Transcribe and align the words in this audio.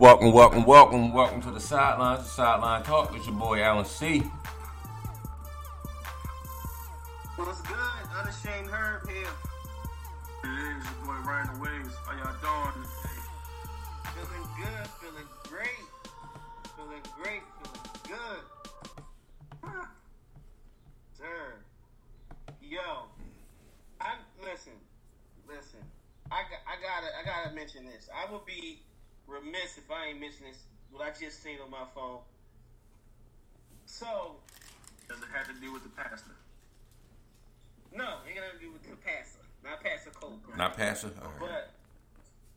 Welcome, 0.00 0.32
welcome, 0.32 0.64
welcome, 0.64 1.12
welcome 1.12 1.42
to 1.42 1.50
the 1.50 1.58
sidelines. 1.58 2.22
The 2.22 2.30
sideline 2.30 2.84
talk. 2.84 3.16
It's 3.16 3.26
your 3.26 3.34
boy 3.34 3.60
Alan 3.60 3.84
C. 3.84 4.22
good? 8.28 8.34
Unashamed 8.34 8.70
Herb 8.70 9.08
here. 9.08 9.26
It 10.44 10.48
is 10.48 10.84
your 10.84 11.06
boy 11.06 11.28
Ryan 11.28 11.54
the 11.54 11.60
Waves. 11.60 11.94
How 12.04 12.12
y'all 12.16 12.72
doing 12.74 12.84
today? 12.84 13.20
Feeling 14.14 14.48
good, 14.56 14.86
feeling 15.00 15.28
great. 15.44 15.84
Feeling 16.76 17.02
great, 17.22 17.42
feeling 17.62 18.18
good. 18.18 18.42
Huh. 19.62 19.86
Sir. 21.16 21.54
Yo. 22.60 22.78
I 24.00 24.14
listen. 24.42 24.72
Listen. 25.48 25.80
I 26.30 26.36
I 26.36 26.76
gotta 26.82 27.08
I 27.20 27.24
gotta 27.24 27.54
mention 27.54 27.86
this. 27.86 28.08
I 28.14 28.30
would 28.30 28.44
be 28.44 28.82
remiss 29.26 29.78
if 29.78 29.90
I 29.90 30.08
ain't 30.08 30.20
mention 30.20 30.44
this 30.50 30.58
what 30.90 31.02
I 31.02 31.10
just 31.18 31.42
seen 31.42 31.58
on 31.64 31.70
my 31.70 31.84
phone. 31.94 32.20
So 33.86 34.36
Does 35.08 35.18
it 35.18 35.28
have 35.34 35.46
to 35.46 35.60
do 35.60 35.72
with 35.72 35.82
the 35.82 35.88
pastor? 35.90 36.32
No, 37.94 38.18
ain't 38.26 38.36
gonna 38.36 38.58
do 38.60 38.72
with 38.72 38.82
the 38.82 38.96
passer. 38.96 39.40
Not 39.64 39.82
Pastor 39.82 40.10
Cole. 40.10 40.38
Not 40.56 40.76
passer. 40.76 41.10
All 41.22 41.30
right. 41.40 41.40
But 41.40 41.70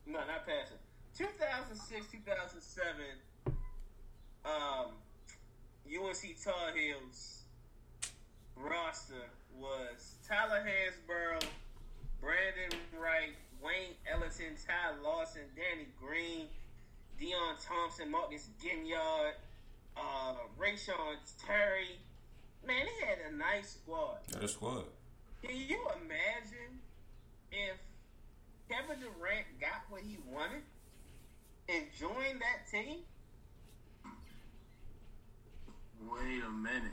no, 0.05 0.19
not 0.19 0.45
passing. 0.45 0.77
2006, 1.17 2.05
2007. 2.11 3.55
Um, 4.43 4.91
UNC 5.85 6.43
Tar 6.43 6.73
Heels 6.75 7.43
roster 8.55 9.27
was 9.57 10.15
Tyler 10.27 10.63
Hansbrough, 10.65 11.43
Brandon 12.19 12.79
Wright, 12.99 13.35
Wayne 13.61 13.95
Ellington, 14.11 14.55
Ty 14.65 15.01
Lawson, 15.03 15.41
Danny 15.55 15.87
Green, 15.99 16.47
Deon 17.19 17.63
Thompson, 17.63 18.09
Marcus 18.09 18.49
Ginyard, 18.63 19.33
uh, 19.97 20.33
Reyshawn 20.59 21.17
Terry. 21.45 21.99
Man, 22.65 22.85
they 22.85 23.05
had 23.05 23.17
a 23.31 23.35
nice 23.35 23.77
squad. 23.83 24.19
Got 24.31 24.43
a 24.43 24.47
squad. 24.47 24.85
Can 25.43 25.55
you 25.55 25.79
imagine 26.03 26.79
if 27.51 27.77
Kevin 28.69 28.99
Durant 28.99 29.45
got 29.59 29.83
what 29.89 30.01
he 30.01 30.17
wanted 30.31 30.61
and 31.67 31.85
joined 31.99 32.41
that 32.41 32.69
team? 32.71 32.99
Wait 36.09 36.43
a 36.45 36.49
minute. 36.51 36.91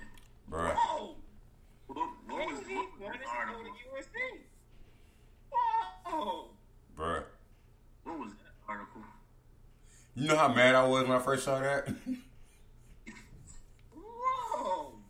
Bruh. 0.51 0.75
Whoa! 0.75 1.15
What, 1.89 1.97
what 2.27 2.47
was, 2.47 2.61
KD 2.61 2.75
what 2.75 2.85
was 2.85 3.01
wanted 3.01 3.19
to 3.19 3.25
go 3.25 3.31
article? 3.31 3.63
to 3.65 3.69
USC. 3.97 4.39
Whoa! 5.51 6.49
Bruh. 6.97 7.23
What 8.05 8.19
was 8.19 8.31
that 8.31 8.53
article? 8.69 9.03
You 10.15 10.29
know 10.29 10.37
how 10.37 10.49
mad 10.53 10.75
I 10.75 10.87
was 10.87 11.07
when 11.07 11.17
I 11.17 11.21
first 11.21 11.45
saw 11.45 11.61
that? 11.61 11.89
Whoa! 13.95 14.93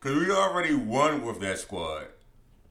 Because 0.00 0.24
we 0.24 0.30
already 0.30 0.74
won 0.74 1.24
with 1.24 1.40
that 1.40 1.58
squad. 1.58 2.06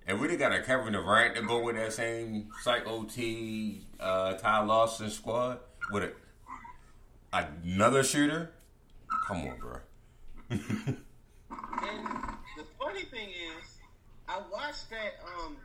And 0.07 0.19
we 0.19 0.27
done 0.27 0.37
got 0.37 0.51
a 0.51 0.61
Kevin 0.61 0.93
Durant 0.93 1.35
to 1.35 1.41
go 1.41 1.63
with 1.63 1.75
that 1.77 1.91
same 1.91 2.49
Psycho 2.61 3.03
T, 3.03 3.81
uh, 3.99 4.33
Ty 4.33 4.63
Lawson 4.63 5.09
squad 5.09 5.59
with 5.91 6.03
a, 6.03 6.11
another 7.33 8.03
shooter. 8.03 8.51
Come 9.25 9.47
on, 9.47 9.57
bro. 9.59 9.79
And 10.49 10.97
the 12.57 12.65
funny 12.79 13.03
thing 13.05 13.29
is, 13.29 13.77
I 14.29 14.41
watched 14.51 14.89
that 14.91 15.19
um 15.25 15.57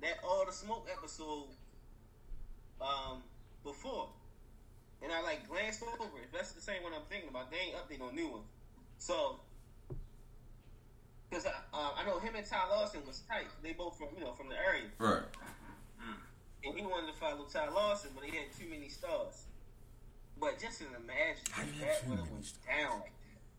that 0.00 0.18
all 0.24 0.44
the 0.46 0.52
smoke 0.52 0.88
episode 0.96 1.46
um 2.80 3.22
before, 3.64 4.08
and 5.02 5.12
I 5.12 5.22
like 5.22 5.48
glanced 5.48 5.82
over 5.82 6.04
it. 6.18 6.28
That's 6.32 6.52
the 6.52 6.60
same 6.60 6.84
one 6.84 6.92
I'm 6.94 7.02
thinking 7.10 7.30
about. 7.30 7.50
They 7.50 7.58
ain't 7.58 7.76
updating 7.76 8.06
on 8.06 8.14
new 8.14 8.28
one, 8.28 8.42
so 8.98 9.40
because 11.32 11.46
I 11.48 11.56
uh, 11.72 11.92
I 11.96 12.04
know 12.04 12.18
him 12.18 12.34
and 12.36 12.44
Ty 12.44 12.68
Lawson 12.68 13.00
was 13.06 13.22
tight. 13.24 13.48
They 13.62 13.72
both 13.72 13.96
from 13.96 14.08
you 14.18 14.24
know 14.24 14.32
from 14.32 14.48
the 14.50 14.56
area, 14.56 14.84
Right. 14.98 15.24
and 16.64 16.74
he 16.76 16.84
wanted 16.84 17.08
to 17.08 17.18
follow 17.18 17.46
Ty 17.48 17.70
Lawson, 17.70 18.10
but 18.14 18.24
he 18.24 18.36
had 18.36 18.52
too 18.52 18.68
many 18.68 18.88
stars. 18.88 19.44
But 20.38 20.60
just 20.60 20.78
to 20.80 20.84
imagine 20.92 21.40
How 21.50 21.62
do 21.62 21.68
you 21.72 21.80
if 21.80 21.88
that 21.88 22.04
too 22.04 22.10
would 22.10 22.18
have 22.20 22.28
many 22.28 22.44
went 22.44 22.66
down. 22.68 23.00
like. 23.00 23.12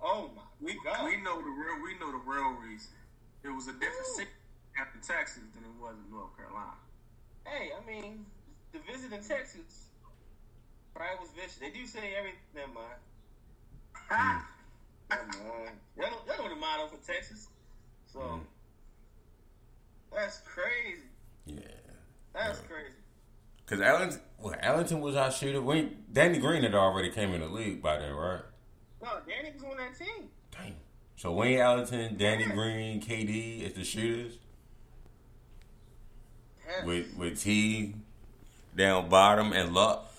Oh 0.05 0.29
my 0.35 0.41
We 0.61 0.77
god! 0.85 1.05
we 1.05 1.17
know 1.17 1.41
the 1.41 1.49
real 1.49 1.81
we 1.81 1.97
know 1.97 2.11
the 2.13 2.21
real 2.29 2.53
reason. 2.61 2.93
It 3.41 3.49
was 3.49 3.67
a 3.67 3.73
different 3.73 4.05
Ooh. 4.13 4.17
city 4.21 4.29
after 4.77 4.99
Texas 5.01 5.41
than 5.55 5.63
it 5.65 5.75
was 5.81 5.95
in 5.97 6.13
North 6.13 6.35
Carolina. 6.37 6.77
Hey, 7.47 7.71
I 7.73 7.81
mean, 7.89 8.25
the 8.71 8.79
visit 8.85 9.11
in 9.11 9.23
Texas 9.23 9.89
probably 10.93 11.17
was 11.25 11.29
vicious. 11.35 11.57
They 11.57 11.71
do 11.71 11.85
say 11.87 12.13
everything. 12.15 12.39
Never 12.53 12.71
mind. 12.71 12.99
Never 15.09 15.25
mind. 15.25 15.75
Y'all 15.97 16.11
know, 16.11 16.21
y'all 16.27 16.37
know 16.43 16.49
the 16.53 16.59
motto 16.59 16.87
for 16.87 16.99
Texas. 17.05 17.47
So 18.13 18.19
Mm. 18.19 18.41
that's 20.11 20.37
crazy. 20.41 21.01
Yeah. 21.45 21.59
That's 22.33 22.59
Yeah. 22.61 22.67
crazy. 22.67 22.93
Because 23.65 23.81
Allen, 23.81 24.21
well, 24.39 24.55
Ellington 24.59 25.01
was 25.01 25.15
our 25.15 25.31
shooter. 25.31 25.61
We, 25.61 25.97
Danny 26.11 26.37
Green 26.39 26.63
had 26.63 26.75
already 26.75 27.09
came 27.09 27.33
in 27.33 27.41
the 27.41 27.47
league 27.47 27.81
by 27.81 27.97
then, 27.97 28.13
right? 28.13 28.41
No, 29.01 29.19
Danny 29.27 29.51
was 29.51 29.63
on 29.63 29.77
that 29.77 29.97
team. 29.97 30.29
Dang. 30.51 30.75
So 31.15 31.31
Wayne 31.33 31.59
Ellington, 31.59 32.17
Danny 32.17 32.45
Green, 32.45 33.01
KD 33.01 33.61
is 33.63 33.73
the 33.73 33.83
shooters 33.83 34.37
Yes. 36.65 36.85
with 36.85 37.15
with 37.15 37.41
T 37.41 37.95
down 38.75 39.09
bottom 39.09 39.53
and 39.53 39.73
Luck. 39.73 40.09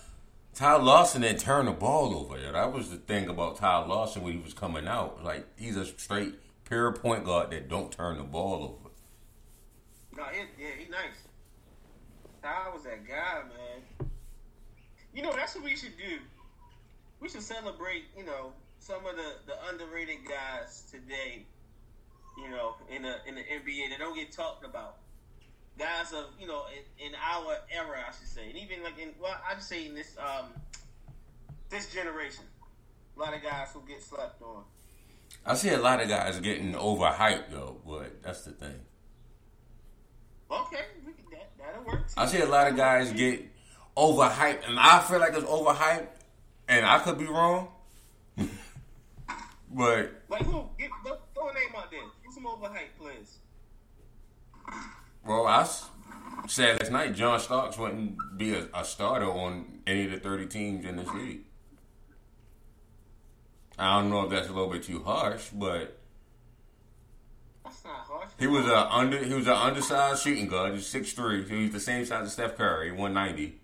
Ty 0.53 0.77
Lawson 0.77 1.21
didn't 1.21 1.41
turn 1.41 1.65
the 1.65 1.71
ball 1.73 2.15
over. 2.17 2.39
That 2.39 2.71
was 2.71 2.89
the 2.89 2.97
thing 2.97 3.27
about 3.27 3.57
Ty 3.57 3.85
Lawson 3.85 4.23
when 4.23 4.33
he 4.33 4.39
was 4.39 4.53
coming 4.53 4.87
out. 4.87 5.23
Like 5.23 5.45
he's 5.57 5.75
a 5.75 5.85
straight 5.85 6.35
pure 6.65 6.91
point 6.91 7.23
guard 7.23 7.51
that 7.51 7.69
don't 7.69 7.91
turn 7.91 8.17
the 8.17 8.23
ball 8.23 8.79
over. 8.79 8.89
No, 10.17 10.23
he, 10.31 10.39
yeah, 10.61 10.69
he 10.77 10.89
nice. 10.89 11.23
Ty 12.41 12.69
was 12.73 12.83
that 12.83 13.07
guy, 13.07 13.41
man. 13.43 14.09
You 15.13 15.23
know, 15.23 15.33
that's 15.35 15.55
what 15.55 15.63
we 15.63 15.75
should 15.75 15.97
do. 15.97 16.19
We 17.19 17.29
should 17.29 17.41
celebrate, 17.41 18.03
you 18.17 18.25
know, 18.25 18.51
some 18.79 19.05
of 19.05 19.15
the, 19.15 19.33
the 19.47 19.53
underrated 19.69 20.27
guys 20.27 20.83
today. 20.91 21.45
You 22.37 22.49
know, 22.49 22.75
in 22.89 23.03
the 23.03 23.15
in 23.25 23.35
the 23.35 23.41
NBA 23.41 23.91
that 23.91 23.99
don't 23.99 24.15
get 24.15 24.31
talked 24.31 24.65
about. 24.65 24.97
Guys 25.79 26.11
of 26.11 26.25
you 26.39 26.47
know 26.47 26.65
in, 26.99 27.07
in 27.07 27.11
our 27.15 27.55
era, 27.71 28.03
I 28.07 28.11
should 28.11 28.27
say, 28.27 28.49
and 28.49 28.57
even 28.57 28.83
like 28.83 28.99
in 28.99 29.11
well, 29.21 29.35
I 29.49 29.55
just 29.55 29.69
say 29.69 29.85
in 29.85 29.95
this 29.95 30.17
um 30.19 30.47
this 31.69 31.93
generation, 31.93 32.43
a 33.15 33.19
lot 33.19 33.33
of 33.33 33.41
guys 33.41 33.69
who 33.73 33.81
get 33.87 34.03
slept 34.03 34.41
on. 34.41 34.63
I 35.45 35.53
see 35.53 35.69
a 35.69 35.77
lot 35.77 36.01
of 36.01 36.09
guys 36.09 36.39
getting 36.39 36.73
overhyped 36.73 37.51
though, 37.51 37.77
but 37.85 38.23
that's 38.23 38.41
the 38.41 38.51
thing. 38.51 38.79
Okay, 40.49 40.81
we 41.05 41.13
can, 41.13 41.23
that 41.31 41.51
that'll 41.57 41.83
work. 41.83 42.07
Too. 42.07 42.13
I 42.17 42.25
see 42.25 42.39
a 42.39 42.47
lot 42.47 42.67
of 42.67 42.75
guys 42.75 43.11
get 43.11 43.45
overhyped, 43.95 44.67
and 44.67 44.79
I 44.79 44.99
feel 45.01 45.19
like 45.19 45.33
it's 45.33 45.45
overhyped, 45.45 46.07
and 46.67 46.85
I 46.85 46.99
could 46.99 47.19
be 47.19 47.25
wrong. 47.25 47.69
but 49.71 50.11
Like 50.29 50.43
who? 50.43 50.67
Get, 50.79 50.89
throw, 51.05 51.17
throw 51.35 51.49
a 51.49 51.53
name 51.53 51.63
out 51.77 51.91
there. 51.91 52.01
Get 52.23 52.33
some 52.33 52.45
overhyped 52.45 52.99
players. 52.99 53.37
well, 55.25 55.45
I 55.45 55.67
said 56.47 56.79
last 56.81 56.91
night 56.91 57.15
John 57.15 57.39
Starks 57.39 57.77
wouldn't 57.77 58.17
be 58.37 58.55
a, 58.55 58.67
a 58.73 58.83
starter 58.83 59.29
on 59.31 59.81
any 59.85 60.05
of 60.05 60.11
the 60.11 60.19
thirty 60.19 60.47
teams 60.47 60.85
in 60.85 60.95
this 60.97 61.09
league. 61.09 61.41
I 63.77 63.99
don't 63.99 64.09
know 64.09 64.23
if 64.23 64.29
that's 64.29 64.47
a 64.47 64.53
little 64.53 64.69
bit 64.69 64.83
too 64.83 65.03
harsh, 65.03 65.49
but 65.53 65.97
He 68.39 68.47
was 68.47 68.65
a 68.67 68.87
under. 68.93 69.23
He 69.23 69.33
was 69.33 69.47
an 69.47 69.53
undersized 69.53 70.23
shooting 70.23 70.47
guard. 70.47 70.73
He's 70.73 70.87
six 70.87 71.13
three. 71.13 71.47
He 71.47 71.63
was 71.63 71.71
the 71.71 71.79
same 71.79 72.05
size 72.05 72.25
as 72.25 72.33
Steph 72.33 72.57
Curry, 72.57 72.91
one 72.91 73.13
ninety. 73.13 73.59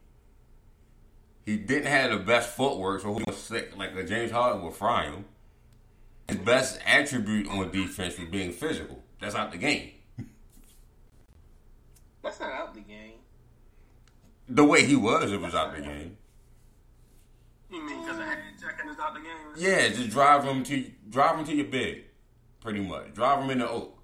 He 1.46 1.58
didn't 1.58 1.88
have 1.88 2.12
the 2.12 2.18
best 2.18 2.56
footwork, 2.56 3.02
so 3.02 3.16
he 3.16 3.24
was 3.26 3.38
sick. 3.38 3.76
Like 3.76 3.96
a 3.96 4.04
James 4.04 4.32
Harden 4.32 4.62
would 4.64 4.76
fry 4.76 5.06
him. 5.06 5.26
His 6.28 6.38
best 6.38 6.80
attribute 6.86 7.48
on 7.50 7.72
defense 7.72 8.18
was 8.18 8.30
being 8.30 8.52
physical. 8.52 9.04
That's 9.20 9.36
out 9.36 9.52
the 9.52 9.58
game. 9.58 9.92
That's 12.24 12.40
not 12.40 12.52
out 12.52 12.74
the 12.74 12.82
game. 12.82 13.14
The 14.48 14.64
way 14.64 14.86
he 14.86 14.96
was, 14.96 15.32
it 15.32 15.42
was 15.42 15.56
out 15.56 15.76
the 15.76 15.82
game. 15.82 16.18
You 17.72 17.86
mean 17.86 18.02
because 18.02 18.20
is 18.20 19.00
out 19.00 19.14
the 19.14 19.22
game? 19.22 19.30
Yeah, 19.56 19.88
just 19.90 20.10
drive 20.10 20.46
them 20.46 20.64
to 20.64 20.92
drive 21.10 21.38
him 21.40 21.46
to 21.46 21.56
your 21.56 21.68
bed, 21.68 22.04
pretty 22.60 22.82
much. 22.82 23.14
Drive 23.14 23.40
them 23.40 23.50
in 23.50 23.60
the 23.60 23.70
oak. 23.70 23.98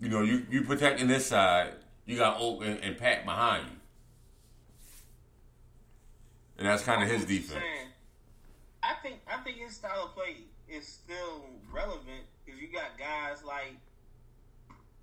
You 0.00 0.08
know, 0.08 0.22
you 0.22 0.46
you 0.50 0.62
protecting 0.62 1.06
this 1.06 1.26
side. 1.26 1.74
You 2.06 2.16
got 2.16 2.40
Oak 2.40 2.64
and, 2.64 2.80
and 2.82 2.96
Pat 2.98 3.24
behind 3.24 3.66
you, 3.68 3.76
and 6.58 6.66
that's 6.66 6.82
kind 6.82 7.02
of 7.02 7.08
his 7.08 7.24
defense. 7.24 7.62
I 8.82 8.94
think 9.02 9.20
I 9.30 9.36
think 9.42 9.58
his 9.58 9.74
style 9.76 10.06
of 10.06 10.14
play 10.14 10.38
is 10.68 10.88
still 10.88 11.44
relevant 11.70 12.24
because 12.44 12.60
you 12.60 12.68
got 12.72 12.98
guys 12.98 13.44
like 13.44 13.76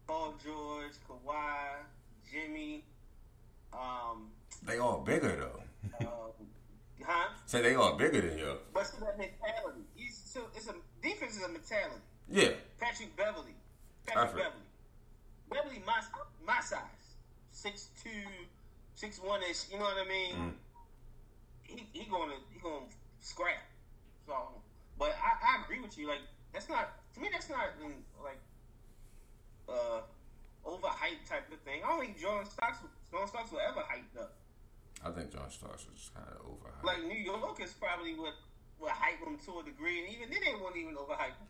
Paul 0.07 0.33
George, 0.43 0.93
Kawhi, 1.07 1.75
Jimmy, 2.29 2.83
um, 3.71 4.29
They 4.65 4.79
all 4.79 4.99
bigger 4.99 5.35
though. 5.35 6.05
uh, 6.05 6.09
huh? 7.03 7.29
Say 7.45 7.61
they 7.61 7.75
all 7.75 7.95
bigger 7.95 8.21
than 8.21 8.37
you. 8.37 8.57
But 8.73 8.87
still 8.87 9.05
that 9.05 9.17
mentality. 9.17 9.81
He's 9.95 10.15
still 10.15 10.49
it's 10.55 10.67
a 10.67 10.75
defense 11.01 11.37
is 11.37 11.43
a 11.43 11.49
mentality. 11.49 12.01
Yeah, 12.29 12.49
Patrick 12.79 13.15
Beverley, 13.15 13.55
Patrick 14.05 14.35
Beverley, 14.35 14.67
Beverly 15.49 15.81
my 15.85 16.01
my 16.45 16.59
size, 16.61 16.79
six 17.51 17.89
two, 18.03 18.09
six 18.95 19.19
one 19.19 19.41
ish. 19.49 19.71
You 19.71 19.79
know 19.79 19.85
what 19.85 20.05
I 20.05 20.09
mean? 20.09 20.35
Mm. 20.35 20.53
He 21.63 21.87
he 21.93 22.05
gonna 22.09 22.35
he 22.53 22.59
gonna 22.59 22.85
scrap. 23.21 23.63
So, 24.25 24.33
but 24.99 25.15
I, 25.23 25.57
I 25.57 25.63
agree 25.63 25.79
with 25.79 25.97
you. 25.97 26.07
Like 26.07 26.21
that's 26.53 26.69
not 26.69 26.89
to 27.13 27.19
me. 27.19 27.29
That's 27.31 27.49
not 27.49 27.79
mm, 27.81 27.91
like 28.23 28.39
uh 29.69 30.01
overhyped 30.65 31.27
type 31.29 31.51
of 31.51 31.59
thing. 31.63 31.81
I 31.85 31.89
don't 31.89 31.99
think 31.99 32.19
John 32.19 32.45
Starks 32.45 32.79
John 33.11 33.27
Starks 33.27 33.51
will 33.51 33.63
ever 33.63 33.81
hyped 33.81 34.19
up. 34.19 34.35
I 35.05 35.11
think 35.11 35.31
John 35.31 35.49
Starks 35.49 35.85
is 35.95 36.09
kind 36.13 36.27
of 36.27 36.45
overhyped. 36.45 36.83
Like 36.83 37.03
New 37.03 37.17
York 37.17 37.59
is 37.63 37.73
probably 37.73 38.15
what 38.15 38.33
what 38.79 38.91
hype 38.91 39.19
him 39.25 39.37
to 39.45 39.59
a 39.59 39.63
degree, 39.63 39.99
and 40.03 40.13
even 40.13 40.29
then 40.29 40.39
they 40.45 40.61
won't 40.61 40.75
even 40.77 40.95
overhype 40.95 41.37
him. 41.37 41.47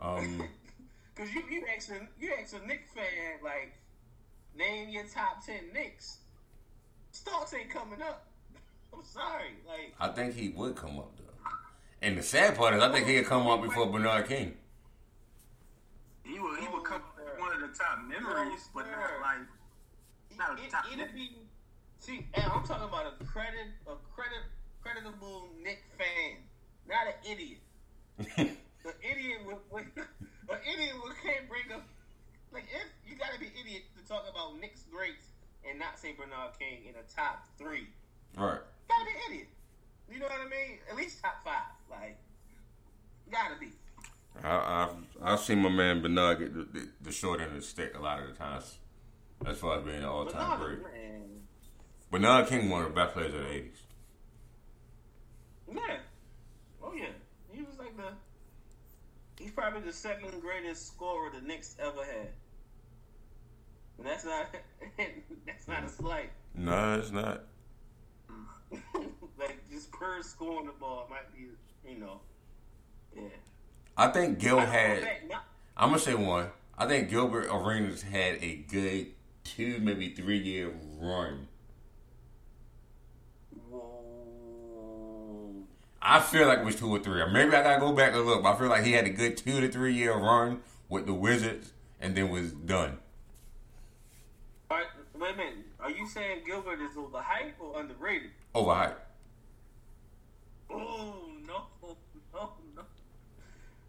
um, 0.00 0.48
Cause 1.16 1.28
you 1.34 1.42
you 1.50 1.64
ask 1.74 1.90
a 1.90 2.00
you 2.20 2.32
ask 2.40 2.54
a 2.54 2.66
Knicks 2.66 2.92
fan 2.94 3.04
like 3.42 3.74
name 4.56 4.88
your 4.88 5.04
top 5.04 5.44
ten 5.44 5.72
Knicks. 5.74 6.18
Starks 7.12 7.52
ain't 7.54 7.70
coming 7.70 8.00
up. 8.00 8.26
I'm 8.94 9.02
sorry, 9.04 9.54
like 9.66 9.94
I 10.00 10.08
think 10.08 10.34
he 10.34 10.50
would 10.50 10.76
come 10.76 10.98
up 10.98 11.10
though. 11.16 11.24
And 12.02 12.16
the 12.16 12.22
sad 12.22 12.56
part 12.56 12.74
is, 12.74 12.82
I 12.82 12.90
think 12.90 13.06
he'd 13.06 13.26
come 13.26 13.46
up 13.46 13.60
before 13.62 13.86
Bernard 13.86 14.26
King. 14.28 14.56
He 16.24 16.38
would 16.38 16.60
he 16.60 16.68
would 16.68 16.84
come 16.84 17.02
with 17.16 17.38
one 17.38 17.52
of 17.54 17.60
the 17.60 17.76
top 17.76 17.98
memories, 18.08 18.68
but 18.74 18.86
not 18.86 19.10
like 19.20 20.38
not 20.38 20.58
a 20.58 20.64
it, 20.64 20.70
top. 20.70 20.84
it'd 20.92 21.14
be 21.14 21.32
see. 22.00 22.26
And 22.34 22.44
I'm 22.44 22.64
talking 22.64 22.88
about 22.88 23.06
a 23.06 23.24
credit 23.24 23.68
a 23.86 23.94
credit 24.14 24.42
creditable 24.82 25.48
Knick 25.62 25.82
fan, 25.96 26.36
not 26.88 27.06
an 27.06 27.30
idiot. 27.30 28.56
The 28.82 28.94
idiot 29.04 29.40
would, 29.44 29.58
would 29.70 29.84
an 30.48 30.58
idiot 30.64 30.94
would 31.02 31.12
can't 31.22 31.48
bring 31.48 31.70
up 31.74 31.84
like 32.52 32.64
if 32.72 32.88
you 33.06 33.16
gotta 33.16 33.38
be 33.38 33.52
idiot 33.60 33.82
to 33.96 34.08
talk 34.08 34.24
about 34.30 34.58
Knick's 34.58 34.84
greats 34.90 35.26
and 35.68 35.78
not 35.78 35.98
say 35.98 36.12
Bernard 36.12 36.58
King 36.58 36.88
in 36.88 36.94
a 36.94 37.04
top 37.14 37.46
three. 37.58 37.88
right. 38.36 38.60
gotta 38.88 39.04
be 39.04 39.12
idiot. 39.28 39.48
You 40.10 40.18
know 40.18 40.26
what 40.26 40.40
I 40.40 40.48
mean? 40.48 40.78
At 40.90 40.96
least 40.96 41.22
top 41.22 41.44
five. 41.44 41.76
Like, 41.90 42.16
gotta 43.30 43.60
be. 43.60 43.68
I, 44.42 44.84
I've 44.84 44.96
I've 45.22 45.40
seen 45.40 45.58
my 45.58 45.68
man 45.68 46.00
Bernard 46.00 46.38
get 46.38 46.54
the, 46.54 46.80
the, 46.80 46.88
the 47.02 47.12
short 47.12 47.40
end 47.40 47.50
of 47.50 47.56
the 47.56 47.62
stick 47.62 47.94
a 47.96 48.00
lot 48.00 48.22
of 48.22 48.28
the 48.28 48.34
times, 48.34 48.78
as 49.46 49.58
far 49.58 49.78
as 49.78 49.84
being 49.84 49.98
an 49.98 50.04
all 50.04 50.24
time 50.26 50.58
great. 50.58 50.82
man. 50.82 50.99
Bernard 52.10 52.48
King, 52.48 52.70
one 52.70 52.82
of 52.82 52.88
the 52.88 52.94
best 52.94 53.14
players 53.14 53.34
of 53.34 53.40
the 53.40 53.46
'80s. 53.46 53.68
Yeah. 55.72 55.96
Oh 56.82 56.92
yeah. 56.94 57.06
He 57.52 57.62
was 57.62 57.78
like 57.78 57.96
the. 57.96 58.12
He's 59.38 59.52
probably 59.52 59.80
the 59.80 59.92
second 59.92 60.40
greatest 60.40 60.86
scorer 60.86 61.30
the 61.30 61.40
Knicks 61.40 61.76
ever 61.78 62.04
had. 62.04 62.28
And 63.98 64.06
that's 64.06 64.24
not. 64.24 64.46
that's 65.46 65.68
not 65.68 65.84
a 65.84 65.88
slight. 65.88 66.30
No, 66.54 66.98
it's 66.98 67.10
not. 67.10 67.44
like 69.38 69.58
just 69.70 69.90
per 69.92 70.22
scoring 70.22 70.66
the 70.66 70.72
ball 70.72 71.06
might 71.10 71.32
be. 71.34 71.48
You 71.88 71.98
know. 71.98 72.20
Yeah. 73.14 73.22
I 73.96 74.08
think 74.08 74.38
Gil 74.38 74.58
I 74.58 74.64
don't 74.64 74.72
know 74.72 74.78
had. 74.78 75.40
I'm 75.76 75.90
gonna 75.90 75.98
say 76.00 76.14
one. 76.14 76.48
I 76.76 76.86
think 76.86 77.10
Gilbert 77.10 77.48
Arenas 77.50 78.02
had 78.02 78.42
a 78.42 78.56
good 78.70 79.08
two, 79.44 79.78
maybe 79.80 80.10
three 80.14 80.38
year 80.38 80.72
run. 80.98 81.46
Whoa. 83.68 85.66
I 86.02 86.20
feel 86.20 86.46
like 86.46 86.60
it 86.60 86.64
was 86.64 86.76
two 86.76 86.88
or 86.88 86.98
three. 86.98 87.22
Maybe 87.30 87.54
I 87.54 87.62
gotta 87.62 87.80
go 87.80 87.92
back 87.92 88.14
and 88.14 88.24
look, 88.24 88.42
but 88.42 88.54
I 88.54 88.58
feel 88.58 88.68
like 88.68 88.84
he 88.84 88.92
had 88.92 89.06
a 89.06 89.10
good 89.10 89.36
two 89.36 89.60
to 89.60 89.68
three 89.68 89.94
year 89.94 90.14
run 90.16 90.60
with 90.88 91.06
the 91.06 91.14
Wizards, 91.14 91.72
and 92.00 92.16
then 92.16 92.30
was 92.30 92.52
done. 92.52 92.98
Wait 95.20 95.34
a 95.34 95.36
minute. 95.36 95.54
Are 95.78 95.90
you 95.90 96.08
saying 96.08 96.44
Gilbert 96.46 96.80
is 96.80 96.96
overhyped 96.96 97.60
or 97.60 97.78
underrated? 97.78 98.30
Overhyped. 98.54 98.94
Oh 100.70 101.26
no, 101.46 101.66
no, 102.32 102.52
no. 102.74 102.82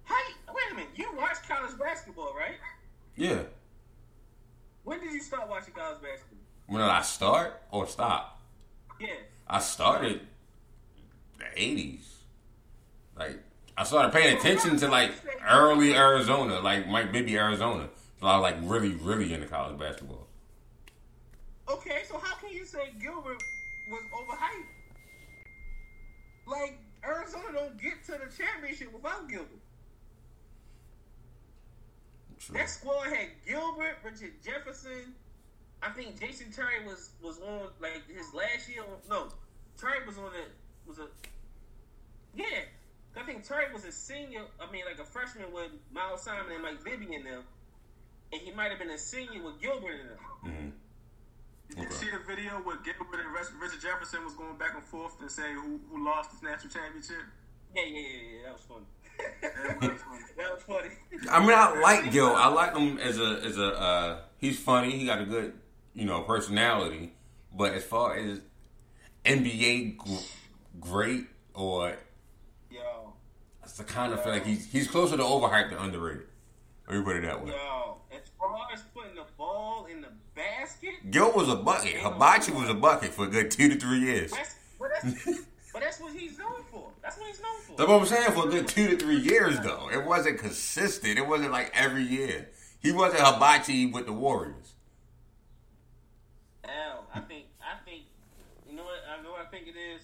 Hey, 0.04 0.34
wait 0.50 0.72
a 0.72 0.76
minute. 0.76 0.90
You 0.96 1.08
watch 1.16 1.38
college 1.48 1.80
basketball, 1.80 2.34
right? 2.38 2.56
Yeah. 3.16 3.44
When 4.84 5.00
did 5.00 5.14
you 5.14 5.22
start 5.22 5.48
watching 5.48 5.74
college 5.74 6.02
basketball? 6.02 6.40
When 6.68 6.82
did 6.82 6.90
I 6.90 7.02
start 7.02 7.62
or 7.72 7.88
stop? 7.88 8.42
Yeah. 9.00 9.08
I 9.48 9.60
started 9.60 10.22
the 11.42 11.62
'80s. 11.62 12.06
Like 13.18 13.40
I 13.78 13.84
started 13.84 14.12
paying 14.14 14.38
attention 14.38 14.78
to 14.78 14.88
like 14.88 15.12
early 15.50 15.96
Arizona, 15.96 16.60
like 16.60 16.88
like 16.88 17.12
maybe 17.12 17.38
Arizona. 17.38 17.90
So 18.20 18.28
I 18.28 18.38
was 18.38 18.44
like 18.44 18.58
really, 18.62 18.96
really 18.96 19.34
into 19.34 19.48
college 19.48 19.80
basketball. 19.80 20.28
Okay, 21.68 22.04
so 22.08 22.18
how 22.20 22.36
can 22.36 22.52
you 22.52 22.66
say 22.66 22.92
Gilbert 23.02 23.42
was 23.90 24.04
overhyped? 24.14 24.68
Like 26.48 26.78
Arizona 27.04 27.46
don't 27.54 27.82
get 27.82 28.04
to 28.06 28.12
the 28.12 28.32
championship 28.36 28.94
without 28.94 29.28
Gilbert. 29.30 29.48
True. 32.40 32.58
That 32.58 32.70
squad 32.70 33.08
had 33.08 33.30
Gilbert, 33.48 33.98
Richard 34.04 34.34
Jefferson. 34.44 35.14
I 35.84 35.90
think 35.90 36.20
Jason 36.20 36.52
Terry 36.52 36.86
was 36.86 37.12
was 37.24 37.40
on 37.40 37.68
like 37.80 38.04
his 38.08 38.34
last 38.34 38.70
year. 38.70 38.84
No, 39.10 39.30
Terry 39.80 40.06
was 40.06 40.18
on 40.18 40.34
it. 40.36 40.52
Was 40.92 41.00
a 41.00 41.08
yeah. 42.36 42.68
I 43.16 43.24
think 43.24 43.48
Terry 43.48 43.72
was 43.74 43.86
a 43.86 43.94
senior. 43.94 44.42
I 44.60 44.70
mean, 44.74 44.84
like 44.86 45.00
a 45.00 45.06
freshman 45.08 45.54
with 45.54 45.72
Miles 45.94 46.22
Simon 46.24 46.52
and 46.52 46.62
Mike 46.62 46.84
Bibby 46.84 47.16
in 47.16 47.24
them, 47.24 47.44
and 48.34 48.42
he 48.42 48.52
might 48.52 48.72
have 48.72 48.80
been 48.80 48.90
a 48.90 48.98
senior 48.98 49.42
with 49.42 49.62
Gilbert 49.62 49.94
in 49.94 50.08
them. 50.08 50.20
hmm 50.44 51.80
Did 51.80 51.90
you 51.90 51.92
see 51.96 52.08
the 52.12 52.20
video 52.28 52.60
where 52.66 52.76
Gilbert 52.84 53.24
and 53.24 53.32
Richard 53.62 53.80
Jefferson 53.82 54.26
was 54.26 54.34
going 54.34 54.58
back 54.58 54.76
and 54.76 54.84
forth 54.84 55.16
and 55.22 55.32
saying 55.32 55.56
who, 55.56 55.80
who 55.90 56.04
lost 56.04 56.42
the 56.42 56.50
national 56.50 56.74
championship? 56.74 57.24
Yeah, 57.74 57.84
yeah, 57.86 58.00
yeah, 58.00 58.08
yeah. 58.36 58.44
That 58.44 58.54
was 58.54 58.64
funny. 58.68 58.86
That 59.80 59.94
was 59.94 60.02
funny. 60.02 60.24
that 60.38 60.54
was 60.54 60.64
funny. 60.64 61.30
I 61.32 61.40
mean, 61.40 61.54
I 61.54 61.80
like 61.80 62.12
Gil. 62.12 62.36
I 62.36 62.48
like 62.50 62.76
him 62.76 62.98
as 62.98 63.18
a 63.18 63.40
as 63.46 63.58
a. 63.58 63.80
Uh, 63.80 64.20
he's 64.40 64.60
funny. 64.60 64.92
He 64.92 65.06
got 65.06 65.22
a 65.22 65.26
good, 65.26 65.54
you 65.94 66.04
know, 66.04 66.24
personality. 66.24 67.14
But 67.58 67.76
as 67.76 67.86
far 67.86 68.18
as 68.18 68.42
NBA 69.24 69.98
gr- 69.98 70.16
great, 70.80 71.26
or 71.54 71.96
Yo, 72.70 73.14
it's 73.64 73.74
the 73.74 73.84
kind 73.84 74.14
of 74.14 74.24
feel 74.24 74.34
like 74.34 74.46
he's 74.46 74.72
he's 74.72 74.88
closer 74.88 75.18
to 75.18 75.24
overhyped 75.24 75.70
than 75.70 75.80
underrated. 75.80 76.28
Let 76.88 76.98
me 76.98 77.04
put 77.04 77.16
it 77.18 77.24
that 77.24 77.44
way. 77.44 77.52
yo. 77.52 77.98
As 78.12 78.30
far 78.38 78.68
as 78.74 78.82
putting 78.94 79.16
the 79.16 79.26
ball 79.38 79.88
in 79.90 80.02
the 80.02 80.10
basket, 80.36 81.10
Gil 81.10 81.32
was 81.32 81.48
a 81.50 81.56
bucket. 81.56 81.96
Hibachi 81.96 82.52
was 82.52 82.70
a 82.70 82.74
bucket 82.74 83.12
for 83.12 83.26
a 83.26 83.28
good 83.28 83.52
two 83.52 83.70
to 83.70 83.80
three 83.80 84.00
years. 84.00 84.32
that's 84.32 84.56
but 84.80 84.90
that's, 85.02 85.26
but 85.74 85.82
that's 85.82 86.00
what 86.00 86.14
he's 86.14 86.38
known 86.38 86.64
for. 86.72 86.90
That's 87.02 87.18
what 87.18 87.28
he's 87.28 87.42
known 87.42 87.62
for. 87.62 87.78
That's 87.78 87.90
what 87.90 88.02
I'm 88.02 88.06
saying. 88.08 88.32
For 88.32 88.48
a 88.48 88.52
good 88.52 88.68
two 88.68 88.88
to 88.90 88.98
three 88.98 89.20
years, 89.20 89.60
though, 89.60 89.90
it 89.92 90.04
wasn't 90.06 90.40
consistent. 90.40 91.18
It 91.18 91.28
wasn't 91.28 91.52
like 91.52 91.72
every 91.74 92.04
year. 92.04 92.50
He 92.80 92.92
wasn't 92.92 93.22
hibachi 93.22 93.86
with 93.86 94.08
the 94.08 94.14
Warriors. 94.14 94.74
Al, 96.66 97.06
I 97.14 97.20
think, 97.20 97.46
I 97.62 97.78
think, 97.86 98.04
you 98.68 98.76
know 98.76 98.84
what? 98.84 99.00
I 99.08 99.22
know 99.22 99.32
what 99.32 99.42
I 99.42 99.50
think 99.50 99.68
it 99.68 99.78
is. 99.78 100.02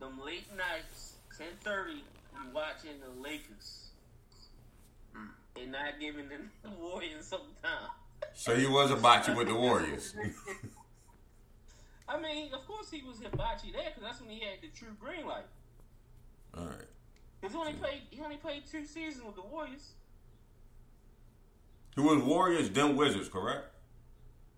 Them 0.00 0.18
late 0.24 0.46
nights, 0.56 1.16
ten 1.36 1.48
thirty, 1.62 1.92
you 2.32 2.50
watching 2.54 2.92
the 3.00 3.10
Lakers, 3.22 3.90
and 5.14 5.28
and 5.62 5.72
not 5.72 6.00
giving 6.00 6.28
the 6.62 6.70
Warriors 6.80 7.26
some 7.26 7.40
time. 7.62 7.90
So 8.34 8.56
he 8.56 8.66
was 8.66 8.90
a 8.90 8.96
hibachi 8.96 9.34
with 9.34 9.48
the 9.48 9.54
Warriors. 9.54 10.14
I 12.08 12.18
mean, 12.20 12.52
of 12.54 12.66
course 12.66 12.90
he 12.90 13.02
was 13.02 13.18
hibachi 13.20 13.72
there 13.72 13.84
because 13.94 14.02
that's 14.02 14.20
when 14.20 14.30
he 14.30 14.40
had 14.40 14.60
the 14.62 14.68
true 14.76 14.96
green 14.98 15.26
light. 15.26 15.44
All 16.56 16.64
right. 16.64 16.74
Because 17.40 17.54
he 17.54 17.60
only 17.60 17.74
played 17.74 18.00
he 18.10 18.20
only 18.22 18.36
played 18.38 18.62
two 18.70 18.86
seasons 18.86 19.24
with 19.24 19.36
the 19.36 19.42
Warriors. 19.42 19.90
He 21.94 22.00
was 22.00 22.22
Warriors, 22.22 22.70
then 22.70 22.96
Wizards, 22.96 23.28
correct? 23.28 23.66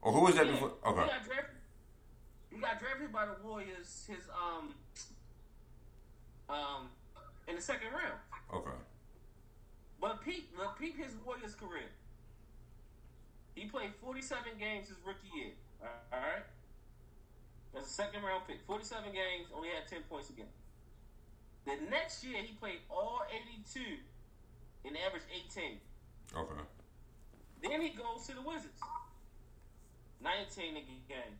Or 0.02 0.12
who 0.12 0.20
was 0.20 0.34
that 0.36 0.46
Yeah. 0.46 0.52
before? 0.52 0.72
He 0.84 0.88
Okay. 0.90 1.00
got 1.06 1.24
drafted. 1.24 1.56
He 2.50 2.58
got 2.58 2.78
drafted 2.78 3.12
by 3.12 3.26
the 3.26 3.34
Warriors. 3.42 4.06
His 4.08 4.28
um 4.30 4.74
um 6.48 6.88
in 7.48 7.56
the 7.56 7.62
second 7.62 7.92
round. 7.92 8.18
Okay. 8.52 8.78
But 10.00 10.24
peep, 10.24 10.50
but 10.56 10.78
peep 10.78 10.98
his 10.98 11.14
Warriors 11.24 11.54
career. 11.54 11.90
He 13.54 13.66
played 13.66 13.92
47 14.00 14.58
games 14.58 14.88
his 14.88 14.96
rookie 15.06 15.30
year. 15.34 15.52
All 15.82 16.18
right. 16.18 16.42
That's 17.74 17.86
a 17.86 17.90
second 17.90 18.22
round 18.22 18.46
pick. 18.46 18.60
47 18.66 19.12
games, 19.12 19.48
only 19.54 19.68
had 19.68 19.88
10 19.88 20.02
points 20.08 20.30
a 20.30 20.32
game. 20.32 20.52
The 21.64 21.78
next 21.90 22.24
year, 22.24 22.42
he 22.42 22.52
played 22.54 22.80
all 22.90 23.22
82 23.30 23.80
and 24.84 24.96
averaged 25.06 25.26
18. 25.30 25.78
Okay. 26.36 26.62
Then 27.62 27.80
he 27.80 27.90
goes 27.90 28.26
to 28.26 28.34
the 28.34 28.42
Wizards. 28.42 28.80
19 30.22 30.76
a 30.76 30.82
game. 31.06 31.34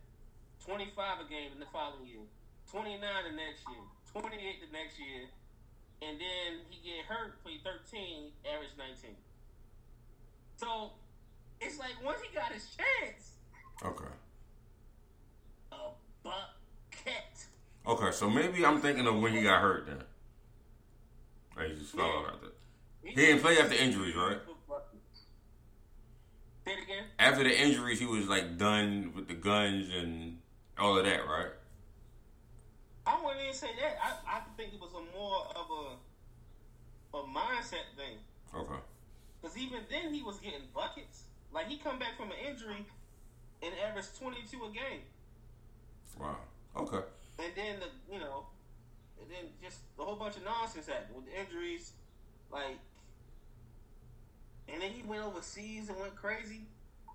25 0.65 0.95
a 0.95 1.29
game 1.29 1.51
in 1.51 1.59
the 1.59 1.69
following 1.71 2.07
year. 2.07 2.23
29 2.71 2.99
the 2.99 3.35
next 3.35 3.67
year. 3.67 3.83
28 4.13 4.39
the 4.61 4.71
next 4.71 4.99
year. 4.99 5.27
And 6.01 6.19
then 6.19 6.61
he 6.69 6.77
get 6.83 7.05
hurt, 7.05 7.41
played 7.43 7.61
13, 7.63 8.31
averaged 8.45 8.77
19. 8.77 9.15
So, 10.57 10.91
it's 11.61 11.79
like 11.79 11.93
once 12.03 12.19
he 12.21 12.33
got 12.35 12.51
his 12.51 12.67
chance, 12.75 13.31
Okay. 13.83 14.11
a 15.71 15.75
bucket. 16.23 17.47
Okay, 17.85 18.11
so 18.11 18.29
maybe 18.29 18.65
I'm 18.65 18.79
thinking 18.79 19.07
of 19.07 19.19
when 19.19 19.33
he 19.33 19.41
got 19.41 19.61
hurt 19.61 19.87
then. 19.87 20.03
Like 21.55 21.69
he 21.69 21.79
just 21.79 21.95
fell 21.95 22.05
out 22.05 22.33
after. 22.33 22.47
He 23.03 23.15
didn't 23.15 23.41
play 23.41 23.57
after 23.59 23.75
injuries, 23.75 24.15
right? 24.15 24.37
Say 26.65 26.71
it 26.71 26.83
again. 26.83 27.03
After 27.19 27.43
the 27.43 27.57
injuries, 27.61 27.99
he 27.99 28.05
was 28.05 28.27
like 28.27 28.57
done 28.57 29.11
with 29.15 29.27
the 29.27 29.33
guns 29.33 29.89
and 29.93 30.37
all 30.79 30.97
of 30.97 31.03
that, 31.05 31.27
right? 31.27 31.51
I 33.05 33.19
wouldn't 33.21 33.41
even 33.41 33.53
say 33.53 33.67
that. 33.81 33.97
I, 34.01 34.37
I 34.37 34.41
think 34.55 34.73
it 34.73 34.79
was 34.79 34.91
a 34.93 35.17
more 35.17 35.47
of 35.55 35.67
a 35.69 37.17
a 37.17 37.21
mindset 37.23 37.85
thing. 37.95 38.17
Okay. 38.55 38.81
Because 39.41 39.57
even 39.57 39.79
then, 39.89 40.13
he 40.13 40.23
was 40.23 40.37
getting 40.39 40.65
buckets. 40.73 41.23
Like, 41.53 41.67
he 41.67 41.77
come 41.77 41.99
back 41.99 42.17
from 42.17 42.31
an 42.31 42.37
injury 42.47 42.85
and 43.61 43.73
averaged 43.87 44.17
22 44.19 44.57
a 44.57 44.69
game. 44.71 45.01
Wow. 46.19 46.37
Okay. 46.75 47.05
And 47.39 47.51
then, 47.55 47.75
the 47.79 48.13
you 48.13 48.19
know, 48.19 48.45
and 49.21 49.29
then 49.29 49.51
just 49.61 49.79
a 49.99 50.03
whole 50.03 50.15
bunch 50.15 50.37
of 50.37 50.43
nonsense 50.43 50.87
happened 50.87 51.15
with 51.15 51.25
the 51.25 51.39
injuries. 51.39 51.93
Like, 52.51 52.79
and 54.67 54.81
then 54.81 54.91
he 54.91 55.03
went 55.03 55.23
overseas 55.23 55.89
and 55.89 55.99
went 55.99 56.15
crazy. 56.15 56.61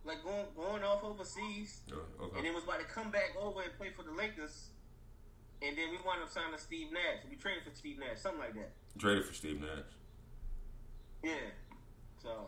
Like, 0.04 0.22
going, 0.22 0.46
going 0.56 0.84
off 0.84 1.02
overseas. 1.02 1.80
Yeah, 1.88 1.94
And 2.20 2.30
okay. 2.32 2.42
then 2.42 2.54
was 2.54 2.64
about 2.64 2.80
to 2.80 2.86
come 2.86 3.10
back 3.10 3.34
over 3.40 3.62
and 3.62 3.76
play 3.78 3.88
for 3.96 4.02
the 4.02 4.12
Lakers. 4.12 4.68
And 5.60 5.76
then 5.76 5.90
we 5.90 5.96
wound 6.04 6.22
up 6.22 6.30
signing 6.30 6.56
Steve 6.58 6.92
Nash. 6.92 7.24
We 7.28 7.36
traded 7.36 7.64
for 7.64 7.74
Steve 7.74 7.98
Nash, 7.98 8.18
something 8.18 8.40
like 8.40 8.54
that. 8.54 8.70
Traded 8.98 9.24
for 9.24 9.34
Steve 9.34 9.60
Nash. 9.60 9.84
Yeah. 11.22 11.32
So, 12.22 12.46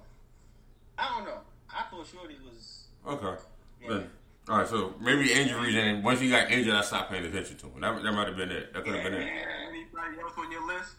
I 0.97 1.09
don't 1.17 1.25
know. 1.25 1.41
I 1.69 1.85
thought 1.91 2.07
Shorty 2.07 2.37
was. 2.45 2.87
Okay. 3.07 3.43
Yeah. 3.83 4.01
All 4.49 4.59
right, 4.59 4.67
so 4.69 4.95
maybe 5.01 5.33
injuries, 5.33 5.77
and 5.77 6.03
once 6.03 6.19
he 6.19 6.29
got 6.29 6.51
injured, 6.51 6.75
I 6.75 6.83
stopped 6.83 7.11
paying 7.11 7.25
attention 7.25 7.57
to 7.59 7.67
him. 7.67 7.81
That, 7.81 8.03
that 8.03 8.13
might 8.13 8.27
have 8.27 8.37
been 8.37 8.51
it. 8.51 8.73
That 8.73 8.85
could 8.85 8.95
have 8.95 9.05
been 9.05 9.15
it. 9.15 9.29
Anybody 9.69 10.21
else 10.21 10.33
on 10.37 10.51
your 10.51 10.67
list? 10.67 10.95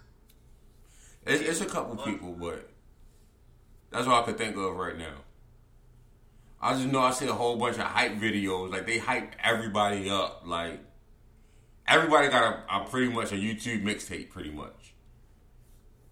It's, 1.25 1.41
it's 1.41 1.61
a 1.61 1.65
couple 1.65 1.97
people, 1.97 2.33
but 2.33 2.69
that's 3.89 4.07
all 4.07 4.21
I 4.21 4.25
could 4.25 4.37
think 4.37 4.55
of 4.55 4.75
right 4.75 4.97
now. 4.97 5.15
I 6.61 6.73
just 6.75 6.85
know 6.85 6.99
I 6.99 7.11
see 7.11 7.27
a 7.27 7.33
whole 7.33 7.57
bunch 7.57 7.77
of 7.77 7.83
hype 7.83 8.13
videos. 8.13 8.71
Like 8.71 8.85
they 8.85 8.99
hype 8.99 9.33
everybody 9.43 10.09
up. 10.09 10.43
Like 10.45 10.79
everybody 11.91 12.29
got 12.29 12.63
a, 12.69 12.77
a 12.77 12.85
pretty 12.85 13.11
much 13.11 13.31
a 13.31 13.35
YouTube 13.35 13.83
mixtape, 13.83 14.29
pretty 14.29 14.51
much 14.51 14.93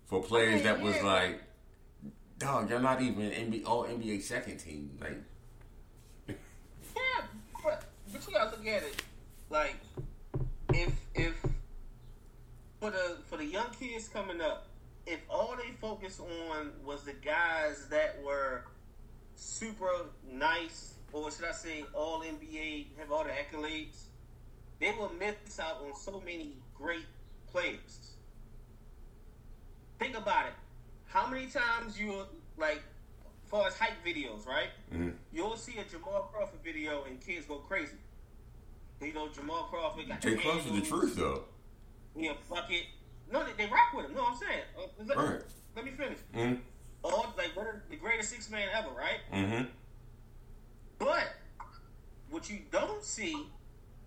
for 0.05 0.21
players 0.21 0.63
that 0.63 0.81
was 0.81 1.01
like, 1.03 1.41
dog, 2.37 2.69
you're 2.69 2.79
not 2.79 3.01
even 3.01 3.29
NBA, 3.29 3.65
all 3.65 3.85
NBA 3.85 4.21
second 4.21 4.57
team. 4.57 4.91
Like, 4.99 5.17
Yeah, 6.27 6.33
but 7.63 7.83
but 8.11 8.27
you 8.27 8.33
gotta 8.33 8.49
look 8.57 8.67
at 8.67 8.83
it 8.83 9.03
like 9.49 9.75
if 10.73 10.93
if 11.15 11.35
for 12.79 12.91
the 12.91 13.17
for 13.27 13.37
the 13.37 13.45
young 13.45 13.69
kids 13.79 14.07
coming 14.07 14.41
up, 14.41 14.67
if 15.05 15.19
all 15.29 15.55
they 15.55 15.71
focus 15.79 16.19
on 16.19 16.71
was 16.85 17.03
the 17.03 17.13
guys 17.13 17.87
that 17.89 18.21
were 18.23 18.65
super 19.35 19.89
nice, 20.29 20.95
or 21.13 21.31
should 21.31 21.45
I 21.45 21.51
say 21.51 21.85
all 21.93 22.21
NBA, 22.21 22.97
have 22.97 23.11
all 23.11 23.23
the 23.23 23.29
accolades, 23.29 24.08
they 24.79 24.91
will 24.97 25.11
miss 25.19 25.59
out 25.59 25.81
on 25.85 25.95
so 25.95 26.21
many 26.25 26.57
great 26.75 27.05
players. 27.51 28.11
Think 29.99 30.17
about 30.17 30.47
it. 30.47 30.53
How 31.07 31.27
many 31.27 31.47
times 31.47 31.99
you 31.99 32.23
like, 32.57 32.81
as 33.43 33.49
far 33.49 33.67
as 33.67 33.75
hype 33.77 34.03
videos, 34.05 34.45
right? 34.47 34.69
mhm. 34.93 35.13
You'll 35.33 35.57
see 35.57 35.77
a 35.79 35.83
Jamal 35.83 36.29
Crawford 36.31 36.59
video 36.63 37.03
and 37.03 37.19
kids 37.19 37.45
go 37.45 37.55
crazy. 37.57 37.97
You 39.01 39.13
know, 39.13 39.27
Jamal 39.29 39.63
Crawford 39.71 40.07
got 40.07 40.21
close 40.21 40.63
to 40.65 40.73
the 40.73 40.81
truth 40.81 41.15
though. 41.15 41.43
Yeah, 42.15 42.31
a 42.31 42.53
bucket. 42.53 42.83
No, 43.31 43.43
they, 43.45 43.51
they 43.63 43.69
rock 43.71 43.93
with 43.95 44.05
him. 44.05 44.15
No, 44.15 44.25
I'm 44.25 44.35
saying. 44.37 44.61
Uh, 44.77 45.03
let, 45.05 45.17
Right. 45.17 45.41
let 45.75 45.85
me 45.85 45.91
finish. 45.91 46.17
Mm-hmm. 46.35 46.55
All 47.03 47.33
like 47.37 47.55
one 47.55 47.67
of 47.67 47.75
the 47.89 47.95
greatest 47.95 48.29
six 48.29 48.49
man 48.49 48.67
ever, 48.73 48.89
right? 48.89 49.19
Mm-hmm. 49.33 49.63
But 50.97 51.33
what 52.29 52.49
you 52.49 52.59
don't 52.71 53.03
see, 53.03 53.47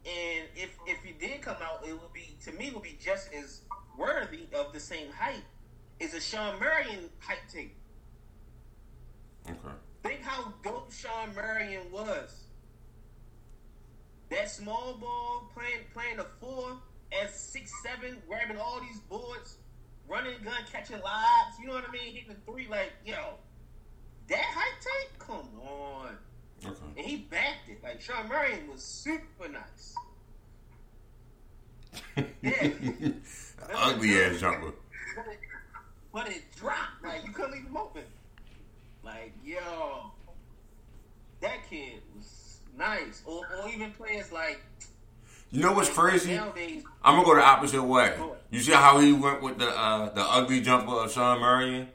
and 0.04 0.48
if 0.56 0.76
if 0.86 1.02
he 1.04 1.12
did 1.12 1.42
come 1.42 1.56
out, 1.62 1.86
it 1.86 1.92
would 1.92 2.12
be 2.12 2.36
to 2.44 2.52
me 2.52 2.70
would 2.72 2.82
be 2.82 2.98
just 3.00 3.32
as 3.32 3.62
worthy 3.96 4.46
of 4.52 4.72
the 4.72 4.80
same 4.80 5.10
hype, 5.16 5.44
is 6.00 6.14
a 6.14 6.20
Shawn 6.20 6.58
Marion 6.58 7.08
hype 7.20 7.48
tape. 7.52 7.76
Okay. 9.48 9.58
Think 10.02 10.22
how 10.22 10.52
dope 10.64 10.92
Shawn 10.92 11.34
Marion 11.34 11.90
was. 11.92 12.44
That 14.30 14.50
small 14.50 14.94
ball 14.94 15.50
playing 15.54 15.84
playing 15.92 16.16
the 16.16 16.26
four 16.40 16.78
at 17.20 17.32
six 17.34 17.70
seven, 17.82 18.16
grabbing 18.26 18.58
all 18.58 18.80
these 18.80 18.98
boards, 19.00 19.58
running 20.08 20.34
gun, 20.42 20.54
catching 20.72 21.00
lobs. 21.00 21.58
You 21.60 21.68
know 21.68 21.74
what 21.74 21.88
I 21.88 21.92
mean? 21.92 22.14
Hitting 22.14 22.30
the 22.30 22.52
three 22.52 22.66
like 22.68 22.92
yo. 23.04 23.34
That 24.28 24.42
hype 24.42 24.80
tape, 24.80 25.18
come 25.18 25.48
on. 25.60 26.16
Okay. 26.64 26.76
And 26.96 27.06
he 27.06 27.16
backed 27.16 27.68
it. 27.68 27.82
Like 27.82 28.00
Shawn 28.00 28.28
Marion 28.28 28.68
was 28.70 28.82
super 28.82 29.48
nice. 29.48 29.94
Yeah. 32.42 32.68
Ugly 33.74 34.22
ass 34.22 34.40
jumper. 34.40 34.72
But 35.16 35.26
it, 35.32 35.38
but 36.12 36.28
it 36.28 36.42
dropped. 36.56 37.02
Like 37.04 37.24
you 37.26 37.32
couldn't 37.32 37.52
leave 37.52 37.64
him 37.66 37.76
open. 37.76 38.02
Like, 39.04 39.32
yo. 39.44 40.10
That 41.40 41.58
kid 41.68 42.00
was 42.16 42.58
nice. 42.76 43.22
Or, 43.26 43.42
or 43.62 43.68
even 43.68 43.90
players 43.92 44.30
like 44.32 44.60
You 45.50 45.60
know 45.62 45.72
what's 45.72 45.90
crazy? 45.90 46.34
nowadays. 46.34 46.82
I'm 47.02 47.16
gonna 47.16 47.26
go 47.26 47.34
the 47.36 47.42
opposite 47.42 47.82
way. 47.82 48.14
You 48.50 48.60
see 48.60 48.72
how 48.72 48.98
he 49.00 49.12
went 49.12 49.42
with 49.42 49.58
the 49.58 49.68
uh, 49.68 50.12
the 50.12 50.22
ugly 50.22 50.60
jumper 50.60 50.92
of 50.92 51.12
Shawn 51.12 51.40
Marion? 51.40 51.88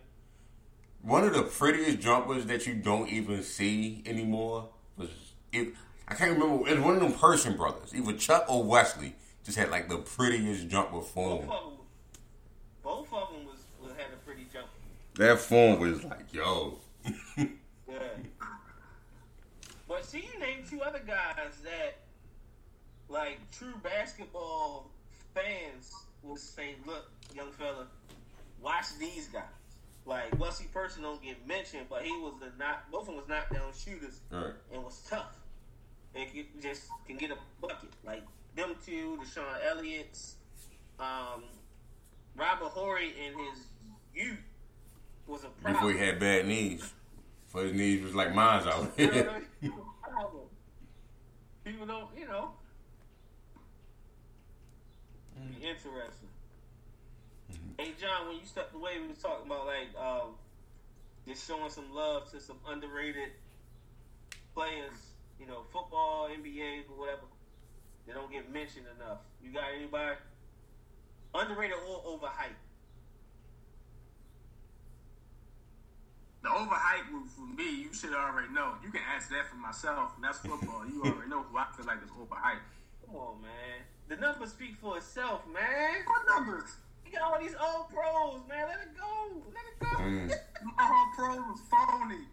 One 1.07 1.23
of 1.23 1.33
the 1.33 1.43
prettiest 1.43 1.99
jumpers 1.99 2.45
that 2.47 2.67
you 2.67 2.73
don't 2.73 3.07
even 3.07 3.41
see 3.41 4.03
anymore 4.05 4.67
was 4.97 5.07
it, 5.53 5.69
I 6.05 6.15
can't 6.15 6.33
remember. 6.37 6.67
It 6.67 6.75
was 6.75 6.83
one 6.83 6.95
of 6.95 6.99
them 7.01 7.13
Person 7.13 7.55
brothers, 7.55 7.95
either 7.95 8.11
Chuck 8.11 8.43
or 8.49 8.61
Wesley. 8.61 9.15
Just 9.45 9.57
had 9.57 9.69
like 9.71 9.87
the 9.87 9.99
prettiest 9.99 10.67
jumper 10.67 10.97
Both 10.97 11.11
form. 11.11 11.31
of 11.43 11.47
them, 11.47 11.77
both 12.83 13.13
of 13.13 13.29
them 13.31 13.45
was, 13.45 13.59
was 13.81 13.93
had 13.93 14.07
a 14.11 14.17
pretty 14.25 14.47
jump. 14.51 14.67
That 15.15 15.39
form 15.39 15.79
was 15.79 16.03
like, 16.03 16.33
yo. 16.33 16.77
Yeah. 17.89 17.99
But 19.87 20.03
see, 20.03 20.27
you 20.33 20.39
name 20.41 20.65
two 20.69 20.81
other 20.81 20.99
guys 21.07 21.53
that, 21.63 21.99
like, 23.07 23.39
true 23.57 23.73
basketball 23.81 24.89
fans 25.33 25.93
will 26.21 26.35
say, 26.35 26.75
look, 26.85 27.09
young 27.33 27.53
fella, 27.53 27.87
watch 28.61 28.87
these 28.99 29.29
guys. 29.29 29.43
Like, 30.07 30.39
Wesley 30.39 30.67
Person 30.73 31.03
don't 31.03 31.21
get 31.21 31.45
mentioned, 31.45 31.87
but 31.89 32.01
he 32.01 32.11
was 32.13 32.33
the 32.39 32.47
not, 32.57 32.89
both 32.91 33.01
of 33.01 33.07
them 33.07 33.15
was 33.17 33.27
knockdown 33.27 33.71
shooters 33.77 34.21
Right. 34.31 34.53
and 34.73 34.83
was 34.83 35.01
tough. 35.09 35.35
And 36.15 36.31
could, 36.33 36.45
just 36.61 36.83
can 37.05 37.17
get 37.17 37.29
a 37.31 37.35
bucket. 37.61 37.89
Like, 38.05 38.23
them 38.55 38.75
two, 38.85 39.19
Deshaun 39.21 39.43
Elliott's, 39.69 40.35
um, 40.99 41.43
Robert 42.37 42.69
Horry 42.69 43.09
in 43.09 43.37
his 43.37 43.65
youth 44.15 44.37
was 45.27 45.43
a 45.43 45.47
problem. 45.49 45.73
Before 45.73 45.91
he 45.91 45.97
had 46.07 46.19
bad 46.19 46.47
knees. 46.47 46.93
For 47.47 47.63
his 47.63 47.73
knees 47.73 48.01
was 48.03 48.15
like 48.15 48.33
mine's 48.33 48.65
out 48.65 48.91
You 48.97 49.11
here. 49.11 49.41
it 49.61 49.71
was. 49.71 50.47
People 51.65 51.85
don't, 51.85 52.07
you 52.17 52.27
know. 52.27 52.51
Mm. 55.39 55.59
Be 55.59 55.67
interesting. 55.67 56.26
Hey 57.77 57.93
John, 57.99 58.27
when 58.27 58.37
you 58.37 58.45
stepped 58.45 58.73
away, 58.73 58.99
we 58.99 59.07
was 59.07 59.19
talking 59.19 59.45
about 59.45 59.67
like 59.67 59.89
um, 59.99 60.35
just 61.27 61.47
showing 61.47 61.69
some 61.69 61.93
love 61.93 62.29
to 62.31 62.39
some 62.39 62.57
underrated 62.67 63.29
players. 64.53 64.97
You 65.39 65.45
know, 65.45 65.61
football, 65.71 66.29
NBA, 66.29 66.89
or 66.89 66.97
whatever. 66.97 67.27
They 68.07 68.13
don't 68.13 68.31
get 68.31 68.51
mentioned 68.51 68.85
enough. 68.95 69.19
You 69.43 69.51
got 69.53 69.65
anybody 69.75 70.15
underrated 71.35 71.77
or 71.87 72.17
overhyped? 72.17 72.57
The 76.41 76.49
overhype 76.49 77.11
was 77.11 77.31
for 77.35 77.41
me, 77.55 77.69
you 77.69 77.93
should 77.93 78.13
already 78.13 78.51
know. 78.53 78.73
You 78.83 78.89
can 78.89 79.01
ask 79.15 79.29
that 79.29 79.47
for 79.47 79.57
myself, 79.57 80.13
and 80.15 80.23
that's 80.23 80.39
football. 80.39 80.87
You 80.87 81.03
already 81.03 81.29
know 81.29 81.43
who 81.43 81.57
I 81.57 81.67
feel 81.75 81.85
like 81.85 81.97
is 82.03 82.09
overhyped. 82.09 82.65
Come 83.05 83.15
on, 83.15 83.41
man. 83.41 83.83
The 84.07 84.15
numbers 84.15 84.51
speak 84.51 84.77
for 84.81 84.97
itself, 84.97 85.41
man. 85.53 86.03
What 86.05 86.21
numbers? 86.25 86.77
You 87.07 87.17
got 87.17 87.31
all 87.33 87.39
these 87.39 87.55
old 87.55 87.89
pros, 87.89 88.41
man. 88.49 88.67
Let 88.67 88.79
it 88.81 88.97
go. 88.97 89.41
Let 89.55 89.65
it 89.71 89.79
go. 89.79 90.03
Mm. 90.03 90.29
My 90.77 90.83
whole 90.83 91.07
pro 91.15 91.35
was 91.43 91.61
phony. 91.71 92.23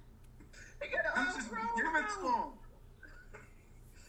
They 0.80 0.88
got 0.88 1.14
the 1.14 1.20
You 1.20 1.26
old 1.26 1.36
just 1.36 1.50
pros. 1.50 1.66
give 1.76 1.86
it 1.86 2.08
to 2.16 2.22
now. 2.22 2.34
him. 2.34 2.52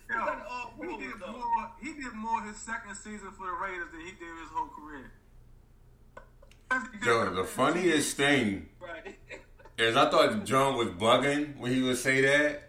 Yo, 0.08 0.18
got 0.18 0.74
he 0.78 0.98
did 0.98 1.20
more. 1.20 1.72
He 1.82 1.94
did 1.94 2.14
more 2.14 2.42
his 2.44 2.58
second 2.58 2.96
season 2.96 3.32
for 3.38 3.48
the 3.48 3.54
Raiders 3.54 3.88
than 3.92 4.02
he 4.02 4.12
did 4.12 4.38
his 4.40 4.50
whole 4.54 4.70
career. 4.70 5.12
Yo, 7.04 7.34
the 7.34 7.44
funniest 7.44 8.18
thing 8.18 8.68
Right. 8.80 9.18
is 9.78 9.96
I 9.96 10.10
thought 10.10 10.44
John 10.46 10.76
was 10.78 10.90
bugging 10.90 11.58
when 11.58 11.74
he 11.74 11.82
would 11.82 11.98
say 11.98 12.22
that. 12.22 12.62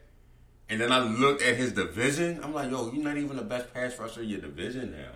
And 0.68 0.80
then 0.80 0.90
I 0.92 0.98
looked 0.98 1.42
at 1.42 1.56
his 1.56 1.72
division. 1.72 2.40
I'm 2.42 2.52
like, 2.52 2.70
yo, 2.70 2.90
you're 2.92 3.04
not 3.04 3.16
even 3.16 3.36
the 3.36 3.42
best 3.44 3.72
pass 3.72 3.98
rusher 3.98 4.22
in 4.22 4.28
your 4.28 4.40
division 4.40 4.90
now. 4.92 5.12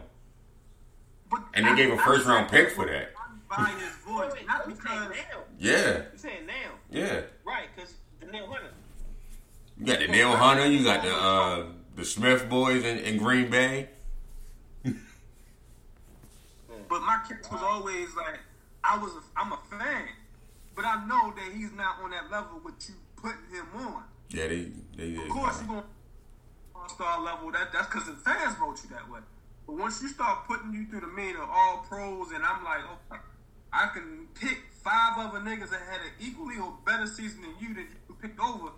But 1.31 1.43
And 1.55 1.67
they 1.67 1.77
gave 1.77 1.93
a 1.93 1.99
first 1.99 2.27
round 2.27 2.51
pick 2.51 2.71
for 2.71 2.87
that. 2.87 3.11
His 3.79 3.95
voice, 4.07 4.33
not 4.47 4.67
because. 4.67 5.13
Yeah, 5.59 5.97
You 6.13 6.19
saying 6.19 6.47
now? 6.47 6.55
yeah. 6.91 7.21
Right, 7.45 7.69
because 7.75 7.95
Danielle 8.21 8.47
Hunter. 8.47 8.71
You 9.79 9.87
got 9.87 9.99
the 9.99 10.09
Neil 10.09 10.37
Hunter, 10.37 10.67
you 10.67 10.85
got 10.85 11.03
the 11.03 11.15
uh, 11.15 11.67
the 11.97 12.05
Smith 12.05 12.49
boys 12.49 12.85
in, 12.85 12.99
in 12.99 13.17
Green 13.17 13.51
Bay. 13.51 13.89
But 16.89 17.03
my 17.03 17.21
catch 17.29 17.51
was 17.51 17.63
always 17.63 18.09
like, 18.17 18.41
I 18.83 18.99
was, 18.99 19.13
a, 19.13 19.21
I'm 19.37 19.53
a 19.53 19.59
fan, 19.71 20.09
but 20.75 20.85
I 20.85 21.07
know 21.07 21.33
that 21.37 21.53
he's 21.55 21.73
not 21.73 22.01
on 22.03 22.11
that 22.11 22.31
level 22.33 22.61
with 22.65 22.75
you 22.89 22.95
putting 23.17 23.39
him 23.53 23.67
on. 23.77 24.03
Yeah, 24.31 24.49
they 24.49 24.69
they 24.97 25.11
did. 25.13 25.21
Of 25.21 25.29
course, 25.29 25.59
you're 25.59 25.69
going 25.69 25.85
all 26.75 26.89
star 26.89 27.23
level. 27.23 27.53
That 27.53 27.73
that's 27.73 27.87
because 27.87 28.07
the 28.07 28.15
fans 28.15 28.57
wrote 28.61 28.83
you 28.83 28.91
that 28.91 29.09
way. 29.09 29.21
But 29.71 29.79
once 29.79 30.03
you 30.03 30.09
start 30.09 30.49
putting 30.49 30.75
you 30.75 30.85
through 30.87 31.03
the 31.03 31.07
mean 31.15 31.37
of 31.37 31.49
all 31.49 31.87
pros, 31.89 32.33
and 32.33 32.43
I'm 32.45 32.65
like, 32.65 32.81
oh, 32.91 33.17
I 33.73 33.87
can 33.95 34.27
pick 34.35 34.59
five 34.83 35.13
other 35.17 35.39
niggas 35.39 35.71
that 35.71 35.79
had 35.89 36.01
an 36.01 36.11
equally 36.19 36.57
or 36.59 36.75
better 36.85 37.07
season 37.07 37.43
than 37.43 37.53
you 37.61 37.73
that 37.75 37.87
you 38.09 38.17
picked 38.21 38.41
over. 38.41 38.71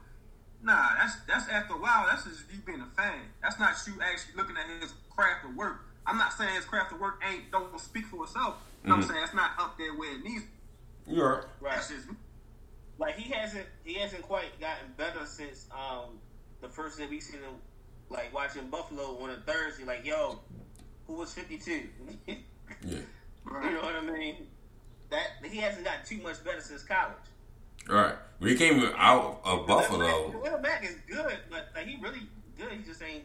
Nah, 0.63 0.89
that's 0.99 1.17
that's 1.27 1.49
after 1.49 1.73
a 1.73 1.79
while. 1.79 2.05
That's 2.11 2.25
just 2.25 2.43
you 2.53 2.59
being 2.67 2.83
a 2.83 2.95
fan. 2.95 3.21
That's 3.41 3.59
not 3.59 3.73
you 3.87 3.95
actually 4.03 4.35
looking 4.37 4.55
at 4.59 4.83
his 4.83 4.93
craft 5.09 5.47
of 5.47 5.57
work. 5.57 5.81
I'm 6.07 6.19
not 6.19 6.35
saying 6.35 6.55
his 6.57 6.67
craft 6.67 6.93
of 6.93 7.01
work 7.01 7.23
ain't 7.27 7.51
don't 7.51 7.81
speak 7.81 8.05
for 8.05 8.25
itself. 8.25 8.57
I'm 8.85 9.01
Mhm. 9.03 9.09
saying 9.09 9.23
it's 9.25 9.33
not 9.35 9.53
up 9.59 9.79
there 9.79 9.95
where 9.95 10.13
it 10.15 10.23
needs. 10.23 10.45
You're 11.07 11.37
right. 11.37 11.45
Right. 11.61 11.75
That's 11.77 11.89
just 11.89 12.07
Like 12.99 13.15
he 13.17 13.33
hasn't 13.33 13.67
he 13.83 13.95
hasn't 13.95 14.23
quite 14.25 14.61
gotten 14.61 14.93
better 14.99 15.25
since 15.25 15.69
um 15.73 16.21
the 16.61 16.69
first 16.69 16.99
that 16.99 17.09
we 17.09 17.19
seen 17.19 17.41
him 17.41 17.55
like 18.11 18.33
watching 18.35 18.69
Buffalo 18.69 19.17
on 19.23 19.31
a 19.31 19.37
Thursday. 19.41 19.85
Like, 19.85 20.05
yo, 20.05 20.39
who 21.07 21.15
was 21.15 21.33
fifty 21.33 21.59
two? 21.59 21.83
Yeah. 22.85 22.99
right. 23.45 23.65
You 23.67 23.77
know 23.77 23.83
what 23.83 23.95
I 23.95 24.01
mean? 24.01 24.47
That 25.11 25.27
he 25.45 25.59
hasn't 25.59 25.85
got 25.85 26.05
too 26.05 26.19
much 26.19 26.43
better 26.43 26.61
since 26.61 26.83
college. 26.83 27.15
All 27.89 27.97
right. 27.97 28.15
When 28.39 28.51
he 28.51 28.57
came 28.57 28.83
out 28.97 29.41
of 29.45 29.67
Buffalo, 29.67 30.31
Khalil 30.31 30.59
Mack 30.61 30.85
is 30.85 30.97
good, 31.07 31.39
but 31.51 31.69
like 31.75 31.87
he 31.87 32.01
really 32.01 32.23
good. 32.59 32.73
He 32.73 32.83
just 32.83 33.03
ain't. 33.03 33.25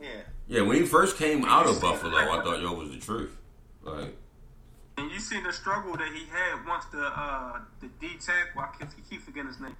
Yeah. 0.00 0.08
yeah, 0.48 0.62
when 0.62 0.76
he 0.76 0.82
first 0.82 1.16
came 1.16 1.44
out 1.44 1.66
of 1.66 1.80
Buffalo, 1.80 2.16
I 2.16 2.42
thought 2.42 2.60
yo 2.60 2.72
was 2.72 2.90
the 2.90 2.98
truth. 2.98 3.36
Like, 3.84 4.16
And 4.96 5.10
you 5.12 5.20
see 5.20 5.40
the 5.40 5.52
struggle 5.52 5.92
that 5.92 6.12
he 6.12 6.24
had 6.26 6.66
once 6.66 6.86
the 6.86 7.04
uh, 7.04 7.60
the 7.80 7.88
D 8.00 8.16
tackle, 8.18 8.62
I 8.62 8.68
keep, 8.78 9.08
keep 9.08 9.22
forgetting 9.22 9.48
his 9.48 9.60
name, 9.60 9.76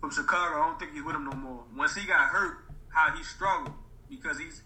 from 0.00 0.10
Chicago. 0.10 0.62
I 0.62 0.66
don't 0.68 0.78
think 0.78 0.92
he's 0.94 1.02
with 1.02 1.16
him 1.16 1.24
no 1.24 1.36
more. 1.36 1.64
Once 1.76 1.94
he 1.94 2.06
got 2.06 2.28
hurt, 2.28 2.58
how 2.88 3.14
he 3.14 3.22
struggled 3.22 3.74
because 4.08 4.38
he's 4.38 4.62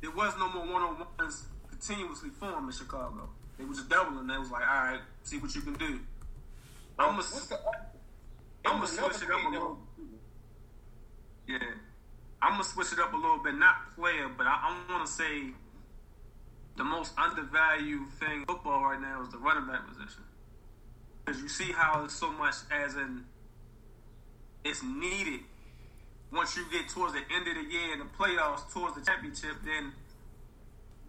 there 0.00 0.10
was 0.10 0.34
no 0.38 0.48
more 0.48 0.66
one 0.66 0.82
on 0.82 1.06
ones 1.18 1.44
continuously 1.68 2.30
for 2.30 2.50
him 2.50 2.66
in 2.66 2.72
Chicago. 2.72 3.28
They 3.58 3.64
was 3.64 3.78
just 3.78 3.90
doubling. 3.90 4.26
They 4.26 4.38
was 4.38 4.50
like, 4.50 4.62
all 4.62 4.84
right, 4.84 5.00
see 5.22 5.38
what 5.38 5.54
you 5.54 5.60
can 5.60 5.74
do. 5.74 6.00
I'm 6.98 7.16
gonna 7.16 7.22
I'm 8.64 8.76
gonna 8.76 8.86
switch 8.86 9.22
it 9.22 9.30
up 9.30 9.44
a 9.44 9.48
little. 9.48 9.78
Yeah, 11.46 11.58
I'm 12.42 12.52
gonna 12.52 12.64
switch 12.64 12.92
it 12.92 12.98
up 12.98 13.12
a 13.12 13.16
little 13.16 13.38
bit. 13.38 13.54
Not 13.54 13.94
player, 13.96 14.28
but 14.36 14.46
I, 14.46 14.76
I 14.88 14.92
want 14.92 15.06
to 15.06 15.12
say 15.12 15.50
the 16.76 16.84
most 16.84 17.12
undervalued 17.18 18.08
thing 18.18 18.40
in 18.40 18.44
football 18.46 18.82
right 18.82 19.00
now 19.00 19.22
is 19.22 19.30
the 19.30 19.38
running 19.38 19.66
back 19.66 19.86
position. 19.86 20.22
Because 21.24 21.42
you 21.42 21.48
see 21.48 21.72
how 21.72 22.04
it's 22.04 22.14
so 22.14 22.32
much 22.32 22.54
as 22.70 22.96
in 22.96 23.24
it's 24.64 24.82
needed 24.82 25.40
once 26.32 26.56
you 26.56 26.64
get 26.70 26.88
towards 26.88 27.12
the 27.12 27.20
end 27.34 27.48
of 27.48 27.54
the 27.54 27.72
year 27.72 27.92
in 27.92 27.98
the 27.98 28.04
playoffs, 28.18 28.72
towards 28.72 28.94
the 28.94 29.04
championship, 29.04 29.56
then 29.64 29.92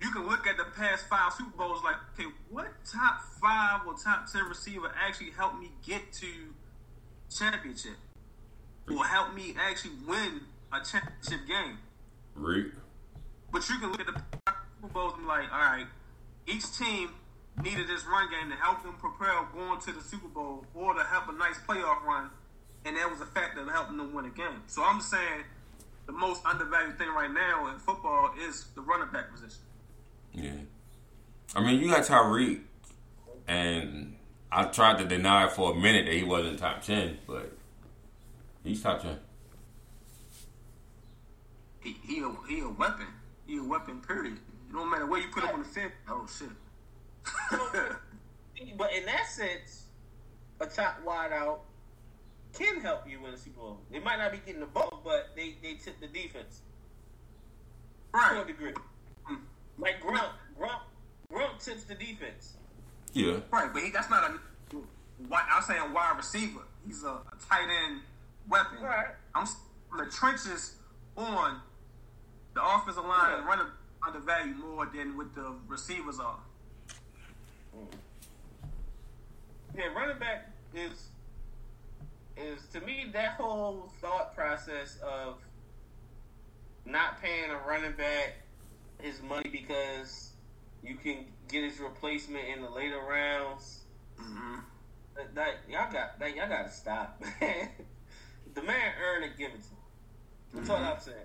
you 0.02 0.10
can 0.12 0.28
look 0.28 0.48
at 0.48 0.58
the 0.58 0.66
past 0.76 1.06
five 1.08 1.32
Super 1.34 1.56
Bowls 1.58 1.84
like, 1.84 1.96
okay, 2.14 2.30
what 2.50 2.68
top 2.92 3.22
five 3.40 3.82
or 3.86 3.94
top 3.94 4.32
ten 4.32 4.46
receiver 4.46 4.92
actually 5.00 5.30
helped 5.32 5.60
me 5.60 5.70
get 5.86 6.12
to 6.14 6.28
championship? 7.30 7.98
Or 8.90 9.06
help 9.06 9.34
me 9.36 9.56
actually 9.60 9.92
win 10.08 10.42
a 10.74 10.84
championship 10.84 11.48
game? 11.48 11.78
Right. 12.36 12.66
But 13.52 13.70
you 13.70 13.78
can 13.78 13.92
look 13.92 14.02
at 14.02 14.08
the 14.08 14.22
Super 14.82 14.94
Bowls 14.94 15.14
and 15.14 15.24
be 15.24 15.28
like, 15.28 15.52
all 15.52 15.60
right, 15.60 15.86
each 16.48 16.66
team 16.78 17.12
needed 17.64 17.88
this 17.88 18.06
run 18.06 18.30
game 18.32 18.50
to 18.50 18.56
help 18.56 18.82
them 18.82 18.94
prepare 18.94 19.46
going 19.54 19.80
to 19.82 19.92
the 19.92 20.02
Super 20.02 20.28
Bowl 20.28 20.66
or 20.74 20.94
to 20.96 21.04
have 21.04 21.30
a 21.30 21.34
nice 21.34 21.60
playoff 21.68 22.04
run, 22.04 22.30
and 22.86 22.96
that 22.96 23.10
was 23.10 23.22
a 23.22 23.26
factor 23.26 23.62
of 23.62 23.70
helping 23.70 23.98
them 23.98 24.14
win 24.14 24.26
a 24.26 24.30
game. 24.30 24.64
So 24.68 24.84
I'm 24.84 25.02
saying 25.02 25.44
the 26.06 26.12
most 26.12 26.46
undervalued 26.46 26.98
thing 26.98 27.10
right 27.10 27.32
now 27.32 27.72
in 27.72 27.80
football 27.80 28.32
is 28.40 28.66
the 28.76 28.82
running 28.82 29.12
back 29.12 29.32
position. 29.32 29.60
Yeah. 30.34 30.52
I 31.56 31.62
mean, 31.66 31.80
you 31.80 31.90
got 31.90 32.04
Tyreek, 32.04 32.62
and 33.48 34.16
I 34.52 34.66
tried 34.66 34.98
to 35.00 35.06
deny 35.06 35.48
for 35.48 35.74
a 35.74 35.76
minute 35.76 36.06
that 36.06 36.14
he 36.14 36.24
wasn't 36.24 36.60
top 36.60 36.82
10, 36.82 37.20
but 37.28 37.52
he's 38.64 38.82
top 38.82 39.02
10. 39.02 39.18
He, 41.82 41.98
he, 42.04 42.20
a, 42.20 42.32
he 42.48 42.60
a 42.62 42.70
weapon. 42.70 43.08
He 43.48 43.58
a 43.58 43.64
weapon, 43.64 44.02
period. 44.02 44.34
It 44.70 44.74
don't 44.74 44.90
matter 44.90 45.06
where 45.06 45.20
you 45.20 45.28
put 45.28 45.44
him 45.44 45.56
on 45.56 45.64
the 45.64 45.68
field. 45.68 45.92
Oh, 46.08 46.26
shit. 46.28 46.50
But 48.78 48.94
in 48.94 49.06
that 49.06 49.28
sense, 49.28 49.86
a 50.60 50.66
top 50.66 51.04
wide 51.04 51.32
out 51.32 51.62
can 52.54 52.82
help 52.82 53.10
you 53.10 53.22
win 53.22 53.34
a 53.34 53.38
Super 53.38 53.60
Bowl. 53.60 53.80
They 53.92 54.00
might 54.00 54.18
not 54.18 54.32
be 54.32 54.40
getting 54.46 54.60
the 54.62 54.68
ball, 54.68 55.02
but 55.04 55.30
they, 55.36 55.56
they 55.62 55.74
tip 55.74 56.00
the 56.00 56.08
defense 56.08 56.62
to 58.14 58.20
a 58.20 58.20
right. 58.20 58.48
degree. 58.48 58.74
Mm. 59.30 59.40
Like 59.78 60.02
Gronk, 60.02 60.30
Gronk, 60.60 60.82
Gronk 61.32 61.64
tips 61.64 61.84
the 61.84 61.96
defense. 61.96 62.54
Yeah. 63.14 63.38
Right, 63.52 63.72
but 63.74 63.82
he, 63.84 63.92
that's 63.92 64.10
not 64.10 64.30
a. 64.30 64.40
Wide, 65.30 65.46
I'm 65.52 65.62
saying 65.62 65.94
wide 65.94 66.18
receiver. 66.18 66.62
He's 66.86 67.04
a, 67.04 67.10
a 67.10 67.38
tight 67.48 67.68
end 67.86 68.02
weapon. 68.50 68.82
Right. 68.82 69.08
I'm 69.36 69.46
the 69.98 70.06
trenches 70.12 70.76
on 71.16 71.62
the 72.54 72.64
offensive 72.64 73.06
line 73.06 73.38
and 73.38 73.46
running 73.46 73.68
undervalued 74.06 74.58
more 74.58 74.88
than 74.88 75.16
what 75.16 75.34
the 75.36 75.54
receivers 75.68 76.20
are. 76.20 76.40
Yeah, 79.78 79.86
running 79.96 80.20
back 80.20 80.50
is 80.74 81.08
is 82.38 82.66
to 82.74 82.82
me 82.82 83.10
that 83.14 83.34
whole 83.34 83.92
thought 84.00 84.36
process 84.36 84.98
of 85.04 85.36
not 86.86 87.22
paying 87.22 87.52
a 87.52 87.68
running 87.68 87.94
back 87.94 88.42
his 89.00 89.22
money 89.22 89.50
because 89.52 90.32
you 90.84 90.96
can 90.96 91.26
get 91.48 91.64
his 91.64 91.80
replacement 91.80 92.48
in 92.48 92.62
the 92.62 92.70
later 92.70 93.00
rounds. 93.00 93.82
Mm-hmm. 94.20 94.60
That, 95.16 95.36
that 95.36 95.54
y'all 95.70 95.92
got 95.92 96.20
that 96.20 96.36
y'all 96.36 96.48
got 96.48 96.68
to 96.68 96.72
stop, 96.72 97.22
the 98.54 98.62
man 98.64 98.94
earned 99.04 99.26
it, 99.26 99.38
give 99.38 99.52
it 99.52 99.62
to 99.62 99.70
him. 99.70 99.78
That's 100.54 100.70
all 100.70 100.78
I'm 100.78 101.00
saying. 101.00 101.18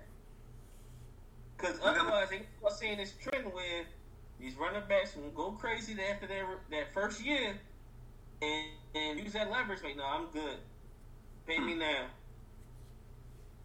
Because 1.57 1.79
otherwise, 1.83 2.29
they 2.29 2.41
are 2.63 2.71
seeing 2.71 2.97
this 2.97 3.13
trend 3.21 3.51
where 3.51 3.85
these 4.39 4.55
running 4.55 4.83
backs 4.87 5.15
will 5.15 5.31
go 5.31 5.51
crazy 5.51 5.95
after 6.11 6.27
their 6.27 6.45
that 6.69 6.93
first 6.93 7.25
year, 7.25 7.55
and, 8.41 8.65
and 8.93 9.19
use 9.19 9.33
that 9.33 9.49
leverage. 9.49 9.81
Like, 9.83 9.97
no, 9.97 10.05
I'm 10.05 10.27
good. 10.31 10.57
Pay 11.47 11.59
me 11.59 11.75
now. 11.75 12.05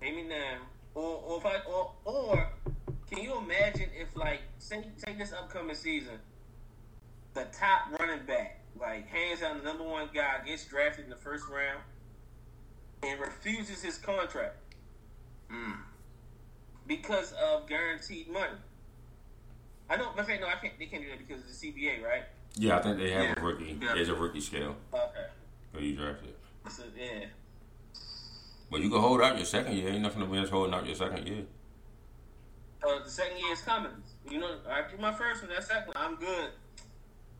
Pay 0.00 0.12
me 0.12 0.22
now. 0.22 0.58
Or, 0.94 1.16
or 1.26 1.38
if 1.38 1.46
I, 1.46 1.56
or, 1.68 1.92
or 2.04 2.48
can 3.10 3.22
you 3.22 3.36
imagine 3.38 3.88
if 3.98 4.14
like 4.16 4.42
say 4.58 4.84
say 4.96 5.14
this 5.18 5.32
upcoming 5.32 5.74
season, 5.74 6.14
the 7.34 7.46
top 7.52 7.98
running 7.98 8.24
back, 8.26 8.60
like 8.78 9.08
hands 9.08 9.40
down 9.40 9.58
the 9.58 9.64
number 9.64 9.84
one 9.84 10.08
guy, 10.14 10.40
gets 10.46 10.64
drafted 10.66 11.04
in 11.04 11.10
the 11.10 11.16
first 11.16 11.44
round 11.48 11.80
and 13.02 13.20
refuses 13.20 13.82
his 13.82 13.98
contract 13.98 14.56
Mm. 15.50 15.76
because 16.86 17.32
of 17.32 17.68
guaranteed 17.68 18.26
money. 18.30 18.56
I 19.90 19.96
know, 19.96 20.12
but 20.16 20.26
no, 20.28 20.46
I 20.46 20.54
can't. 20.54 20.78
They 20.78 20.86
can't 20.86 21.02
do 21.02 21.10
that 21.10 21.18
because 21.18 21.42
of 21.42 21.48
the 21.48 21.52
CBA, 21.52 22.02
right? 22.02 22.22
Yeah, 22.54 22.78
I 22.78 22.82
think 22.82 22.96
they 22.96 23.10
have 23.10 23.24
Yeah. 23.24 23.34
a 23.36 23.42
rookie. 23.42 23.78
Yeah. 23.78 23.92
There's 23.94 24.08
a 24.08 24.14
rookie 24.14 24.40
scale 24.40 24.76
Okay. 24.94 25.26
where 25.72 25.82
you 25.82 25.94
drafted. 25.94 26.34
So 26.70 26.84
yeah, 26.96 27.26
But 28.72 28.80
you 28.80 28.88
can 28.88 29.00
hold 29.00 29.20
out 29.20 29.36
your 29.36 29.44
second 29.44 29.76
year. 29.76 29.90
Ain't 29.90 30.00
nothing 30.00 30.22
against 30.22 30.50
holding 30.50 30.72
out 30.72 30.86
your 30.86 30.94
second 30.94 31.28
year. 31.28 31.44
uh, 32.82 33.04
the 33.04 33.10
second 33.10 33.36
year 33.36 33.52
is 33.52 33.60
coming. 33.60 33.92
You 34.30 34.40
know, 34.40 34.56
I 34.66 34.90
do 34.90 34.96
my 34.98 35.12
first 35.12 35.42
one, 35.42 35.50
that 35.50 35.62
second 35.62 35.88
one, 35.88 35.96
I'm 35.98 36.16
good. 36.16 36.48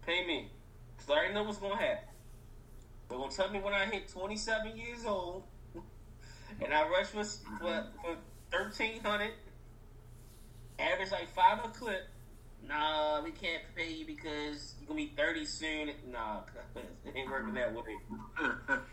Pay 0.06 0.26
me, 0.26 0.50
cause 0.98 1.08
I 1.08 1.12
already 1.14 1.32
know 1.34 1.44
what's 1.44 1.56
gonna 1.56 1.76
happen. 1.76 2.04
They're 3.08 3.16
gonna 3.16 3.32
tell 3.32 3.50
me 3.50 3.60
when 3.60 3.72
I 3.72 3.86
hit 3.86 4.08
27 4.08 4.76
years 4.76 5.06
old, 5.06 5.44
and 6.60 6.74
I 6.74 6.86
rush 6.88 7.06
for 7.06 7.24
for, 7.24 7.86
for 8.02 8.16
1300, 8.50 9.30
average 10.78 11.10
like 11.12 11.28
five 11.34 11.64
a 11.64 11.68
clip. 11.68 12.08
Nah, 12.68 13.20
we 13.22 13.30
can't 13.32 13.62
pay 13.74 13.92
you 13.92 14.06
because 14.06 14.74
you're 14.80 14.88
gonna 14.88 15.00
be 15.00 15.12
30 15.16 15.44
soon. 15.44 15.90
Nah, 16.10 16.40
it 16.76 16.84
ain't 17.16 17.30
working 17.30 17.54
that 17.54 17.74
way. 17.74 17.82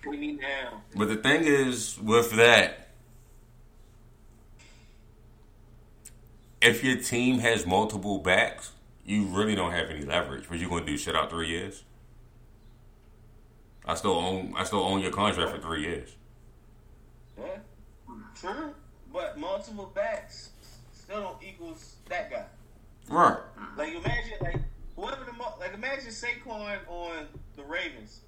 we 0.08 0.18
need 0.18 0.40
now. 0.42 0.82
But 0.96 1.10
the 1.10 1.18
thing 1.18 1.44
is, 1.44 1.98
with 2.00 2.32
that, 2.36 2.90
if 6.62 6.84
your 6.84 6.98
team 6.98 7.40
has 7.40 7.66
multiple 7.66 8.20
backs, 8.20 8.72
you 9.06 9.26
really 9.26 9.56
don't 9.56 9.72
have 9.72 9.90
any 9.90 10.06
leverage. 10.06 10.46
But 10.50 10.60
you're 10.60 10.70
going 10.70 10.86
to 10.86 10.92
do 10.92 10.98
shit 10.98 11.16
out 11.16 11.30
three 11.30 11.48
years. 11.50 11.84
I 13.86 13.96
still 13.96 14.18
own. 14.18 14.54
I 14.56 14.64
still 14.66 14.84
own 14.84 15.02
your 15.02 15.12
contract 15.12 15.52
for 15.52 15.62
three 15.62 15.82
years. 15.82 16.16
Yeah, 17.40 17.58
true. 18.36 18.74
But 19.12 19.40
multiple 19.40 19.92
backs 19.96 20.52
still 20.94 21.22
don't 21.22 21.44
equals 21.44 21.96
that 22.08 22.30
guy. 22.30 22.46
Right. 23.10 23.38
Like 23.78 23.94
imagine, 23.96 24.34
like 24.42 24.60
whoever 24.96 25.26
the 25.26 25.34
mo- 25.34 25.56
like 25.60 25.74
imagine 25.74 26.10
Saquon 26.10 26.78
on 26.88 27.28
the 27.56 27.64
Ravens. 27.64 28.22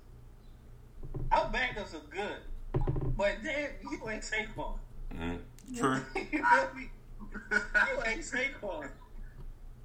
Our 1.32 1.52
backups 1.52 1.94
are 1.94 2.02
good, 2.10 2.38
but 3.16 3.36
then 3.44 3.70
you 3.90 4.10
ain't 4.10 4.24
Saquon. 4.24 4.78
Mm-hmm. 5.14 5.76
True. 5.78 6.02
you 6.16 6.24
feel 6.24 6.70
me? 6.76 6.90
You 7.52 8.04
ain't 8.08 8.22
Saquon. 8.22 8.90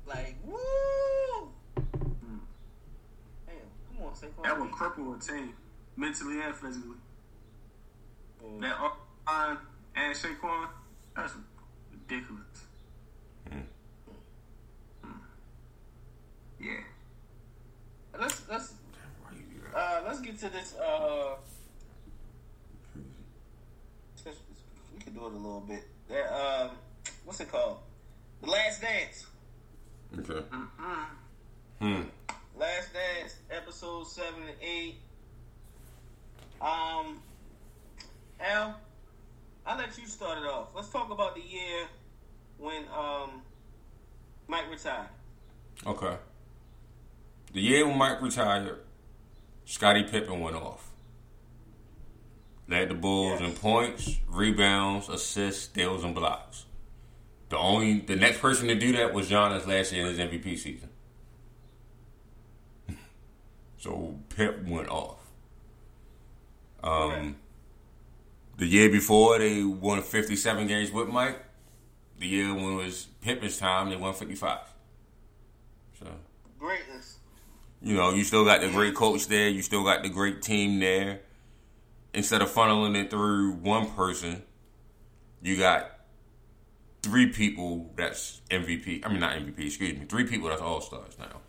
Like 0.06 0.36
woo. 0.44 0.56
Damn, 1.76 3.56
come 3.88 4.06
on, 4.06 4.12
Saquon. 4.14 4.42
That 4.44 4.60
would 4.60 4.70
cripple 4.70 5.16
a 5.16 5.20
team 5.20 5.52
mentally 5.96 6.40
and 6.40 6.54
physically. 6.54 6.96
Yeah. 8.42 8.60
That 8.60 8.92
line 9.26 9.58
and 9.96 10.14
Saquon, 10.16 10.68
that's 11.14 11.34
ridiculous. 11.92 12.42
Mm. 13.50 13.56
Mm. 13.58 13.62
Yeah. 16.60 16.70
Let's 18.18 18.42
let's 18.48 18.72
Why 19.22 19.32
you 19.36 19.42
do 19.42 19.60
that? 19.72 19.78
uh 19.78 20.02
let's 20.06 20.20
get 20.20 20.38
to 20.40 20.48
this. 20.48 20.74
Uh, 20.76 21.36
we 24.94 25.00
can 25.02 25.12
do 25.12 25.20
it 25.26 25.32
a 25.32 25.36
little 25.36 25.60
bit. 25.60 25.84
That 26.08 26.32
um, 26.34 26.70
what's 27.24 27.40
it 27.40 27.50
called? 27.50 27.78
The 28.42 28.50
Last 28.50 28.80
Dance. 28.80 29.26
Okay. 30.18 30.32
Mm-mm. 30.32 31.04
Hmm. 31.80 32.02
Last 32.58 32.92
Dance, 32.92 33.36
episode 33.50 34.06
seven 34.06 34.42
and 34.42 34.56
eight. 34.62 34.96
Um, 36.60 37.20
Al, 38.40 38.80
I'll 39.66 39.76
let 39.78 39.96
you 39.98 40.06
start 40.06 40.38
it 40.38 40.46
off. 40.46 40.68
Let's 40.74 40.88
talk 40.88 41.10
about 41.10 41.34
the 41.34 41.42
year 41.42 41.86
when 42.58 42.84
um 42.96 43.42
Mike 44.48 44.70
retired. 44.70 45.08
Okay. 45.86 46.16
The 47.56 47.62
year 47.62 47.88
when 47.88 47.96
Mike 47.96 48.20
retired, 48.20 48.80
Scottie 49.64 50.02
Pippen 50.02 50.40
went 50.40 50.56
off. 50.56 50.90
Led 52.68 52.90
the 52.90 52.94
Bulls 52.94 53.40
in 53.40 53.54
points, 53.54 54.18
rebounds, 54.28 55.08
assists, 55.08 55.62
steals, 55.62 56.04
and 56.04 56.14
blocks. 56.14 56.66
The 57.48 57.56
only 57.56 58.00
the 58.00 58.14
next 58.14 58.40
person 58.42 58.68
to 58.68 58.74
do 58.74 58.92
that 58.92 59.14
was 59.14 59.30
Giannis 59.30 59.66
last 59.66 59.90
year 59.90 60.04
in 60.04 60.14
his 60.14 60.18
MVP 60.18 60.58
season. 60.58 60.90
so 63.78 64.18
Pip 64.36 64.62
went 64.66 64.90
off. 64.90 65.16
Um, 66.84 66.92
Okay. 66.92 67.34
the 68.58 68.66
year 68.66 68.90
before 68.90 69.38
they 69.38 69.64
won 69.64 70.02
57 70.02 70.66
games 70.66 70.92
with 70.92 71.08
Mike. 71.08 71.42
The 72.18 72.26
year 72.26 72.52
when 72.52 72.74
it 72.74 72.84
was 72.84 73.06
Pippen's 73.22 73.56
time, 73.56 73.88
they 73.88 73.96
won 73.96 74.12
55. 74.12 74.58
So 75.98 76.06
Greatness. 76.58 77.15
You 77.82 77.94
know, 77.94 78.12
you 78.12 78.24
still 78.24 78.44
got 78.44 78.60
the 78.60 78.68
great 78.68 78.94
coach 78.94 79.26
there. 79.28 79.48
You 79.48 79.62
still 79.62 79.84
got 79.84 80.02
the 80.02 80.08
great 80.08 80.42
team 80.42 80.80
there. 80.80 81.20
Instead 82.14 82.42
of 82.42 82.50
funneling 82.50 82.96
it 82.96 83.10
through 83.10 83.52
one 83.52 83.90
person, 83.90 84.42
you 85.42 85.56
got 85.56 85.90
three 87.02 87.26
people 87.26 87.92
that's 87.96 88.40
MVP. 88.50 89.04
I 89.04 89.08
mean, 89.08 89.20
not 89.20 89.34
MVP, 89.34 89.66
excuse 89.66 89.98
me. 89.98 90.06
Three 90.08 90.24
people 90.24 90.48
that's 90.48 90.62
All 90.62 90.80
Stars 90.80 91.16
now. 91.18 91.40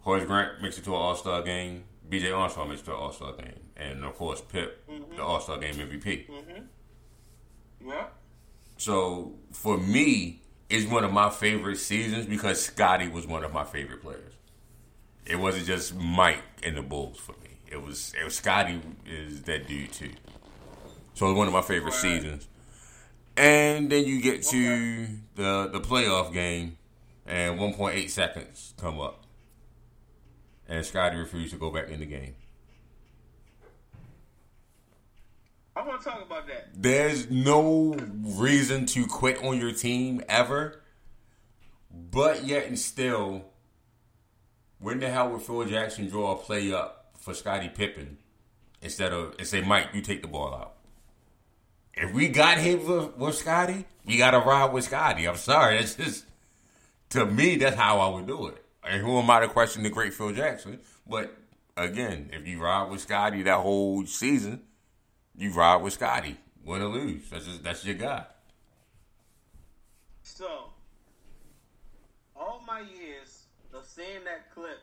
Horace 0.00 0.24
Grant 0.24 0.62
makes 0.62 0.78
it 0.78 0.84
to 0.84 0.90
an 0.90 0.96
All 0.96 1.16
Star 1.16 1.42
game. 1.42 1.84
BJ 2.08 2.36
Armstrong 2.36 2.68
makes 2.68 2.82
it 2.82 2.84
to 2.84 2.92
an 2.92 2.98
All 2.98 3.12
Star 3.12 3.32
game. 3.32 3.60
And 3.76 4.04
of 4.04 4.14
course, 4.14 4.40
Pip, 4.40 4.86
the 4.86 4.92
mm-hmm. 4.92 5.20
All 5.20 5.40
Star 5.40 5.58
game 5.58 5.74
MVP. 5.74 6.28
Mm-hmm. 6.28 7.88
Yeah. 7.88 8.06
So 8.76 9.34
for 9.52 9.78
me, 9.78 10.42
it's 10.68 10.90
one 10.90 11.04
of 11.04 11.12
my 11.12 11.30
favorite 11.30 11.78
seasons 11.78 12.26
because 12.26 12.60
Scotty 12.60 13.08
was 13.08 13.26
one 13.26 13.44
of 13.44 13.52
my 13.52 13.64
favorite 13.64 14.02
players. 14.02 14.33
It 15.26 15.36
wasn't 15.36 15.66
just 15.66 15.94
Mike 15.94 16.42
and 16.62 16.76
the 16.76 16.82
Bulls 16.82 17.18
for 17.18 17.32
me. 17.32 17.58
It 17.70 17.82
was 17.82 18.12
it 18.20 18.24
was 18.24 18.34
Scotty 18.36 18.80
is 19.06 19.42
that 19.42 19.66
dude 19.66 19.92
too. 19.92 20.10
So 21.14 21.26
it 21.26 21.30
was 21.30 21.38
one 21.38 21.46
of 21.46 21.52
my 21.52 21.62
favorite 21.62 21.92
Right. 21.92 22.00
seasons. 22.22 22.48
And 23.36 23.90
then 23.90 24.04
you 24.04 24.20
get 24.20 24.42
to 24.44 25.06
the 25.34 25.68
the 25.72 25.80
playoff 25.80 26.32
game, 26.32 26.76
and 27.26 27.58
1.8 27.58 28.08
seconds 28.10 28.74
come 28.78 29.00
up, 29.00 29.24
and 30.68 30.84
Scotty 30.86 31.16
refused 31.16 31.52
to 31.52 31.58
go 31.58 31.70
back 31.70 31.88
in 31.88 32.00
the 32.00 32.06
game. 32.06 32.34
I 35.76 35.82
want 35.84 36.00
to 36.02 36.08
talk 36.08 36.22
about 36.24 36.46
that. 36.46 36.68
There's 36.76 37.28
no 37.30 37.94
reason 38.22 38.86
to 38.86 39.06
quit 39.06 39.42
on 39.42 39.58
your 39.58 39.72
team 39.72 40.22
ever, 40.28 40.80
but 41.90 42.44
yet 42.44 42.66
and 42.66 42.78
still, 42.78 43.46
when 44.84 45.00
the 45.00 45.08
hell 45.08 45.30
would 45.30 45.40
Phil 45.40 45.64
Jackson 45.64 46.10
draw 46.10 46.32
a 46.32 46.36
play 46.36 46.70
up 46.70 47.06
for 47.16 47.32
Scottie 47.32 47.70
Pippen 47.70 48.18
instead 48.82 49.14
of 49.14 49.34
and 49.38 49.48
say, 49.48 49.62
Mike, 49.62 49.88
you 49.94 50.02
take 50.02 50.20
the 50.20 50.28
ball 50.28 50.54
out? 50.54 50.74
If 51.94 52.12
we 52.12 52.28
got 52.28 52.58
hit 52.58 52.86
with, 52.86 53.16
with 53.16 53.34
Scotty, 53.34 53.86
you 54.04 54.18
got 54.18 54.32
to 54.32 54.40
ride 54.40 54.74
with 54.74 54.84
Scotty. 54.84 55.26
I'm 55.26 55.36
sorry, 55.36 55.78
that's 55.78 55.94
just 55.94 56.26
to 57.10 57.24
me. 57.24 57.56
That's 57.56 57.76
how 57.76 57.98
I 57.98 58.14
would 58.14 58.26
do 58.26 58.48
it. 58.48 58.62
And 58.86 59.00
who 59.00 59.18
am 59.18 59.30
I 59.30 59.40
to 59.40 59.48
question 59.48 59.84
the 59.84 59.88
great 59.88 60.12
Phil 60.12 60.32
Jackson? 60.32 60.78
But 61.08 61.34
again, 61.78 62.28
if 62.34 62.46
you 62.46 62.60
ride 62.60 62.90
with 62.90 63.00
Scotty 63.00 63.42
that 63.44 63.60
whole 63.60 64.04
season, 64.04 64.64
you 65.34 65.50
ride 65.52 65.76
with 65.76 65.94
Scotty, 65.94 66.36
win 66.62 66.82
or 66.82 66.88
lose. 66.88 67.30
That's 67.30 67.46
just, 67.46 67.64
that's 67.64 67.86
your 67.86 67.94
guy. 67.94 68.26
So, 70.22 70.72
all 72.36 72.62
my 72.66 72.80
years 72.80 73.03
seeing 73.94 74.24
that 74.24 74.52
clip 74.54 74.80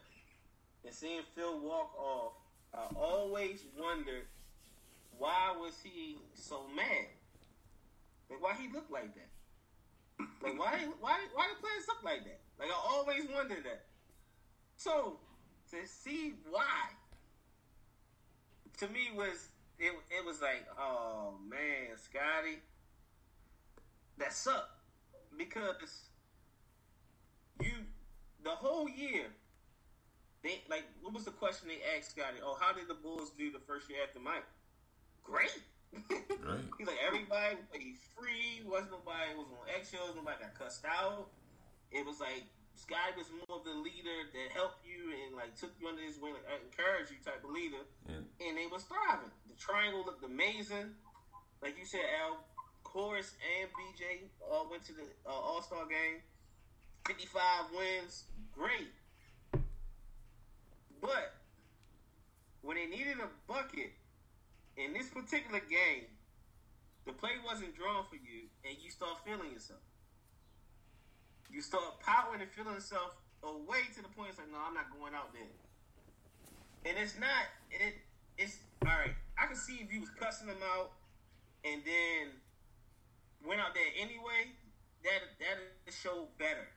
and 0.86 0.94
seeing 0.94 1.22
Phil 1.36 1.60
walk 1.60 1.92
off, 2.00 2.34
I 2.74 2.96
always 2.96 3.64
wondered 3.78 4.26
why 5.18 5.54
was 5.60 5.74
he 5.84 6.18
so 6.34 6.66
mad? 6.76 7.08
Like 8.30 8.42
why 8.42 8.54
he 8.60 8.72
looked 8.74 8.92
like 8.92 9.14
that? 9.16 10.28
Like 10.42 10.58
why 10.58 10.88
why 11.00 11.20
why 11.34 11.48
the 11.54 11.62
players 11.62 11.86
look 11.88 12.04
like 12.04 12.24
that? 12.24 12.40
Like 12.58 12.70
I 12.70 12.96
always 12.96 13.24
wondered 13.34 13.64
that. 13.66 13.84
So 14.78 15.18
to 15.72 15.78
see 15.86 16.34
why 16.50 16.90
to 18.80 18.88
me 18.88 19.10
was 19.16 19.50
it 19.78 19.92
it 20.10 20.26
was 20.26 20.42
like, 20.42 20.66
oh 20.80 21.34
man, 21.50 21.98
Scotty, 21.98 22.60
that 24.18 24.32
sucked 24.32 24.70
because 25.38 26.06
you 27.62 27.72
the 28.44 28.52
whole 28.52 28.90
year 28.90 29.26
they 30.44 30.62
like 30.70 30.86
what 31.02 31.14
was 31.14 31.26
the 31.26 31.32
question 31.32 31.70
they 31.70 31.82
asked 31.98 32.18
Scotty? 32.18 32.42
Oh, 32.42 32.58
how 32.60 32.74
did 32.74 32.88
the 32.88 32.98
Bulls 32.98 33.32
do 33.38 33.52
the 33.52 33.62
first 33.62 33.90
year 33.90 34.00
after 34.02 34.20
Mike? 34.20 34.46
Great. 35.24 35.54
Right. 35.94 36.66
He's 36.78 36.88
like 36.88 37.02
everybody 37.06 37.62
played 37.70 37.98
free. 38.18 38.66
Wasn't 38.66 38.90
nobody 38.90 39.38
was 39.38 39.46
on 39.54 39.70
eggshells. 39.70 40.18
Nobody 40.18 40.42
got 40.42 40.58
cussed 40.58 40.86
out. 40.86 41.30
It 41.92 42.06
was 42.06 42.18
like 42.18 42.50
Scotty 42.74 43.14
was 43.14 43.30
more 43.30 43.62
of 43.62 43.64
the 43.68 43.78
leader 43.78 44.26
that 44.34 44.48
helped 44.58 44.82
you 44.82 45.14
and 45.14 45.38
like 45.38 45.54
took 45.54 45.70
you 45.78 45.86
under 45.86 46.02
his 46.02 46.18
wing, 46.18 46.34
like 46.34 46.50
encouraged 46.66 47.14
you 47.14 47.22
type 47.22 47.46
of 47.46 47.54
leader. 47.54 47.86
Yeah. 48.10 48.26
And 48.42 48.58
they 48.58 48.66
was 48.66 48.82
thriving. 48.90 49.30
The 49.46 49.58
triangle 49.62 50.02
looked 50.02 50.26
amazing. 50.26 50.98
Like 51.62 51.78
you 51.78 51.86
said, 51.86 52.02
Al, 52.26 52.42
Horace 52.82 53.38
and 53.40 53.70
BJ 53.78 54.26
all 54.42 54.66
went 54.66 54.84
to 54.90 54.94
the 54.98 55.06
uh, 55.24 55.32
All 55.32 55.62
Star 55.62 55.86
game. 55.86 56.26
Fifty 57.08 57.26
five 57.26 57.66
wins, 57.76 58.26
great. 58.54 58.92
But 61.02 61.34
when 62.62 62.78
they 62.78 62.86
needed 62.86 63.18
a 63.20 63.30
bucket 63.52 63.92
in 64.78 64.94
this 64.94 65.10
particular 65.10 65.60
game, 65.60 66.06
the 67.06 67.14
play 67.14 67.32
wasn't 67.44 67.76
drawn 67.76 68.06
for 68.06 68.16
you, 68.16 68.46
and 68.64 68.78
you 68.82 68.92
start 68.92 69.18
feeling 69.26 69.52
yourself. 69.52 69.80
You 71.52 71.62
start 71.62 72.00
powering 72.00 72.42
and 72.42 72.50
feeling 72.52 72.76
yourself 72.76 73.18
away 73.44 73.90
to 73.96 74.02
the 74.02 74.08
point 74.10 74.30
it's 74.30 74.38
like, 74.38 74.52
no, 74.52 74.60
I'm 74.62 74.74
not 74.74 74.88
going 74.94 75.14
out 75.14 75.34
there. 75.34 75.50
And 76.86 76.98
it's 76.98 77.18
not. 77.20 77.50
It 77.72 77.96
it's 78.38 78.58
all 78.86 78.94
right. 78.94 79.14
I 79.38 79.48
can 79.48 79.56
see 79.56 79.82
if 79.82 79.92
you 79.94 80.02
was 80.02 80.10
cussing 80.10 80.48
them 80.48 80.62
out, 80.78 80.92
and 81.66 81.82
then 81.84 82.30
went 83.46 83.60
out 83.60 83.74
there 83.74 83.92
anyway. 83.98 84.54
That 85.04 85.22
that 85.42 85.94
show 85.94 86.28
better. 86.38 86.68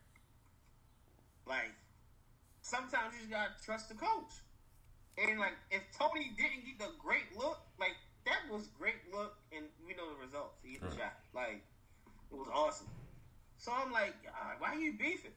Like 1.46 1.72
sometimes 2.62 3.14
you 3.14 3.20
just 3.20 3.30
gotta 3.30 3.52
trust 3.64 3.88
the 3.88 3.94
coach. 3.94 4.40
And 5.18 5.38
like 5.38 5.54
if 5.70 5.82
Toni 5.96 6.32
didn't 6.36 6.64
get 6.66 6.78
the 6.78 6.92
great 6.98 7.36
look, 7.36 7.60
like 7.78 7.96
that 8.26 8.40
was 8.50 8.66
great 8.68 9.12
look, 9.12 9.36
and 9.52 9.66
we 9.86 9.94
know 9.94 10.08
the 10.14 10.20
results. 10.24 10.58
He 10.62 10.72
hit 10.72 10.80
the 10.80 10.88
Right. 10.88 10.98
shot. 10.98 11.16
Like 11.34 11.62
it 12.30 12.36
was 12.36 12.48
awesome. 12.52 12.88
So 13.58 13.72
I'm 13.72 13.92
like, 13.92 14.14
"Ah, 14.34 14.54
why 14.58 14.70
are 14.74 14.80
you 14.80 14.92
beefing? 14.94 15.32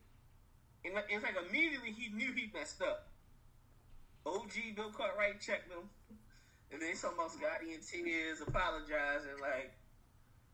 And 0.86 0.96
like, 0.96 1.06
it's 1.10 1.24
like 1.24 1.36
immediately 1.50 1.92
he 1.92 2.10
knew 2.10 2.32
he 2.34 2.50
messed 2.54 2.82
up. 2.82 3.08
OG 4.26 4.76
Bill 4.76 4.92
Cartwright 4.92 5.40
checked 5.40 5.72
him, 5.72 5.90
and 6.72 6.82
then 6.82 6.96
something 6.96 7.20
else 7.20 7.36
got 7.38 7.62
in 7.62 7.80
tears, 7.80 8.42
apologizing, 8.42 9.40
like, 9.40 9.72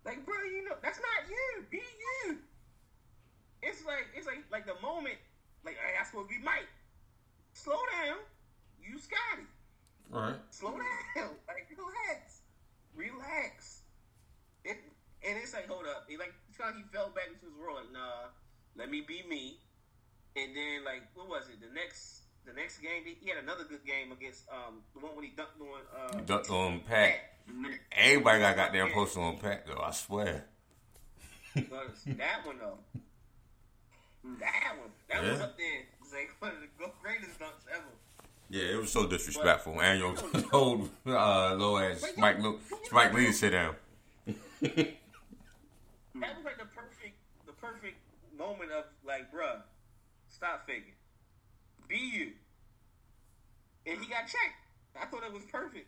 like 0.06 0.26
bro, 0.26 0.36
you 0.44 0.64
know 0.66 0.76
that's 0.82 1.00
not 1.00 1.30
you. 1.30 1.66
Be 1.70 1.82
you. 2.26 2.38
It's 3.62 3.86
like 3.86 4.08
it's 4.16 4.28
like 4.28 4.44
like 4.52 4.66
the 4.66 4.76
moment, 4.82 5.18
like 5.66 5.76
hey, 5.76 5.96
I'm 6.00 6.06
supposed 6.06 6.30
to 6.30 6.36
be 6.36 6.44
Mike. 6.44 6.68
Slow 7.54 7.80
down. 7.92 8.18
You 8.82 9.00
Scotty. 9.00 9.48
All 10.14 10.22
right. 10.22 10.36
Slow 10.50 10.72
down. 10.72 10.82
Like 11.48 11.70
relax. 11.78 12.42
Relax. 12.96 13.82
It 14.66 14.78
and 15.26 15.38
it's 15.38 15.54
like, 15.54 15.68
hold 15.70 15.86
up. 15.86 16.06
It 16.10 16.20
like 16.20 16.34
it's 16.50 16.58
kind 16.58 16.72
of 16.72 16.78
he 16.78 16.84
fell 16.92 17.10
back 17.16 17.28
into 17.32 17.46
his 17.46 17.56
world. 17.56 17.80
Like, 17.84 17.94
nah, 17.94 18.34
let 18.76 18.90
me 18.90 19.02
be 19.02 19.24
me. 19.28 19.60
And 20.36 20.56
then 20.56 20.84
like 20.86 21.04
what 21.14 21.30
was 21.30 21.50
it? 21.50 21.62
The 21.62 21.74
next 21.74 22.24
the 22.46 22.54
next 22.54 22.80
game 22.80 23.04
he 23.06 23.30
had 23.30 23.42
another 23.42 23.64
good 23.64 23.86
game 23.86 24.12
against 24.12 24.44
um 24.50 24.82
the 24.94 25.00
one 25.00 25.16
when 25.16 25.26
he 25.26 25.32
dunked 25.32 25.62
on 25.62 25.80
uh 25.96 26.20
Dunked 26.26 26.50
on 26.52 26.82
Pat. 26.82 27.16
Everybody 27.92 28.40
got 28.40 28.56
goddamn 28.56 28.92
posted 28.92 29.22
on 29.24 29.38
Pat 29.38 29.66
though. 29.68 29.82
I 29.82 29.92
swear. 29.92 30.46
That 31.56 32.46
one 32.46 32.58
though. 32.60 32.78
That 34.40 34.78
one. 34.80 34.90
That 35.10 35.22
was 35.24 35.40
Yeah. 35.40 35.46
up 35.46 35.58
there. 35.58 35.82
It's 36.02 36.14
like 36.14 36.30
one 36.40 36.52
of 36.52 36.58
the 36.62 36.68
greatest 37.02 37.40
dunks 37.40 37.68
ever. 37.72 37.84
Yeah, 38.50 38.74
it 38.74 38.78
was 38.80 38.92
so 38.92 39.08
disrespectful. 39.08 39.82
And 39.82 40.00
yo 40.00 40.14
told 40.50 40.90
uh, 41.06 41.56
low 41.56 41.78
ass 41.78 42.04
Mike 42.18 42.40
Lee- 42.40 42.58
Spike 42.86 43.14
Lee 43.14 43.32
sit 43.32 43.52
down. 43.52 43.76
That 46.16 46.36
was 46.38 46.46
like 46.46 46.58
the 46.60 46.66
perfect, 46.66 47.16
the 47.48 47.52
perfect 47.54 47.98
moment 48.38 48.72
of 48.72 48.86
like, 49.06 49.32
bruh, 49.34 49.62
stop 50.30 50.66
faking, 50.68 50.94
be 51.90 51.98
you. 51.98 52.32
And 53.88 54.00
he 54.00 54.08
got 54.08 54.22
checked. 54.22 54.62
I 55.02 55.06
thought 55.08 55.24
it 55.26 55.34
was 55.34 55.44
perfect. 55.52 55.88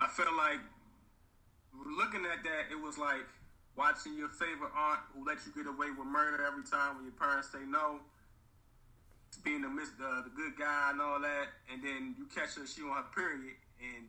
I 0.00 0.08
felt 0.08 0.34
like 0.36 0.58
looking 1.98 2.24
at 2.24 2.42
that, 2.44 2.72
it 2.72 2.80
was 2.80 2.98
like 2.98 3.26
watching 3.76 4.16
your 4.16 4.28
favorite 4.28 4.72
aunt 4.76 5.00
who 5.14 5.24
let 5.24 5.38
you 5.46 5.52
get 5.52 5.66
away 5.66 5.88
with 5.90 6.06
murder 6.06 6.44
every 6.44 6.64
time 6.64 6.96
when 6.96 7.04
your 7.04 7.16
parents 7.16 7.48
say 7.52 7.64
no. 7.66 8.00
Being 9.44 9.62
the, 9.62 9.72
the 9.72 10.28
the 10.28 10.32
good 10.36 10.54
guy 10.60 10.92
and 10.92 11.00
all 11.00 11.18
that, 11.18 11.48
and 11.72 11.82
then 11.82 12.14
you 12.20 12.28
catch 12.28 12.54
her, 12.60 12.68
she 12.68 12.84
on 12.84 12.94
her 12.94 13.08
period, 13.16 13.56
and 13.80 14.06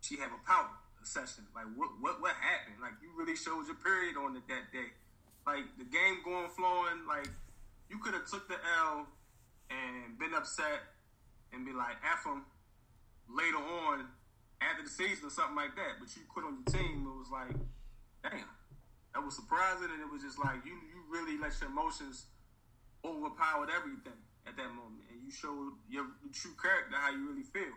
she 0.00 0.16
have 0.16 0.32
a 0.32 0.40
pout 0.48 0.72
session. 1.04 1.44
Like 1.54 1.68
what 1.76 1.90
what 2.00 2.20
what 2.20 2.32
happened? 2.36 2.80
Like 2.80 2.96
you 3.00 3.12
really 3.16 3.36
showed 3.36 3.68
your 3.68 3.76
period 3.76 4.16
on 4.16 4.36
it 4.36 4.48
that 4.48 4.72
day. 4.72 4.92
Like 5.46 5.68
the 5.76 5.84
game 5.84 6.24
going 6.24 6.48
flowing. 6.56 7.04
Like 7.06 7.28
you 7.88 7.98
could 7.98 8.14
have 8.14 8.26
took 8.26 8.48
the 8.48 8.56
L 8.80 9.06
and 9.70 10.18
been 10.18 10.34
upset 10.34 10.96
and 11.52 11.64
be 11.64 11.72
like 11.72 11.96
F 12.04 12.24
him 12.24 12.44
later 13.28 13.60
on 13.60 14.08
after 14.60 14.82
the 14.84 14.90
season 14.90 15.28
or 15.28 15.30
something 15.30 15.56
like 15.56 15.76
that. 15.76 16.00
But 16.00 16.08
you 16.16 16.22
quit 16.28 16.44
on 16.44 16.64
your 16.64 16.68
team. 16.72 17.04
It 17.04 17.16
was 17.16 17.32
like, 17.32 17.56
damn, 18.22 18.48
that 19.14 19.24
was 19.24 19.34
surprising, 19.36 19.88
and 19.92 20.00
it 20.00 20.10
was 20.10 20.22
just 20.22 20.38
like 20.38 20.64
you 20.64 20.72
you 20.72 20.98
really 21.10 21.38
let 21.38 21.52
your 21.60 21.70
emotions 21.70 22.26
overpowered 23.04 23.70
everything 23.74 24.18
at 24.46 24.56
that 24.56 24.68
moment, 24.74 25.04
and 25.10 25.20
you 25.24 25.30
showed 25.30 25.72
your 25.88 26.06
true 26.32 26.52
character 26.60 26.96
how 26.96 27.10
you 27.10 27.28
really 27.28 27.42
feel. 27.44 27.72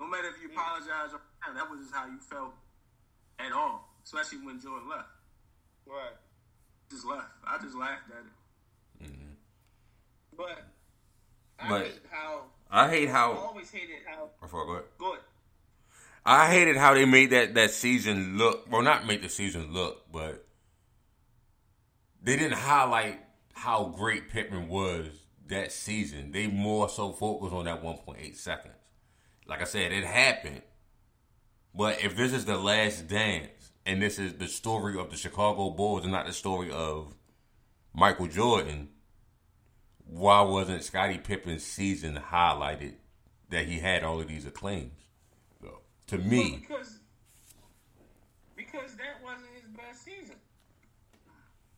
No 0.00 0.06
matter 0.06 0.28
if 0.28 0.42
you 0.42 0.50
apologize 0.50 1.12
or 1.14 1.20
not, 1.46 1.54
that 1.54 1.70
was 1.70 1.80
just 1.80 1.94
how 1.94 2.06
you 2.06 2.18
felt 2.18 2.54
at 3.38 3.52
all. 3.52 3.90
Especially 4.04 4.38
when 4.44 4.60
Jordan 4.60 4.88
left, 4.88 5.08
Right. 5.86 6.12
just 6.90 7.06
left. 7.06 7.28
I 7.46 7.58
just 7.58 7.74
laughed 7.74 8.10
at 8.10 8.24
it. 8.26 9.08
Mm-hmm. 9.10 9.32
But 10.36 10.64
I 11.58 11.68
But- 11.68 11.86
hate 11.86 12.02
how 12.10 12.44
I 12.70 12.90
hate 12.90 13.08
I 13.08 13.12
how. 13.12 13.32
always 13.32 13.70
hated 13.70 14.00
how 14.06 14.30
Before 14.40 14.62
I 14.64 14.66
go 14.66 14.72
ahead. 14.72 14.84
good. 14.98 15.18
I 16.26 16.50
hated 16.50 16.76
how 16.76 16.94
they 16.94 17.04
made 17.04 17.30
that, 17.30 17.54
that 17.54 17.70
season 17.70 18.36
look. 18.38 18.70
Well, 18.70 18.82
not 18.82 19.06
make 19.06 19.22
the 19.22 19.28
season 19.28 19.72
look, 19.72 20.10
but 20.10 20.43
they 22.24 22.36
didn't 22.36 22.58
highlight 22.58 23.20
how 23.52 23.92
great 23.96 24.30
Pippen 24.30 24.68
was 24.68 25.06
that 25.46 25.70
season. 25.70 26.32
They 26.32 26.46
more 26.46 26.88
so 26.88 27.12
focused 27.12 27.52
on 27.52 27.66
that 27.66 27.82
1.8 27.82 28.36
seconds. 28.36 28.74
Like 29.46 29.60
I 29.60 29.64
said, 29.64 29.92
it 29.92 30.04
happened. 30.04 30.62
But 31.74 32.02
if 32.02 32.16
this 32.16 32.32
is 32.32 32.46
the 32.46 32.56
last 32.56 33.08
dance 33.08 33.72
and 33.84 34.00
this 34.00 34.18
is 34.18 34.34
the 34.34 34.48
story 34.48 34.98
of 34.98 35.10
the 35.10 35.16
Chicago 35.16 35.70
Bulls 35.70 36.04
and 36.04 36.12
not 36.12 36.26
the 36.26 36.32
story 36.32 36.70
of 36.70 37.14
Michael 37.92 38.26
Jordan, 38.26 38.88
why 40.06 40.40
wasn't 40.40 40.82
Scottie 40.82 41.18
Pippen's 41.18 41.64
season 41.64 42.16
highlighted 42.16 42.94
that 43.50 43.66
he 43.66 43.80
had 43.80 44.02
all 44.02 44.20
of 44.20 44.28
these 44.28 44.46
acclaims? 44.46 45.00
So, 45.60 45.80
to 46.08 46.18
me, 46.18 46.58
because 46.60 46.98
because 48.56 48.94
that 48.96 49.22
wasn't 49.22 49.48
his 49.54 49.64
best 49.76 50.04
season. 50.04 50.36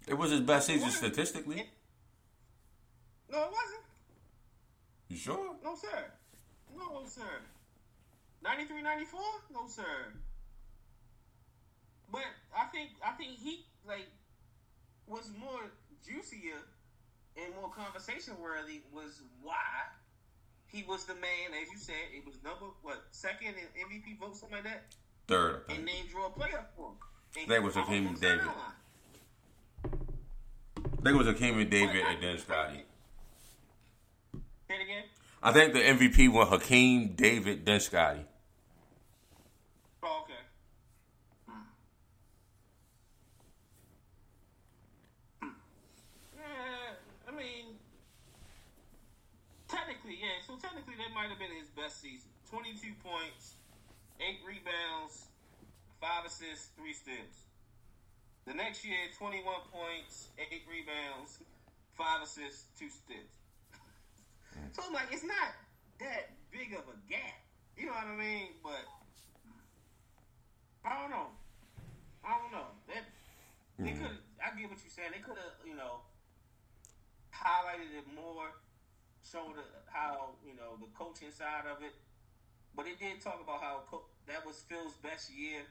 It 0.07 0.15
was 0.15 0.31
his 0.31 0.41
best 0.41 0.67
season 0.67 0.91
statistically. 0.91 1.69
No, 3.31 3.39
it 3.39 3.51
wasn't. 3.53 3.83
You 5.09 5.17
sure? 5.17 5.57
No, 5.63 5.75
sir. 5.75 6.05
No, 6.77 7.03
sir. 7.07 7.23
93, 8.43 8.83
94? 8.83 9.21
No, 9.53 9.67
sir. 9.69 9.83
But 12.11 12.23
I 12.57 12.67
think 12.67 12.91
I 13.05 13.11
think 13.13 13.31
he 13.43 13.65
like 13.87 14.07
was 15.09 15.29
more 15.39 15.61
juicier 16.05 16.63
and 17.37 17.55
more 17.61 17.71
conversation 17.71 18.35
worthy 18.41 18.83
was 18.93 19.23
why 19.43 19.55
he 20.67 20.85
was 20.89 21.05
the 21.05 21.15
man, 21.15 21.55
as 21.61 21.71
you 21.73 21.79
said, 21.79 21.95
it 22.15 22.25
was 22.27 22.37
number 22.43 22.67
what 22.83 23.05
second 23.11 23.55
in 23.55 23.87
MVP 23.87 24.19
vote, 24.19 24.37
something 24.37 24.57
like 24.59 24.65
that, 24.65 24.85
Third, 25.27 25.63
and 25.69 25.87
they 25.87 26.03
drew 26.11 26.27
a 26.27 26.31
player 26.31 26.65
for 26.77 26.91
him. 26.91 26.97
And 27.43 27.51
That 27.51 27.63
was 27.63 27.75
he 27.75 27.81
Hakeem 27.81 28.15
David. 28.21 28.47
I 31.07 31.11
think 31.11 31.23
it 31.23 31.25
was 31.25 31.39
Hakeem 31.39 31.61
and 31.61 31.71
David 31.71 32.03
and 32.05 32.21
then 32.21 32.37
Scotty. 32.37 32.83
Say 34.67 34.75
it 34.75 34.83
again. 34.83 35.05
I 35.41 35.53
think 35.53 35.73
the 35.73 35.79
MVP 35.79 36.33
went 36.33 36.49
Hakeem, 36.49 37.15
David, 37.15 37.65
then 37.65 37.79
Scotty. 37.79 38.27
Oh, 40.03 40.25
okay. 40.25 40.33
Yeah, 45.45 45.49
I 47.29 47.31
mean, 47.31 47.79
technically, 49.69 50.19
yeah. 50.21 50.43
So 50.45 50.57
technically, 50.61 50.95
that 50.99 51.15
might 51.15 51.29
have 51.29 51.39
been 51.39 51.57
his 51.57 51.69
best 51.69 52.03
season. 52.03 52.31
Twenty-two 52.51 52.95
points, 53.05 53.55
eight 54.19 54.41
rebounds, 54.45 55.27
five 56.01 56.27
assists, 56.27 56.71
three 56.77 56.95
steals. 56.95 57.46
The 58.47 58.55
next 58.55 58.85
year, 58.85 59.09
twenty-one 59.19 59.63
points, 59.73 60.29
eight 60.39 60.63
rebounds, 60.71 61.39
five 61.99 62.23
assists, 62.23 62.67
two 62.79 62.89
steals. 62.89 63.35
So 64.73 64.83
I'm 64.87 64.93
like, 64.93 65.09
it's 65.13 65.25
not 65.25 65.53
that 66.01 66.29
big 66.51 66.73
of 66.73 66.85
a 66.89 66.97
gap. 67.09 67.41
You 67.77 67.87
know 67.87 67.93
what 67.93 68.07
I 68.07 68.17
mean? 68.17 68.49
But 68.63 68.85
I 70.85 71.01
don't 71.01 71.11
know. 71.11 71.29
I 72.25 72.39
don't 72.39 72.53
know. 72.53 72.69
That 72.89 73.05
they 73.79 73.91
Mhm. 73.93 73.99
could. 74.01 74.19
I 74.43 74.51
get 74.57 74.69
what 74.71 74.83
you're 74.83 74.91
saying. 74.91 75.13
They 75.13 75.19
could 75.21 75.37
have, 75.37 75.55
you 75.65 75.75
know, 75.75 76.01
highlighted 77.33 77.93
it 77.99 78.07
more, 78.15 78.53
showed 79.23 79.57
how 79.93 80.37
you 80.45 80.55
know 80.55 80.77
the 80.81 80.87
coaching 80.97 81.31
side 81.33 81.67
of 81.67 81.83
it. 81.83 81.95
But 82.75 82.87
it 82.87 82.99
did 82.99 83.21
talk 83.21 83.41
about 83.41 83.61
how 83.61 83.85
co- 83.91 84.05
that 84.27 84.45
was 84.45 84.61
Phil's 84.69 84.97
best 84.97 85.31
year 85.31 85.63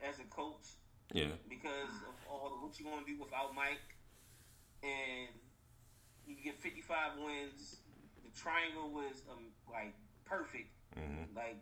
as 0.00 0.18
a 0.18 0.24
coach 0.24 0.76
Yeah. 1.12 1.36
because 1.48 1.92
of 2.08 2.14
all 2.30 2.48
the, 2.50 2.66
what 2.66 2.78
you 2.80 2.86
want 2.86 3.06
to 3.06 3.12
do 3.12 3.20
without 3.20 3.54
Mike, 3.54 3.84
and 4.82 5.28
you 6.26 6.36
get 6.42 6.58
55 6.60 7.18
wins. 7.24 7.76
The 8.24 8.30
triangle 8.38 8.90
was 8.90 9.22
um, 9.30 9.52
like 9.70 9.94
perfect. 10.24 10.70
hmm 10.96 11.28
Like 11.36 11.56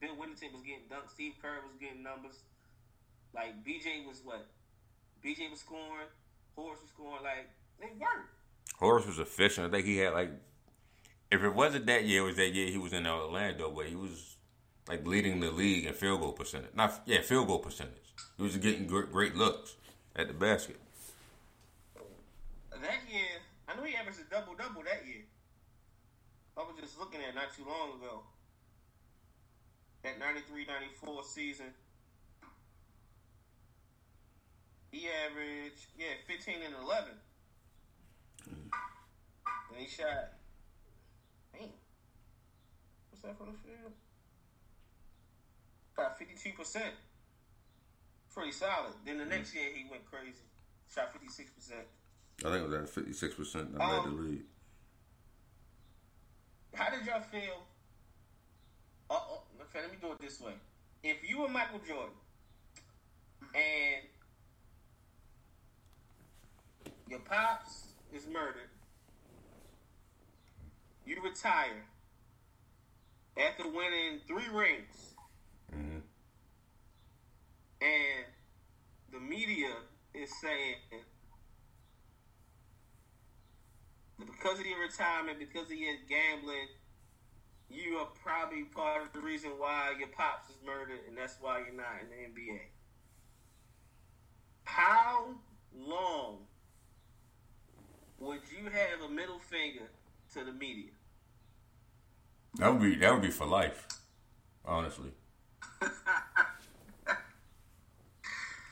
Bill 0.00 0.14
Wennington 0.16 0.52
was 0.52 0.62
getting 0.62 0.86
dunked, 0.90 1.10
Steve 1.10 1.34
Kerr 1.40 1.60
was 1.66 1.76
getting 1.80 2.02
numbers. 2.02 2.38
Like 3.34 3.64
BJ 3.64 4.06
was 4.06 4.20
what? 4.24 4.46
BJ 5.24 5.50
was 5.50 5.60
scoring, 5.60 6.10
Horace 6.54 6.80
was 6.80 6.90
scoring. 6.90 7.22
Like 7.22 7.50
they 7.80 7.90
worked. 7.98 8.30
Horace 8.78 9.06
was 9.06 9.18
efficient. 9.18 9.66
I 9.66 9.70
think 9.70 9.86
he 9.86 9.98
had 9.98 10.12
like, 10.12 10.30
if 11.30 11.42
it 11.42 11.54
wasn't 11.54 11.86
that 11.86 12.04
year, 12.04 12.22
it 12.22 12.26
was 12.26 12.36
that 12.36 12.52
year 12.52 12.68
he 12.68 12.78
was 12.78 12.92
in 12.92 13.06
Orlando, 13.06 13.70
but 13.70 13.86
he 13.86 13.94
was 13.96 14.36
like 14.88 15.06
leading 15.06 15.40
the 15.40 15.50
league 15.50 15.86
in 15.86 15.92
field 15.92 16.20
goal 16.20 16.32
percentage. 16.32 16.74
Not 16.74 17.02
yeah, 17.06 17.20
field 17.20 17.46
goal 17.46 17.58
percentage. 17.58 18.14
He 18.36 18.42
was 18.42 18.56
getting 18.56 18.86
great, 18.86 19.36
looks 19.36 19.76
at 20.16 20.28
the 20.28 20.34
basket. 20.34 20.78
That 22.70 23.00
year, 23.10 23.40
I 23.68 23.76
know 23.76 23.84
he 23.84 23.94
averaged 23.94 24.20
a 24.20 24.24
double 24.30 24.54
double 24.54 24.82
that 24.82 25.06
year. 25.06 25.22
I 26.56 26.60
was 26.60 26.74
just 26.80 26.98
looking 26.98 27.20
at 27.26 27.34
not 27.34 27.54
too 27.56 27.64
long 27.66 28.00
ago. 28.00 28.22
That 30.02 30.18
93-94 30.18 31.24
season. 31.24 31.66
He 34.90 35.06
averaged, 35.08 35.86
yeah, 35.96 36.18
15 36.26 36.56
and 36.66 36.74
11. 36.82 37.10
And 38.46 39.80
he 39.80 39.86
shot, 39.86 40.34
damn. 41.54 41.70
What's 43.10 43.22
that 43.22 43.38
from 43.38 43.46
the 43.46 43.58
field? 43.70 43.92
About 45.96 46.18
52%. 46.18 46.80
Pretty 48.34 48.52
solid. 48.52 48.92
Then 49.04 49.18
the 49.18 49.24
mm. 49.24 49.30
next 49.30 49.54
year 49.54 49.68
he 49.74 49.84
went 49.90 50.04
crazy. 50.06 50.42
Shot 50.94 51.12
56%. 51.12 51.72
I 52.44 52.50
think 52.50 52.64
it 52.64 52.68
was 52.68 52.74
at 52.74 52.88
fifty 52.88 53.12
six 53.12 53.34
percent. 53.34 53.68
I 53.78 53.96
led 53.96 54.04
the 54.04 54.10
league. 54.10 54.42
How 56.74 56.90
did 56.90 57.06
y'all 57.06 57.20
feel? 57.20 57.62
Uh, 59.08 59.14
oh, 59.14 59.42
okay, 59.60 59.80
let 59.82 59.92
me 59.92 59.98
do 60.00 60.12
it 60.12 60.20
this 60.20 60.40
way. 60.40 60.54
If 61.04 61.18
you 61.28 61.40
were 61.40 61.48
Michael 61.48 61.80
Jordan 61.86 62.14
and 63.54 64.02
your 67.08 67.20
pops 67.20 67.88
is 68.12 68.26
murdered, 68.26 68.70
you 71.06 71.22
retire 71.22 71.84
after 73.36 73.68
winning 73.68 74.20
three 74.26 74.48
rings, 74.52 75.11
hmm 75.72 75.98
and 77.82 78.26
the 79.12 79.18
media 79.18 79.70
is 80.14 80.30
saying 80.40 80.76
that 80.90 81.02
because 84.26 84.60
of 84.60 84.66
your 84.66 84.80
retirement, 84.80 85.38
because 85.38 85.66
of 85.66 85.76
your 85.76 85.96
gambling, 86.08 86.68
you 87.68 87.96
are 87.96 88.08
probably 88.22 88.64
part 88.64 89.02
of 89.02 89.12
the 89.12 89.20
reason 89.20 89.50
why 89.58 89.92
your 89.98 90.08
pops 90.08 90.50
is 90.50 90.56
murdered, 90.64 91.00
and 91.08 91.16
that's 91.16 91.36
why 91.40 91.58
you're 91.58 91.74
not 91.74 92.00
in 92.02 92.08
the 92.08 92.40
NBA. 92.40 92.60
How 94.64 95.34
long 95.76 96.38
would 98.20 98.40
you 98.50 98.70
have 98.70 99.00
a 99.04 99.12
middle 99.12 99.38
finger 99.38 99.90
to 100.34 100.44
the 100.44 100.52
media? 100.52 100.90
That 102.58 102.72
would 102.72 102.82
be 102.82 102.94
that 102.96 103.12
would 103.12 103.22
be 103.22 103.30
for 103.30 103.46
life, 103.46 103.88
honestly. 104.64 105.12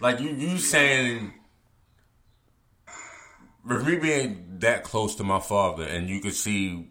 Like 0.01 0.20
you, 0.20 0.31
you 0.31 0.59
saying, 0.59 1.33
with 3.66 3.87
me 3.87 3.96
being 3.96 4.46
that 4.61 4.83
close 4.85 5.14
to 5.16 5.25
my 5.25 5.40
father, 5.40 5.85
and 5.85 6.09
you 6.09 6.20
could 6.20 6.35
see, 6.35 6.88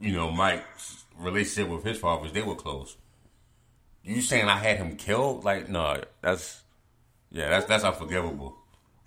you 0.00 0.12
know, 0.12 0.30
Mike's 0.30 1.04
relationship 1.18 1.70
with 1.72 1.84
his 1.84 1.98
fathers, 1.98 2.32
they 2.32 2.42
were 2.42 2.54
close. 2.56 2.96
You 4.02 4.22
saying 4.22 4.48
I 4.48 4.56
had 4.56 4.78
him 4.78 4.96
killed? 4.96 5.44
Like, 5.44 5.68
no, 5.68 6.02
that's 6.22 6.62
yeah, 7.30 7.48
that's 7.50 7.66
that's 7.66 7.84
unforgivable. 7.84 8.56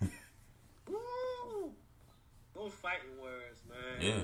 Those 2.54 2.72
fighting 2.80 3.20
words, 3.20 3.60
man. 3.68 4.00
Yeah, 4.00 4.22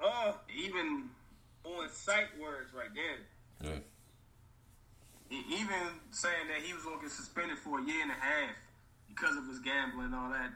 Oh, 0.00 0.36
Even 0.54 1.08
on 1.64 1.88
sight 1.90 2.26
words 2.40 2.70
right 2.74 2.90
there. 2.94 3.70
yeah. 3.72 3.78
Even 5.48 6.00
saying 6.10 6.48
that 6.48 6.60
he 6.62 6.74
was 6.74 6.82
going 6.84 6.98
to 6.98 7.02
get 7.02 7.12
suspended 7.12 7.58
for 7.58 7.80
a 7.80 7.84
year 7.84 8.02
and 8.02 8.10
a 8.10 8.14
half 8.20 8.50
because 9.08 9.36
of 9.36 9.46
his 9.48 9.58
gambling 9.60 10.06
and 10.06 10.14
all 10.14 10.30
that. 10.30 10.50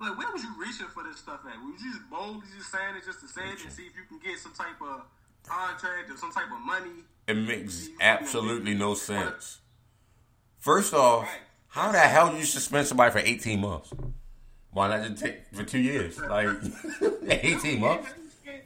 Like, 0.00 0.16
where 0.16 0.30
was 0.32 0.42
you 0.42 0.50
reaching 0.58 0.86
for 0.94 1.02
this 1.02 1.18
stuff 1.18 1.40
at? 1.46 1.58
Were 1.58 1.70
you 1.74 1.78
just 1.92 2.08
bold, 2.10 2.42
just 2.56 2.70
saying 2.70 2.94
it 2.96 3.04
just 3.04 3.20
to 3.20 3.28
say 3.28 3.42
it 3.50 3.62
and 3.64 3.72
see 3.72 3.82
if 3.82 3.96
you 3.96 4.04
can 4.08 4.18
get 4.22 4.38
some 4.38 4.52
type 4.54 4.78
of 4.80 5.02
contract 5.42 6.10
or 6.10 6.16
some 6.16 6.30
type 6.32 6.46
of 6.54 6.60
money? 6.60 7.02
It 7.26 7.34
makes 7.34 7.88
absolutely 8.00 8.74
no 8.74 8.94
sense. 8.94 9.58
First 10.60 10.94
off, 10.94 11.28
how 11.68 11.90
the 11.92 11.98
hell 11.98 12.30
do 12.30 12.38
you 12.38 12.44
suspend 12.44 12.86
somebody 12.86 13.10
for 13.10 13.18
18 13.18 13.60
months? 13.60 13.92
Why 14.70 14.88
not 14.88 15.08
just 15.10 15.22
take 15.24 15.38
for 15.52 15.64
two 15.64 15.78
years? 15.80 16.18
Like 16.20 16.48
18 17.28 17.80
months? 17.80 18.08
How 18.08 18.14
do 18.14 18.22
you 18.22 18.30
spend- 18.30 18.62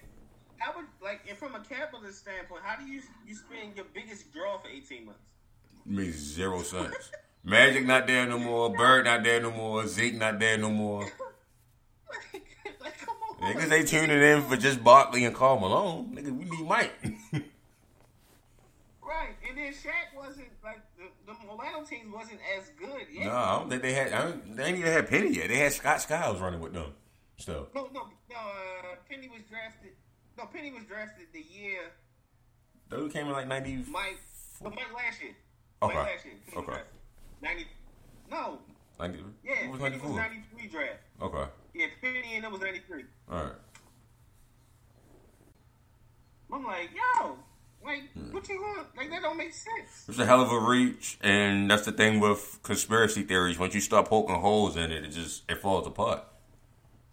How 0.59 0.73
would 0.77 0.85
like, 1.03 1.21
and 1.29 1.37
from 1.37 1.55
a 1.55 1.61
capitalist 1.61 2.19
standpoint, 2.21 2.63
how 2.65 2.77
do 2.83 2.91
you 2.91 3.03
you 3.27 3.35
spend 3.35 3.77
your 3.77 3.87
biggest 3.95 4.33
draw 4.33 4.59
for 4.59 4.69
eighteen 4.69 5.07
months? 5.07 5.21
Makes 5.85 6.19
zero 6.19 6.63
sense. 6.63 7.11
Magic 7.45 7.85
not 7.87 8.07
there 8.07 8.27
no 8.27 8.39
more. 8.39 8.71
Bird 8.71 9.07
not 9.07 9.25
there 9.25 9.41
no 9.41 9.51
more. 9.51 9.87
Zeke 9.87 10.15
not 10.15 10.39
there 10.39 10.57
no 10.57 10.71
more. 10.71 11.01
like, 11.03 12.47
like, 12.81 12.99
come 12.99 13.17
on, 13.41 13.53
Niggas 13.55 13.69
they 13.69 13.83
tuning 13.83 14.23
in 14.23 14.43
for 14.43 14.57
just 14.57 14.85
Barkley 14.85 15.25
and 15.25 15.35
Karl 15.35 15.59
Malone. 15.59 16.15
Nigga, 16.15 16.39
we 16.39 16.45
need 16.45 16.65
Mike. 16.65 16.93
right? 19.03 19.35
And 19.49 19.59
then 19.59 19.73
Shaq 19.73 20.17
wasn't 20.17 20.47
like 20.63 20.83
the, 20.97 21.09
the 21.27 21.49
Orlando 21.49 21.83
teams 21.83 22.15
wasn't 22.15 22.39
as 22.57 22.71
good 22.79 23.07
yet. 23.13 23.27
no, 23.27 23.33
I 23.33 23.59
don't 23.59 23.69
think 23.69 23.83
they 23.83 23.93
had. 23.93 24.13
I 24.13 24.23
don't, 24.23 24.57
they 24.57 24.65
ain't 24.65 24.79
even 24.79 24.93
had 24.93 25.09
Penny 25.09 25.35
yet. 25.35 25.49
They 25.49 25.57
had 25.57 25.73
Scott 25.73 26.01
Skiles 26.01 26.41
running 26.41 26.61
with 26.61 26.75
them. 26.75 26.93
Still, 27.39 27.67
No, 27.75 27.89
no, 27.93 28.09
no. 28.31 28.37
Uh, 28.37 28.95
Penny 29.11 29.29
was 29.29 29.41
drafted. 29.51 29.91
No, 30.43 30.49
Penny 30.49 30.73
was 30.73 30.85
drafted 30.85 31.27
the 31.33 31.39
year 31.41 31.93
those 32.89 33.11
came 33.13 33.27
in 33.27 33.33
like 33.33 33.49
90. 33.49 33.85
Mike. 33.91 34.21
Well, 34.61 34.71
Mike 34.71 34.95
last 34.95 35.23
year. 35.23 35.35
Okay. 35.83 35.95
Mike 35.95 36.07
last 36.07 36.25
year. 36.27 36.35
Penny 36.47 36.67
Okay. 36.69 36.81
Ninety. 37.41 37.67
No. 38.31 38.59
90 39.01 39.19
Yeah. 39.45 39.71
Was 39.71 39.81
Penny 39.81 39.97
was 39.99 40.15
ninety 40.15 40.43
three 40.53 40.69
draft. 40.69 41.01
Okay, 41.21 41.45
Yeah, 41.75 41.87
Penny 42.01 42.23
and 42.37 42.45
it 42.45 42.51
was 42.51 42.61
ninety 42.61 42.81
three. 42.87 43.05
all 43.31 43.45
right. 43.45 43.53
I'm 46.53 46.65
like, 46.65 46.91
yo, 46.95 47.37
like, 47.83 48.13
hmm. 48.13 48.31
what 48.33 48.47
you 48.49 48.61
want? 48.61 48.89
Like, 48.97 49.09
that 49.11 49.23
don't 49.23 49.39
make 49.39 49.55
sense. 49.55 50.05
It's 50.07 50.19
a 50.19 50.27
hell 50.27 50.43
of 50.43 50.53
a 50.53 50.59
reach, 50.59 51.17
and 51.23 51.71
that's 51.71 51.87
the 51.87 51.93
thing 51.93 52.21
with 52.21 52.59
conspiracy 52.63 53.23
theories. 53.23 53.59
Once 53.59 53.75
you 53.75 53.81
start 53.81 54.07
poking 54.07 54.37
holes 54.37 54.77
in 54.77 54.93
it, 54.93 55.03
it 55.05 55.09
just 55.13 55.51
it 55.51 55.63
falls 55.63 55.87
apart. 55.87 56.25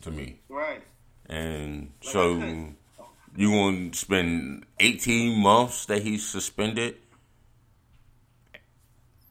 To 0.04 0.12
me, 0.12 0.40
Right. 0.50 0.84
and 1.28 1.92
Like, 2.04 2.12
so 2.14 2.74
You 3.36 3.52
gonna 3.52 3.94
spend 3.94 4.66
eighteen 4.80 5.40
months 5.42 5.86
that 5.86 6.02
he's 6.02 6.28
suspended 6.28 6.96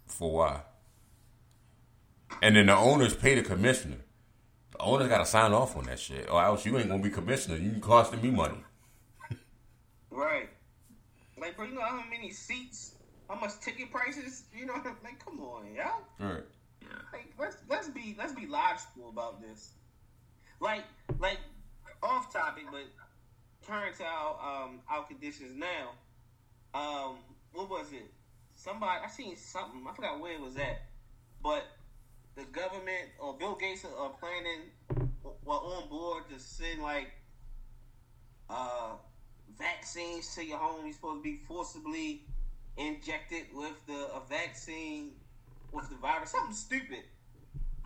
for 0.06 0.32
why? 0.32 0.60
And 2.42 2.56
then 2.56 2.66
the 2.66 2.76
owners 2.76 3.14
pay 3.14 3.34
the 3.34 3.42
commissioner. 3.42 3.98
The 4.72 4.78
owners 4.80 5.08
got 5.08 5.18
to 5.18 5.26
sign 5.26 5.52
off 5.52 5.76
on 5.76 5.84
that 5.84 5.98
shit, 5.98 6.28
or 6.30 6.42
else 6.42 6.64
you 6.64 6.76
ain't 6.78 6.88
gonna 6.88 7.02
be 7.02 7.10
commissioner. 7.10 7.56
You 7.56 7.80
costing 7.80 8.22
me 8.22 8.30
money. 8.30 8.58
Right. 10.10 10.48
Like, 11.38 11.56
bro, 11.56 11.66
you 11.66 11.74
know 11.74 11.82
how 11.82 12.02
many 12.10 12.32
seats, 12.32 12.96
how 13.28 13.38
much 13.38 13.60
ticket 13.60 13.92
prices? 13.92 14.44
You 14.52 14.66
know, 14.66 14.74
like, 15.04 15.24
come 15.24 15.38
on. 15.38 15.66
All 16.20 16.26
right. 16.26 16.42
Yeah. 16.82 16.88
Like, 17.12 17.32
let's 17.38 17.56
let's 17.68 17.88
be 17.88 18.16
let's 18.18 18.32
be 18.32 18.46
logical 18.46 19.10
about 19.10 19.40
this. 19.40 19.74
Like, 20.58 20.82
like, 21.20 21.38
off 22.02 22.32
topic, 22.32 22.64
but 22.72 22.82
current 23.68 23.96
to 23.98 24.04
our 24.04 24.64
um 24.64 24.80
our 24.88 25.04
conditions 25.04 25.52
now. 25.54 25.90
Um, 26.74 27.16
what 27.52 27.68
was 27.68 27.92
it? 27.92 28.10
Somebody 28.54 29.00
I 29.04 29.08
seen 29.08 29.36
something. 29.36 29.84
I 29.88 29.94
forgot 29.94 30.20
where 30.20 30.32
it 30.32 30.40
was 30.40 30.56
at, 30.56 30.82
but 31.42 31.64
the 32.34 32.44
government 32.44 33.10
or 33.20 33.36
Bill 33.36 33.54
Gates 33.54 33.84
are 33.84 34.10
planning 34.20 34.70
were 35.44 35.54
on 35.54 35.88
board 35.88 36.24
to 36.32 36.38
send 36.38 36.82
like 36.82 37.12
uh, 38.48 38.92
vaccines 39.58 40.34
to 40.34 40.44
your 40.44 40.58
home. 40.58 40.84
You're 40.84 40.94
supposed 40.94 41.18
to 41.18 41.22
be 41.22 41.40
forcibly 41.46 42.22
injected 42.76 43.46
with 43.52 43.74
the 43.86 44.08
a 44.14 44.22
vaccine 44.28 45.12
with 45.72 45.88
the 45.90 45.96
virus. 45.96 46.30
Something 46.30 46.54
stupid. 46.54 47.04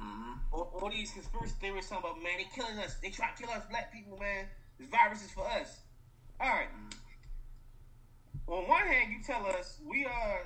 Mm-hmm. 0.00 0.32
All, 0.52 0.80
all 0.80 0.90
these 0.90 1.12
conspiracy 1.12 1.54
theories 1.60 1.88
talking 1.88 2.10
about, 2.10 2.22
man, 2.22 2.32
they 2.38 2.46
killing 2.54 2.78
us. 2.78 2.96
They 3.02 3.10
try 3.10 3.30
to 3.30 3.42
kill 3.42 3.52
us 3.52 3.62
black 3.70 3.92
people, 3.92 4.18
man. 4.18 4.46
This 4.82 4.90
virus 4.90 5.24
is 5.24 5.30
for 5.30 5.46
us. 5.46 5.80
All 6.40 6.48
right. 6.48 6.66
On 8.48 8.68
one 8.68 8.86
hand, 8.86 9.12
you 9.12 9.22
tell 9.24 9.46
us 9.46 9.78
we 9.88 10.04
are 10.04 10.40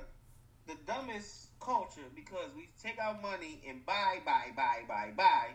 the 0.67 0.75
dumbest 0.87 1.49
culture 1.61 2.03
because 2.15 2.51
we 2.55 2.69
take 2.83 2.99
our 3.01 3.19
money 3.23 3.63
and 3.69 3.85
buy, 3.87 4.19
buy, 4.25 4.49
buy, 4.55 4.81
buy, 4.87 5.11
buy. 5.17 5.47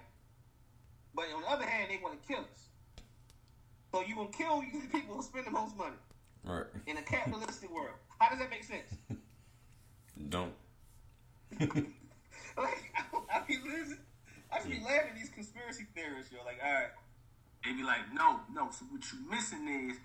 But 1.13 1.25
on 1.35 1.41
the 1.41 1.47
other 1.49 1.65
hand, 1.65 1.91
they 1.91 1.99
want 2.01 2.19
to 2.21 2.27
kill 2.27 2.39
us. 2.41 2.67
So 3.93 4.01
you 4.01 4.15
gonna 4.15 4.29
kill 4.29 4.63
you 4.63 4.81
people 4.91 5.15
who 5.15 5.21
spend 5.21 5.45
the 5.45 5.51
most 5.51 5.77
money 5.77 5.95
Right. 6.43 6.65
in 6.87 6.97
a 6.97 7.01
capitalistic 7.03 7.71
world. 7.71 7.95
How 8.19 8.29
does 8.29 8.39
that 8.39 8.49
make 8.49 8.63
sense? 8.63 8.89
Don't. 10.29 10.53
Like 12.57 12.91
I, 12.97 13.37
I 13.37 13.41
be 13.47 13.55
listening, 13.63 13.97
I 14.51 14.57
just 14.57 14.69
be 14.69 14.79
laughing 14.83 15.11
at 15.11 15.15
these 15.15 15.29
conspiracy 15.29 15.85
theorists. 15.95 16.31
Yo, 16.33 16.39
like, 16.45 16.59
all 16.63 16.69
right, 16.73 16.89
They 17.63 17.73
be 17.73 17.83
like, 17.83 18.13
no, 18.13 18.39
no. 18.53 18.69
So 18.71 18.85
what 18.89 19.01
you 19.11 19.19
missing 19.29 19.67
is 19.89 19.97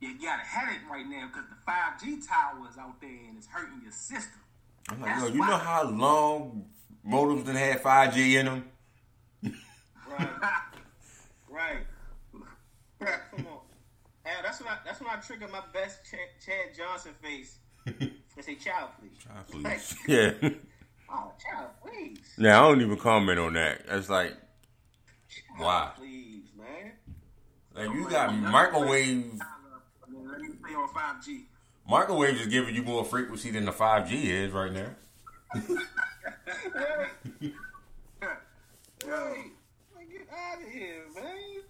you 0.00 0.18
got 0.20 0.40
a 0.40 0.42
headache 0.42 0.80
right 0.90 1.06
now 1.06 1.28
because 1.32 1.48
the 1.48 1.56
5G 1.70 2.26
towers 2.26 2.76
out 2.80 3.00
there 3.00 3.10
and 3.10 3.36
it's 3.38 3.46
hurting 3.46 3.80
your 3.82 3.92
system. 3.92 4.40
I'm 4.88 5.00
like, 5.00 5.10
That's 5.10 5.28
yo, 5.28 5.34
you 5.34 5.40
why- 5.40 5.48
know 5.50 5.56
how 5.58 5.84
long 5.88 6.64
modems 7.06 7.44
done 7.46 7.54
have 7.56 7.82
5G 7.82 8.34
in 8.40 8.46
them? 8.46 8.64
right, 10.10 10.28
right. 11.48 11.86
Come 13.00 13.46
on. 13.46 13.58
Hey, 14.24 14.32
that's 14.42 14.60
when 14.60 14.68
I 14.68 14.78
that's 14.84 15.00
when 15.00 15.10
I 15.10 15.16
trigger 15.16 15.48
my 15.48 15.62
best 15.72 15.98
Chad, 16.08 16.20
Chad 16.44 16.76
Johnson 16.76 17.12
face. 17.20 17.58
I 17.86 18.40
say, 18.40 18.54
child, 18.54 18.90
please. 19.00 19.18
Like, 19.62 19.76
please. 19.78 19.96
Yeah. 20.06 20.32
oh, 21.10 21.32
child, 21.42 21.70
please. 21.84 22.18
Yeah, 22.38 22.58
I 22.60 22.68
don't 22.68 22.80
even 22.80 22.96
comment 22.96 23.38
on 23.40 23.54
that. 23.54 23.82
It's 23.88 24.08
like, 24.08 24.34
why? 25.58 25.90
Please. 25.96 26.11
Like 27.74 27.94
you 27.94 28.08
got 28.08 28.34
microwave. 28.34 29.40
Let 30.08 30.40
me 30.40 30.48
play 30.62 30.74
on 30.74 30.88
5G. 30.88 31.44
Microwaves 31.88 32.40
is 32.40 32.46
giving 32.46 32.74
you 32.74 32.82
more 32.82 33.04
frequency 33.04 33.50
than 33.50 33.64
the 33.64 33.72
5G 33.72 34.24
is 34.24 34.52
right 34.52 34.72
now. 34.72 34.90
Right. 39.04 39.50
Right. 39.96 40.10
Get 40.10 40.28
out 40.32 40.62
of 40.62 40.68
here, 40.72 41.02
man. 41.14 41.62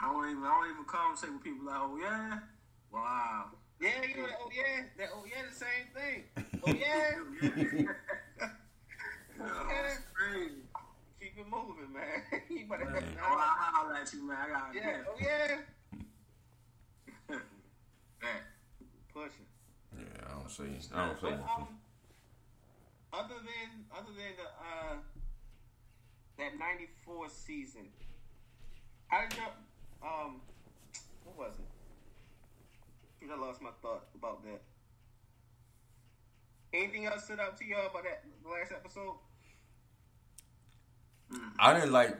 I 0.00 0.12
don't 0.12 0.30
even 0.30 0.42
I 0.42 0.48
don't 0.48 0.70
even 0.70 0.84
conversate 0.84 1.32
with 1.32 1.44
people 1.44 1.66
like, 1.66 1.76
oh 1.78 1.98
yeah, 2.00 2.38
wow. 2.92 3.44
Yeah, 3.80 3.90
you 4.08 4.16
know 4.16 4.26
that. 4.26 4.36
Oh 4.42 4.50
yeah, 4.54 4.82
that. 4.98 5.08
Oh 5.14 5.24
yeah, 5.24 5.42
the 5.48 5.54
same 5.54 5.86
thing. 5.94 6.24
Oh 6.64 6.72
yeah. 6.72 7.18
Oh, 7.20 7.52
yeah. 7.76 8.48
that's 9.38 10.00
crazy. 10.14 10.62
Keep 11.20 11.38
it 11.38 11.41
moving, 11.52 11.92
man. 11.92 12.24
you 12.48 12.66
better. 12.68 12.86
Man. 12.86 13.04
Oh, 13.20 13.36
I'll 13.36 13.84
holler 13.84 13.94
at 13.94 14.12
you, 14.12 14.26
man. 14.26 14.36
I 14.40 14.48
got 14.48 14.74
Yeah. 14.74 15.04
Oh 15.06 15.16
yeah. 15.20 15.56
Pushing. 19.12 19.46
Yeah, 19.98 20.04
I 20.26 20.38
don't 20.38 20.50
see. 20.50 20.62
I 20.94 21.06
don't 21.06 21.20
see. 21.20 21.26
But, 21.26 21.32
um, 21.32 21.68
other 23.12 23.34
than 23.44 23.84
other 23.92 24.12
than 24.16 24.32
the 24.40 24.48
uh 24.48 24.96
that 26.38 26.58
'94 26.58 27.28
season, 27.28 27.86
how 29.08 29.28
did 29.28 29.36
you 29.36 29.42
um 30.02 30.40
what 31.24 31.36
was 31.36 31.58
it? 31.58 31.66
I 33.30 33.34
I 33.34 33.38
lost 33.38 33.62
my 33.62 33.70
thought 33.82 34.06
about 34.14 34.42
that. 34.44 34.62
Anything 36.72 37.06
else 37.06 37.24
stood 37.24 37.38
out 37.38 37.58
to 37.58 37.64
y'all 37.64 37.86
about 37.86 38.04
that 38.04 38.24
last 38.44 38.72
episode? 38.72 39.14
I 41.62 41.74
didn't 41.74 41.92
like. 41.92 42.18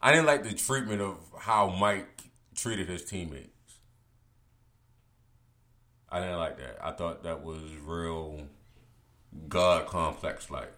I 0.00 0.12
didn't 0.12 0.26
like 0.26 0.44
the 0.44 0.54
treatment 0.54 1.02
of 1.02 1.16
how 1.40 1.68
Mike 1.70 2.22
treated 2.54 2.88
his 2.88 3.04
teammates. 3.04 3.50
I 6.08 6.20
didn't 6.20 6.38
like 6.38 6.56
that. 6.58 6.78
I 6.80 6.92
thought 6.92 7.24
that 7.24 7.42
was 7.42 7.62
real 7.84 8.42
God 9.48 9.86
complex 9.86 10.48
like. 10.48 10.72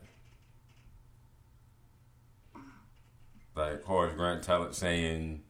Like 3.55 3.85
Horace 3.85 4.15
Grant 4.15 4.43
Talent 4.43 4.75
saying 4.75 5.43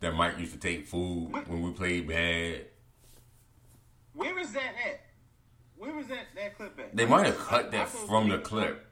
that 0.00 0.14
Mike 0.14 0.36
used 0.40 0.54
to 0.54 0.58
take 0.58 0.88
food 0.88 1.30
when 1.46 1.62
we 1.62 1.70
played 1.70 2.08
bad. 2.08 2.66
Where 4.14 4.36
is 4.40 4.52
that 4.54 4.74
at? 4.84 5.00
Where 5.76 5.94
was 5.94 6.08
that 6.08 6.26
that 6.34 6.56
clip 6.56 6.76
at? 6.80 6.96
They 6.96 7.06
might 7.06 7.26
have 7.26 7.38
cut 7.38 7.70
that 7.70 7.88
from 7.88 8.28
the 8.28 8.38
clip, 8.38 8.84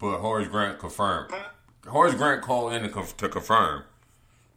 but 0.00 0.18
Horace 0.18 0.48
Grant 0.48 0.78
confirmed. 0.78 1.32
Horace 1.86 2.14
Grant 2.14 2.42
called 2.42 2.72
in 2.72 2.82
to, 2.82 2.88
conf- 2.88 3.16
to 3.18 3.28
confirm 3.28 3.84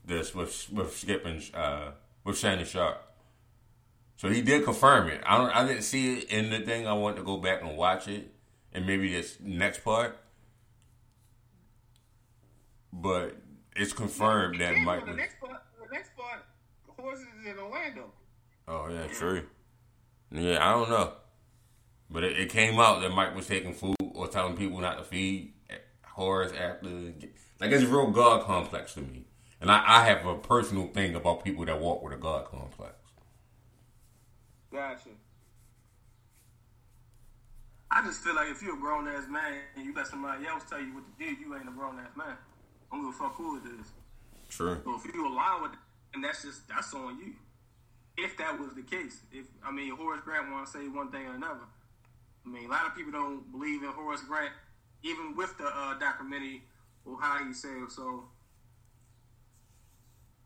this 0.05 0.33
with 0.33 0.69
with 0.71 0.97
Skip 0.97 1.25
and 1.25 1.43
uh, 1.53 1.91
with 2.23 2.37
Shannon 2.37 2.65
Sharpe. 2.65 3.01
So 4.15 4.29
he 4.29 4.41
did 4.41 4.63
confirm 4.63 5.09
it. 5.09 5.21
I 5.25 5.37
don't. 5.37 5.49
I 5.49 5.67
didn't 5.67 5.83
see 5.83 6.17
it 6.19 6.23
in 6.25 6.49
the 6.49 6.59
thing. 6.59 6.87
I 6.87 6.93
want 6.93 7.17
to 7.17 7.23
go 7.23 7.37
back 7.37 7.61
and 7.61 7.77
watch 7.77 8.07
it, 8.07 8.31
and 8.73 8.85
maybe 8.87 9.11
this 9.11 9.37
next 9.41 9.83
part. 9.83 10.17
But 12.91 13.35
it's 13.75 13.91
confirmed 13.91 14.61
that 14.61 14.77
Mike. 14.77 15.05
the 15.05 15.13
next 15.13 15.39
part, 15.39 15.61
the 15.81 15.93
next 15.93 16.15
part, 16.15 16.45
horses 16.97 17.25
is 17.41 17.47
in 17.51 17.57
Orlando. 17.57 18.11
oh 18.67 18.87
yeah, 18.89 19.07
true. 19.07 19.43
Yeah, 20.31 20.65
I 20.65 20.71
don't 20.71 20.89
know, 20.89 21.13
but 22.13 22.23
it, 22.23 22.37
it 22.37 22.49
came 22.49 22.79
out 22.79 23.01
that 23.01 23.09
Mike 23.09 23.35
was 23.35 23.47
taking 23.47 23.73
food 23.73 23.95
or 24.13 24.27
telling 24.27 24.55
people 24.55 24.79
not 24.79 24.97
to 24.99 25.03
feed 25.03 25.51
eh, 25.69 25.75
Horace 26.03 26.53
after. 26.53 26.87
Like 26.87 27.71
it's 27.71 27.83
a 27.83 27.87
real 27.87 28.11
God 28.11 28.43
complex 28.45 28.93
to 28.93 29.01
me, 29.01 29.25
and 29.59 29.71
I, 29.71 29.83
I 29.85 30.05
have 30.05 30.25
a 30.25 30.35
personal 30.35 30.87
thing 30.87 31.15
about 31.15 31.43
people 31.43 31.65
that 31.65 31.81
walk 31.81 32.03
with 32.03 32.13
a 32.13 32.17
God 32.17 32.45
complex. 32.45 32.93
Gotcha. 34.71 35.09
I 37.89 38.03
just 38.03 38.21
feel 38.21 38.35
like 38.35 38.49
if 38.49 38.61
you're 38.61 38.75
a 38.75 38.79
grown 38.79 39.07
ass 39.07 39.25
man 39.29 39.53
and 39.75 39.85
you 39.85 39.93
let 39.93 40.07
somebody 40.07 40.47
else 40.47 40.63
tell 40.67 40.79
you 40.81 40.93
what 40.95 41.03
to 41.05 41.23
do, 41.23 41.29
you 41.39 41.55
ain't 41.55 41.67
a 41.67 41.71
grown 41.71 41.99
ass 41.99 42.15
man. 42.17 42.35
I 42.91 42.95
don't 42.95 43.05
give 43.05 43.13
a 43.13 43.17
fuck 43.17 43.35
who 43.35 43.57
it 43.57 43.63
is. 43.79 43.87
True. 44.49 44.81
So 44.83 44.95
if 44.95 45.13
you 45.13 45.27
allow 45.27 45.65
it, 45.65 45.71
and 46.13 46.23
that's 46.23 46.43
just 46.43 46.67
that's 46.67 46.93
on 46.93 47.17
you. 47.17 47.33
If 48.17 48.37
that 48.37 48.59
was 48.59 48.73
the 48.75 48.83
case, 48.83 49.21
if 49.31 49.45
I 49.65 49.71
mean 49.71 49.95
Horace 49.95 50.21
Grant 50.23 50.51
want 50.51 50.67
to 50.67 50.71
say 50.71 50.87
one 50.87 51.09
thing 51.11 51.25
or 51.25 51.35
another, 51.35 51.65
I 52.45 52.49
mean 52.49 52.65
a 52.65 52.69
lot 52.69 52.85
of 52.85 52.95
people 52.95 53.11
don't 53.11 53.51
believe 53.51 53.83
in 53.83 53.89
Horace 53.89 54.21
Grant, 54.21 54.51
even 55.03 55.35
with 55.35 55.57
the 55.57 55.65
uh, 55.65 55.97
documentary 55.99 56.63
or 57.05 57.19
how 57.19 57.43
he 57.45 57.53
said 57.53 57.89
so. 57.89 58.25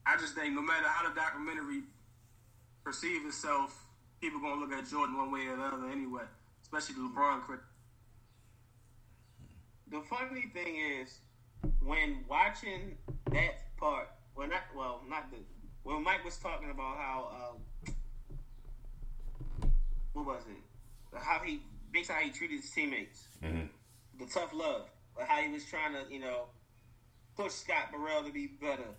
I 0.06 0.18
just 0.18 0.36
think 0.36 0.54
no 0.54 0.62
matter 0.62 0.88
how 0.88 1.08
the 1.10 1.16
documentary 1.16 1.82
perceive 2.84 3.26
itself, 3.26 3.86
people 4.22 4.40
gonna 4.40 4.62
look 4.62 4.72
at 4.72 4.88
Jordan 4.88 5.18
one 5.18 5.32
way 5.32 5.48
or 5.48 5.58
the 5.58 5.64
other 5.64 5.90
anyway, 5.90 6.24
especially 6.62 6.96
the 6.96 7.02
LeBron 7.02 7.42
critic. 7.42 7.66
The 9.90 10.02
funny 10.02 10.50
thing 10.54 10.76
is, 11.02 11.20
when 11.82 12.24
watching 12.30 12.98
that 13.32 13.78
part, 13.78 14.10
well, 14.36 14.48
not 14.48 14.64
well, 14.76 15.02
not 15.10 15.32
the 15.32 15.38
when 15.84 16.04
Mike 16.04 16.24
was 16.26 16.38
talking 16.38 16.70
about 16.70 16.98
how 16.98 17.56
um, 17.86 17.94
what 20.14 20.26
was 20.26 20.44
it? 20.50 21.18
How 21.18 21.40
he 21.44 21.62
basically 21.98 22.16
how 22.16 22.22
he 22.22 22.32
treated 22.32 22.62
his 22.62 22.70
teammates, 22.72 23.28
Mhm. 23.42 23.70
the 24.20 24.26
tough 24.28 24.54
love, 24.54 24.90
like 25.16 25.28
how 25.28 25.42
he 25.42 25.50
was 25.50 25.66
trying 25.66 25.94
to 25.94 26.14
you 26.14 26.20
know 26.20 26.50
push 27.36 27.54
Scott 27.54 27.92
Burrell 27.92 28.24
to 28.24 28.32
be 28.32 28.48
better 28.48 28.96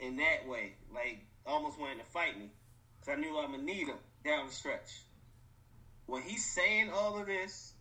in 0.00 0.16
that 0.16 0.46
way, 0.46 0.76
like 0.90 1.20
almost 1.46 1.78
wanting 1.78 1.98
to 1.98 2.04
fight 2.04 2.36
me 2.36 2.50
because 2.98 3.16
I 3.16 3.20
knew 3.20 3.38
I'm 3.38 3.52
gonna 3.52 3.62
need 3.62 3.86
him 3.88 3.98
down 4.24 4.46
the 4.48 4.52
stretch. 4.52 5.02
When 6.06 6.22
he's 6.22 6.44
saying 6.52 6.90
all 6.90 7.18
of 7.18 7.26
this, 7.26 7.74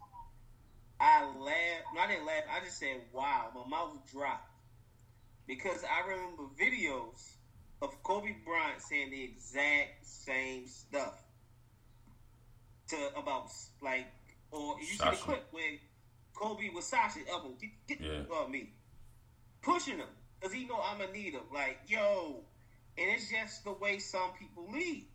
I 0.99 1.23
laughed. 1.25 1.93
No, 1.93 2.01
I 2.01 2.07
didn't 2.07 2.25
laugh. 2.25 2.43
I 2.47 2.59
just 2.59 2.77
said, 2.77 3.11
"Wow!" 3.11 3.51
My 3.55 3.65
mouth 3.65 4.05
dropped 4.11 4.51
because 5.47 5.83
I 5.83 6.01
remember 6.01 6.43
videos 6.49 7.37
of 7.81 8.03
Kobe 8.03 8.33
Bryant 8.45 8.81
saying 8.81 9.09
the 9.09 9.23
exact 9.23 10.05
same 10.05 10.67
stuff 10.67 11.23
to 12.89 13.17
about 13.17 13.51
like, 13.81 14.07
or 14.51 14.79
you 14.79 14.85
see 14.85 14.97
the 14.97 15.15
clip 15.15 15.47
where 15.51 15.77
Kobe 16.33 16.69
was 16.69 16.85
Sasha 16.85 17.19
elbow, 17.29 17.53
get, 17.59 17.69
get 17.87 18.01
Yeah. 18.01 18.35
uh, 18.35 18.47
me 18.47 18.71
pushing 19.61 19.97
him 19.97 20.07
because 20.39 20.53
he 20.53 20.65
know 20.65 20.79
I'm 20.81 20.99
gonna 20.99 21.11
need 21.11 21.33
him. 21.33 21.41
Like, 21.53 21.79
yo, 21.87 22.43
and 22.97 23.09
it's 23.11 23.29
just 23.29 23.63
the 23.63 23.73
way 23.73 23.99
some 23.99 24.31
people 24.39 24.67
lead, 24.71 25.05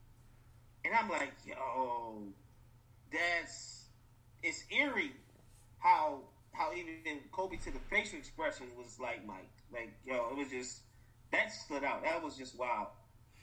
and 0.85 0.95
I'm 0.95 1.09
like, 1.09 1.33
yo, 1.47 2.23
that's 3.13 3.85
it's 4.43 4.65
eerie 4.71 5.13
how 5.79 6.21
how 6.53 6.73
even 6.73 7.21
Kobe 7.33 7.57
to 7.57 7.71
the 7.71 7.79
facial 7.91 8.19
expression 8.19 8.67
was 8.77 8.99
like 9.01 9.27
Mike. 9.27 9.51
Like 9.73 9.93
yo, 10.05 10.29
it 10.31 10.37
was 10.37 10.49
just 10.49 10.81
that 11.33 11.53
stood 11.53 11.85
out. 11.85 12.03
That 12.05 12.23
was 12.23 12.37
just 12.37 12.59
wild. 12.59 12.89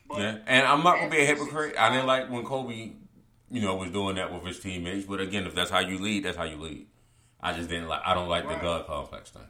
But 0.07 0.19
Yeah, 0.19 0.37
and 0.47 0.67
I'm 0.67 0.83
not 0.83 0.97
gonna 0.97 1.09
be 1.09 1.19
a 1.21 1.25
hypocrite. 1.25 1.75
I 1.77 1.89
didn't 1.89 2.07
like 2.07 2.29
when 2.29 2.43
Kobe, 2.43 2.91
you 3.51 3.61
know, 3.61 3.75
was 3.75 3.91
doing 3.91 4.15
that 4.15 4.31
with 4.33 4.43
his 4.45 4.59
teammates. 4.59 5.05
But 5.05 5.19
again, 5.19 5.45
if 5.45 5.53
that's 5.53 5.69
how 5.69 5.79
you 5.79 5.97
lead, 5.99 6.23
that's 6.23 6.37
how 6.37 6.45
you 6.45 6.57
lead. 6.57 6.87
I 7.41 7.53
just 7.53 7.69
didn't 7.69 7.87
like. 7.87 8.01
I 8.05 8.13
don't 8.13 8.29
like 8.29 8.45
Right. 8.45 8.57
the 8.57 8.61
God 8.63 8.87
complex 8.87 9.29
thing. 9.31 9.41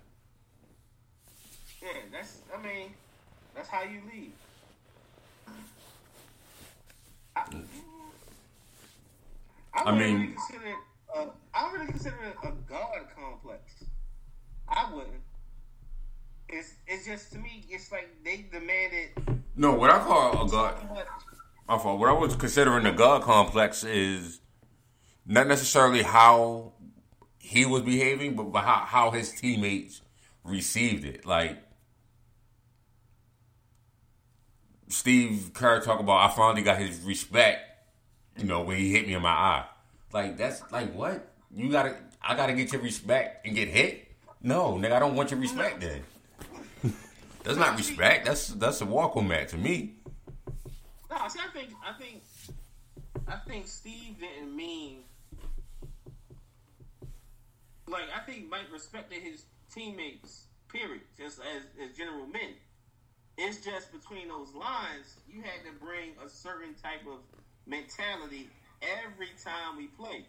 Yeah, 1.82 1.89
that's. 2.12 2.39
I 2.58 2.62
mean, 2.62 2.93
that's 3.56 3.70
how 3.70 3.84
you 3.84 4.02
lead. 4.12 4.32
I, 7.36 7.41
I, 9.74 9.82
I 9.84 9.91
wouldn't 9.91 9.99
mean- 9.99 10.20
really 10.22 10.34
consider. 10.34 10.76
Uh, 11.16 11.26
I 11.54 11.62
don't 11.64 11.74
really 11.74 11.88
consider 11.88 12.16
it 12.24 12.36
a 12.43 12.52
God 12.70 13.06
complex. 13.16 13.84
I 14.70 14.89
wouldn't. 14.93 15.14
It's 16.49 16.74
it's 16.88 17.06
just 17.06 17.32
to 17.34 17.39
me. 17.39 17.66
It's 17.70 17.91
like 17.91 18.10
they 18.24 18.45
demanded 18.52 19.10
No, 19.56 19.74
what 19.74 19.89
I 19.89 19.99
call 19.99 20.45
a 20.45 20.49
God. 20.49 20.76
so 20.82 20.93
much. 20.93 21.08
My 21.72 21.78
fault. 21.78 22.02
What 22.02 22.10
I 22.10 22.12
was 22.12 22.36
considering 22.36 22.84
the 22.84 22.92
God 22.92 23.22
complex 23.22 23.86
is 23.86 24.42
not 25.26 25.48
necessarily 25.48 26.02
how 26.02 26.74
he 27.40 27.66
was 27.66 27.84
behaving, 27.84 28.36
but 28.36 28.52
by 28.52 28.62
how, 28.62 28.84
how 28.86 29.12
his 29.12 29.32
teammates 29.32 30.02
received 30.44 31.06
it. 31.06 31.26
Like 31.26 31.64
Steve 34.90 35.52
Kerr 35.54 35.80
talk 35.80 36.02
about, 36.02 36.30
I 36.30 36.36
finally 36.36 36.62
got 36.62 36.78
his 36.78 37.00
respect. 37.04 37.62
You 38.38 38.44
know 38.44 38.64
when 38.64 38.76
he 38.76 38.92
hit 38.92 39.08
me 39.08 39.14
in 39.14 39.22
my 39.22 39.30
eye. 39.30 39.66
Like 40.12 40.36
that's 40.36 40.70
like 40.74 40.94
what 40.94 41.26
you 41.56 41.72
gotta. 41.72 41.96
I 42.22 42.36
gotta 42.36 42.52
get 42.52 42.74
your 42.74 42.82
respect 42.82 43.48
and 43.48 43.56
get 43.56 43.70
hit. 43.70 44.12
No, 44.42 44.74
nigga, 44.74 44.92
I 44.92 45.00
don't 45.00 45.16
want 45.16 45.32
your 45.32 45.40
respect. 45.40 45.80
Then 45.80 46.04
that's 47.44 47.58
not 47.58 47.78
respect. 47.78 48.26
That's 48.26 48.50
that's 48.50 48.82
a 48.82 48.86
walk 48.86 49.16
on 49.16 49.30
mat 49.30 49.48
to 49.50 49.58
me. 49.58 50.01
No, 51.12 51.28
see, 51.28 51.39
I 51.45 51.51
think, 51.51 51.74
I 51.86 51.93
think, 51.93 52.24
I 53.28 53.36
think 53.45 53.68
Steve 53.68 54.16
didn't 54.20 54.55
mean 54.55 55.03
like 57.91 58.05
I 58.16 58.20
think 58.22 58.49
Mike 58.49 58.72
respected 58.72 59.22
his 59.22 59.43
teammates. 59.74 60.45
Period. 60.70 61.01
Just 61.18 61.39
as 61.39 61.64
as 61.84 61.95
general 61.95 62.26
men. 62.26 62.55
It's 63.38 63.64
just 63.64 63.91
between 63.91 64.30
those 64.30 64.53
lines, 64.53 65.18
you 65.28 65.41
had 65.41 65.66
to 65.66 65.72
bring 65.84 66.12
a 66.24 66.30
certain 66.30 66.76
type 66.82 67.05
of 67.07 67.20
mentality 67.66 68.49
every 68.82 69.30
time 69.43 69.78
we 69.78 69.88
play, 69.88 70.26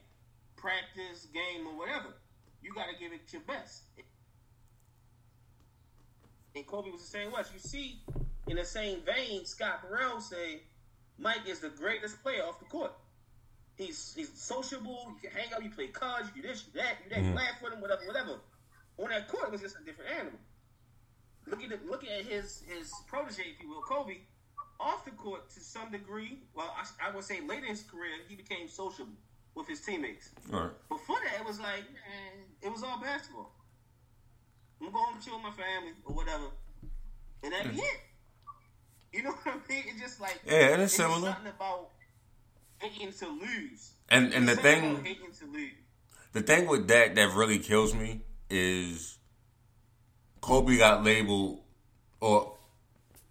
practice, 0.57 1.27
game, 1.33 1.67
or 1.67 1.77
whatever. 1.77 2.15
You 2.63 2.73
got 2.75 2.87
to 2.93 2.99
give 2.99 3.13
it 3.13 3.21
your 3.33 3.43
best. 3.43 3.83
And 6.55 6.67
Kobe 6.67 6.91
was 6.91 7.03
the 7.03 7.09
same 7.09 7.33
way. 7.33 7.43
You 7.53 7.59
see, 7.59 8.01
in 8.47 8.57
the 8.57 8.65
same 8.65 9.01
vein, 9.01 9.45
Scott 9.45 9.83
Burrell 9.83 10.21
say 10.21 10.63
Mike 11.23 11.47
is 11.47 11.61
the 11.61 11.69
greatest 11.69 12.21
player 12.23 12.43
off 12.43 12.59
the 12.59 12.65
court. 12.67 12.93
He's 13.77 14.13
he's 14.15 14.31
sociable. 14.35 15.15
You 15.15 15.31
can 15.31 15.39
hang 15.39 15.53
out. 15.55 15.63
You 15.63 15.71
play 15.71 15.87
cards. 15.87 16.29
You 16.35 16.43
do 16.43 16.49
this, 16.49 16.65
you 16.67 16.81
that, 16.81 16.97
you 17.05 17.11
that. 17.11 17.19
You 17.21 17.29
mm-hmm. 17.29 17.37
laugh 17.37 17.63
with 17.63 17.73
him, 17.73 17.81
whatever, 17.81 18.03
whatever. 18.07 18.41
On 18.99 19.09
that 19.09 19.29
court, 19.29 19.45
it 19.47 19.53
was 19.53 19.61
just 19.61 19.77
a 19.81 19.85
different 19.85 20.11
animal. 20.11 20.39
Look 21.47 21.63
at 21.63 21.73
it, 21.73 21.87
look 21.89 22.05
at 22.05 22.27
his 22.27 22.63
his 22.69 22.93
protege, 23.07 23.43
if 23.55 23.63
you 23.63 23.71
will, 23.71 23.83
Kobe. 23.83 24.19
Off 24.81 25.05
the 25.05 25.13
court, 25.13 25.49
to 25.51 25.61
some 25.61 25.93
degree, 25.93 26.39
well, 26.55 26.75
I, 26.77 27.09
I 27.09 27.15
would 27.15 27.23
say 27.23 27.41
later 27.41 27.67
in 27.67 27.71
his 27.71 27.83
career, 27.83 28.11
he 28.29 28.35
became 28.35 28.69
sociable 28.69 29.13
with 29.55 29.69
his 29.69 29.81
teammates. 29.81 30.31
All 30.53 30.61
right. 30.61 30.71
Before 30.89 31.19
that, 31.23 31.41
it 31.41 31.47
was 31.47 31.61
like, 31.61 31.85
man, 31.87 32.43
it 32.63 32.73
was 32.73 32.83
all 32.83 33.01
basketball. 33.01 33.53
I'm 34.81 34.91
going 34.91 35.15
and 35.15 35.23
chill 35.23 35.35
with 35.35 35.45
my 35.45 35.51
family 35.53 35.93
or 36.05 36.15
whatever, 36.15 36.47
and 37.45 37.53
that'd 37.53 37.71
be 37.71 37.79
mm. 37.79 37.85
it. 37.85 38.01
You 39.13 39.23
know 39.25 39.31
what 39.31 39.55
I 39.55 39.73
mean? 39.73 39.85
It's 39.89 40.01
just 40.01 40.21
like 40.21 40.41
Yeah, 40.47 40.73
and 40.73 40.83
it's 40.83 40.97
just 40.97 40.97
similar. 40.97 41.33
something 41.33 41.53
about 41.55 41.91
hating 42.79 43.13
to 43.13 43.27
lose. 43.29 43.91
And 44.09 44.33
and 44.33 44.49
the 44.49 44.57
thing 44.57 45.05
hating 45.05 45.33
to 45.41 45.47
lose. 45.47 45.73
the 46.33 46.43
thing 46.43 46.67
with 46.67 46.89
that 46.89 47.15
that 47.15 47.35
really 47.35 47.59
kills 47.59 47.95
me 47.95 48.23
is 48.51 49.19
Kobe 50.41 50.77
got 50.79 51.05
labeled 51.05 51.61
or 52.21 52.57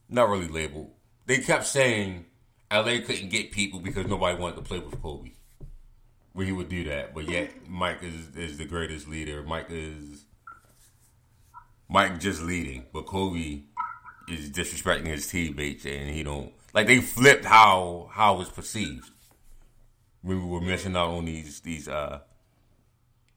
not 0.09 0.29
really 0.29 0.47
labeled. 0.47 0.91
They 1.25 1.39
kept 1.39 1.65
saying 1.65 2.25
LA 2.71 2.99
couldn't 3.05 3.29
get 3.29 3.51
people 3.51 3.79
because 3.79 4.07
nobody 4.07 4.37
wanted 4.39 4.55
to 4.57 4.61
play 4.61 4.79
with 4.79 5.01
Kobe. 5.01 5.31
When 6.33 6.45
he 6.47 6.53
would 6.53 6.69
do 6.69 6.85
that. 6.85 7.13
But 7.13 7.27
yet 7.29 7.51
Mike 7.67 8.03
is 8.03 8.35
is 8.35 8.57
the 8.57 8.65
greatest 8.65 9.07
leader. 9.07 9.43
Mike 9.43 9.67
is 9.69 10.23
Mike 11.89 12.19
just 12.21 12.41
leading, 12.41 12.85
but 12.93 13.05
Kobe 13.05 13.63
is 14.31 14.49
disrespecting 14.49 15.07
his 15.07 15.27
teammates 15.27 15.85
and 15.85 16.09
he 16.09 16.23
don't 16.23 16.51
like 16.73 16.87
they 16.87 16.99
flipped 17.01 17.45
how 17.45 18.09
how 18.11 18.41
it's 18.41 18.49
perceived. 18.49 19.09
When 20.21 20.43
we 20.43 20.47
were 20.47 20.61
missing 20.61 20.95
out 20.95 21.09
on 21.09 21.25
these 21.25 21.61
these 21.61 21.87
uh 21.87 22.19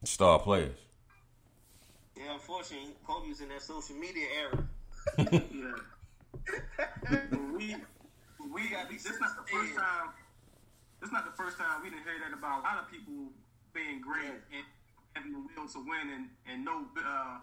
star 0.04 0.38
players. 0.38 0.78
Yeah, 2.16 2.34
unfortunately, 2.34 2.90
Kobe 3.06 3.28
was 3.28 3.40
in 3.40 3.48
that 3.48 3.62
social 3.62 3.96
media 3.96 4.26
era. 4.38 4.64
Yeah. 5.52 7.20
we 7.56 7.76
we 8.52 8.68
got 8.70 8.90
this 8.90 9.04
not 9.20 9.36
the 9.36 9.50
first 9.50 9.74
time. 9.76 10.08
This 11.00 11.12
not 11.12 11.24
the 11.24 11.42
first 11.42 11.58
time 11.58 11.82
we 11.82 11.90
didn't 11.90 12.04
hear 12.04 12.18
that 12.26 12.36
about 12.36 12.60
a 12.60 12.62
lot 12.62 12.82
of 12.82 12.90
people 12.90 13.30
being 13.72 14.00
great 14.00 14.40
and 14.52 14.64
having 15.14 15.32
the 15.32 15.38
will 15.38 15.68
to 15.68 15.78
win 15.78 16.10
and 16.14 16.28
and 16.50 16.64
no 16.64 16.86
uh, 16.98 17.38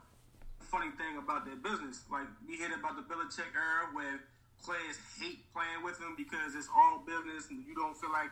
funny 0.61 0.93
thing 0.95 1.17
about 1.17 1.45
their 1.45 1.57
business. 1.57 2.05
Like 2.11 2.29
we 2.45 2.57
hear 2.57 2.71
about 2.73 2.95
the 2.95 3.05
Belichick 3.05 3.51
era 3.53 3.89
where 3.93 4.21
players 4.61 4.97
hate 5.17 5.41
playing 5.51 5.81
with 5.81 5.97
him 5.97 6.13
because 6.13 6.53
it's 6.53 6.69
all 6.69 7.01
business 7.01 7.49
and 7.49 7.65
you 7.65 7.73
don't 7.73 7.97
feel 7.97 8.13
like 8.13 8.29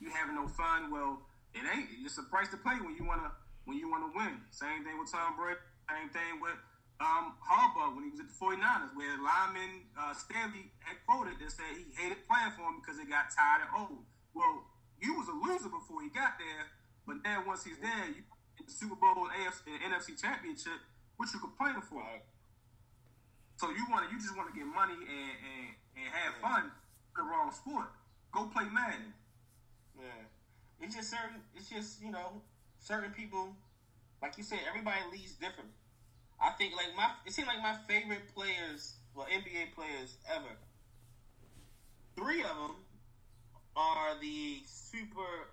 you 0.00 0.08
having 0.10 0.34
no 0.34 0.48
fun. 0.48 0.90
Well, 0.90 1.22
it 1.52 1.64
ain't. 1.64 1.88
It's 2.04 2.18
a 2.18 2.26
price 2.26 2.48
to 2.56 2.58
pay 2.58 2.80
when 2.80 2.96
you 2.96 3.04
wanna 3.04 3.30
when 3.64 3.76
you 3.76 3.90
wanna 3.90 4.10
win. 4.14 4.40
Same 4.50 4.84
thing 4.84 4.96
with 4.98 5.12
Tom 5.12 5.36
Brady. 5.36 5.60
Same 5.88 6.08
thing 6.12 6.40
with 6.40 6.56
um, 7.00 7.38
Harbaugh 7.38 7.94
when 7.94 8.04
he 8.04 8.10
was 8.10 8.20
at 8.20 8.28
the 8.28 8.36
49ers, 8.36 8.92
where 8.98 9.14
lineman 9.22 9.86
uh, 9.94 10.12
Staley 10.12 10.74
had 10.82 10.98
quoted 11.06 11.38
that 11.38 11.50
said 11.52 11.70
he 11.78 11.88
hated 11.94 12.26
playing 12.26 12.52
for 12.58 12.66
him 12.66 12.82
because 12.82 12.98
it 12.98 13.06
got 13.06 13.30
tired 13.30 13.64
and 13.64 13.72
old. 13.72 14.02
Well, 14.34 14.66
you 14.98 15.14
was 15.14 15.30
a 15.30 15.36
loser 15.36 15.70
before 15.70 16.02
he 16.02 16.10
got 16.10 16.36
there, 16.42 16.66
but 17.06 17.22
then 17.22 17.46
once 17.46 17.62
he's 17.62 17.78
there, 17.78 18.10
you 18.10 18.26
in 18.58 18.66
the 18.66 18.74
Super 18.74 18.98
Bowl 18.98 19.30
and 19.30 19.34
AFC, 19.38 19.70
and 19.70 19.94
NFC 19.94 20.18
Championship, 20.18 20.82
what 21.18 21.28
you 21.34 21.38
complaining 21.38 21.82
for? 21.82 22.02
So 23.58 23.70
you 23.70 23.84
want 23.90 24.06
to, 24.06 24.14
you 24.14 24.22
just 24.22 24.36
want 24.38 24.48
to 24.48 24.56
get 24.56 24.64
money 24.64 24.94
and, 24.94 25.32
and, 25.34 25.66
and 25.98 26.06
have 26.14 26.38
fun. 26.40 26.70
The 27.14 27.22
wrong 27.22 27.50
sport. 27.50 27.90
Go 28.30 28.46
play 28.46 28.64
Madden. 28.72 29.12
Yeah, 29.98 30.06
it's 30.80 30.94
just 30.94 31.10
certain. 31.10 31.42
It's 31.56 31.68
just 31.68 32.00
you 32.00 32.12
know 32.12 32.40
certain 32.78 33.10
people, 33.10 33.50
like 34.22 34.38
you 34.38 34.44
said, 34.44 34.60
everybody 34.68 35.00
leads 35.10 35.32
different. 35.32 35.70
I 36.40 36.50
think 36.50 36.76
like 36.76 36.94
my 36.96 37.10
it 37.26 37.32
seems 37.32 37.48
like 37.48 37.60
my 37.60 37.74
favorite 37.88 38.32
players, 38.32 38.94
well 39.16 39.26
NBA 39.26 39.74
players 39.74 40.14
ever. 40.32 40.54
Three 42.14 42.42
of 42.42 42.54
them 42.54 42.76
are 43.74 44.14
the 44.20 44.62
super 44.66 45.50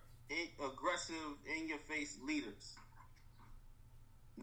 aggressive, 0.64 1.16
in 1.58 1.68
your 1.68 1.78
face 1.90 2.18
leaders. 2.24 2.76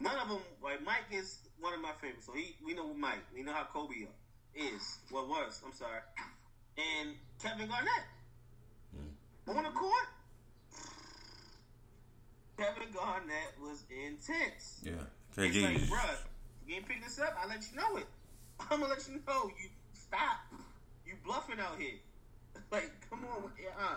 None 0.00 0.18
of 0.18 0.28
them 0.28 0.40
like 0.62 0.84
Mike 0.84 1.04
is 1.12 1.38
one 1.60 1.74
of 1.74 1.80
my 1.80 1.92
favorites. 2.00 2.26
So 2.26 2.32
he, 2.32 2.56
we 2.64 2.74
know 2.74 2.92
Mike, 2.94 3.24
we 3.34 3.42
know 3.42 3.52
how 3.52 3.64
Kobe 3.64 4.06
is. 4.54 4.98
What 5.10 5.28
was? 5.28 5.60
I'm 5.64 5.72
sorry, 5.72 6.00
and 6.76 7.14
Kevin 7.42 7.68
Garnett 7.68 8.04
on 9.48 9.64
the 9.64 9.70
court. 9.70 10.06
Kevin 12.56 12.88
Garnett 12.94 13.54
was 13.60 13.84
intense. 13.90 14.80
Yeah. 14.82 14.92
It's 15.36 15.56
KG 15.56 15.62
like, 15.62 15.76
bruh, 15.82 16.16
you 16.66 16.76
ain't 16.76 16.86
pick 16.86 17.02
this 17.02 17.18
up, 17.18 17.36
I'll 17.40 17.48
let 17.48 17.62
you 17.70 17.76
know 17.76 17.96
it. 17.96 18.06
I'm 18.70 18.80
gonna 18.80 18.92
let 18.92 19.08
you 19.08 19.20
know. 19.26 19.50
You 19.60 19.68
stop. 19.92 20.38
You 21.06 21.14
bluffing 21.24 21.58
out 21.60 21.78
here. 21.78 21.94
Like, 22.70 22.90
come 23.10 23.20
on, 23.24 23.44
uh, 23.44 23.96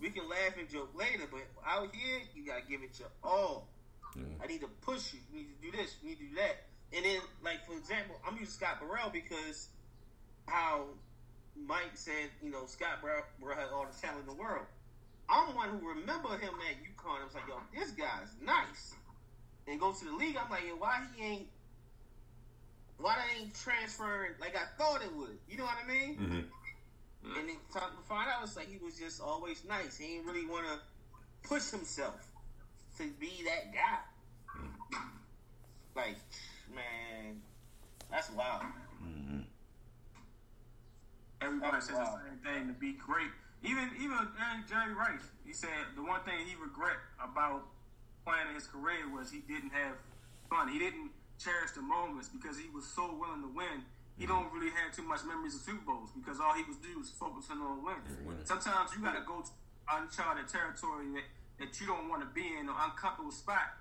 we 0.00 0.08
can 0.08 0.26
laugh 0.28 0.56
and 0.58 0.68
joke 0.68 0.90
later, 0.94 1.24
but 1.30 1.40
out 1.66 1.94
here, 1.94 2.20
you 2.34 2.46
gotta 2.46 2.62
give 2.68 2.82
it 2.82 2.98
your 2.98 3.08
all. 3.22 3.68
I 4.42 4.46
need 4.46 4.60
to 4.60 4.68
push 4.82 5.12
you. 5.14 5.20
You 5.32 5.38
need 5.38 5.48
to 5.60 5.70
do 5.70 5.76
this. 5.76 5.96
You 6.02 6.10
need 6.10 6.18
to 6.18 6.24
do 6.28 6.34
that. 6.36 6.64
And 6.94 7.04
then, 7.04 7.20
like 7.42 7.66
for 7.66 7.76
example, 7.76 8.16
I'm 8.26 8.34
using 8.36 8.52
Scott 8.54 8.80
Burrell 8.80 9.10
because 9.12 9.68
how 10.46 10.84
Mike 11.56 11.94
said, 11.94 12.30
you 12.42 12.50
know, 12.50 12.66
Scott 12.66 13.00
Burrell, 13.02 13.22
Burrell 13.40 13.56
had 13.56 13.68
all 13.72 13.86
the 13.90 13.96
talent 14.00 14.20
in 14.20 14.26
the 14.26 14.40
world. 14.40 14.66
I'm 15.28 15.48
the 15.50 15.56
one 15.56 15.70
who 15.70 15.88
remember 15.88 16.36
him 16.36 16.54
at 16.68 16.76
UConn. 16.84 17.20
I 17.22 17.24
was 17.24 17.34
like, 17.34 17.48
yo, 17.48 17.56
this 17.74 17.90
guy's 17.92 18.34
nice. 18.44 18.94
And 19.66 19.80
go 19.80 19.92
to 19.92 20.04
the 20.04 20.12
league. 20.12 20.36
I'm 20.36 20.50
like, 20.50 20.66
yo, 20.68 20.76
why 20.76 21.00
he 21.16 21.24
ain't, 21.24 21.46
why 22.98 23.16
they 23.16 23.42
ain't 23.42 23.54
transferring 23.54 24.32
like 24.40 24.54
I 24.54 24.66
thought 24.76 25.02
it 25.02 25.14
would? 25.16 25.38
You 25.48 25.56
know 25.56 25.64
what 25.64 25.78
I 25.82 25.88
mean? 25.88 26.16
Mhm. 26.18 26.44
And 27.36 27.48
then 27.48 27.56
to 27.72 27.80
find 28.06 28.28
out, 28.28 28.42
it's 28.42 28.54
like 28.56 28.68
he 28.68 28.76
was 28.84 28.98
just 28.98 29.20
always 29.20 29.64
nice. 29.64 29.96
He 29.96 30.16
didn't 30.16 30.26
really 30.26 30.44
want 30.46 30.66
to 30.66 30.78
push 31.48 31.70
himself 31.70 32.28
to 32.98 33.10
be 33.20 33.44
that 33.44 33.72
guy. 33.72 33.98
Like, 35.94 36.16
man, 36.74 37.40
that's 38.10 38.30
wild. 38.30 38.62
Mm-hmm. 39.02 39.40
Everybody 41.40 41.80
says 41.80 41.96
Wow. 41.96 42.18
the 42.18 42.30
same 42.30 42.38
thing 42.38 42.66
to 42.68 42.74
be 42.74 42.92
great. 42.92 43.30
Even 43.62 43.90
even 44.00 44.18
Jerry 44.68 44.92
Rice, 44.92 45.30
he 45.44 45.52
said 45.52 45.70
the 45.96 46.02
one 46.02 46.20
thing 46.22 46.46
he 46.46 46.54
regret 46.56 46.98
about 47.22 47.66
playing 48.26 48.52
his 48.54 48.66
career 48.66 49.08
was 49.08 49.30
he 49.30 49.40
didn't 49.40 49.70
have 49.70 49.96
fun. 50.50 50.68
He 50.68 50.78
didn't 50.78 51.10
cherish 51.38 51.72
the 51.72 51.82
moments 51.82 52.28
because 52.28 52.58
he 52.58 52.68
was 52.70 52.86
so 52.86 53.14
willing 53.14 53.42
to 53.42 53.48
win. 53.48 53.84
He 54.16 54.24
mm-hmm. 54.24 54.32
don't 54.32 54.52
really 54.52 54.70
have 54.70 54.94
too 54.94 55.02
much 55.02 55.24
memories 55.24 55.54
of 55.54 55.62
Super 55.62 55.84
Bowls 55.84 56.10
because 56.14 56.40
all 56.40 56.54
he 56.54 56.62
was 56.64 56.76
doing 56.78 56.98
was 56.98 57.10
focusing 57.10 57.58
on 57.58 57.82
winning. 57.84 58.02
winning. 58.24 58.44
Sometimes 58.44 58.90
you 58.94 59.02
got 59.02 59.16
to 59.16 59.24
go 59.26 59.42
to 59.42 59.50
uncharted 59.90 60.48
territory 60.48 61.10
that, 61.14 61.26
that 61.58 61.80
you 61.80 61.86
don't 61.86 62.08
want 62.08 62.22
to 62.22 62.28
be 62.34 62.46
in, 62.46 62.68
an 62.68 62.74
uncomfortable 62.84 63.32
spot 63.32 63.74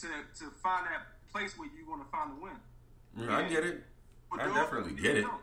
to 0.00 0.06
to 0.38 0.50
find 0.62 0.86
that 0.86 1.02
place 1.32 1.58
where 1.58 1.68
you 1.68 1.88
want 1.88 2.02
to 2.02 2.08
find 2.10 2.36
the 2.36 2.42
win. 2.42 2.52
Yeah, 3.16 3.36
I 3.36 3.48
get 3.48 3.64
it. 3.64 3.82
I 4.32 4.46
definitely 4.46 4.94
get 4.94 5.16
it. 5.16 5.22
don't. 5.22 5.34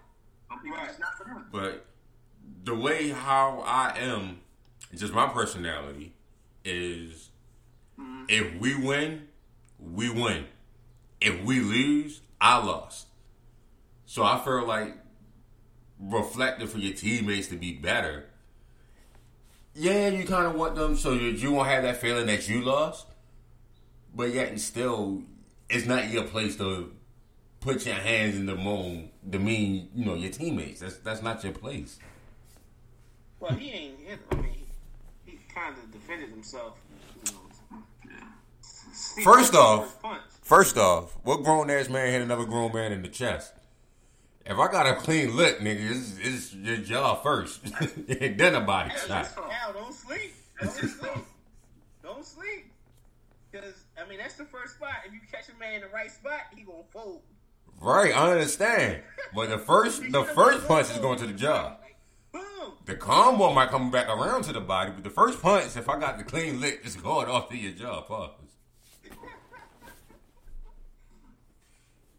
Some 0.49 0.59
people, 0.61 0.79
it's 0.83 0.99
not 0.99 1.17
for 1.17 1.25
them. 1.25 1.45
But 1.51 1.85
the 2.63 2.75
way 2.75 3.09
how 3.09 3.63
I 3.65 3.97
am, 3.97 4.39
just 4.95 5.13
my 5.13 5.27
personality, 5.27 6.13
is 6.65 7.29
mm-hmm. 7.99 8.25
if 8.27 8.59
we 8.59 8.75
win, 8.75 9.27
we 9.79 10.09
win. 10.09 10.45
If 11.21 11.43
we 11.43 11.59
lose, 11.59 12.21
I 12.41 12.57
lost. 12.57 13.07
So 14.05 14.23
I 14.23 14.39
feel 14.39 14.65
like 14.65 14.95
reflecting 15.99 16.67
for 16.67 16.79
your 16.79 16.93
teammates 16.93 17.47
to 17.49 17.55
be 17.55 17.73
better. 17.73 18.28
Yeah, 19.79 20.09
you 20.09 20.25
kind 20.25 20.45
of 20.45 20.55
want 20.55 20.75
them 20.75 20.97
so 20.97 21.15
that 21.17 21.21
you 21.37 21.53
won't 21.53 21.69
have 21.69 21.83
that 21.83 21.97
feeling 22.01 22.25
that 22.27 22.49
you 22.49 22.61
lost. 22.61 23.07
But 24.13 24.33
yet 24.33 24.49
and 24.49 24.59
still, 24.59 25.21
it's 25.69 25.85
not 25.85 26.09
your 26.09 26.23
place 26.23 26.57
to 26.57 26.91
put 27.61 27.85
your 27.85 27.95
hands 27.95 28.35
in 28.35 28.45
the 28.45 28.55
moon 28.55 29.09
to 29.31 29.39
mean, 29.39 29.87
you 29.95 30.03
know, 30.03 30.15
your 30.15 30.31
teammates. 30.31 30.81
That's 30.81 30.97
that's 30.97 31.21
not 31.21 31.41
your 31.45 31.53
place. 31.53 31.97
Well, 33.39 33.51
he 33.53 33.69
ain't 33.71 33.99
hit. 34.01 34.19
I 34.31 34.35
mean, 34.35 34.53
he, 35.25 35.31
he 35.31 35.37
kind 35.55 35.73
of 35.77 35.91
defended 35.93 36.29
himself. 36.29 36.73
You 37.25 37.31
know. 37.31 37.83
First 39.23 39.55
off- 39.55 39.95
First 40.41 40.77
off, 40.77 41.15
what 41.23 41.43
grown 41.43 41.69
ass 41.69 41.87
man 41.89 42.11
hit 42.11 42.21
another 42.21 42.43
grown 42.45 42.73
man 42.73 42.91
in 42.91 43.01
the 43.03 43.07
chest? 43.07 43.53
If 44.49 44.57
I 44.57 44.71
got 44.71 44.87
a 44.87 44.95
clean 44.95 45.37
lick, 45.37 45.59
nigga, 45.59 45.91
it's, 45.91 46.17
it's 46.19 46.53
your 46.55 46.77
jaw 46.77 47.13
first, 47.15 47.61
and 48.09 48.37
then 48.39 48.55
a 48.55 48.61
body 48.61 48.91
shot. 49.07 49.29
Don't 49.73 49.93
sleep. 49.93 50.33
Don't 50.59 50.71
sleep. 50.71 51.25
Don't 52.01 52.25
sleep. 52.25 52.71
Because 53.51 53.75
I 53.95 54.09
mean, 54.09 54.17
that's 54.17 54.33
the 54.33 54.45
first 54.45 54.75
spot. 54.75 54.95
If 55.05 55.13
you 55.13 55.19
catch 55.31 55.49
a 55.49 55.59
man 55.59 55.75
in 55.75 55.81
the 55.81 55.87
right 55.89 56.11
spot, 56.11 56.41
he 56.55 56.63
gonna 56.63 56.79
fold. 56.91 57.21
Right, 57.79 58.15
I 58.15 58.31
understand. 58.31 59.01
But 59.35 59.49
the 59.49 59.59
first, 59.59 60.01
the 60.11 60.23
first 60.23 60.67
punch 60.67 60.89
is 60.89 60.97
going 60.97 61.19
to 61.19 61.27
the 61.27 61.33
jaw. 61.33 61.75
Boom. 62.31 62.73
The 62.85 62.95
combo 62.95 63.53
might 63.53 63.69
come 63.69 63.91
back 63.91 64.09
around 64.09 64.43
to 64.45 64.53
the 64.53 64.61
body, 64.61 64.91
but 64.91 65.03
the 65.03 65.09
first 65.11 65.41
punch, 65.41 65.77
if 65.77 65.87
I 65.87 65.99
got 65.99 66.17
the 66.17 66.23
clean 66.23 66.59
lick, 66.59 66.81
it's 66.83 66.95
going 66.95 67.27
off 67.27 67.49
to 67.49 67.57
your 67.57 67.71
jaw. 67.71 68.01
Pause. 68.01 68.31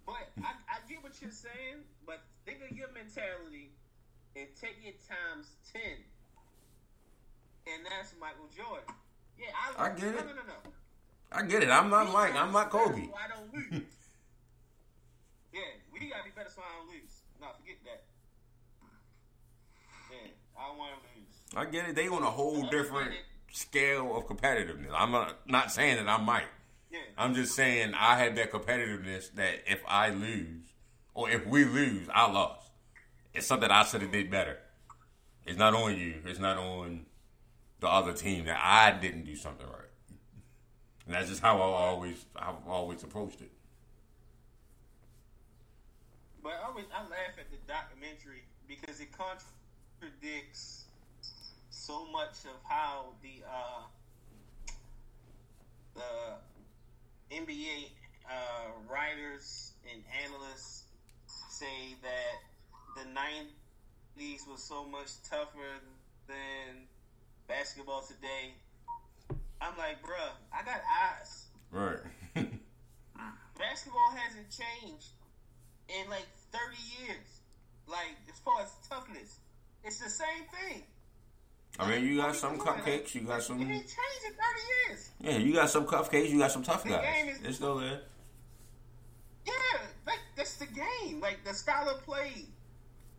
But 0.07 0.15
I, 0.43 0.53
I 0.69 0.89
get 0.89 1.03
what 1.03 1.13
you're 1.21 1.31
saying. 1.31 1.83
But 2.07 2.21
think 2.45 2.60
of 2.71 2.77
your 2.77 2.93
mentality 2.93 3.73
and 4.37 4.47
take 4.61 4.79
it 4.85 5.01
times 5.07 5.47
ten. 5.73 5.99
And 7.67 7.85
that's 7.87 8.15
Michael 8.21 8.49
Jordan. 8.57 8.95
Yeah, 9.39 9.53
I, 9.79 9.87
I 9.87 9.89
get 9.91 10.15
it. 10.15 10.27
No, 10.27 10.33
no, 10.33 10.47
no. 10.47 10.71
I 11.33 11.43
get 11.43 11.63
it. 11.63 11.71
I'm 11.71 11.91
not 11.91 12.13
Mike. 12.13 12.35
I'm 12.35 12.53
not 12.53 12.71
Kobe. 12.71 13.09
I 13.15 13.29
don't 13.29 13.53
lose. 13.73 13.83
yeah, 15.53 15.61
we 15.93 16.09
gotta 16.09 16.25
be 16.25 16.31
better 16.35 16.51
so 16.55 16.63
I 16.63 16.79
don't 16.79 16.89
lose. 16.89 17.23
No, 17.41 17.47
forget 17.59 17.77
that. 17.85 18.03
Yeah, 20.11 20.31
I 20.59 20.77
want 20.77 20.93
to 21.03 21.19
lose. 21.19 21.37
I 21.57 21.71
get 21.71 21.89
it. 21.89 21.95
They 21.95 22.09
on 22.09 22.23
a 22.23 22.31
whole 22.31 22.63
different 22.69 23.13
scale 23.53 24.17
of 24.17 24.27
competitiveness. 24.27 24.91
I'm 24.95 25.13
not 25.13 25.49
not 25.49 25.71
saying 25.71 25.97
that 25.97 26.09
I'm 26.09 26.25
Mike. 26.25 26.49
Yeah, 26.91 26.99
I'm 27.17 27.35
just 27.35 27.55
saying 27.55 27.95
I 27.95 28.19
have 28.19 28.35
that 28.37 28.51
competitiveness 28.51 29.33
that 29.35 29.63
if 29.67 29.81
I 29.87 30.11
lose 30.11 30.65
or 31.15 31.31
if 31.31 31.47
we 31.47 31.65
lose, 31.65 32.09
I 32.13 32.31
lost. 32.31 32.60
It's 33.35 33.47
something 33.47 33.71
I 33.71 33.85
should 33.85 34.03
have 34.03 34.13
did 34.13 34.31
better. 34.31 34.59
It's 35.47 35.59
not 35.59 35.75
on 35.75 35.97
you. 35.97 36.17
It's 36.27 36.39
not 36.39 36.59
on 36.59 37.07
the 37.81 37.89
other 37.89 38.13
team 38.13 38.45
that 38.47 38.59
I 38.63 38.93
didn't 38.99 39.25
do 39.25 39.37
something 39.37 39.67
right. 39.67 39.77
And 41.07 41.15
that's 41.15 41.29
just 41.29 41.43
how 41.43 41.57
I 41.59 41.63
always 41.63 42.25
I've 42.37 42.67
always 42.69 43.03
approached 43.03 43.41
it. 43.41 43.51
but 46.43 46.53
I 46.53 46.69
always 46.69 46.87
I 46.95 47.03
laugh 47.03 47.37
at 47.39 47.51
the 47.51 47.59
documentary 47.67 48.43
because 48.67 49.01
it 49.01 49.09
contradicts 49.13 50.85
so 51.71 52.07
much 52.07 52.45
of 52.45 52.57
how 52.65 53.13
the 53.23 53.43
uh, 53.47 53.83
the 55.95 57.37
NBA 57.37 57.91
uh, 58.29 58.71
writers 58.89 59.73
and 59.93 60.03
analysts 60.25 60.85
say 61.51 61.97
that 62.03 62.50
the 62.97 63.03
'90s 63.11 64.49
was 64.51 64.63
so 64.63 64.85
much 64.87 65.11
tougher 65.29 65.81
than 66.27 66.87
basketball 67.49 68.03
today. 68.03 68.55
I'm 69.61 69.77
like, 69.77 70.03
bruh, 70.03 70.33
I 70.53 70.65
got 70.65 70.81
eyes. 71.21 71.45
Right. 71.71 71.99
Basketball 73.59 74.11
hasn't 74.17 74.47
changed 74.51 75.09
in 75.89 76.09
like 76.09 76.27
30 76.53 76.77
years. 77.07 77.41
Like, 77.87 78.17
as 78.33 78.39
far 78.39 78.63
as 78.63 78.71
toughness, 78.89 79.39
it's 79.85 79.99
the 79.99 80.09
same 80.09 80.45
thing. 80.69 80.83
I 81.79 81.89
mean, 81.89 82.05
you 82.07 82.17
got 82.17 82.35
some 82.37 82.59
cupcakes. 82.59 83.15
You 83.15 83.23
got 83.23 83.43
some. 83.43 83.59
didn't 83.59 83.73
change 83.73 84.23
in 84.27 84.33
30 84.33 84.41
years. 84.89 85.11
Yeah, 85.21 85.37
you 85.39 85.53
got 85.55 85.69
some 85.71 85.87
cupcakes. 85.87 86.31
You 86.31 86.39
got 86.39 86.53
some 86.53 86.63
tough 86.63 86.83
The 86.85 86.91
guys. 86.91 87.05
game 87.05 87.29
is- 87.29 87.41
It's 87.43 87.57
still 87.57 87.77
there. 87.79 88.01
Yeah, 89.47 89.53
like 90.07 90.19
that's 90.37 90.55
the 90.57 90.67
game. 90.67 91.21
Like 91.21 91.45
the 91.45 91.55
style 91.55 91.89
of 91.89 92.03
play 92.05 92.47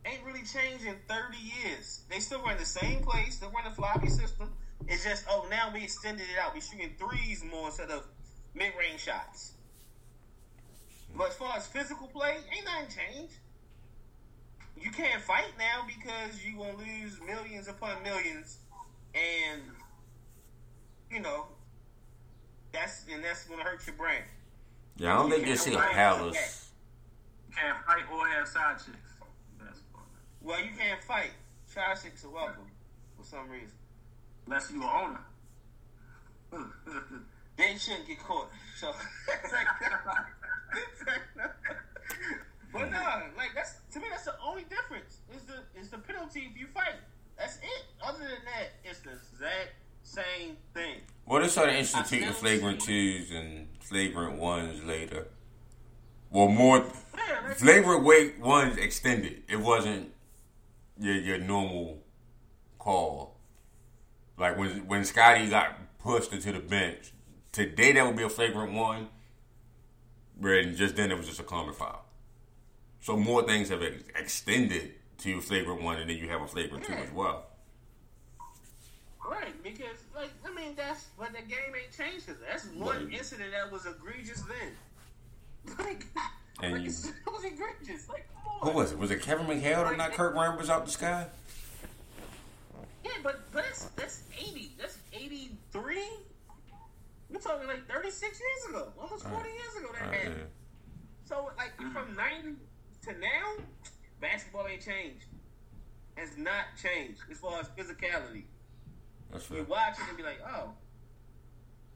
ain't 0.05 0.23
really 0.25 0.43
changed 0.43 0.85
in 0.85 0.95
30 1.07 1.37
years. 1.37 2.01
They 2.09 2.19
still 2.19 2.41
run 2.41 2.57
the 2.57 2.65
same 2.65 3.01
place, 3.01 3.37
They 3.37 3.47
run 3.47 3.63
the 3.67 3.75
floppy 3.75 4.09
system. 4.09 4.49
It's 4.87 5.03
just 5.03 5.25
oh 5.29 5.45
now 5.49 5.71
we 5.73 5.83
extended 5.83 6.25
it 6.33 6.39
out. 6.39 6.53
We 6.53 6.61
shooting 6.61 6.95
threes 6.97 7.43
more 7.49 7.67
instead 7.67 7.91
of 7.91 8.05
mid 8.55 8.71
range 8.77 9.01
shots. 9.01 9.53
But 11.15 11.29
as 11.29 11.35
far 11.35 11.55
as 11.55 11.67
physical 11.67 12.07
play, 12.07 12.37
ain't 12.55 12.65
nothing 12.65 12.87
changed. 12.87 13.33
You 14.79 14.91
can't 14.91 15.21
fight 15.21 15.53
now 15.59 15.85
because 15.85 16.43
you 16.43 16.57
gonna 16.57 16.77
lose 16.77 17.19
millions 17.25 17.67
upon 17.67 18.01
millions, 18.03 18.59
and 19.13 19.61
you 21.11 21.19
know 21.19 21.45
that's 22.71 23.05
and 23.13 23.23
that's 23.23 23.45
gonna 23.45 23.63
hurt 23.63 23.85
your 23.85 23.95
brain. 23.95 24.23
Yeah, 24.97 25.13
I 25.13 25.17
don't 25.21 25.29
think 25.29 25.45
you 25.45 25.55
see 25.55 25.73
a 25.73 25.77
palace. 25.77 26.71
Can't 27.55 27.77
fight 27.85 28.03
or 28.11 28.27
have 28.27 28.47
side 28.47 28.77
chicks. 28.77 29.10
Well, 30.43 30.59
you 30.59 30.71
can't 30.77 31.03
fight. 31.03 31.31
Child 31.73 31.99
chicks 32.03 32.25
are 32.25 32.29
welcome 32.29 32.65
for 33.17 33.23
some 33.23 33.49
reason. 33.49 33.75
Unless 34.45 34.71
you 34.71 34.83
a 34.83 34.87
owner. 34.87 35.19
They 37.57 37.77
shouldn't 37.77 38.07
get 38.07 38.17
caught. 38.19 38.49
So, 38.77 38.91
but 42.73 42.91
no, 42.91 43.21
like 43.37 43.49
that's 43.53 43.75
to 43.93 43.99
me 43.99 44.05
that's 44.09 44.25
the 44.25 44.33
only 44.43 44.63
difference. 44.63 45.19
Is 45.35 45.43
the 45.43 45.79
is 45.79 45.89
the 45.89 45.99
penalty 45.99 46.49
if 46.51 46.59
you 46.59 46.67
fight. 46.73 46.95
That's 47.37 47.57
it. 47.57 47.85
Other 48.03 48.19
than 48.19 48.29
that, 48.29 48.71
it's 48.83 49.01
the 49.01 49.11
exact 49.11 49.73
same 50.01 50.57
thing. 50.73 51.01
Well, 51.25 51.41
they 51.41 51.49
started 51.49 51.75
instituting 51.75 52.27
the 52.27 52.33
flagrant 52.33 52.81
twos 52.81 53.29
and 53.31 53.67
flagrant 53.79 54.39
ones 54.39 54.83
later. 54.83 55.27
Well, 56.31 56.47
more 56.47 56.85
Yeah, 57.15 57.53
flagrant 57.53 58.03
weight 58.03 58.39
ones 58.39 58.77
extended. 58.77 59.43
It 59.49 59.59
wasn't 59.59 60.13
your 61.01 61.15
your 61.15 61.37
normal 61.39 62.03
call. 62.79 63.37
Like 64.37 64.57
when 64.57 64.87
when 64.87 65.03
Scotty 65.03 65.49
got 65.49 65.75
pushed 65.99 66.31
into 66.31 66.51
the 66.51 66.59
bench 66.59 67.11
today, 67.51 67.91
that 67.93 68.05
would 68.05 68.15
be 68.15 68.23
a 68.23 68.29
flagrant 68.29 68.73
one. 68.73 69.09
And 70.43 70.75
just 70.75 70.95
then, 70.95 71.11
it 71.11 71.17
was 71.17 71.27
just 71.27 71.39
a 71.39 71.43
common 71.43 71.73
foul. 71.73 72.03
So 73.01 73.15
more 73.15 73.43
things 73.43 73.69
have 73.69 73.83
ex- 73.83 74.03
extended 74.17 74.93
to 75.19 75.39
flagrant 75.41 75.83
one, 75.83 75.97
and 75.97 76.09
then 76.09 76.17
you 76.17 76.29
have 76.29 76.41
a 76.41 76.47
flagrant 76.47 76.85
two 76.85 76.93
as 76.93 77.11
well. 77.11 77.45
Right, 79.29 79.61
because 79.63 79.97
like 80.15 80.31
I 80.45 80.51
mean 80.53 80.73
that's 80.75 81.05
but 81.17 81.31
the 81.31 81.41
game 81.41 81.73
ain't 81.75 81.95
changed. 81.95 82.27
That's 82.49 82.65
one 82.67 83.11
incident 83.11 83.51
that 83.51 83.71
was 83.71 83.85
egregious 83.85 84.41
then. 84.41 84.75
Like, 85.77 86.07
And 86.61 86.73
like 86.73 86.81
you- 86.83 86.89
it 86.89 87.31
was 87.31 87.43
egregious. 87.43 88.07
Like. 88.09 88.27
Who 88.61 88.71
was 88.71 88.91
it? 88.91 88.97
Was 88.99 89.09
it 89.11 89.21
Kevin 89.21 89.47
McHale 89.47 89.91
or 89.91 89.95
not? 89.97 90.11
Kurt 90.13 90.35
Rambis 90.35 90.69
out 90.69 90.85
the 90.85 90.91
sky? 90.91 91.27
Yeah, 93.03 93.11
but 93.23 93.51
but 93.51 93.63
that's 93.63 93.85
that's 93.95 94.23
eighty. 94.39 94.71
That's 94.79 94.97
eighty 95.13 95.57
three. 95.71 96.07
We're 97.29 97.39
talking 97.39 97.67
like 97.67 97.87
thirty 97.89 98.11
six 98.11 98.39
years 98.39 98.69
ago, 98.75 98.91
almost 99.01 99.25
forty 99.27 99.49
years 99.49 99.75
ago. 99.79 99.87
That 99.93 100.13
happened. 100.13 100.35
Right. 100.35 100.45
So 101.25 101.49
like 101.57 101.75
from 101.77 102.15
'90 102.15 102.55
to 103.05 103.11
now, 103.19 103.63
basketball 104.19 104.67
ain't 104.67 104.81
changed. 104.85 105.25
Has 106.17 106.37
not 106.37 106.65
changed 106.81 107.21
as 107.31 107.37
far 107.37 107.59
as 107.59 107.67
physicality. 107.69 108.43
That's 109.31 109.49
You 109.49 109.57
fair. 109.57 109.63
watch 109.63 109.93
it 109.97 110.03
and 110.09 110.17
be 110.17 110.23
like, 110.23 110.41
oh, 110.45 110.71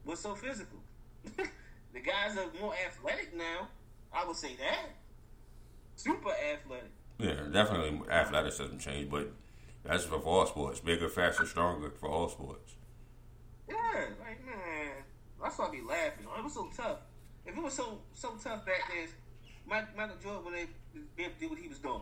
what's 0.06 0.22
so 0.22 0.34
physical? 0.36 0.80
the 1.36 2.00
guys 2.00 2.38
are 2.38 2.46
more 2.62 2.74
athletic 2.88 3.36
now. 3.36 3.68
I 4.16 4.26
would 4.26 4.36
say 4.36 4.56
that. 4.56 4.90
Super 5.96 6.30
athletic. 6.30 6.92
Yeah, 7.20 7.48
definitely 7.52 8.10
athleticism 8.10 8.78
change, 8.78 9.10
but 9.10 9.32
that's 9.84 10.06
for 10.06 10.16
all 10.16 10.46
sports. 10.46 10.80
Bigger, 10.80 11.10
faster, 11.10 11.46
stronger 11.46 11.92
for 11.92 12.10
all 12.10 12.30
sports. 12.30 12.76
Yeah, 13.70 13.76
like 14.20 14.46
man, 14.46 14.92
that's 15.42 15.58
why 15.58 15.68
I 15.68 15.72
be 15.72 15.82
laughing. 15.82 16.26
It 16.38 16.44
was 16.44 16.54
so 16.54 16.70
tough. 16.76 16.98
If 17.46 17.58
it 17.58 17.64
was 17.64 17.74
so 17.74 18.00
so 18.14 18.32
tough 18.42 18.66
back 18.66 18.84
then, 18.90 19.08
Mike, 19.68 19.96
Michael 19.98 20.16
Jordan 20.22 20.46
would 20.46 20.60
have 20.60 20.68
be 21.16 21.24
able 21.24 21.34
to 21.34 21.40
do 21.40 21.50
what 21.50 21.60
he 21.60 21.68
was 21.68 21.80
doing. 21.80 22.02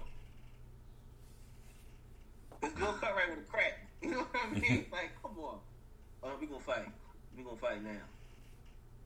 It's 2.61 2.73
Bill 2.75 2.93
Cartwright 2.93 3.29
with 3.29 3.39
a 3.47 3.51
crack. 3.51 3.79
You 4.03 4.11
know 4.11 4.17
what 4.17 4.41
I 4.45 4.59
mean? 4.59 4.85
like, 4.91 5.11
come 5.21 5.39
on. 5.39 5.59
Uh, 6.21 6.31
we 6.41 6.45
gonna 6.45 6.59
fight. 6.59 6.89
We 7.37 7.43
gonna 7.43 7.55
fight 7.55 7.81
now. 7.81 7.91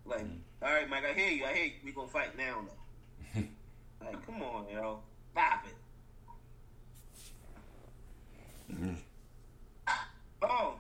Like, 0.08 0.26
all 0.64 0.74
right, 0.74 0.90
Mike, 0.90 1.04
I 1.06 1.14
hear 1.14 1.30
you. 1.30 1.46
I 1.46 1.54
hear 1.54 1.66
you. 1.66 1.72
We 1.86 1.92
gonna 1.92 2.08
fight 2.08 2.36
now, 2.36 2.64
though. 2.66 2.87
Like, 4.04 4.26
come 4.26 4.42
on, 4.42 4.66
yo, 4.72 5.00
stop 5.32 5.66
it. 5.66 5.76
Oh, 10.42 10.76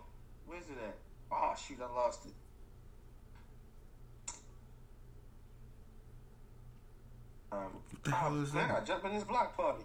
where's 0.45 0.64
it 0.66 0.78
at? 0.86 0.95
Oh 1.32 1.53
shoot, 1.58 1.80
I 1.82 1.95
lost 1.95 2.26
it. 2.26 2.34
Um, 7.51 7.60
What 7.91 8.03
the 8.03 8.12
hell 8.12 8.41
is 8.41 8.53
man, 8.53 8.68
that? 8.68 8.82
I 8.82 8.86
jump 8.86 9.05
in 9.05 9.14
this 9.14 9.24
block 9.24 9.55
party. 9.55 9.84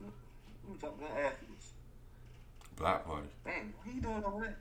Let 0.00 0.10
me 0.70 0.76
jump 0.80 1.00
in 1.00 1.06
athletes. 1.06 1.72
Block 2.76 3.04
party. 3.06 3.28
Man, 3.44 3.72
what 3.76 3.94
he 3.94 4.00
doing 4.00 4.24
over 4.24 4.40
there? 4.44 4.58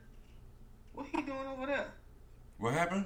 What 0.93 1.05
he 1.11 1.22
doing 1.22 1.47
over 1.47 1.65
there? 1.65 1.88
What 2.57 2.74
happened? 2.74 3.05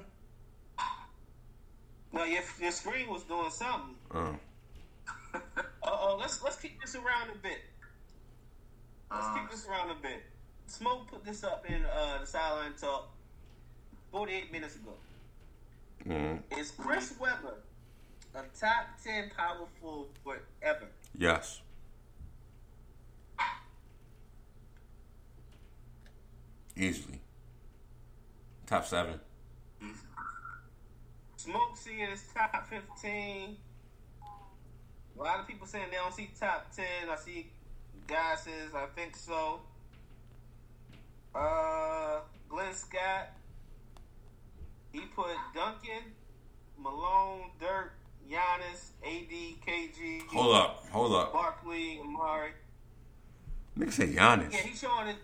No, 2.14 2.24
your, 2.24 2.42
your 2.60 2.70
screen 2.70 3.08
was 3.10 3.24
doing 3.24 3.50
something. 3.50 3.96
Oh. 4.12 4.36
Uh 5.36 5.40
oh, 5.82 6.16
let's 6.18 6.42
let's 6.44 6.56
keep 6.56 6.80
this 6.80 6.94
around 6.94 7.30
a 7.34 7.38
bit. 7.42 7.58
Let's 9.10 9.26
Uh, 9.26 9.34
keep 9.34 9.50
this 9.50 9.66
around 9.66 9.90
a 9.90 9.94
bit. 9.96 10.22
Smoke 10.66 11.10
put 11.10 11.24
this 11.24 11.42
up 11.42 11.66
in 11.68 11.84
uh, 11.84 12.18
the 12.20 12.26
sideline 12.26 12.72
talk 12.80 13.08
48 14.12 14.52
minutes 14.52 14.76
ago. 14.76 14.92
Mm. 16.08 16.40
Is 16.56 16.70
Chris 16.70 17.14
Webber 17.18 17.56
a 18.34 18.42
top 18.58 18.86
10 19.02 19.30
power 19.36 19.66
forward 19.80 20.40
ever? 20.62 20.86
Yes. 21.18 21.60
Easily. 26.76 27.20
Top 28.66 28.86
seven. 28.86 29.20
Smoke 31.44 31.76
see 31.76 32.00
it 32.00 32.08
as 32.10 32.22
top 32.34 32.70
15. 32.70 33.54
A 35.18 35.22
lot 35.22 35.40
of 35.40 35.46
people 35.46 35.66
saying 35.66 35.84
they 35.90 35.98
don't 35.98 36.14
see 36.14 36.30
top 36.40 36.74
10. 36.74 36.86
I 37.10 37.16
see 37.16 37.50
guys 38.06 38.40
says 38.44 38.74
I 38.74 38.86
think 38.96 39.14
so. 39.14 39.60
Uh, 41.34 42.20
Glenn 42.48 42.72
Scott. 42.72 43.28
He 44.90 45.00
put 45.00 45.36
Duncan, 45.54 46.12
Malone, 46.78 47.50
Dirk, 47.60 47.92
Giannis, 48.30 48.92
AD, 49.04 49.66
KG, 49.66 50.22
Hold 50.28 50.56
up. 50.56 50.86
Hold 50.92 51.12
up. 51.14 51.34
Barkley, 51.34 52.00
Amar'e. 52.02 52.52
Nigga 53.78 53.92
say 53.92 54.06
Giannis. 54.06 54.50
Yeah, 54.50 54.60
he's 54.60 54.80
showing 54.80 55.08
it. 55.08 55.16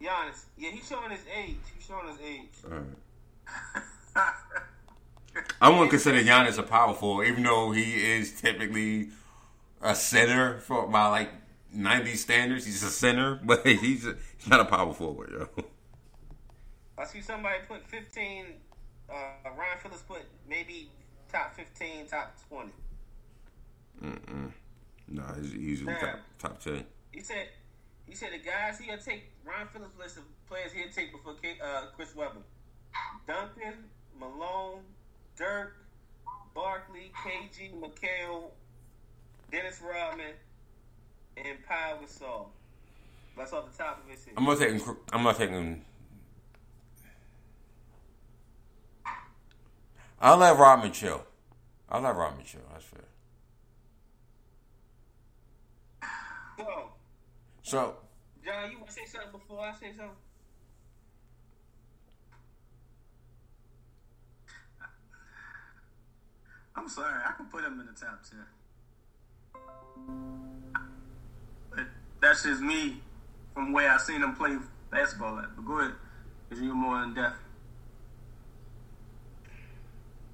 Giannis. 0.00 0.44
Yeah, 0.56 0.70
he's 0.70 0.86
showing 0.86 1.10
his 1.10 1.24
age. 1.36 1.56
He's 1.74 1.84
showing 1.84 2.06
his 2.06 2.20
age. 2.20 2.52
Alright. 2.64 2.84
I 5.60 5.70
wouldn't 5.70 5.90
consider 5.90 6.20
Giannis 6.22 6.58
a 6.58 6.62
power 6.62 6.94
forward, 6.94 7.26
even 7.26 7.42
though 7.42 7.72
he 7.72 7.94
is 7.94 8.40
typically 8.40 9.10
a 9.80 9.94
center 9.94 10.58
for 10.58 10.86
by 10.86 11.06
like 11.08 11.30
90 11.72 12.14
standards. 12.14 12.64
He's 12.64 12.82
a 12.82 12.90
center, 12.90 13.40
but 13.44 13.66
he's, 13.66 14.06
a, 14.06 14.16
he's 14.36 14.48
not 14.48 14.60
a 14.60 14.64
power 14.64 14.92
forward, 14.92 15.30
yo. 15.30 15.64
I 16.98 17.04
see 17.04 17.20
somebody 17.20 17.58
put 17.68 17.86
15. 17.86 18.46
Uh, 19.08 19.14
Ryan 19.44 19.78
Phillips 19.80 20.02
put 20.02 20.22
maybe 20.48 20.90
top 21.30 21.54
15, 21.54 22.06
top 22.06 22.34
20. 22.48 22.70
Mm-mm. 24.04 24.52
No, 25.08 25.22
he's 25.40 25.54
easily 25.54 25.94
top, 25.94 26.18
top 26.38 26.60
10. 26.62 26.84
He 27.12 27.20
said 27.20 27.48
he 28.06 28.14
said 28.14 28.30
the 28.32 28.38
guys 28.38 28.78
he'll 28.78 28.98
take 28.98 29.30
Ryan 29.44 29.68
Phillips 29.72 29.98
list 29.98 30.16
of 30.16 30.24
players 30.48 30.72
he'll 30.72 30.90
take 30.90 31.12
before 31.12 31.34
K, 31.42 31.56
uh, 31.62 31.86
Chris 31.94 32.14
Webber. 32.14 32.40
Duncan, 33.26 33.84
Malone, 34.18 34.80
Dirk, 35.38 35.76
Barkley, 36.52 37.12
KG, 37.24 37.72
McHale, 37.80 38.50
Dennis 39.52 39.80
Rodman, 39.80 40.32
and 41.36 41.58
Pau 41.64 41.98
Gasol. 42.02 42.46
That's 43.36 43.52
off 43.52 43.70
the 43.70 43.78
top 43.78 44.02
of 44.04 44.10
his 44.10 44.24
head. 44.24 44.34
I'm 44.36 44.44
gonna 44.44 44.58
take. 44.58 44.82
I'm 45.12 45.22
gonna 45.22 45.38
take 45.38 45.50
him. 45.50 45.84
I'll 50.20 50.36
let 50.36 50.58
Rodman 50.58 50.90
chill. 50.90 51.22
I'll 51.88 52.00
let 52.00 52.16
Rodman 52.16 52.44
chill. 52.44 52.62
That's 52.72 52.84
fair. 52.84 53.04
So, 56.58 56.90
So 57.62 57.96
John, 58.44 58.72
you 58.72 58.78
want 58.78 58.88
to 58.88 58.92
say 58.92 59.04
something 59.06 59.30
before 59.30 59.60
I 59.60 59.72
say 59.74 59.92
something? 59.96 60.16
I'm 66.78 66.88
sorry, 66.88 67.20
I 67.26 67.32
can 67.32 67.46
put 67.46 67.64
him 67.64 67.80
in 67.80 67.86
the 67.86 67.92
top 67.92 68.22
ten. 68.22 68.44
But 71.70 71.86
that's 72.20 72.44
just 72.44 72.62
me 72.62 73.02
from 73.52 73.72
where 73.72 73.90
I 73.90 73.96
seen 73.96 74.22
him 74.22 74.36
play 74.36 74.56
basketball 74.88 75.40
at. 75.40 75.56
But 75.56 75.66
go 75.66 75.80
ahead, 75.80 75.94
because 76.48 76.62
you're 76.62 76.74
more 76.74 77.02
in 77.02 77.14
depth. 77.14 77.34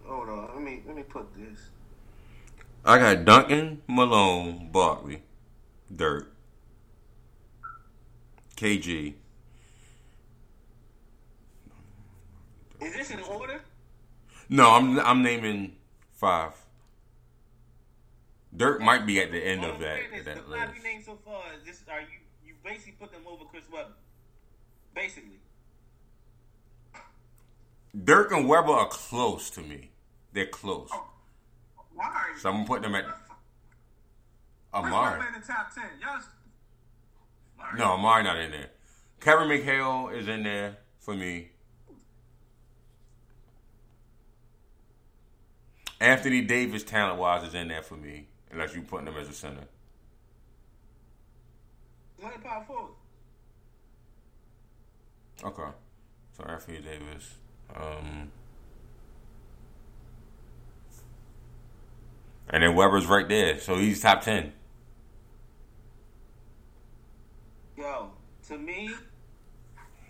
Hold 0.04 0.28
on, 0.28 0.50
let 0.54 0.62
me 0.62 0.82
let 0.86 0.94
me 0.94 1.02
put 1.02 1.34
this. 1.34 1.70
I 2.84 2.98
got 2.98 3.24
Duncan, 3.24 3.80
Malone, 3.88 4.68
Barkley, 4.70 5.22
Dirk, 5.94 6.30
KG. 8.54 9.14
Is 12.82 12.92
this 12.92 13.10
in 13.12 13.20
order? 13.20 13.62
No, 14.50 14.72
I'm 14.72 15.00
I'm 15.00 15.22
naming 15.22 15.76
five. 16.24 16.52
Dirk 18.56 18.80
might 18.80 19.04
be 19.04 19.20
at 19.20 19.30
the 19.30 19.38
end 19.38 19.62
All 19.62 19.72
of 19.72 19.80
that 19.80 19.98
saying 19.98 20.14
is 20.14 20.24
that 20.24 20.36
the 20.36 20.42
five 20.42 20.68
list. 20.70 20.76
you 20.78 20.82
named 20.82 21.04
so 21.04 21.18
far. 21.24 21.42
Is 21.58 21.66
this 21.66 21.82
are 21.90 22.00
you 22.00 22.06
you 22.46 22.54
basically 22.64 22.92
put 22.92 23.12
them 23.12 23.22
over 23.26 23.44
Chris 23.44 23.64
Webber? 23.70 23.90
Basically, 24.94 25.40
Dirk 28.04 28.32
and 28.32 28.48
Webber 28.48 28.72
are 28.72 28.88
close 28.88 29.50
to 29.50 29.60
me. 29.60 29.90
They're 30.32 30.46
close. 30.46 30.88
Oh, 30.92 31.04
Why? 31.94 32.32
So 32.40 32.48
I'm 32.48 32.56
gonna 32.56 32.66
put 32.66 32.82
them 32.82 32.94
at 32.94 33.04
Amar'e. 34.72 35.26
In 35.34 35.40
the 35.40 35.46
top 35.46 35.74
ten. 35.74 35.84
Y'all. 36.00 36.20
Amar'e. 37.60 37.78
No, 37.78 37.84
Amar'e 37.98 38.24
not 38.24 38.38
in 38.38 38.50
there. 38.50 38.70
Kevin 39.20 39.48
McHale 39.48 40.16
is 40.16 40.26
in 40.26 40.42
there 40.42 40.78
for 41.00 41.14
me. 41.14 41.50
Anthony 46.04 46.42
Davis, 46.42 46.82
talent 46.82 47.18
wise, 47.18 47.48
is 47.48 47.54
in 47.54 47.68
there 47.68 47.82
for 47.82 47.96
me. 47.96 48.26
Unless 48.50 48.74
you 48.74 48.82
putting 48.82 49.06
him 49.06 49.16
as 49.16 49.28
a 49.28 49.32
center. 49.32 49.64
not 52.22 52.44
power 52.44 52.64
forward. 52.64 52.92
Okay. 55.42 55.70
So 56.36 56.44
Anthony 56.44 56.78
Davis. 56.80 57.34
Um, 57.74 58.30
and 62.50 62.62
then 62.62 62.74
Webber's 62.74 63.06
right 63.06 63.28
there, 63.28 63.58
so 63.58 63.76
he's 63.76 64.02
top 64.02 64.20
ten. 64.20 64.52
Yo, 67.78 68.10
to 68.48 68.58
me, 68.58 68.90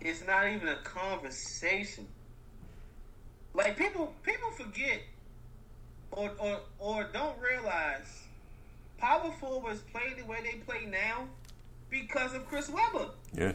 it's 0.01 0.25
not 0.27 0.47
even 0.49 0.67
a 0.67 0.75
conversation. 0.77 2.05
Like 3.53 3.77
people, 3.77 4.13
people 4.23 4.51
forget, 4.51 4.99
or 6.15 6.31
or 6.39 6.59
or 6.79 7.09
don't 7.13 7.37
realize, 7.39 8.23
power 8.97 9.31
forwards 9.39 9.81
play 9.91 10.13
the 10.17 10.25
way 10.25 10.39
they 10.43 10.57
play 10.59 10.85
now 10.85 11.27
because 11.89 12.33
of 12.33 12.47
Chris 12.47 12.69
Webber. 12.69 13.09
Yeah. 13.33 13.53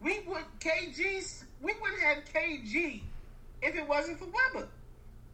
We 0.00 0.20
would 0.26 0.44
KG's 0.60 1.44
we 1.60 1.72
wouldn't 1.80 2.02
have 2.02 2.24
KG 2.32 3.02
if 3.62 3.74
it 3.74 3.88
wasn't 3.88 4.18
for 4.18 4.26
Webber. 4.26 4.68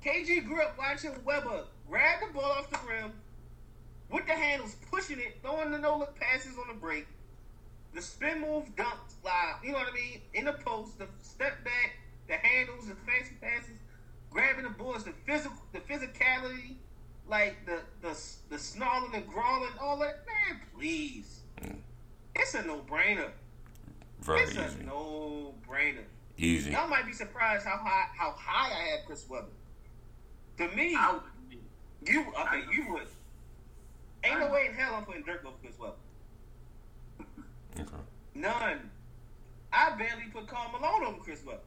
KG 0.05 0.47
grew 0.47 0.63
up 0.63 0.79
watching 0.79 1.13
Webber 1.25 1.65
grab 1.91 2.21
the 2.21 2.33
ball 2.33 2.53
off 2.53 2.71
the 2.71 2.79
rim, 2.89 3.13
with 4.11 4.27
the 4.27 4.33
handles, 4.33 4.77
pushing 4.91 5.19
it, 5.19 5.39
throwing 5.43 5.73
the 5.73 5.79
no 5.79 5.99
look 5.99 6.19
passes 6.19 6.57
on 6.57 6.69
the 6.69 6.75
break, 6.75 7.07
the 7.95 8.01
spin 8.01 8.41
move 8.41 8.65
dunk, 8.77 8.95
like, 9.25 9.33
uh, 9.35 9.55
you 9.65 9.73
know 9.73 9.79
what 9.79 9.89
I 9.89 9.95
mean? 9.95 10.21
In 10.35 10.45
the 10.45 10.53
post, 10.53 10.99
the 10.99 11.09
step 11.21 11.65
back, 11.65 11.99
the 12.29 12.35
handles, 12.35 12.87
the 12.87 12.95
fancy 12.95 13.35
passes, 13.41 13.77
grabbing 14.31 14.65
the 14.65 14.71
boards, 14.71 15.05
the 15.05 15.13
physical, 15.27 15.57
the 15.73 15.81
physicality, 15.81 16.77
like 17.29 17.57
the 17.67 17.81
the 18.03 18.17
the 18.49 18.59
snarling 18.59 19.15
and 19.15 19.27
growling, 19.27 19.71
all 19.81 19.99
that. 19.99 20.25
Man, 20.27 20.61
please, 20.77 21.41
mm. 21.63 21.77
it's 22.35 22.55
a 22.55 22.63
no 22.63 22.81
brainer. 22.89 23.31
Very 24.21 24.43
It's 24.43 24.53
easy. 24.53 24.81
a 24.81 24.87
no 24.87 25.55
brainer. 25.69 26.05
Easy. 26.37 26.71
Y'all 26.71 26.89
might 26.89 27.07
be 27.07 27.13
surprised 27.13 27.65
how 27.67 27.77
high 27.77 28.07
how 28.17 28.33
high 28.37 28.69
I 28.71 28.91
had 28.91 29.07
Chris 29.07 29.27
Webber. 29.29 29.47
To 30.59 30.69
me, 30.77 30.95
I 30.97 31.13
would 31.13 31.23
be. 31.49 31.61
you 32.11 32.21
okay? 32.39 32.63
You 32.73 32.93
would. 32.93 33.07
Ain't 34.25 34.41
no 34.41 34.51
way 34.51 34.67
in 34.69 34.75
hell 34.75 34.95
I'm 34.95 35.05
putting 35.05 35.23
Dirk 35.23 35.45
over 35.47 35.57
Chris 35.63 35.79
Webber. 35.79 35.95
Okay. 37.79 38.03
None. 38.35 38.91
I 39.73 39.91
barely 39.97 40.25
put 40.33 40.47
Karl 40.49 40.71
Malone 40.73 41.05
over 41.05 41.19
Chris 41.23 41.45
Webber. 41.45 41.61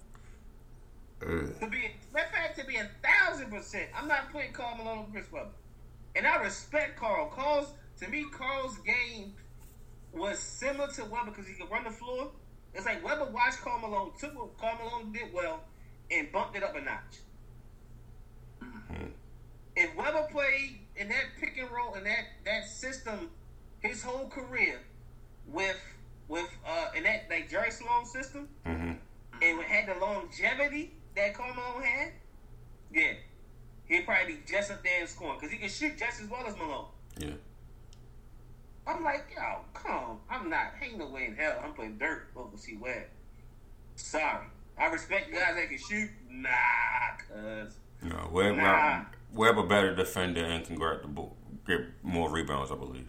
Uh, 1.23 1.59
To 1.59 1.69
be, 1.69 1.91
matter 2.13 2.27
fact, 2.31 2.59
to 2.59 2.65
be 2.65 2.75
a 2.75 2.89
thousand 3.03 3.51
percent, 3.51 3.89
I'm 3.95 4.07
not 4.07 4.31
putting 4.31 4.51
Karl 4.51 4.77
Malone 4.77 4.99
over 4.99 5.11
Chris 5.11 5.31
Webber. 5.31 5.49
And 6.15 6.27
I 6.27 6.35
respect 6.43 6.99
Karl. 6.99 7.29
Karl's 7.29 7.67
to 7.99 8.07
me, 8.09 8.25
Carl's 8.31 8.77
game 8.79 9.33
was 10.11 10.37
similar 10.39 10.87
to 10.91 11.05
Webber 11.05 11.31
because 11.31 11.47
he 11.47 11.53
could 11.53 11.71
run 11.71 11.83
the 11.83 11.91
floor. 11.91 12.31
It's 12.73 12.85
like 12.85 13.03
Webber 13.03 13.25
watched 13.25 13.61
Karl 13.61 13.79
Malone, 13.79 14.11
took 14.19 14.35
what 14.35 14.57
Karl 14.57 14.77
Malone 14.83 15.11
did 15.11 15.33
well, 15.33 15.63
and 16.11 16.31
bumped 16.31 16.55
it 16.55 16.63
up 16.63 16.75
a 16.75 16.81
notch. 16.81 17.19
If 19.75 19.95
Webber 19.95 20.27
played 20.31 20.79
in 20.95 21.09
that 21.09 21.23
pick 21.39 21.57
and 21.57 21.69
roll 21.71 21.95
in 21.95 22.03
that 22.03 22.25
that 22.45 22.65
system 22.65 23.31
his 23.79 24.03
whole 24.03 24.27
career 24.27 24.79
with 25.47 25.79
with 26.27 26.47
uh 26.65 26.87
in 26.95 27.03
that 27.03 27.23
like 27.29 27.49
Jerry 27.49 27.71
Sloan 27.71 28.05
system 28.05 28.47
mhm. 28.65 28.97
and 29.41 29.61
had 29.63 29.87
the 29.87 29.99
longevity 29.99 30.93
that 31.15 31.33
Karl 31.33 31.53
Malone 31.53 31.83
had, 31.83 32.11
yeah, 32.93 33.13
he'd 33.85 34.05
probably 34.05 34.35
be 34.35 34.39
just 34.47 34.71
up 34.71 34.83
there 34.83 35.01
and 35.01 35.09
scoring 35.09 35.37
because 35.39 35.51
he 35.51 35.57
can 35.57 35.69
shoot 35.69 35.97
just 35.97 36.21
as 36.21 36.29
well 36.29 36.45
as 36.47 36.55
Malone. 36.57 36.85
Yeah. 37.17 37.29
I'm 38.85 39.03
like, 39.03 39.25
yo, 39.35 39.59
come 39.73 39.91
on. 39.91 40.17
I'm 40.29 40.49
not. 40.49 40.73
Ain't 40.81 40.97
no 40.97 41.07
way 41.07 41.25
in 41.27 41.35
hell 41.35 41.57
I'm 41.63 41.71
putting 41.73 41.97
Dirk 41.97 42.31
over 42.35 42.57
C 42.57 42.75
Webb. 42.75 43.03
Sorry. 43.95 44.45
I 44.77 44.87
respect 44.87 45.31
guys 45.31 45.55
that 45.55 45.69
can 45.69 45.77
shoot. 45.77 46.09
Nah, 46.29 46.49
cuz. 47.17 47.75
No, 48.01 48.29
Webb, 48.31 48.55
Nah. 48.57 49.03
Webb 49.33 49.57
a 49.57 49.63
better 49.63 49.95
defender 49.95 50.43
and 50.43 50.65
can 50.65 50.75
grab 50.75 51.01
the 51.03 51.07
ball, 51.07 51.37
get 51.65 51.79
more 52.03 52.29
rebounds, 52.29 52.71
I 52.71 52.75
believe. 52.75 53.07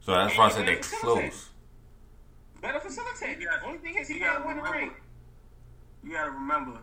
So 0.00 0.12
that's 0.12 0.36
why 0.36 0.46
I 0.46 0.50
said 0.50 0.66
they're 0.66 0.76
close. 0.76 1.48
Better 2.60 2.80
facilitate. 2.80 3.40
You 3.40 3.46
gotta- 3.46 3.64
Only 3.66 3.78
thing 3.78 3.94
is 3.96 4.08
he 4.08 4.14
you 4.14 4.20
can't 4.20 4.34
gotta 4.38 4.46
win 4.48 4.56
the 4.58 4.62
remember- 4.62 4.78
ring. 4.86 5.01
You 6.02 6.12
got 6.12 6.24
to 6.24 6.30
remember 6.30 6.78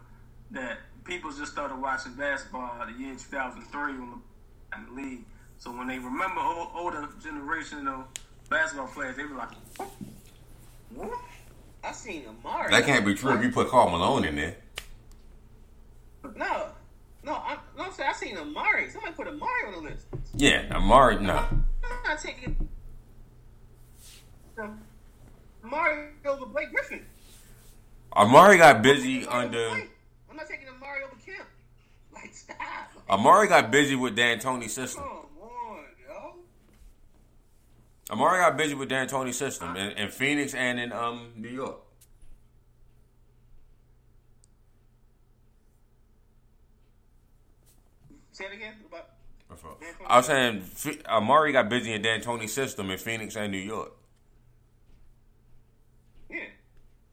that 0.51 0.79
people 1.03 1.31
just 1.31 1.51
started 1.51 1.81
watching 1.81 2.13
basketball 2.13 2.85
the 2.85 2.93
year 2.93 3.13
2003 3.13 3.81
when 3.93 3.99
the, 3.99 4.77
in 4.77 4.85
the 4.85 5.01
league. 5.01 5.25
So 5.57 5.71
when 5.71 5.87
they 5.87 5.99
remember 5.99 6.39
old, 6.39 6.69
older 6.73 7.07
generation 7.21 7.87
of 7.87 8.05
basketball 8.49 8.87
players, 8.87 9.17
they 9.17 9.25
were 9.25 9.35
like, 9.35 9.49
What? 10.95 11.19
I 11.83 11.91
seen 11.91 12.23
Amar'e. 12.23 12.71
That 12.71 12.85
can't 12.85 13.05
be 13.05 13.13
true 13.13 13.33
if 13.33 13.43
you 13.43 13.51
put 13.51 13.69
Karl 13.69 13.89
Malone 13.89 14.25
in 14.25 14.35
there. 14.35 14.55
No. 16.35 16.67
No, 17.23 17.35
I'm, 17.45 17.57
no, 17.77 17.83
I'm 17.83 17.91
saying 17.91 18.09
I 18.09 18.13
seen 18.13 18.35
Amar'e. 18.37 18.91
Somebody 18.91 19.13
put 19.13 19.27
Amar'e 19.27 19.67
on 19.67 19.83
the 19.83 19.89
list. 19.89 20.05
Yeah, 20.33 20.63
Amar'e, 20.69 21.21
no. 21.21 21.35
I'm 21.35 22.03
not 22.05 22.19
taking 22.19 22.69
Amar'e 25.63 26.09
over 26.25 26.45
Blake 26.45 26.71
Griffin. 26.71 27.05
Amar'e 28.15 28.57
got 28.57 28.81
busy 28.81 29.25
under. 29.25 29.69
I'm 29.69 30.35
not 30.35 30.47
taking 30.47 30.67
Amar'e 30.67 31.05
over 31.05 31.15
Kemp. 31.25 31.47
Like, 32.13 32.33
stop. 32.33 32.57
Amar'e 33.09 33.47
got 33.47 33.71
busy 33.71 33.95
with 33.95 34.15
D'Antoni's 34.15 34.73
system. 34.73 35.03
Come 35.03 35.49
on, 35.49 35.83
yo. 36.07 36.33
Amar'e 38.15 38.39
got 38.39 38.57
busy 38.57 38.73
with 38.73 38.89
D'Antoni's 38.89 39.37
system 39.37 39.75
in, 39.75 39.91
in 39.91 40.09
Phoenix 40.09 40.53
and 40.53 40.79
in 40.79 40.91
um 40.91 41.31
New 41.35 41.49
York. 41.49 41.79
Say 48.31 48.45
it 48.45 48.53
again. 48.53 48.73
About 48.87 49.09
I 50.07 50.17
was 50.17 50.25
saying 50.27 50.61
Amar'e 51.05 51.51
got 51.51 51.69
busy 51.69 51.93
in 51.93 52.01
D'Antoni's 52.01 52.53
system 52.53 52.89
in 52.89 52.97
Phoenix 52.97 53.35
and 53.35 53.51
New 53.51 53.57
York. 53.57 53.91
Yeah. 56.29 56.45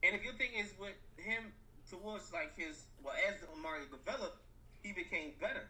And 0.03 0.15
the 0.15 0.23
good 0.23 0.37
thing 0.37 0.51
is 0.57 0.73
with 0.79 0.95
him 1.17 1.51
towards 1.89 2.31
like 2.31 2.46
his 2.57 2.83
well 3.03 3.13
as 3.27 3.35
Amar'e 3.55 3.89
developed, 3.89 4.41
he 4.83 4.91
became 4.91 5.33
better. 5.39 5.67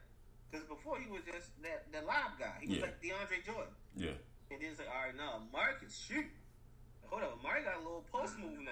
Because 0.50 0.66
before 0.68 0.98
he 1.00 1.10
was 1.12 1.22
just 1.28 1.52
that 1.62 1.92
the 1.92 2.02
live 2.08 2.40
guy. 2.40 2.58
He 2.62 2.68
was 2.70 2.78
Yeah. 2.78 2.84
like 2.86 3.02
DeAndre 3.02 3.46
Jordan. 3.46 3.74
Yeah. 3.96 4.10
And 4.50 4.62
then 4.62 4.70
it's 4.72 4.80
like, 4.80 4.88
all 4.88 5.04
right, 5.06 5.16
now 5.16 5.42
Amar'e 5.44 5.80
can 5.80 5.90
shoot. 5.90 6.26
Hold 7.08 7.24
up, 7.24 7.40
Amar'e 7.44 7.64
got 7.64 7.76
a 7.76 7.80
little 7.80 8.06
post 8.12 8.38
move 8.40 8.60
now. 8.62 8.72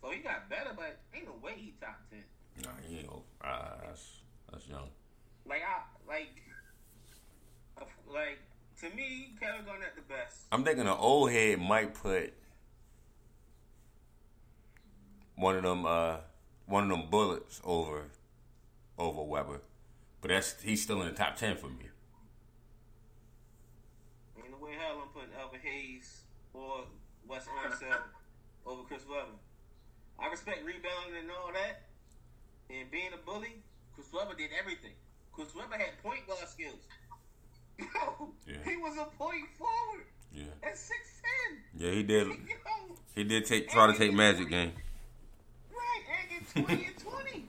So 0.00 0.10
he 0.10 0.18
got 0.20 0.48
better, 0.48 0.70
but 0.76 0.98
ain't 1.14 1.26
no 1.26 1.34
way 1.42 1.54
he 1.56 1.74
top 1.80 1.98
ten. 2.10 2.22
Nah, 2.62 2.70
he 2.86 2.98
ain't. 2.98 3.10
Uh, 3.42 3.76
that's 3.86 4.20
that's 4.52 4.66
young. 4.68 4.88
Like 5.44 5.62
I 5.62 5.82
like 6.08 6.28
like 8.08 8.38
to 8.80 8.90
me, 8.94 9.34
Kevin 9.40 9.64
Garnett 9.64 9.96
the 9.96 10.02
best. 10.02 10.44
I'm 10.52 10.64
thinking 10.64 10.82
an 10.86 10.96
old 10.98 11.30
head 11.30 11.58
might 11.60 11.94
put 11.94 12.32
one 15.34 15.56
of 15.56 15.62
them 15.62 15.84
uh 15.86 16.16
one 16.66 16.84
of 16.84 16.90
them 16.98 17.08
bullets 17.10 17.60
over 17.64 18.04
over 18.98 19.22
Webber. 19.22 19.60
But 20.20 20.28
that's 20.28 20.60
he's 20.62 20.82
still 20.82 21.00
in 21.02 21.08
the 21.08 21.14
top 21.14 21.36
ten 21.36 21.56
for 21.56 21.68
me. 21.68 21.86
Ain't 24.38 24.50
no 24.50 24.58
way 24.64 24.72
hell 24.78 25.00
I'm 25.02 25.08
putting 25.08 25.34
Elvin 25.40 25.60
Hayes 25.62 26.22
or 26.52 26.84
Wes 27.28 27.46
Unseld 27.64 27.98
over 28.66 28.82
Chris 28.84 29.02
Webber. 29.08 29.36
I 30.18 30.28
respect 30.28 30.64
rebounding 30.64 31.20
and 31.20 31.30
all 31.30 31.52
that, 31.52 31.82
and 32.74 32.90
being 32.90 33.10
a 33.12 33.18
bully. 33.24 33.62
Chris 33.94 34.08
Webber 34.12 34.34
did 34.34 34.50
everything. 34.58 34.92
Chris 35.32 35.54
Webber 35.54 35.76
had 35.76 36.02
point 36.02 36.26
guard 36.26 36.48
skills. 36.48 36.86
Yo, 37.78 38.32
Yeah. 38.46 38.56
he 38.64 38.76
was 38.76 38.96
a 38.96 39.04
point 39.18 39.44
forward 39.58 40.06
Yeah. 40.32 40.44
at 40.62 40.76
six 40.78 41.20
ten. 41.22 41.58
Yeah, 41.78 41.90
he 41.92 42.02
did 42.02 42.26
Yo, 42.28 42.34
he 43.14 43.24
did 43.24 43.44
take 43.44 43.68
try 43.68 43.86
to 43.90 43.96
take 43.98 44.12
magic 44.14 44.48
game. 44.48 44.72
Right, 46.56 46.68
and 46.68 46.68
twenty 46.68 46.84
and 46.86 46.98
twenty. 46.98 47.44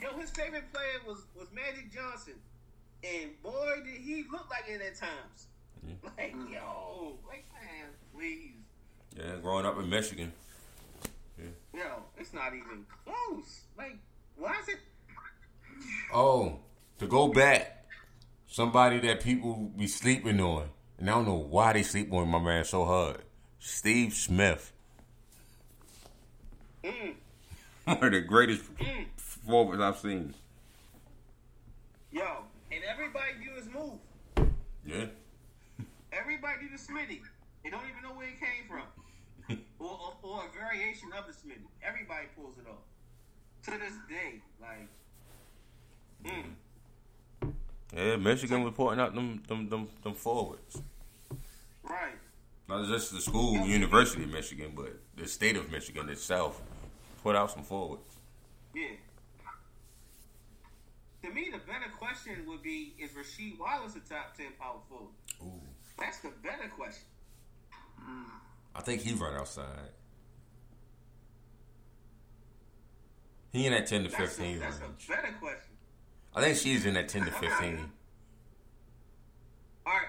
Yo, 0.00 0.18
his 0.18 0.30
favorite 0.30 0.72
player 0.72 1.00
was 1.06 1.22
was 1.38 1.48
Magic 1.54 1.92
Johnson, 1.92 2.34
and 3.04 3.30
boy 3.42 3.76
did 3.84 4.00
he 4.00 4.24
look 4.30 4.48
like 4.50 4.64
it 4.68 4.80
at 4.80 4.96
times. 4.96 5.46
Yeah. 5.86 5.94
Like 6.16 6.34
yo, 6.52 7.18
like 7.26 7.44
man, 7.52 7.88
please. 8.14 8.52
Yeah, 9.16 9.36
growing 9.42 9.66
up 9.66 9.78
in 9.78 9.88
Michigan. 9.90 10.32
Yeah. 11.38 11.80
Yo, 11.80 12.02
it's 12.16 12.32
not 12.32 12.54
even 12.54 12.86
close. 13.04 13.62
Like, 13.76 13.96
why 14.36 14.54
is 14.62 14.68
it? 14.68 14.78
Oh, 16.14 16.58
to 16.98 17.06
go 17.06 17.28
back, 17.28 17.86
somebody 18.46 19.00
that 19.00 19.20
people 19.22 19.70
be 19.76 19.86
sleeping 19.86 20.40
on, 20.40 20.68
and 20.98 21.10
I 21.10 21.14
don't 21.14 21.26
know 21.26 21.34
why 21.34 21.72
they 21.72 21.82
sleep 21.82 22.12
on 22.12 22.28
my 22.28 22.38
man 22.38 22.64
so 22.64 22.84
hard. 22.84 23.18
Steve 23.58 24.12
Smith, 24.14 24.72
Mm, 26.84 27.14
one 27.84 28.04
of 28.04 28.12
the 28.12 28.20
greatest 28.20 28.62
mm. 28.76 29.06
forwards 29.16 29.82
I've 29.82 29.98
seen. 29.98 30.34
Yo, 32.12 32.22
and 32.70 32.80
everybody 32.88 33.32
do 33.42 33.54
his 33.56 33.66
move. 33.72 33.98
Yeah, 34.86 35.06
Everybody 36.12 36.54
do 36.62 36.68
the 36.68 36.76
Smitty. 36.76 37.20
They 37.64 37.70
don't 37.70 37.82
even 37.88 38.02
know 38.02 38.14
where 38.14 38.28
it 38.28 38.38
came 38.38 38.68
from, 38.68 39.58
or, 39.78 39.88
or, 39.88 40.14
or 40.22 40.44
a 40.44 40.58
variation 40.58 41.08
of 41.16 41.26
the 41.26 41.32
Smitty. 41.32 41.64
Everybody 41.82 42.26
pulls 42.36 42.58
it 42.58 42.66
off. 42.68 42.84
To 43.64 43.70
this 43.70 43.94
day, 44.08 44.42
like, 44.60 44.88
mm, 46.24 47.52
yeah. 47.94 48.16
Michigan 48.16 48.64
was 48.64 48.74
putting 48.74 48.98
out 48.98 49.14
them 49.14 49.42
them 49.46 49.68
them, 49.68 49.88
them 50.02 50.14
forwards. 50.14 50.82
right. 51.84 52.18
Not 52.68 52.88
just 52.88 53.12
the 53.12 53.20
school, 53.20 53.64
University 53.66 54.24
of 54.24 54.30
Michigan, 54.30 54.72
but 54.74 54.98
the 55.16 55.28
state 55.28 55.56
of 55.56 55.70
Michigan 55.70 56.08
itself 56.08 56.60
put 57.22 57.36
out 57.36 57.50
some 57.50 57.62
forward. 57.62 58.00
Yeah. 58.74 58.88
To 61.24 61.30
me, 61.30 61.50
the 61.52 61.58
better 61.58 61.90
question 61.98 62.44
would 62.48 62.62
be: 62.62 62.94
Is 62.98 63.10
Rasheed 63.10 63.58
Wallace 63.58 63.94
a 63.96 64.00
top 64.00 64.36
ten 64.36 64.48
power 64.58 64.78
forward? 64.88 65.12
Ooh. 65.42 65.60
That's 65.98 66.18
the 66.18 66.30
better 66.42 66.68
question. 66.76 67.04
Mm. 68.00 68.24
I 68.74 68.80
think 68.80 69.02
he's 69.02 69.14
right 69.14 69.34
outside. 69.34 69.66
He 73.52 73.66
in 73.66 73.72
that 73.72 73.86
ten 73.86 74.02
to 74.02 74.08
that's 74.08 74.20
fifteen 74.20 74.56
a, 74.56 74.60
that's 74.60 74.80
range. 74.80 75.04
A 75.06 75.12
better 75.12 75.34
question. 75.38 75.76
I 76.34 76.40
think 76.40 76.56
she's 76.56 76.86
in 76.86 76.94
that 76.94 77.08
ten 77.08 77.24
to 77.24 77.30
fifteen. 77.30 77.90
All 79.86 79.92
right, 79.92 80.06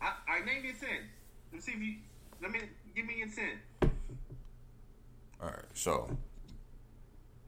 I, 0.00 0.12
I 0.28 0.44
name 0.44 0.64
your 0.64 0.74
ten. 0.74 1.08
Let 1.50 1.54
me 1.54 1.60
see 1.60 1.72
if 1.72 1.80
you. 1.80 1.94
Let 2.42 2.52
me 2.52 2.60
give 2.94 3.06
me 3.06 3.14
your 3.18 3.28
ten. 3.28 3.90
All 5.44 5.50
right, 5.50 5.64
so 5.74 6.16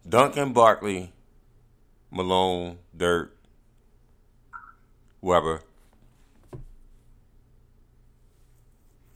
Duncan, 0.07 0.53
Barkley, 0.53 1.15
Malone, 2.11 2.77
Dirk, 2.95 3.35
Webber. 5.23 5.63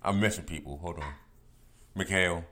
I'm 0.02 0.18
missing 0.18 0.44
people. 0.44 0.78
Hold 0.78 0.98
on. 1.00 1.12
McHale. 1.94 2.44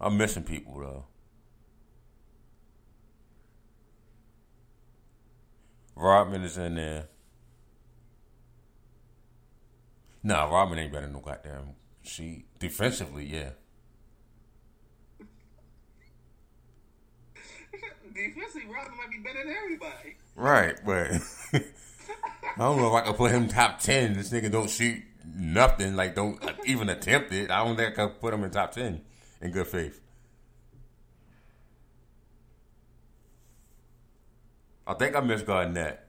I'm 0.00 0.16
missing 0.16 0.44
people 0.44 0.80
though. 0.80 1.04
Rodman 5.94 6.42
is 6.42 6.56
in 6.56 6.76
there. 6.76 7.08
Nah, 10.26 10.46
Robin 10.46 10.76
ain't 10.76 10.92
better 10.92 11.06
than 11.06 11.12
no 11.12 11.20
goddamn 11.20 11.76
Sheed 12.04 12.42
defensively, 12.58 13.26
yeah. 13.26 13.50
Defensively, 18.12 18.68
Robin 18.68 18.96
might 18.96 19.10
be 19.12 19.18
better 19.18 19.44
than 19.44 19.54
everybody. 19.54 20.16
Right, 20.34 20.74
but 20.84 21.12
I 21.52 22.58
don't 22.58 22.78
know 22.78 22.88
if 22.88 22.94
I 22.94 23.02
can 23.02 23.14
put 23.14 23.30
him 23.30 23.46
top 23.46 23.78
ten. 23.78 24.14
This 24.14 24.30
nigga 24.30 24.50
don't 24.50 24.68
shoot 24.68 25.00
nothing, 25.24 25.94
like 25.94 26.16
don't 26.16 26.42
even 26.64 26.88
attempt 26.88 27.32
it. 27.32 27.48
I 27.48 27.64
don't 27.64 27.76
think 27.76 27.92
I 27.92 27.94
can 27.94 28.08
put 28.16 28.34
him 28.34 28.42
in 28.42 28.50
top 28.50 28.72
ten 28.72 29.02
in 29.40 29.52
good 29.52 29.68
faith. 29.68 30.00
I 34.88 34.94
think 34.94 35.14
I 35.14 35.20
missed 35.20 35.46
Garnett, 35.46 36.00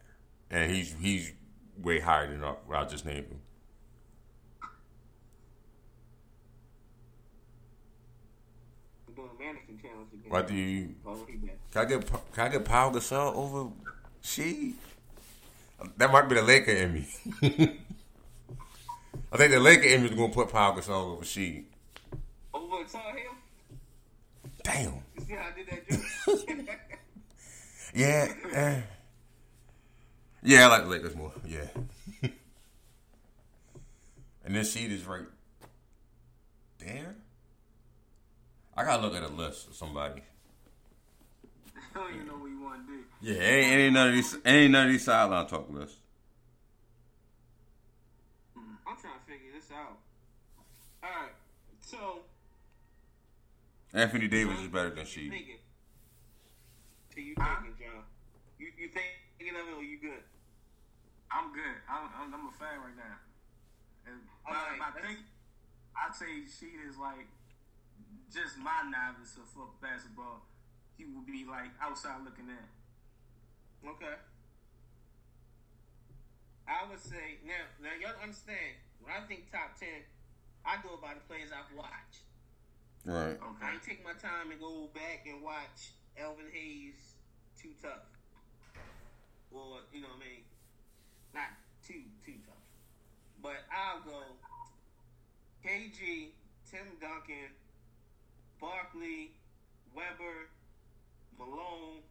and 0.50 0.72
he's 0.72 0.96
he's 1.00 1.34
way 1.78 2.00
higher 2.00 2.32
than 2.32 2.44
I 2.44 2.86
just 2.86 3.06
named 3.06 3.28
him. 3.28 3.42
We're 9.08 9.16
doing 9.16 9.30
a 9.36 9.44
mannequin 9.44 9.80
challenge 9.82 10.14
again. 10.14 10.17
Why 10.30 10.42
do 10.42 10.54
you? 10.54 10.96
Can 11.72 11.82
I 11.82 11.86
get 11.86 12.08
can 12.34 12.46
I 12.46 12.50
get 12.50 12.66
Pau 12.66 12.92
Gasol 12.92 13.36
over 13.36 13.72
Sheed? 14.24 14.74
That 15.98 16.12
might 16.12 16.28
be 16.28 16.36
the 16.36 16.42
Laker 16.42 16.72
in 16.72 16.94
me. 16.94 17.08
I 19.32 19.38
think 19.38 19.52
the 19.52 19.60
Laker 19.60 19.88
in 19.88 20.04
me 20.04 20.10
is 20.10 20.16
gonna 20.16 20.34
put 20.34 20.50
Pau 20.50 20.74
Gasol 20.74 21.14
over 21.14 21.24
Sheed. 21.26 21.66
Over 22.54 22.78
Heel? 22.78 23.32
Damn. 24.64 24.94
You 25.16 25.26
see 25.26 25.34
how 25.34 25.46
I 25.46 25.52
did 25.56 25.68
that 25.70 25.90
joke? 25.90 26.70
Yeah. 27.96 28.28
eh. 28.54 28.82
Yeah, 30.44 30.66
I 30.66 30.68
like 30.68 30.84
the 30.84 30.90
Lakers 30.90 31.16
more. 31.16 31.32
Yeah. 31.48 31.66
and 34.46 34.56
then 34.56 34.64
Sheed 34.64 34.92
is 34.92 35.06
right 35.06 35.26
there. 36.80 37.16
I 38.78 38.84
gotta 38.84 39.02
look 39.02 39.16
at 39.16 39.24
a 39.24 39.28
list 39.34 39.68
of 39.68 39.76
somebody. 39.76 40.22
I 41.96 42.00
don't 42.00 42.28
know 42.28 42.34
what 42.38 42.50
you 42.50 42.62
want 42.62 42.88
to 42.88 42.94
do. 42.94 43.04
Yeah, 43.22 43.42
ain't, 43.42 43.80
ain't 43.80 43.94
none 43.94 44.10
of 44.10 44.14
these 44.14 44.38
ain't 44.46 44.72
none 44.72 44.86
of 44.86 44.92
these 44.92 45.04
sideline 45.06 45.48
talk 45.48 45.68
lists. 45.72 45.98
Mm, 48.58 48.78
I'm 48.86 48.98
trying 48.98 49.14
to 49.18 49.26
figure 49.26 49.52
this 49.54 49.72
out. 49.72 49.98
Alright, 51.04 51.34
so 51.82 52.20
Anthony 53.94 54.28
Davis 54.28 54.60
is 54.60 54.68
better 54.68 54.92
than 54.92 55.06
Sheed. 55.06 55.30
thinking. 55.32 55.58
So 57.14 57.20
you 57.20 57.34
Huh? 57.40 57.62
thinking, 57.62 57.76
John? 57.84 58.04
You 58.60 58.68
you 58.78 58.90
thinking 58.90 59.56
of 59.60 59.68
it 59.70 59.74
or 59.78 59.84
you 59.84 59.98
good? 60.00 60.22
I'm 61.32 61.52
good. 61.54 61.78
I'm, 61.90 62.10
I'm, 62.14 62.34
I'm 62.34 62.48
a 62.48 62.52
fan 62.62 62.78
right 62.80 62.96
now. 62.96 63.18
And 64.06 64.22
All 64.46 64.54
but, 64.54 64.70
right, 64.70 64.80
but 64.94 65.04
I 65.04 65.08
think 65.08 65.20
I'd 65.98 66.16
say 66.16 66.46
Sheed 66.46 66.88
is 66.88 66.98
like 66.98 67.28
just 68.34 68.58
my 68.58 68.84
novice 68.88 69.36
of 69.38 69.48
foot 69.50 69.72
basketball. 69.82 70.44
He 70.98 71.06
would 71.06 71.26
be 71.26 71.46
like 71.46 71.72
outside 71.82 72.24
looking 72.26 72.50
in. 72.50 72.68
Okay. 73.88 74.18
I 76.68 76.84
would 76.90 77.00
say 77.00 77.40
now 77.48 77.64
now 77.80 77.96
y'all 77.96 78.20
understand 78.22 78.76
when 79.00 79.14
I 79.14 79.24
think 79.28 79.52
top 79.52 79.80
ten, 79.80 80.04
I 80.66 80.82
go 80.84 80.96
it 80.96 81.02
by 81.02 81.14
the 81.14 81.24
players 81.30 81.50
I've 81.54 81.72
watched. 81.78 82.26
Right. 83.06 83.40
I 83.40 83.46
Okay. 83.56 83.72
ain't 83.72 83.84
take 83.84 84.04
my 84.04 84.14
time 84.20 84.52
and 84.52 84.60
go 84.60 84.90
back 84.94 85.24
and 85.26 85.42
watch 85.42 85.96
Elvin 86.18 86.50
Hayes 86.52 87.16
too 87.56 87.72
tough. 87.82 88.04
Or, 89.54 89.80
you 89.94 90.02
know 90.02 90.12
what 90.12 90.20
I 90.20 90.28
mean? 90.28 90.44
Not 91.34 91.56
too 91.86 92.04
too 92.26 92.36
tough. 92.46 92.60
But 93.42 93.64
I'll 93.72 94.02
go 94.04 94.36
KG, 95.64 96.34
Tim 96.70 96.98
Duncan, 97.00 97.56
Barkley, 98.60 99.32
Webber, 99.96 100.50
Malone, 101.38 102.02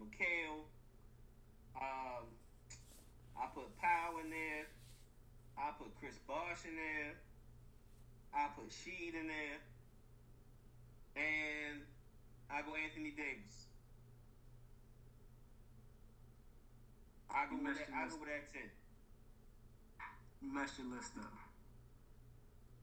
McHale, 0.00 0.64
um, 1.76 2.24
I 3.36 3.46
put 3.54 3.76
Powell 3.78 4.20
in 4.24 4.30
there. 4.30 4.66
I 5.58 5.70
put 5.78 5.94
Chris 6.00 6.14
Bosh 6.26 6.64
in 6.64 6.76
there. 6.76 7.14
I 8.34 8.48
put 8.56 8.70
Sheed 8.70 9.14
in 9.18 9.28
there. 9.28 9.60
And 11.16 11.82
I 12.50 12.62
go 12.62 12.72
Anthony 12.76 13.10
Davis. 13.10 13.66
I 17.30 17.46
go 17.48 17.56
with 17.56 17.76
that, 17.76 17.88
I 17.94 18.08
go 18.08 18.16
with 18.20 18.28
that 18.28 18.52
ten. 18.52 18.68
You 20.42 20.52
messed 20.52 20.78
your 20.78 20.88
list 20.94 21.12
up. 21.18 21.32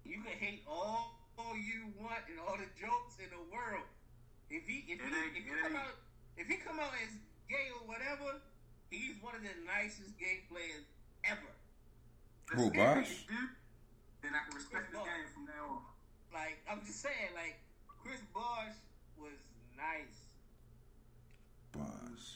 You 0.05 0.21
can 0.21 0.37
hate 0.39 0.63
all, 0.67 1.18
all 1.39 1.55
you 1.55 1.87
want 1.95 2.19
and 2.27 2.37
all 2.43 2.59
the 2.59 2.67
jokes 2.75 3.15
in 3.23 3.31
the 3.31 3.43
world. 3.47 3.87
If 4.51 4.67
he 4.67 4.83
if 4.91 4.99
It 4.99 5.07
he, 5.07 5.39
if 5.39 5.45
he 5.45 5.53
come 5.63 5.75
out 5.75 5.95
if 6.35 6.47
he 6.47 6.55
come 6.59 6.79
out 6.79 6.91
as 6.99 7.13
gay 7.47 7.71
or 7.79 7.87
whatever, 7.87 8.43
he's 8.91 9.15
one 9.23 9.35
of 9.35 9.41
the 9.41 9.55
nicest 9.63 10.17
gay 10.19 10.43
players 10.51 10.83
ever. 11.23 11.53
Who, 12.51 12.67
If 12.67 12.73
Bosh? 12.73 13.25
Then 14.21 14.35
I 14.35 14.41
can 14.43 14.55
respect 14.57 14.91
the 14.91 14.99
Bosh. 14.99 15.07
game 15.07 15.27
from 15.33 15.45
now 15.47 15.65
on. 15.79 15.83
Like 16.33 16.59
I'm 16.69 16.81
just 16.85 16.99
saying, 17.01 17.31
like 17.33 17.57
Chris 18.03 18.19
Bosh 18.33 18.75
was 19.17 19.39
nice. 19.77 20.27
Boss. 21.71 22.35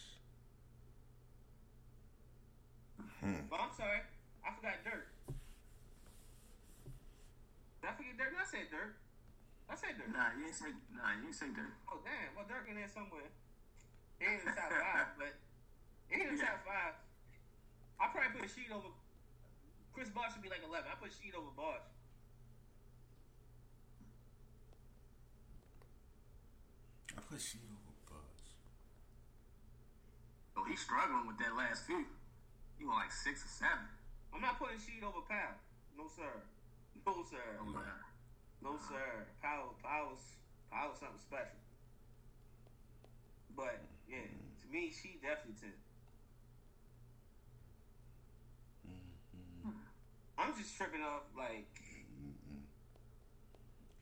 But 3.24 3.60
oh, 3.60 3.64
I'm 3.64 3.76
sorry, 3.78 4.04
I 4.44 4.52
forgot 4.56 4.84
Dirk. 4.84 5.13
Did 8.14 8.30
I 8.30 8.30
forget 8.30 8.30
Dirk? 8.30 8.34
No, 8.34 8.42
I 8.42 8.46
said 8.46 8.70
Dirk. 8.70 8.94
I 9.66 9.74
said 9.74 9.94
Dirk. 9.98 10.10
Nah, 10.14 10.30
you 10.38 10.46
ain't 10.46 10.54
say 10.54 10.70
nah, 10.94 11.18
you 11.18 11.34
ain't 11.34 11.38
say 11.38 11.50
that. 11.50 11.72
Oh 11.90 11.98
damn, 12.06 12.30
well 12.38 12.46
Dirk 12.46 12.70
in 12.70 12.78
there 12.78 12.90
somewhere. 12.90 13.26
He 14.22 14.30
ain't 14.30 14.46
in 14.46 14.54
the 14.54 14.54
top 14.54 14.70
five, 14.70 15.10
but 15.20 15.34
he 16.14 16.22
ain't 16.22 16.30
in 16.30 16.38
the 16.38 16.46
top 16.46 16.62
five. 16.62 16.94
I 17.98 18.14
probably 18.14 18.38
put 18.38 18.46
a 18.46 18.52
Sheed 18.54 18.70
over. 18.70 18.94
Chris 19.98 20.14
Bosh 20.14 20.34
should 20.34 20.46
be 20.46 20.50
like 20.54 20.62
eleven. 20.62 20.86
I 20.94 20.96
put 21.02 21.10
Sheed 21.10 21.34
over 21.34 21.50
Bosh. 21.58 21.90
I 27.18 27.22
put 27.26 27.42
Sheed 27.42 27.66
over 27.66 27.98
Boss. 28.06 28.42
Oh, 30.54 30.66
he's 30.70 30.82
struggling 30.86 31.26
with 31.26 31.42
that 31.42 31.58
last 31.58 31.90
few. 31.90 32.06
He 32.78 32.86
went 32.86 33.10
like 33.10 33.14
six 33.14 33.42
or 33.42 33.50
seven. 33.50 33.90
I'm 34.30 34.42
not 34.42 34.62
putting 34.62 34.78
Sheed 34.78 35.02
over 35.02 35.26
Powell. 35.26 35.58
No 35.98 36.06
sir. 36.14 36.46
No 37.06 37.24
sir. 37.30 37.38
Oh, 37.60 37.72
wow. 37.74 37.82
No 38.62 38.78
sir. 38.78 39.28
Powell, 39.42 39.76
Powell's, 39.84 40.24
Powell's 40.72 41.00
something 41.00 41.20
special. 41.20 41.60
But 43.56 43.82
yeah, 44.08 44.18
mm-hmm. 44.18 44.56
to 44.62 44.68
me, 44.72 44.90
Sheed 44.90 45.22
definitely 45.22 45.60
ten. 45.60 45.76
Mm-hmm. 48.88 49.70
Hmm. 49.70 49.84
I'm 50.40 50.56
just 50.58 50.76
tripping 50.78 51.04
off 51.04 51.28
like 51.38 51.70
mm-hmm. 52.18 52.66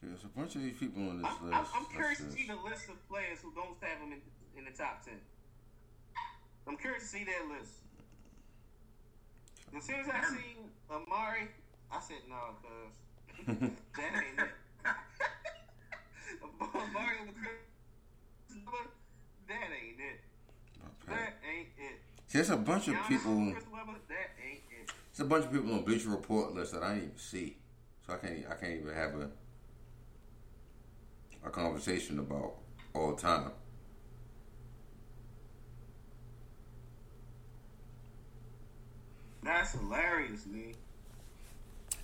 There's 0.03 0.23
a 0.23 0.31
bunch 0.31 0.55
of 0.55 0.61
these 0.61 0.77
people 0.77 1.09
on 1.09 1.21
this 1.21 1.31
I'm, 1.31 1.49
list. 1.49 1.71
I'm, 1.75 1.83
I'm 1.83 1.87
curious 1.91 2.19
to 2.19 2.31
see 2.31 2.47
the 2.47 2.55
list 2.55 2.87
of 2.87 2.95
players 3.09 3.39
who 3.43 3.51
don't 3.53 3.75
have 3.81 3.99
them 3.99 4.13
in, 4.13 4.21
in 4.57 4.65
the 4.65 4.71
top 4.77 5.03
ten. 5.03 5.19
I'm 6.67 6.77
curious 6.77 7.03
to 7.03 7.09
see 7.09 7.25
that 7.25 7.49
list. 7.49 7.81
As 9.75 9.83
soon 9.83 9.99
as 10.01 10.07
I 10.07 10.21
see 10.29 10.57
Amar'e, 10.91 11.47
I 11.91 11.99
said 11.99 12.17
no, 12.29 12.35
cause 12.61 12.93
that 13.47 14.13
ain't 14.15 14.39
it. 14.39 14.49
Amar'e 16.61 17.21
over 17.21 17.33
that 19.47 19.69
ain't 19.83 19.99
it. 19.99 20.19
That 21.07 21.33
ain't 21.45 21.67
it. 21.77 21.99
There's 22.31 22.49
a 22.49 22.57
bunch 22.57 22.87
of 22.87 22.95
people. 23.07 23.51
Chris 23.51 23.65
Webber, 23.71 23.99
that 24.07 24.29
ain't 24.47 24.61
it. 24.79 24.91
There's 25.11 25.25
a 25.25 25.29
bunch 25.29 25.45
of 25.45 25.51
people 25.51 25.73
on 25.73 25.83
Bleacher 25.83 26.09
Report 26.09 26.53
list 26.53 26.73
that 26.73 26.83
I 26.83 26.93
didn't 26.93 27.03
even 27.03 27.17
see, 27.17 27.57
so 28.07 28.13
I 28.13 28.17
can't. 28.17 28.45
I 28.49 28.55
can't 28.55 28.81
even 28.81 28.93
have 28.93 29.15
a 29.15 29.29
a 31.43 31.49
conversation 31.49 32.19
about 32.19 32.53
all 32.93 33.15
the 33.15 33.21
time. 33.21 33.51
That's 39.43 39.73
hilarious, 39.73 40.45
man. 40.45 40.75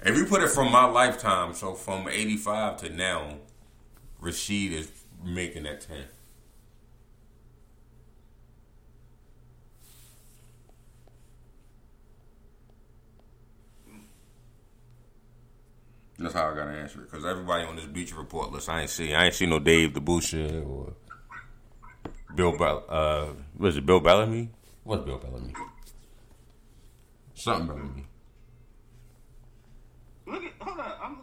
If 0.06 0.16
you 0.16 0.26
put 0.26 0.44
it 0.44 0.50
from 0.50 0.72
my 0.72 0.86
lifetime, 0.86 1.54
so 1.54 1.74
from 1.74 2.08
'85 2.08 2.78
to 2.78 2.90
now, 2.90 3.36
Rasheed 4.22 4.72
is 4.72 4.92
making 5.24 5.64
that 5.64 5.82
ten. 5.82 6.06
That's 16.20 16.34
how 16.34 16.50
I 16.50 16.56
gotta 16.56 16.72
answer 16.72 17.04
it. 17.04 17.12
Cause 17.12 17.26
everybody 17.26 17.64
on 17.64 17.76
this 17.76 17.86
Bleacher 17.86 18.16
Report 18.16 18.52
list, 18.52 18.70
I 18.70 18.82
ain't 18.82 18.90
see, 18.90 19.14
I 19.14 19.26
ain't 19.26 19.36
see 19.36 19.46
no 19.46 19.60
Dave 19.60 19.94
DeBusschere 19.94 20.68
or 20.68 20.94
Bill. 22.36 22.58
Bell, 22.58 22.84
uh, 22.90 23.28
was 23.58 23.78
it 23.78 23.86
Bill 23.86 24.00
Bellamy? 24.00 24.50
What's 24.84 25.06
Bill 25.06 25.20
Bellamy? 25.20 25.54
Something 27.36 27.68
Bellamy. 27.68 28.06
Hold 30.68 30.80
up, 30.82 31.00
I'm. 31.02 31.18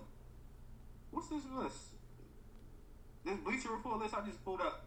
What's 1.11 1.29
this 1.29 1.43
list? 1.55 1.77
This 3.27 3.37
Bleacher 3.45 3.69
Report 3.73 3.99
list 3.99 4.15
I 4.15 4.25
just 4.25 4.43
pulled 4.43 4.63
up. 4.63 4.87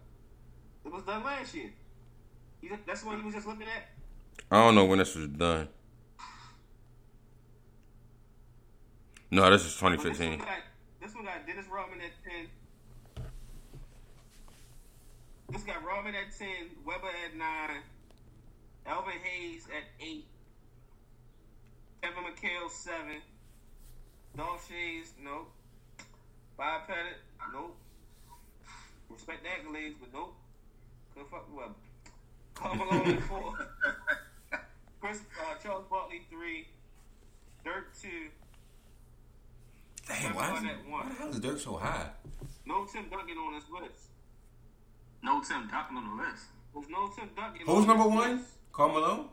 It 0.84 0.92
was 0.92 1.04
done 1.04 1.24
last 1.24 1.54
year. 1.54 1.70
You, 2.62 2.76
that's 2.88 3.02
the 3.02 3.08
one 3.08 3.20
you 3.20 3.26
was 3.26 3.36
just 3.36 3.46
looking 3.46 3.68
at. 3.68 3.90
I 4.50 4.64
don't 4.64 4.74
know 4.74 4.86
when 4.86 4.98
this 4.98 5.14
was 5.14 5.28
done. 5.28 5.68
No, 9.30 9.48
this 9.52 9.64
is 9.64 9.76
2015. 9.76 10.10
This 10.10 10.40
one, 10.40 10.40
got, 10.40 10.58
this 11.02 11.16
one 11.16 11.26
got 11.26 11.46
Dennis 11.46 11.66
Rodman 11.72 12.00
at 12.02 12.12
10. 13.16 13.26
This 15.52 15.64
got 15.64 15.86
Rodman 15.86 16.16
at 16.16 16.36
10, 16.36 16.48
Webber 16.84 17.08
at 17.08 17.38
9, 17.38 17.70
Elvin 18.88 19.14
Hayes 19.24 19.68
at 19.68 20.04
8, 20.04 20.26
Kevin 22.02 22.24
McHale 22.24 22.72
7. 22.72 23.22
Dog 24.36 24.60
shades, 24.68 25.14
nope. 25.24 25.50
Bi-pedal, 26.58 27.04
nope. 27.54 27.78
Respect 29.10 29.44
the 29.44 29.50
accolades, 29.50 29.96
but 30.00 30.14
nope. 30.14 30.36
Couldn't 31.14 31.30
fuck 31.30 31.48
with 31.56 31.68
Come 32.56 32.82
along 32.82 33.18
four. 33.30 33.54
Chris 35.00 35.20
uh, 35.40 35.56
Charles 35.64 35.86
Barkley 35.90 36.22
three. 36.30 36.68
Dirk 37.64 37.94
two. 38.02 38.30
Damn, 40.08 40.36
why 40.36 40.58
is, 40.58 40.64
it, 40.64 40.70
why 40.88 41.06
the 41.08 41.14
hell 41.16 41.30
is 41.30 41.40
Dirk 41.40 41.60
so 41.60 41.76
high? 41.76 42.10
No 42.66 42.86
Tim 42.86 43.06
Duncan 43.10 43.38
on 43.38 43.54
this 43.54 43.64
list. 43.70 44.10
No 45.24 45.42
Tim 45.42 45.68
Duncan 45.68 45.98
on 45.98 46.18
the 46.18 46.24
list. 46.24 46.44
No 46.90 47.08
Tim 47.16 47.30
Duncan. 47.36 47.62
Who's 47.66 47.82
on 47.82 47.88
number 47.88 48.08
one? 48.08 48.44
Carmelo. 48.72 49.30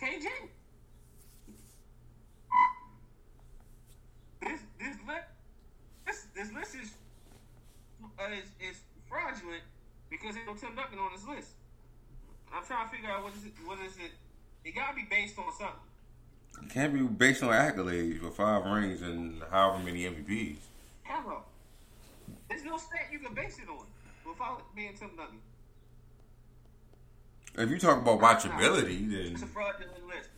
KJ. 0.00 0.26
This 4.40 4.60
this 4.78 4.96
list 5.06 5.26
this, 6.06 6.26
this 6.34 6.52
list 6.52 6.74
is, 6.76 6.90
uh, 8.18 8.22
is 8.32 8.44
is 8.70 8.76
fraudulent 9.08 9.62
because 10.10 10.34
there's 10.34 10.46
no 10.46 10.54
Tim 10.54 10.74
Duncan 10.76 10.98
on 10.98 11.10
this 11.14 11.26
list. 11.26 11.50
I'm 12.52 12.64
trying 12.64 12.88
to 12.88 12.94
figure 12.94 13.10
out 13.10 13.24
what 13.24 13.34
is 13.34 13.44
it. 13.44 13.52
What 13.64 13.78
is 13.80 13.96
it? 13.96 14.12
It 14.64 14.74
gotta 14.74 14.94
be 14.96 15.06
based 15.10 15.38
on 15.38 15.44
something. 15.58 16.64
It 16.64 16.70
can't 16.72 16.92
be 16.94 17.02
based 17.02 17.42
on 17.42 17.50
accolades 17.50 18.22
with 18.22 18.34
five 18.34 18.64
rings 18.64 19.02
and 19.02 19.42
however 19.50 19.82
many 19.84 20.04
MVPs. 20.04 20.56
Hello. 21.04 21.42
There's 22.48 22.64
no 22.64 22.76
stat 22.78 23.08
you 23.12 23.18
can 23.18 23.34
base 23.34 23.58
it 23.58 23.68
on 23.68 23.84
without 24.26 24.62
being 24.74 24.94
Tim 24.98 25.10
Duncan. 25.16 25.38
If 27.56 27.70
you 27.70 27.78
talk 27.78 27.98
about 28.02 28.20
watchability, 28.20 29.10
It's 29.12 29.42
a 29.42 29.44
then 29.44 29.48
fraudulent 29.48 30.06
list. 30.06 30.28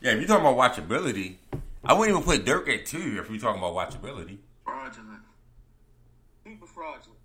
yeah, 0.00 0.12
if 0.12 0.20
you 0.20 0.26
talk 0.26 0.40
about 0.40 0.56
watchability, 0.56 1.36
I 1.84 1.94
wouldn't 1.94 2.16
even 2.16 2.22
put 2.22 2.44
Dirk 2.44 2.68
at 2.68 2.86
two 2.86 3.18
if 3.20 3.28
we're 3.28 3.40
talking 3.40 3.60
about 3.60 3.74
watchability. 3.74 4.38
Fraudulent. 4.64 5.22
Super 6.44 6.66
fraudulent. 6.66 7.18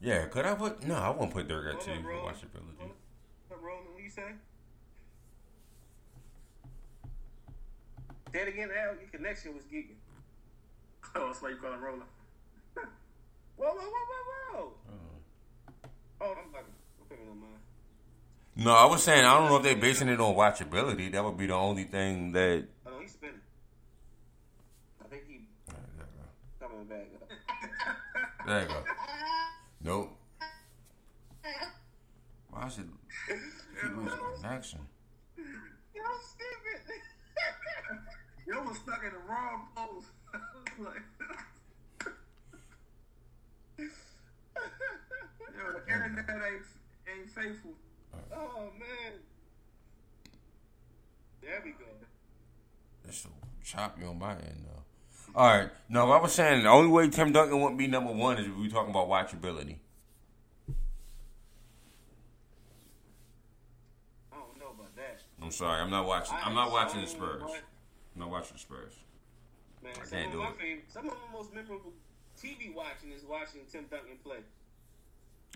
Yeah, 0.00 0.26
could 0.26 0.44
I 0.46 0.54
put? 0.54 0.86
No, 0.86 0.94
I 0.94 1.10
wouldn't 1.10 1.32
put 1.32 1.48
Dirk 1.48 1.74
at 1.74 1.80
two 1.80 2.00
for 2.02 2.10
watchability. 2.10 2.90
Roman, 3.50 3.92
what 3.94 4.02
you 4.02 4.10
say? 4.10 4.22
Say 8.32 8.42
it 8.42 8.48
again, 8.48 8.68
Al. 8.70 8.94
Your 8.94 9.08
connection 9.10 9.54
was 9.54 9.64
geeking. 9.64 9.96
Oh, 11.14 11.28
that's 11.28 11.40
why 11.40 11.48
you 11.48 11.56
call 11.56 11.72
him 11.72 11.80
Roller. 11.80 12.02
Whoa, 13.56 13.68
whoa, 13.68 13.74
whoa, 13.74 14.52
whoa, 14.52 14.52
whoa. 14.52 14.72
Oh, 16.20 16.30
I'm 16.32 16.52
fucking. 16.52 16.74
I'm 17.10 17.16
it 17.16 17.30
on 17.30 17.40
mine. 17.40 17.65
No, 18.58 18.72
I 18.72 18.86
was 18.86 19.02
saying 19.02 19.22
I 19.22 19.38
don't 19.38 19.50
know 19.50 19.56
if 19.56 19.62
they're 19.62 19.76
basing 19.76 20.08
it 20.08 20.18
on 20.18 20.34
watchability. 20.34 21.12
That 21.12 21.22
would 21.22 21.36
be 21.36 21.46
the 21.46 21.54
only 21.54 21.84
thing 21.84 22.32
that. 22.32 22.64
Oh, 22.86 22.90
no, 22.90 23.00
he's 23.00 23.12
spinning. 23.12 23.36
I 25.04 25.08
think 25.08 25.24
he 25.28 25.40
coming 26.58 26.84
back. 26.86 27.06
There 28.46 28.62
you 28.62 28.68
go. 28.68 28.84
Nope. 29.82 30.18
Why 32.48 32.66
is 32.66 32.78
it 32.78 32.86
keep 33.82 33.94
losing 33.94 34.18
connection? 34.36 34.80
Yo, 35.36 36.02
stupid. 36.22 36.80
You 38.46 38.62
was 38.62 38.78
stuck 38.78 39.02
in 39.04 39.12
the 39.12 39.18
wrong 39.28 39.66
pose. 39.76 40.04
like, 40.78 41.02
yo, 43.78 43.86
the 45.72 45.92
internet 45.92 46.30
ain't, 46.30 46.62
ain't 47.18 47.30
faithful. 47.30 47.74
Oh, 48.34 48.70
man. 48.78 49.12
There 51.42 51.62
we 51.64 51.70
go. 51.72 51.84
It's 53.08 53.18
so 53.18 53.28
choppy 53.64 54.04
on 54.04 54.18
my 54.18 54.32
end 54.32 54.64
though. 54.66 54.82
All 55.34 55.46
right, 55.56 55.70
no, 55.88 56.10
I 56.10 56.20
was 56.20 56.32
saying 56.32 56.64
the 56.64 56.70
only 56.70 56.88
way 56.90 57.08
Tim 57.08 57.30
Duncan 57.32 57.60
wouldn't 57.60 57.78
be 57.78 57.86
number 57.86 58.10
one 58.12 58.38
is 58.38 58.46
if 58.46 58.56
we 58.56 58.68
talking 58.68 58.90
about 58.90 59.08
watchability. 59.08 59.76
I 64.32 64.36
don't 64.38 64.58
know 64.58 64.72
about 64.74 64.96
that. 64.96 65.20
I'm 65.42 65.50
sorry, 65.50 65.80
I'm 65.80 65.90
not 65.90 66.06
watching. 66.06 66.36
I'm 66.42 66.54
not 66.54 66.72
watching 66.72 67.00
the 67.02 67.06
Spurs. 67.06 67.42
I'm 67.44 68.20
not 68.20 68.30
watching 68.30 68.54
the 68.54 68.60
Spurs. 68.60 68.94
Man, 69.82 69.92
I 69.92 70.04
some 70.04 70.18
can't 70.18 70.26
of 70.26 70.32
do 70.32 70.38
my 70.38 70.48
it. 70.48 70.56
favorite, 70.56 70.84
some 70.88 71.06
of 71.06 71.12
my 71.12 71.32
most 71.38 71.54
memorable 71.54 71.92
TV 72.40 72.74
watching 72.74 73.12
is 73.12 73.22
watching 73.28 73.60
Tim 73.70 73.84
Duncan 73.90 74.16
play. 74.24 74.38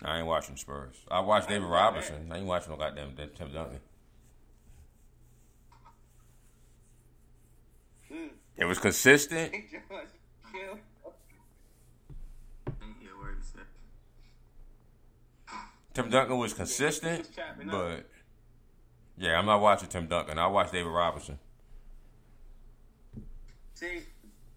I 0.03 0.19
ain't 0.19 0.27
watching 0.27 0.57
Spurs. 0.57 0.97
I 1.11 1.21
watched 1.21 1.49
David 1.49 1.65
ain't 1.65 1.73
Robinson. 1.73 2.33
I 2.33 2.39
ain't 2.39 2.47
watching 2.47 2.71
no 2.71 2.79
goddamn 2.79 3.15
Tim 3.17 3.53
Duncan. 3.53 3.81
Mm. 8.13 8.31
It 8.57 8.65
was 8.65 8.79
consistent. 8.79 9.55
Hey, 9.55 9.65
Josh, 9.71 10.07
chill. 10.51 10.79
Ain't 12.83 12.97
hear 13.01 13.11
a 13.15 13.19
word 13.23 13.37
he 13.39 13.45
said. 13.45 13.67
Tim 15.95 16.11
Duncan 16.11 16.39
was 16.39 16.55
consistent, 16.55 17.19
Just 17.25 17.37
chopping 17.37 17.69
up. 17.69 17.73
but 17.73 18.11
yeah, 19.19 19.39
I'm 19.39 19.47
not 19.47 19.61
watching 19.61 19.89
Tim 19.89 20.07
Duncan. 20.07 20.39
I 20.39 20.47
watch 20.47 20.73
David 20.73 20.91
Robinson. 20.91 21.39
See, 23.75 24.01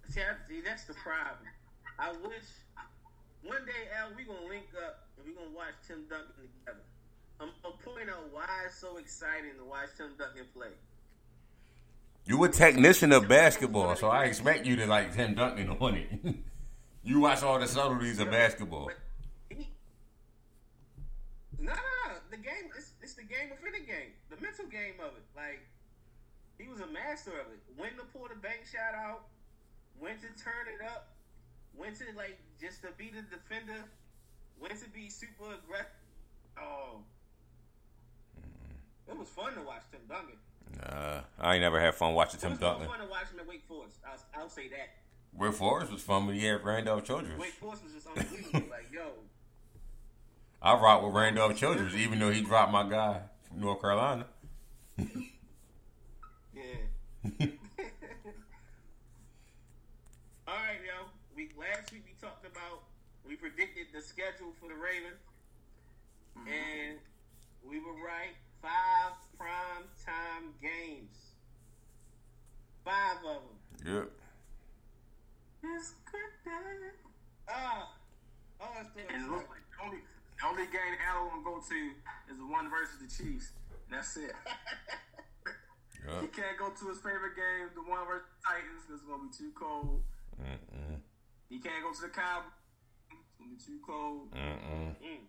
see, 0.10 0.22
I, 0.22 0.36
see, 0.48 0.62
that's 0.62 0.86
the 0.86 0.94
problem. 0.94 1.48
I 2.00 2.12
wish 2.12 2.44
one 3.44 3.66
day, 3.66 3.90
Al, 4.00 4.10
we 4.16 4.24
gonna 4.24 4.48
link 4.48 4.66
up 4.86 5.03
and 5.24 5.32
we 5.32 5.36
gonna 5.36 5.56
watch 5.56 5.74
Tim 5.88 6.04
Duncan 6.10 6.34
together. 6.36 6.84
I'm 7.40 7.50
gonna 7.62 7.76
point 7.84 8.10
out 8.10 8.32
why 8.32 8.48
it's 8.66 8.78
so 8.78 8.98
exciting 8.98 9.52
to 9.58 9.66
watch 9.66 9.90
Tim 9.98 10.12
Duncan 10.18 10.46
play. 10.54 10.72
You 12.26 12.44
a 12.44 12.50
technician 12.50 13.12
of 13.12 13.28
basketball, 13.28 13.96
so 13.96 14.08
I 14.08 14.26
expect 14.26 14.66
you 14.66 14.76
to 14.78 14.86
like 14.86 15.14
Tim 15.14 15.36
Duncan 15.36 15.70
on 15.70 15.96
it. 15.96 16.08
you 17.04 17.20
watch 17.20 17.44
all 17.44 17.60
the 17.60 17.68
subtleties 17.68 18.20
of 18.20 18.32
basketball. 18.32 18.92
No, 21.60 21.72
no, 21.72 21.72
no. 21.72 22.16
The 22.32 22.38
game, 22.38 22.72
it's, 22.78 22.92
it's 23.02 23.14
the 23.16 23.24
game 23.24 23.52
within 23.52 23.72
the 23.80 23.86
game. 23.86 24.12
The 24.30 24.40
mental 24.42 24.66
game 24.68 24.96
of 25.00 25.16
it. 25.16 25.24
Like, 25.36 25.64
he 26.58 26.68
was 26.68 26.80
a 26.80 26.88
master 26.88 27.32
of 27.32 27.48
it. 27.52 27.60
When 27.76 27.92
to 27.96 28.04
pull 28.12 28.28
the 28.28 28.36
bank 28.36 28.68
shot 28.68 28.96
out, 28.96 29.28
when 30.00 30.16
to 30.16 30.28
turn 30.40 30.68
it 30.68 30.84
up, 30.84 31.16
when 31.76 31.94
to, 31.96 32.04
like, 32.16 32.40
just 32.60 32.82
to 32.84 32.90
be 32.98 33.12
the 33.12 33.24
defender, 33.32 33.84
when 34.60 34.72
to 34.72 34.90
be 34.94 35.10
super 35.10 35.46
aggressive. 35.64 35.92
Oh. 36.58 37.00
It 39.08 39.18
was 39.18 39.28
fun 39.28 39.54
to 39.56 39.62
watch 39.62 39.82
Tim 39.92 40.02
Duncan. 40.08 40.38
Nah, 40.80 41.22
I 41.40 41.54
ain't 41.56 41.62
never 41.62 41.80
had 41.80 41.94
fun 41.96 42.14
watching 42.14 42.40
It 42.40 42.42
Tim 42.42 42.52
was 42.52 42.60
more 42.62 42.70
Duncan. 42.72 42.88
fun 42.88 43.00
to 43.00 43.06
watch 43.08 43.30
him 43.32 43.40
at 43.40 43.48
Wake 43.48 43.64
Forest. 43.68 43.98
I'll, 44.08 44.42
I'll 44.44 44.50
say 44.50 44.68
that. 44.70 44.90
Wake 45.36 45.54
Forest 45.54 45.92
was 45.92 46.02
fun, 46.02 46.26
but 46.28 46.36
he 46.36 46.46
had 46.46 46.64
Randolph 46.64 47.04
Childress. 47.04 47.40
Wake 47.40 47.52
Forest 47.54 47.84
was 47.84 47.94
just 47.94 48.08
unbelievable. 48.08 48.70
like, 48.70 48.88
yo, 48.92 49.08
I 50.62 50.74
rock 50.76 51.04
with 51.04 51.14
Randolph 51.14 51.58
Childress, 51.58 51.94
even 51.96 52.20
though 52.20 52.32
he 52.32 52.42
dropped 52.42 52.72
my 52.72 52.88
guy 52.90 53.20
from 53.48 53.60
North 53.62 53.82
Carolina. 53.82 54.26
Yeah. 56.56 57.48
All 60.48 60.56
right, 60.56 60.80
yo. 60.86 61.08
We 61.36 61.50
last 61.58 61.92
week 61.92 62.04
we 62.06 62.14
talked 62.22 62.46
about 62.46 62.84
we 63.26 63.32
predicted 63.44 63.92
the 63.92 64.00
schedule 64.00 64.56
for 64.56 64.72
the 64.72 64.80
Ravens, 64.80 65.20
and 66.48 66.96
we 67.60 67.76
were 67.84 68.00
right. 68.00 68.32
Five 68.64 69.20
prime 69.36 69.84
time 70.00 70.56
games. 70.64 71.36
Five 72.88 73.20
of 73.28 73.44
them. 73.44 73.60
Yep. 73.84 74.08
It's 75.76 75.92
good 76.08 76.32
day. 76.48 76.96
Ah. 77.52 77.92
Oh, 78.64 78.72
it's 78.80 78.96
the 78.96 79.04
And 79.12 79.28
it 79.28 79.30
looks 79.30 79.52
like 79.52 79.68
the 79.76 79.80
only, 79.84 80.00
the 80.40 80.44
only 80.48 80.64
game 80.72 80.96
Allen 81.04 81.36
will 81.36 81.44
go 81.44 81.60
to 81.60 81.80
is 82.32 82.40
the 82.40 82.48
one 82.48 82.72
versus 82.72 83.04
the 83.04 83.12
Chiefs. 83.12 83.52
That's 83.92 84.16
it. 84.16 84.32
He 86.20 86.28
can't 86.28 86.60
go 86.60 86.68
to 86.68 86.84
his 86.92 87.00
favorite 87.00 87.32
game, 87.32 87.72
the 87.80 87.88
one 87.88 88.04
versus 88.04 88.28
the 88.28 88.40
Titans, 88.44 88.84
because 88.84 89.00
it's 89.00 89.08
gonna 89.08 89.24
be 89.24 89.32
too 89.32 89.56
cold. 89.56 90.04
Mm-mm. 90.36 91.00
He 91.48 91.64
can't 91.64 91.80
go 91.80 91.96
to 91.96 92.02
the 92.04 92.12
Cowboys. 92.12 92.52
It's 93.52 93.66
gonna 93.66 93.78
be 93.78 93.80
too 93.80 93.86
cold. 93.86 94.32
Mm-mm. 94.32 94.96
Mm. 95.04 95.26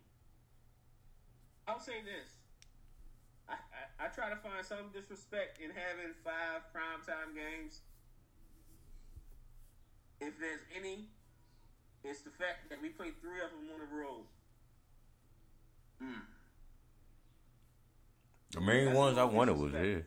I'll 1.67 1.81
say 1.81 2.03
this. 2.05 2.29
I, 3.49 3.55
I, 3.55 4.07
I 4.07 4.09
try 4.09 4.31
to 4.31 4.37
find 4.37 4.65
some 4.65 4.91
disrespect 4.93 5.59
in 5.61 5.71
having 5.71 6.15
five 6.23 6.63
primetime 6.75 7.35
games. 7.35 7.81
If 10.21 10.39
there's 10.39 10.61
any, 10.77 11.07
it's 12.03 12.21
the 12.21 12.31
fact 12.31 12.71
that 12.71 12.81
we 12.81 12.89
played 12.91 13.21
three 13.21 13.41
of 13.43 13.51
them 13.51 13.69
on 13.73 13.81
the 13.81 13.95
road. 13.95 14.25
Mm. 16.03 16.23
The 18.53 18.61
main 18.61 18.87
That's 18.87 18.97
ones 18.97 19.19
I 19.19 19.25
wanted 19.25 19.59
was 19.59 19.73
here. 19.73 20.07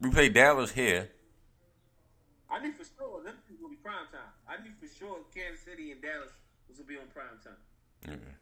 We 0.00 0.10
played 0.10 0.32
Dallas 0.34 0.72
here. 0.72 1.10
I 2.50 2.58
knew 2.58 2.72
for 2.74 2.84
sure 2.84 3.22
them 3.22 3.38
two 3.46 3.54
will 3.62 3.70
be 3.70 3.78
prime 3.78 4.10
time. 4.10 4.34
I 4.48 4.58
knew 4.62 4.74
for 4.78 4.90
sure 4.90 5.22
Kansas 5.34 5.62
City 5.64 5.92
and 5.94 6.02
Dallas 6.02 6.34
was 6.68 6.78
going 6.78 6.86
to 6.86 6.92
be 6.92 6.98
on 6.98 7.06
primetime. 7.14 7.60
Yeah. 8.06 8.34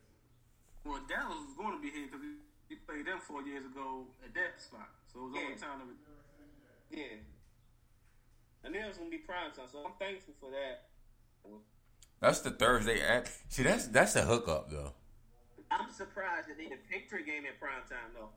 Well, 0.85 1.01
Dallas 1.09 1.37
was 1.45 1.57
going 1.57 1.77
to 1.77 1.83
be 1.83 1.91
here 1.93 2.09
because 2.09 2.25
he 2.69 2.77
played 2.89 3.05
them 3.05 3.21
four 3.21 3.43
years 3.43 3.65
ago 3.69 4.09
at 4.25 4.33
that 4.33 4.57
spot. 4.57 4.89
So 5.13 5.21
it 5.21 5.23
was 5.29 5.35
only 5.37 5.53
Yeah. 5.53 5.61
time 5.61 5.79
to. 5.85 6.97
Yeah. 6.97 7.21
And 8.65 8.73
knew 8.73 8.81
it 8.81 8.89
was 8.89 8.97
going 8.97 9.11
to 9.13 9.17
be 9.17 9.23
prime 9.23 9.53
time, 9.53 9.69
so 9.71 9.85
I'm 9.85 9.93
thankful 10.01 10.35
for 10.41 10.51
that. 10.51 10.89
That's 12.21 12.41
the 12.41 12.51
Thursday 12.51 13.01
act. 13.01 13.31
See, 13.49 13.63
that's 13.63 13.87
that's 13.87 14.17
a 14.17 14.23
hookup 14.23 14.71
though. 14.71 14.93
I'm 15.71 15.91
surprised 15.93 16.49
that 16.49 16.57
they 16.57 16.65
didn't 16.65 16.89
Patriot 16.91 17.27
game 17.27 17.45
at 17.45 17.61
primetime, 17.61 18.11
though. 18.17 18.31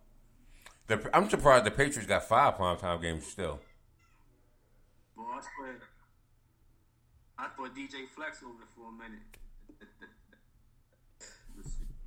The, 0.87 1.15
I'm 1.15 1.29
surprised 1.29 1.65
the 1.65 1.71
Patriots 1.71 2.05
got 2.05 2.27
five 2.27 2.55
primetime 2.55 3.01
games 3.01 3.25
still. 3.25 3.59
Boy, 5.15 5.23
I 5.23 5.41
swear. 5.41 5.79
I 7.37 7.47
thought 7.55 7.75
DJ 7.75 8.07
Flex 8.15 8.43
over 8.43 8.65
for 8.75 8.89
a 8.89 8.91
minute. 8.91 9.25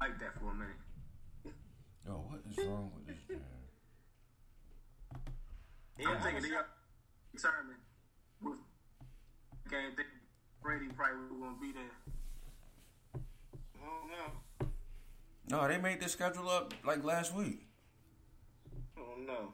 like 0.01 0.19
that 0.21 0.39
for 0.39 0.51
a 0.51 0.55
minute. 0.55 0.77
Yo, 2.07 2.13
what 2.13 2.41
is 2.51 2.59
wrong 2.67 2.91
with 2.95 3.07
this 3.07 3.19
man? 3.29 3.41
Yeah, 5.99 6.09
I'm 6.11 6.23
thinking 6.23 6.43
they 6.43 6.51
got 6.51 6.69
determined 7.33 7.79
game. 9.75 9.93
They, 9.97 10.05
Brady 10.63 10.87
probably 10.97 11.29
to 11.29 11.61
be 11.61 11.73
there. 11.73 11.97
I 13.15 13.87
don't 13.87 14.09
know. 14.11 14.69
No, 15.51 15.69
they 15.69 15.79
made 15.79 16.01
the 16.01 16.09
schedule 16.09 16.49
up 16.49 16.73
like 16.85 17.05
last 17.05 17.35
week. 17.35 17.67
I 18.97 19.01
don't 19.01 19.27
know. 19.27 19.53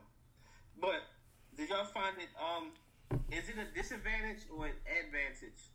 But 0.80 1.02
did 1.56 1.68
y'all 1.68 1.84
find 1.84 2.16
it? 2.18 2.28
Um, 2.38 2.70
is 3.10 3.48
it 3.48 3.56
a 3.58 3.74
disadvantage 3.74 4.42
or 4.54 4.66
an 4.66 4.72
advantage 5.04 5.70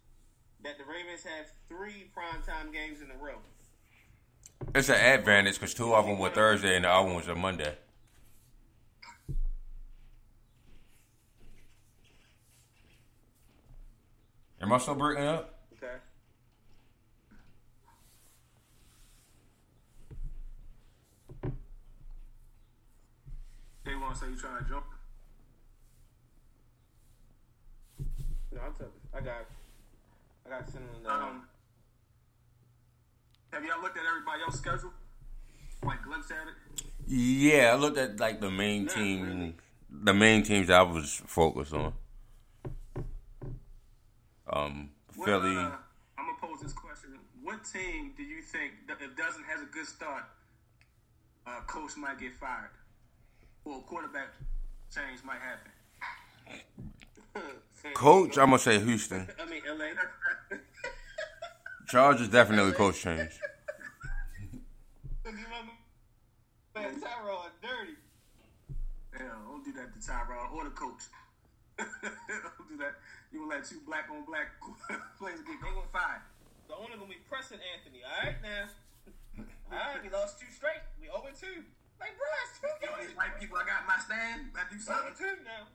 that 0.63 0.77
the 0.77 0.83
Ravens 0.83 1.23
have 1.23 1.47
three 1.67 2.09
primetime 2.15 2.71
games 2.71 3.01
in 3.01 3.11
a 3.11 3.23
row? 3.23 3.39
It's 4.73 4.89
an 4.89 4.95
advantage 4.95 5.55
because 5.55 5.73
two 5.73 5.93
of 5.93 6.05
them 6.05 6.17
were 6.17 6.29
Thursday 6.29 6.75
and 6.75 6.85
the 6.85 6.89
other 6.89 7.07
one 7.07 7.15
was 7.15 7.27
a 7.27 7.35
Monday. 7.35 7.75
Am 14.61 14.73
I 14.73 14.77
still 14.79 14.95
breaking 14.95 15.25
up? 15.25 15.59
Okay. 15.77 15.93
They 23.83 23.95
want 23.95 24.15
to 24.15 24.19
say 24.21 24.29
you 24.29 24.35
trying 24.35 24.63
to 24.63 24.69
jump. 24.69 24.94
No, 28.55 28.61
I'm 28.61 28.71
talking. 28.71 28.87
I 29.13 29.19
got. 29.19 29.45
I 30.45 30.49
got 30.49 30.67
in 30.69 31.03
the. 31.03 31.09
Um, 31.11 31.43
have 33.51 33.63
y'all 33.65 33.81
looked 33.81 33.97
at 33.97 34.03
everybody 34.09 34.41
else's 34.43 34.61
schedule? 34.61 34.91
Like 35.83 36.01
glimpse 36.03 36.31
at 36.31 36.37
it? 36.47 36.85
Yeah, 37.05 37.73
I 37.73 37.75
looked 37.75 37.97
at 37.97 38.17
like 38.19 38.39
the 38.39 38.49
main 38.49 38.85
Not 38.85 38.95
team, 38.95 39.21
really. 39.23 39.55
the 39.91 40.13
main 40.13 40.43
teams 40.43 40.69
I 40.69 40.81
was 40.83 41.21
focused 41.27 41.73
on. 41.73 41.93
Um, 44.51 44.89
What, 45.15 45.25
Philly. 45.25 45.55
uh, 45.57 45.71
I'm 46.17 46.25
gonna 46.25 46.37
pose 46.39 46.61
this 46.61 46.73
question: 46.73 47.19
What 47.43 47.59
team 47.65 48.13
do 48.15 48.23
you 48.23 48.41
think 48.41 48.71
that 48.87 48.97
if 49.01 49.15
doesn't 49.17 49.43
has 49.43 49.61
a 49.61 49.65
good 49.65 49.85
start, 49.85 50.23
uh, 51.45 51.59
coach 51.67 51.97
might 51.97 52.19
get 52.19 52.33
fired, 52.35 52.71
or 53.65 53.81
quarterback 53.81 54.29
change 54.93 55.19
might 55.25 55.39
happen? 55.41 55.71
San 57.81 57.93
Coach, 57.93 58.37
I'm 58.37 58.47
gonna 58.47 58.59
say 58.59 58.79
Houston. 58.79 59.27
I 59.39 59.45
mean, 59.49 59.61
LA. 59.67 59.87
Chargers 61.87 62.29
definitely 62.29 62.71
coach 62.73 63.01
change. 63.01 63.31
You 65.25 65.31
remember? 65.31 65.73
Man, 66.73 66.95
Tyrod 66.99 67.51
dirty. 67.61 67.95
Yeah, 69.13 69.31
don't 69.47 69.63
do 69.63 69.71
that 69.73 69.93
to 69.93 69.99
Tyrod 69.99 70.53
or 70.53 70.63
the 70.63 70.71
coach. 70.71 71.03
don't 71.77 72.69
do 72.69 72.77
that. 72.77 72.95
You 73.31 73.39
gonna 73.45 73.59
let 73.59 73.65
two 73.65 73.79
black 73.85 74.07
on 74.11 74.25
black 74.25 74.55
players 75.19 75.39
get 75.43 75.59
they 75.61 75.69
gonna 75.69 75.87
fire. 75.91 76.23
The 76.67 76.75
owner 76.75 76.97
gonna 76.97 77.09
be 77.11 77.21
pressing 77.29 77.59
Anthony. 77.61 78.01
All 78.01 78.25
right 78.25 78.39
now. 78.41 78.65
All 79.71 79.77
right, 79.77 80.01
we 80.01 80.09
lost 80.09 80.39
two 80.39 80.47
straight. 80.55 80.81
We 80.99 81.07
0 81.07 81.19
2. 81.21 81.47
Like, 81.99 82.15
bro, 82.17 82.27
it's 82.47 82.59
two 82.59 82.67
Yo, 82.81 82.91
games. 82.91 83.07
these 83.07 83.17
white 83.17 83.35
people, 83.39 83.57
I 83.57 83.65
got 83.67 83.85
my 83.87 83.99
stand. 84.01 84.51
I 84.55 84.63
do 84.71 84.79
0 84.79 84.95
something. 84.99 85.15
2 85.15 85.45
now. 85.45 85.67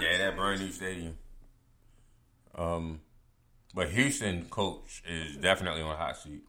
Yeah, 0.00 0.18
that 0.18 0.36
brand 0.36 0.60
new 0.60 0.70
stadium. 0.72 1.16
Um, 2.54 3.00
but 3.74 3.90
Houston 3.90 4.46
coach 4.46 5.02
is 5.08 5.36
definitely 5.36 5.82
on 5.82 5.90
the 5.90 5.96
hot 5.96 6.16
seat. 6.16 6.42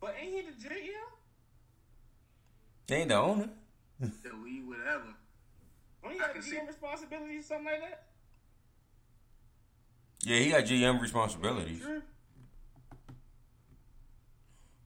But 0.00 0.14
ain't 0.20 0.32
he 0.34 0.40
the 0.42 0.68
GM? 0.68 0.90
They 2.86 2.96
ain't 2.96 3.08
the 3.08 3.16
owner. 3.16 3.48
The 4.00 4.30
we 4.44 4.60
whatever. 4.62 5.14
Don't 6.02 6.12
he 6.12 6.18
got 6.20 6.34
GM 6.36 6.42
see- 6.44 6.58
responsibilities, 6.66 7.46
something 7.46 7.66
like 7.66 7.80
that? 7.80 8.04
Yeah, 10.22 10.38
he 10.38 10.50
got 10.50 10.64
GM 10.64 11.00
responsibilities. 11.00 11.82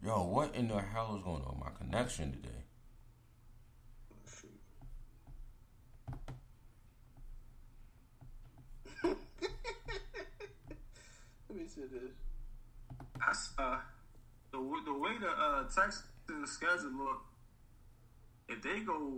Yo, 0.05 0.23
what 0.25 0.55
in 0.55 0.69
the 0.69 0.81
hell 0.81 1.15
is 1.17 1.23
going 1.23 1.43
on? 1.43 1.57
with 1.59 1.65
My 1.65 1.71
connection 1.79 2.33
today. 2.33 2.62
Let 11.77 11.93
me 11.93 11.99
this. 11.99 12.11
I 13.27 13.31
s- 13.31 13.53
uh, 13.59 13.79
the 14.51 14.59
the 14.85 14.93
way 14.95 15.17
the 15.19 15.29
uh, 15.29 15.63
Texans 15.65 16.05
schedule 16.51 16.91
look, 16.99 17.23
if 18.49 18.63
they 18.63 18.81
go 18.81 19.13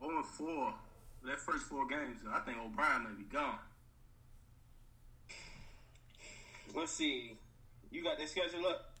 0 0.00 0.22
4 0.22 0.74
their 1.24 1.36
first 1.36 1.64
four 1.66 1.86
games, 1.86 2.20
I 2.32 2.40
think 2.40 2.58
O'Brien 2.58 3.02
may 3.04 3.10
be 3.22 3.24
gone. 3.24 3.58
Let's 6.74 6.92
see. 6.92 7.36
You 7.90 8.02
got 8.04 8.18
their 8.18 8.26
schedule 8.26 8.66
up? 8.66 8.92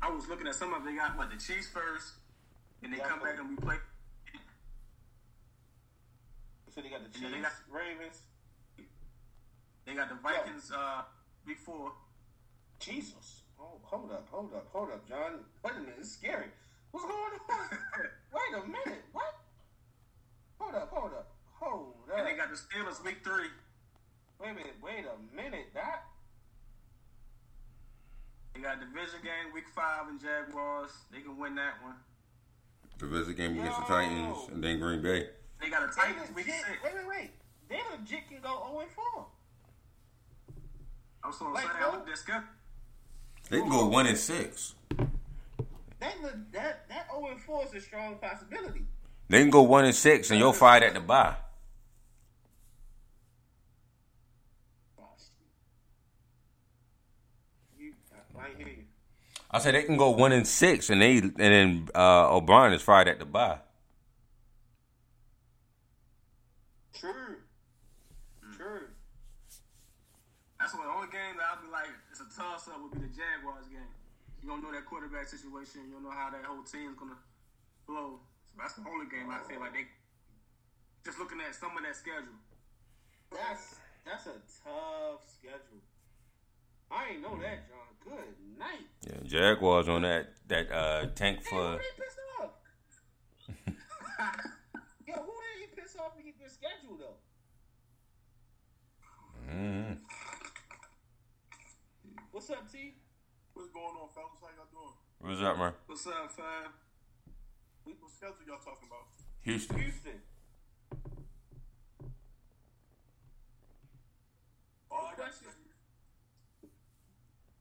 I 0.00 0.10
was 0.10 0.28
looking 0.28 0.46
at 0.46 0.54
some 0.54 0.72
of 0.72 0.84
them. 0.84 0.94
They 0.94 0.98
got 1.00 1.16
what 1.16 1.30
the 1.30 1.36
Chiefs 1.36 1.68
first, 1.68 2.14
and 2.82 2.92
they 2.92 2.96
Yeah, 2.98 3.08
come 3.08 3.20
back 3.20 3.38
and 3.38 3.50
we 3.50 3.56
play. 3.56 3.76
So 6.74 6.80
they 6.82 6.88
got 6.88 7.02
the 7.04 7.18
Chiefs, 7.18 7.30
they 7.32 7.40
got- 7.40 7.52
Ravens. 7.70 8.20
They 9.84 9.94
got 9.94 10.08
the 10.08 10.16
Vikings 10.16 10.70
uh, 10.72 11.02
week 11.46 11.58
four. 11.58 11.92
Jesus. 12.78 13.42
Oh, 13.60 13.78
hold 13.82 14.12
up, 14.12 14.28
hold 14.30 14.52
up, 14.54 14.66
hold 14.72 14.90
up, 14.90 15.08
John. 15.08 15.40
Wait 15.64 15.74
a 15.76 15.80
minute, 15.80 15.94
it's 16.00 16.12
scary. 16.12 16.46
What's 16.90 17.06
going 17.06 17.16
on? 17.16 17.78
Wait 18.34 18.62
a 18.62 18.66
minute. 18.66 19.04
What? 19.12 19.34
Hold 20.58 20.74
up, 20.74 20.90
hold 20.92 21.12
up, 21.12 21.28
hold 21.52 21.94
up. 22.12 22.18
And 22.18 22.26
they 22.26 22.34
got 22.34 22.50
the 22.50 22.56
Steelers 22.56 23.02
week 23.04 23.18
three. 23.24 23.48
Wait 24.40 24.50
a 24.50 24.54
minute, 24.54 24.74
wait 24.82 25.04
a 25.06 25.36
minute. 25.36 25.66
That 25.72 26.04
They 28.54 28.60
got 28.60 28.80
division 28.80 29.20
game 29.22 29.54
week 29.54 29.64
five 29.74 30.08
in 30.10 30.18
Jaguars. 30.18 30.90
They 31.10 31.20
can 31.20 31.38
win 31.38 31.54
that 31.54 31.82
one. 31.82 31.94
The 32.98 33.06
visit 33.06 33.36
game 33.36 33.58
against 33.58 33.78
the 33.80 33.84
Titans 33.86 34.38
and 34.52 34.62
then 34.62 34.78
Green 34.80 35.02
Bay. 35.02 35.28
They 35.60 35.70
got 35.70 35.82
a 35.82 35.86
they 35.86 35.92
Titans 35.92 36.34
week 36.34 36.46
legit. 36.46 36.60
six. 36.66 36.82
Wait, 36.84 36.94
wait, 36.94 37.08
wait. 37.08 37.30
They 37.68 37.80
legit 37.90 38.28
can 38.28 38.40
go 38.42 38.62
0 38.68 38.80
and 38.80 38.90
4. 38.90 39.26
I'm 41.26 41.32
so 41.32 41.46
Like 41.46 41.64
excited. 41.64 41.84
I 41.84 41.90
looked 41.92 42.08
at 42.08 42.26
their. 42.26 42.44
They 43.50 43.60
can 43.60 43.68
go 43.68 43.86
one 43.86 44.06
and 44.06 44.16
six. 44.16 44.74
That 45.98 46.22
look- 46.22 46.52
that 46.52 46.88
that 46.88 47.08
0 47.10 47.26
and 47.32 47.40
4 47.40 47.64
is 47.64 47.74
a 47.74 47.80
strong 47.80 48.18
possibility. 48.18 48.86
They 49.28 49.40
can 49.40 49.50
go 49.50 49.62
one 49.62 49.84
and 49.84 49.94
six, 49.94 50.30
and 50.30 50.38
you're 50.38 50.52
fired 50.52 50.84
at 50.84 50.94
the 50.94 51.00
bye. 51.00 51.34
I, 57.80 58.40
I. 58.40 58.76
I 59.50 59.58
said 59.58 59.74
they 59.74 59.82
can 59.82 59.96
go 59.96 60.10
one 60.10 60.32
and 60.32 60.46
six, 60.46 60.90
and 60.90 61.00
they 61.02 61.18
and 61.18 61.34
then 61.36 61.88
uh, 61.94 62.34
O'Brien 62.36 62.72
is 62.72 62.82
fired 62.82 63.08
at 63.08 63.18
the 63.18 63.24
bye. 63.24 63.58
True. 66.94 67.36
True. 68.56 68.86
That's 70.66 70.72
the 70.72 70.78
only 70.78 71.06
game 71.12 71.36
that 71.38 71.46
I'll 71.54 71.62
be 71.62 71.70
like, 71.70 71.88
it's 72.10 72.20
a 72.20 72.25
toss 72.36 72.68
up 72.68 72.76
would 72.82 72.92
be 72.92 73.00
the 73.08 73.12
Jaguars 73.16 73.64
game. 73.72 73.88
You 74.42 74.48
don't 74.52 74.62
know 74.62 74.70
that 74.72 74.84
quarterback 74.84 75.26
situation. 75.26 75.88
You 75.88 75.96
don't 75.96 76.04
know 76.04 76.12
how 76.12 76.28
that 76.28 76.44
whole 76.44 76.62
team's 76.62 76.94
gonna 77.00 77.16
flow. 77.88 78.20
So 78.44 78.52
that's 78.60 78.74
the 78.74 78.84
only 78.84 79.08
game 79.08 79.32
I 79.32 79.40
feel 79.48 79.60
like 79.60 79.72
they 79.72 79.88
just 81.04 81.18
looking 81.18 81.40
at 81.40 81.54
some 81.54 81.72
of 81.76 81.82
that 81.82 81.96
schedule. 81.96 82.36
That's 83.32 83.80
that's 84.04 84.26
a 84.28 84.36
tough 84.62 85.24
schedule. 85.24 85.80
I 86.92 87.16
ain't 87.16 87.22
know 87.22 87.40
that, 87.40 87.66
John. 87.66 87.88
Good 88.04 88.36
night. 88.58 88.86
Yeah, 89.02 89.18
Jaguars 89.24 89.88
on 89.88 90.02
that 90.02 90.28
that 90.46 90.70
uh, 90.70 91.06
tank 91.14 91.38
Hey, 91.38 91.50
for 91.50 91.72
who 91.72 91.78
they 91.78 91.94
piss 91.96 92.16
off? 92.38 92.50
Yo, 95.08 95.14
who 95.14 95.32
did 95.42 95.56
he 95.58 95.66
piss 95.74 95.96
off 95.98 96.14
to 96.16 96.22
get 96.22 96.38
their 96.38 96.48
schedule 96.48 96.98
though? 97.00 97.18
mm, 99.50 99.98
What's 102.36 102.52
up, 102.52 102.68
T? 102.68 102.92
What's 103.56 103.72
going 103.72 103.96
on, 103.96 104.12
fellas? 104.12 104.36
How 104.44 104.52
y'all 104.52 104.68
doing? 104.68 104.92
what's 105.24 105.40
up, 105.40 105.56
man? 105.56 105.72
What's 105.88 106.04
up, 106.04 106.28
fam? 106.36 106.68
What 107.88 107.96
schedule 108.12 108.44
y'all 108.44 108.60
talking 108.60 108.92
about? 108.92 109.08
Houston. 109.40 109.80
Houston. 109.80 110.20
Oh, 114.92 115.08
I 115.08 115.16
got 115.16 115.32
Question. 115.32 115.48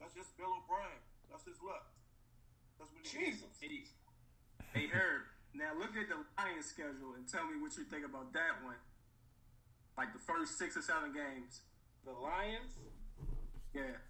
That's 0.03 0.11
just 0.11 0.35
Bill 0.35 0.51
O'Brien. 0.51 0.99
That's 1.31 1.47
his 1.47 1.63
luck. 1.63 1.87
That's 2.75 2.91
what 2.91 2.99
he 2.99 3.31
Jesus. 3.31 3.55
Hey, 3.63 3.87
hey, 4.75 4.91
Herb. 4.91 5.31
Now 5.55 5.71
look 5.79 5.95
at 5.95 6.11
the 6.11 6.19
Lions 6.35 6.67
schedule 6.67 7.15
and 7.15 7.23
tell 7.23 7.47
me 7.47 7.63
what 7.63 7.79
you 7.79 7.87
think 7.87 8.03
about 8.03 8.35
that 8.35 8.59
one. 8.59 8.83
Like 9.95 10.11
the 10.11 10.19
first 10.19 10.59
six 10.59 10.75
or 10.75 10.83
seven 10.83 11.15
games. 11.15 11.63
The 12.03 12.11
Lions. 12.11 12.75
Yeah. 13.71 14.03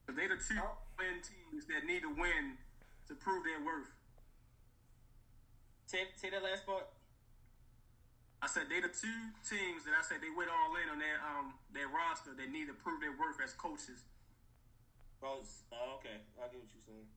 But 0.05 0.15
they 0.15 0.27
the 0.27 0.39
two 0.39 0.55
win 0.97 1.19
teams 1.21 1.67
that 1.67 1.85
need 1.85 2.01
to 2.01 2.09
win 2.09 2.57
to 3.07 3.13
prove 3.15 3.43
their 3.43 3.59
worth. 3.65 3.91
Say, 5.85 6.07
say 6.15 6.29
that 6.29 6.43
last 6.43 6.65
part. 6.65 6.87
I 8.41 8.47
said 8.47 8.71
they 8.71 8.79
the 8.79 8.87
two 8.87 9.19
teams 9.43 9.83
that 9.83 9.91
I 9.91 10.01
said 10.01 10.23
they 10.23 10.31
went 10.31 10.47
all 10.47 10.71
in 10.79 10.87
on 10.87 10.99
their 10.99 11.19
um 11.19 11.59
their 11.75 11.91
roster 11.91 12.31
that 12.31 12.49
need 12.49 12.71
to 12.71 12.77
prove 12.77 13.01
their 13.03 13.11
worth 13.19 13.37
as 13.43 13.51
coaches. 13.51 14.07
Oh, 15.19 15.43
oh, 15.43 15.99
okay. 15.99 16.23
I 16.39 16.47
get 16.47 16.63
what 16.63 16.71
you're 16.71 16.87
saying. 16.87 17.09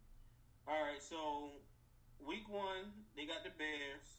All 0.67 0.83
right, 0.83 0.99
so 0.99 1.55
week 2.19 2.51
one 2.51 2.91
they 3.15 3.25
got 3.25 3.47
the 3.47 3.55
Bears. 3.55 4.19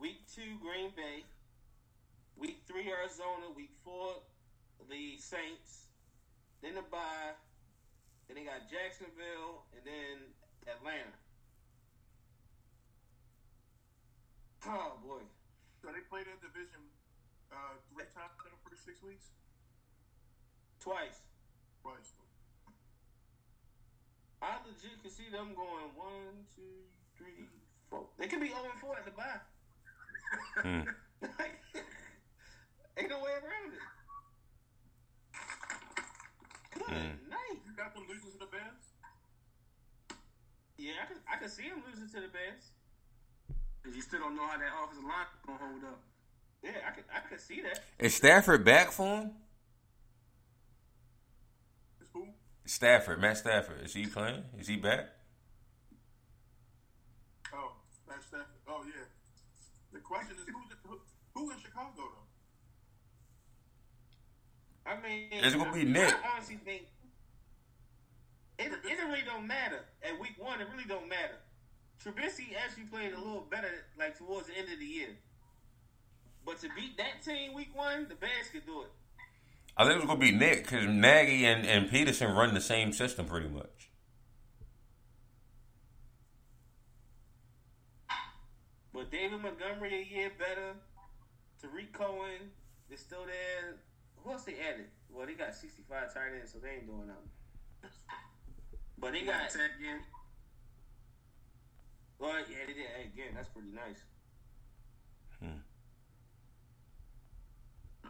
Week 0.00 0.24
two 0.32 0.56
Green 0.64 0.90
Bay. 0.96 1.28
Week 2.40 2.64
three 2.64 2.88
Arizona. 2.88 3.52
Week 3.52 3.76
four 3.84 4.24
the 4.88 5.18
Saints. 5.18 5.90
Then 6.62 6.74
the 6.74 6.82
bye. 6.82 7.36
Then 8.28 8.36
they 8.36 8.44
got 8.44 8.70
Jacksonville 8.70 9.66
and 9.74 9.82
then 9.84 10.16
Atlanta. 10.70 11.16
Oh 14.66 15.00
boy. 15.02 15.24
So 15.82 15.88
they 15.88 16.04
played 16.08 16.28
that 16.28 16.40
division 16.44 16.84
uh, 17.50 17.74
three 17.90 18.06
times 18.14 18.36
in 18.44 18.52
the 18.52 18.60
first 18.68 18.84
six 18.84 19.02
weeks? 19.02 19.32
Twice. 20.78 21.24
Twice. 21.82 22.14
I 24.40 24.56
legit 24.64 25.02
can 25.02 25.10
see 25.10 25.28
them 25.28 25.52
going 25.52 25.92
one, 25.96 26.48
two, 26.56 26.86
three, 27.16 27.48
four. 27.90 28.06
They 28.18 28.26
could 28.26 28.40
be 28.40 28.48
0 28.48 28.60
and 28.64 28.80
4 28.80 28.96
at 28.96 29.04
the 29.04 29.10
bye. 29.12 29.40
Mm. 30.64 30.86
Ain't 32.96 33.10
no 33.10 33.18
way 33.20 33.32
around 33.32 33.74
it. 33.74 33.99
Good 36.90 36.98
Mm. 36.98 37.28
night. 37.30 37.58
You 37.64 37.72
got 37.76 37.94
them 37.94 38.04
losing 38.08 38.32
to 38.32 38.38
the 38.38 38.46
Bears? 38.46 38.84
Yeah, 40.76 40.92
I 41.02 41.06
can, 41.06 41.16
I 41.32 41.36
can 41.36 41.48
see 41.48 41.62
him 41.64 41.82
losing 41.86 42.08
to 42.08 42.20
the 42.20 42.28
Bears. 42.28 42.70
Because 43.80 43.94
you 43.96 44.02
still 44.02 44.18
don't 44.20 44.34
know 44.34 44.46
how 44.46 44.58
that 44.58 44.72
offensive 44.82 45.04
line 45.04 45.26
gonna 45.46 45.58
hold 45.58 45.84
up. 45.84 46.02
Yeah, 46.62 46.72
I 46.86 46.90
can, 46.90 47.04
I 47.14 47.28
can 47.28 47.38
see 47.38 47.62
that. 47.62 47.80
Is 47.98 48.14
Stafford 48.14 48.64
back 48.64 48.90
for 48.90 49.22
him? 49.22 49.30
It's 52.00 52.10
who? 52.12 52.26
Stafford, 52.66 53.20
Matt 53.20 53.38
Stafford. 53.38 53.82
Is 53.84 53.94
he 53.94 54.06
playing? 54.06 54.42
Is 54.58 54.66
he 54.66 54.76
back? 54.76 55.08
Oh, 57.54 57.72
that's 58.08 58.26
Stafford. 58.26 58.46
Oh, 58.68 58.82
yeah. 58.84 59.04
The 59.92 60.00
question 60.00 60.36
is 60.36 60.44
who's 60.46 60.76
who, 60.84 61.00
who 61.34 61.50
in 61.50 61.58
Chicago, 61.60 61.92
though? 61.96 62.19
I 64.86 64.96
mean, 65.00 65.28
It's 65.30 65.54
gonna 65.54 65.72
be 65.72 65.84
Nick. 65.84 66.12
I 66.12 66.36
honestly 66.36 66.58
think 66.64 66.82
it, 68.58 68.72
it 68.84 68.98
really 69.06 69.22
don't 69.24 69.46
matter. 69.46 69.80
At 70.02 70.20
week 70.20 70.34
one, 70.38 70.60
it 70.60 70.68
really 70.70 70.84
don't 70.86 71.08
matter. 71.08 71.36
Trubisky 72.04 72.54
actually 72.62 72.84
played 72.84 73.12
a 73.12 73.18
little 73.18 73.46
better 73.50 73.68
like 73.98 74.18
towards 74.18 74.48
the 74.48 74.56
end 74.56 74.72
of 74.72 74.78
the 74.78 74.86
year. 74.86 75.08
But 76.44 76.60
to 76.60 76.68
beat 76.74 76.96
that 76.98 77.22
team 77.22 77.54
week 77.54 77.74
one, 77.74 78.06
the 78.08 78.14
Bears 78.14 78.48
could 78.52 78.66
do 78.66 78.82
it. 78.82 78.90
I 79.76 79.84
think 79.84 79.96
it's 79.96 80.06
gonna 80.06 80.18
be 80.18 80.32
Nick 80.32 80.64
because 80.64 80.86
Nagy 80.86 81.44
and, 81.46 81.66
and 81.66 81.90
Pederson 81.90 82.34
run 82.34 82.54
the 82.54 82.60
same 82.60 82.92
system 82.92 83.26
pretty 83.26 83.48
much. 83.48 83.90
But 88.92 89.10
David 89.10 89.40
Montgomery 89.40 90.02
a 90.02 90.14
year 90.14 90.32
better. 90.38 90.74
Tarik 91.62 91.92
Cohen 91.92 92.50
is 92.90 93.00
still 93.00 93.24
there. 93.24 93.76
Who 94.24 94.32
else 94.32 94.44
they 94.44 94.54
added? 94.54 94.86
Well, 95.10 95.26
they 95.26 95.34
got 95.34 95.54
65 95.54 96.14
tight 96.14 96.22
ends, 96.38 96.52
so 96.52 96.58
they 96.58 96.70
ain't 96.70 96.86
doing 96.86 97.08
nothing. 97.08 97.30
But 98.98 99.12
they 99.12 99.22
got. 99.22 99.48
Tech 99.48 99.80
again. 99.80 100.00
Well, 102.18 102.36
yeah, 102.50 102.66
they 102.66 102.74
did 102.74 102.84
again. 103.14 103.32
That's 103.34 103.48
pretty 103.48 103.70
nice. 103.72 104.04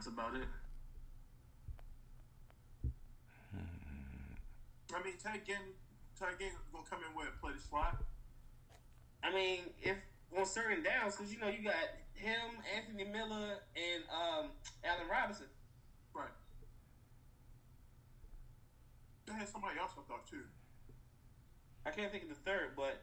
That's 0.01 0.09
about 0.09 0.35
it. 0.35 0.49
I 4.93 5.05
mean, 5.05 5.15
Ted 5.23 5.45
Ginn, 5.47 5.57
Ted 6.19 6.31
Ginn 6.39 6.51
going 6.73 6.85
to 6.85 6.91
come 6.91 7.01
in 7.07 7.15
where 7.15 7.27
and 7.27 7.41
play 7.41 7.53
the 7.55 7.61
slot. 7.61 8.03
I 9.23 9.33
mean, 9.33 9.61
if 9.83 9.97
on 10.37 10.47
certain 10.47 10.83
downs, 10.83 11.17
because 11.17 11.33
you 11.33 11.39
know 11.39 11.49
you 11.49 11.63
got 11.63 11.75
him, 12.15 12.59
Anthony 12.75 13.05
Miller, 13.05 13.61
and 13.77 14.03
um, 14.11 14.51
Allen 14.83 15.07
Robinson. 15.11 15.47
They 19.31 19.37
had 19.37 19.49
somebody 19.49 19.79
else 19.79 19.93
I 19.97 20.03
thought, 20.09 20.27
too. 20.29 20.43
I 21.87 21.91
can't 21.91 22.11
think 22.11 22.25
of 22.25 22.31
the 22.31 22.35
third, 22.35 22.71
but 22.77 23.01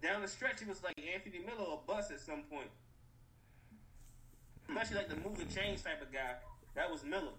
down 0.00 0.22
the 0.22 0.28
stretch, 0.28 0.62
it 0.62 0.68
was 0.68 0.82
like 0.84 0.94
Anthony 1.12 1.44
Miller 1.44 1.68
or 1.68 1.80
Bus 1.86 2.10
at 2.12 2.20
some 2.20 2.44
point. 2.48 2.70
Especially 4.68 4.96
like 4.96 5.08
the 5.08 5.16
move 5.16 5.40
and 5.40 5.52
change 5.52 5.82
type 5.82 6.00
of 6.00 6.12
guy. 6.12 6.36
That 6.76 6.90
was 6.90 7.04
Miller. 7.04 7.32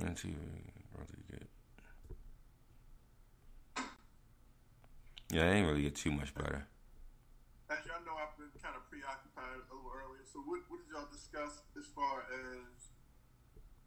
Let's 0.00 0.22
see 0.22 0.28
really 0.28 1.24
good. 1.30 1.46
Yeah, 5.30 5.44
I 5.44 5.48
ain't 5.54 5.66
really 5.66 5.82
get 5.82 5.96
too 5.96 6.12
much 6.12 6.34
better. 6.34 6.66
As 7.68 7.84
y'all 7.84 8.00
know, 8.00 8.16
I've 8.16 8.32
been 8.40 8.48
kind 8.64 8.72
of 8.72 8.88
preoccupied 8.88 9.60
a 9.60 9.68
little 9.68 9.92
earlier. 9.92 10.24
So, 10.24 10.40
what, 10.40 10.64
what 10.72 10.80
did 10.80 10.88
y'all 10.88 11.04
discuss 11.12 11.60
as 11.76 11.84
far 11.92 12.24
as 12.32 12.96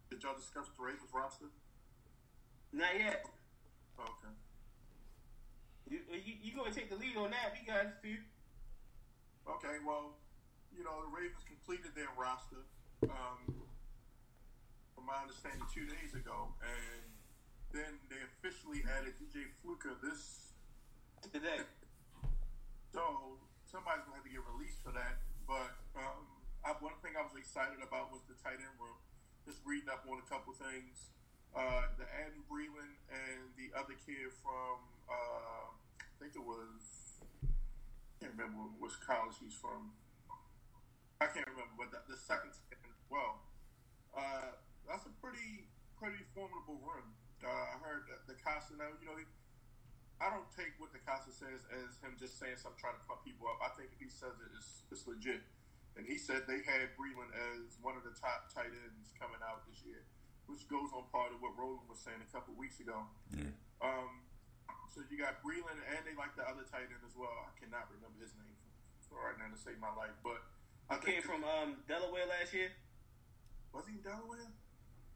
did 0.06 0.22
y'all 0.22 0.38
discuss 0.38 0.70
the 0.70 0.82
Ravens 0.86 1.10
roster? 1.10 1.50
Not 2.70 2.94
yet. 2.94 3.26
Okay. 3.98 4.34
You, 5.90 5.98
you, 6.14 6.34
you 6.46 6.50
going 6.54 6.70
to 6.70 6.76
take 6.78 6.94
the 6.94 7.00
lead 7.00 7.18
on 7.18 7.34
that? 7.34 7.58
We 7.58 7.66
got 7.66 7.98
few. 7.98 8.22
Okay. 9.50 9.82
Well, 9.82 10.14
you 10.70 10.86
know, 10.86 11.02
the 11.02 11.10
Ravens 11.10 11.42
completed 11.42 11.90
their 11.98 12.14
roster, 12.14 12.62
um, 13.10 13.66
from 14.94 15.10
my 15.10 15.26
understanding, 15.26 15.66
two 15.74 15.90
days 15.90 16.14
ago, 16.14 16.54
and 16.62 17.02
then 17.74 17.98
they 18.06 18.22
officially 18.30 18.86
added 18.86 19.18
DJ 19.18 19.50
Fluker 19.58 19.98
this 19.98 20.54
today. 21.34 21.66
So 22.94 23.42
somebody's 23.72 24.04
gonna 24.04 24.20
have 24.20 24.28
to 24.28 24.30
get 24.30 24.44
released 24.44 24.84
for 24.84 24.92
that. 24.92 25.24
But 25.48 25.72
um, 25.96 26.28
I, 26.60 26.76
one 26.84 26.94
thing 27.00 27.16
I 27.16 27.24
was 27.24 27.32
excited 27.34 27.80
about 27.80 28.12
was 28.12 28.20
the 28.28 28.36
tight 28.44 28.60
end 28.60 28.76
room. 28.76 29.00
Just 29.48 29.64
reading 29.64 29.88
up 29.88 30.04
on 30.06 30.20
a 30.20 30.26
couple 30.28 30.52
things. 30.54 31.08
Uh, 31.56 31.88
the 31.96 32.06
Adam 32.08 32.44
Breeland 32.48 32.96
and 33.12 33.52
the 33.56 33.72
other 33.76 33.96
kid 34.04 34.32
from 34.40 34.76
uh, 35.08 35.68
I 36.00 36.14
think 36.20 36.36
it 36.36 36.44
was 36.44 37.20
I 37.24 38.12
can't 38.20 38.36
remember 38.36 38.70
which 38.78 38.96
college 39.02 39.36
he's 39.40 39.56
from. 39.56 39.96
I 41.20 41.28
can't 41.28 41.48
remember, 41.48 41.74
but 41.76 41.88
the, 41.90 42.00
the 42.12 42.18
second 42.20 42.54
tight 42.70 42.80
well. 43.08 43.44
Uh, 44.12 44.56
that's 44.88 45.04
a 45.08 45.14
pretty 45.20 45.66
pretty 45.96 46.20
formidable 46.36 46.80
room. 46.84 47.08
Uh, 47.42 47.48
I 47.48 47.76
heard 47.82 48.06
that 48.08 48.22
DeCosta 48.30 48.78
you 48.78 49.06
know, 49.08 49.18
he, 49.18 49.26
I 50.22 50.30
don't 50.30 50.46
take 50.54 50.78
what 50.78 50.94
DeCosta 50.94 51.34
says 51.34 51.66
as 51.74 51.98
him 51.98 52.14
just 52.14 52.38
saying 52.38 52.54
something 52.62 52.78
trying 52.78 52.94
to 52.94 53.02
pump 53.10 53.26
people 53.26 53.50
up. 53.50 53.58
I 53.58 53.74
think 53.74 53.90
if 53.90 53.98
he 53.98 54.06
says 54.06 54.38
it, 54.38 54.50
it's, 54.54 54.86
it's 54.94 55.02
legit. 55.10 55.42
And 55.98 56.06
he 56.06 56.14
said 56.16 56.46
they 56.46 56.62
had 56.62 56.94
Breeland 56.94 57.34
as 57.34 57.74
one 57.82 57.98
of 57.98 58.06
the 58.06 58.14
top 58.14 58.46
tight 58.54 58.70
ends 58.70 59.10
coming 59.18 59.42
out 59.42 59.66
this 59.66 59.82
year, 59.82 60.06
which 60.46 60.62
goes 60.70 60.94
on 60.94 61.10
part 61.10 61.34
of 61.34 61.42
what 61.42 61.58
Roland 61.58 61.90
was 61.90 61.98
saying 62.00 62.22
a 62.22 62.30
couple 62.30 62.54
weeks 62.54 62.78
ago. 62.78 63.02
Yeah. 63.34 63.50
Um, 63.82 64.22
so 64.94 65.02
you 65.10 65.18
got 65.18 65.42
Breeland 65.42 65.82
and 65.90 66.00
they 66.06 66.14
like 66.14 66.38
the 66.38 66.46
other 66.46 66.62
tight 66.70 66.86
end 66.86 67.02
as 67.02 67.18
well. 67.18 67.34
I 67.44 67.50
cannot 67.58 67.90
remember 67.90 68.22
his 68.22 68.30
name 68.38 68.54
for, 68.62 68.70
for 69.10 69.16
right 69.26 69.36
now 69.36 69.50
to 69.50 69.58
save 69.58 69.82
my 69.82 69.90
life, 69.98 70.14
but 70.22 70.38
I 70.86 71.02
Came 71.02 71.20
from 71.24 71.42
um, 71.42 71.82
Delaware 71.90 72.30
last 72.30 72.54
year. 72.54 72.70
was 73.74 73.84
he 73.90 73.98
in 73.98 74.04
Delaware? 74.06 74.48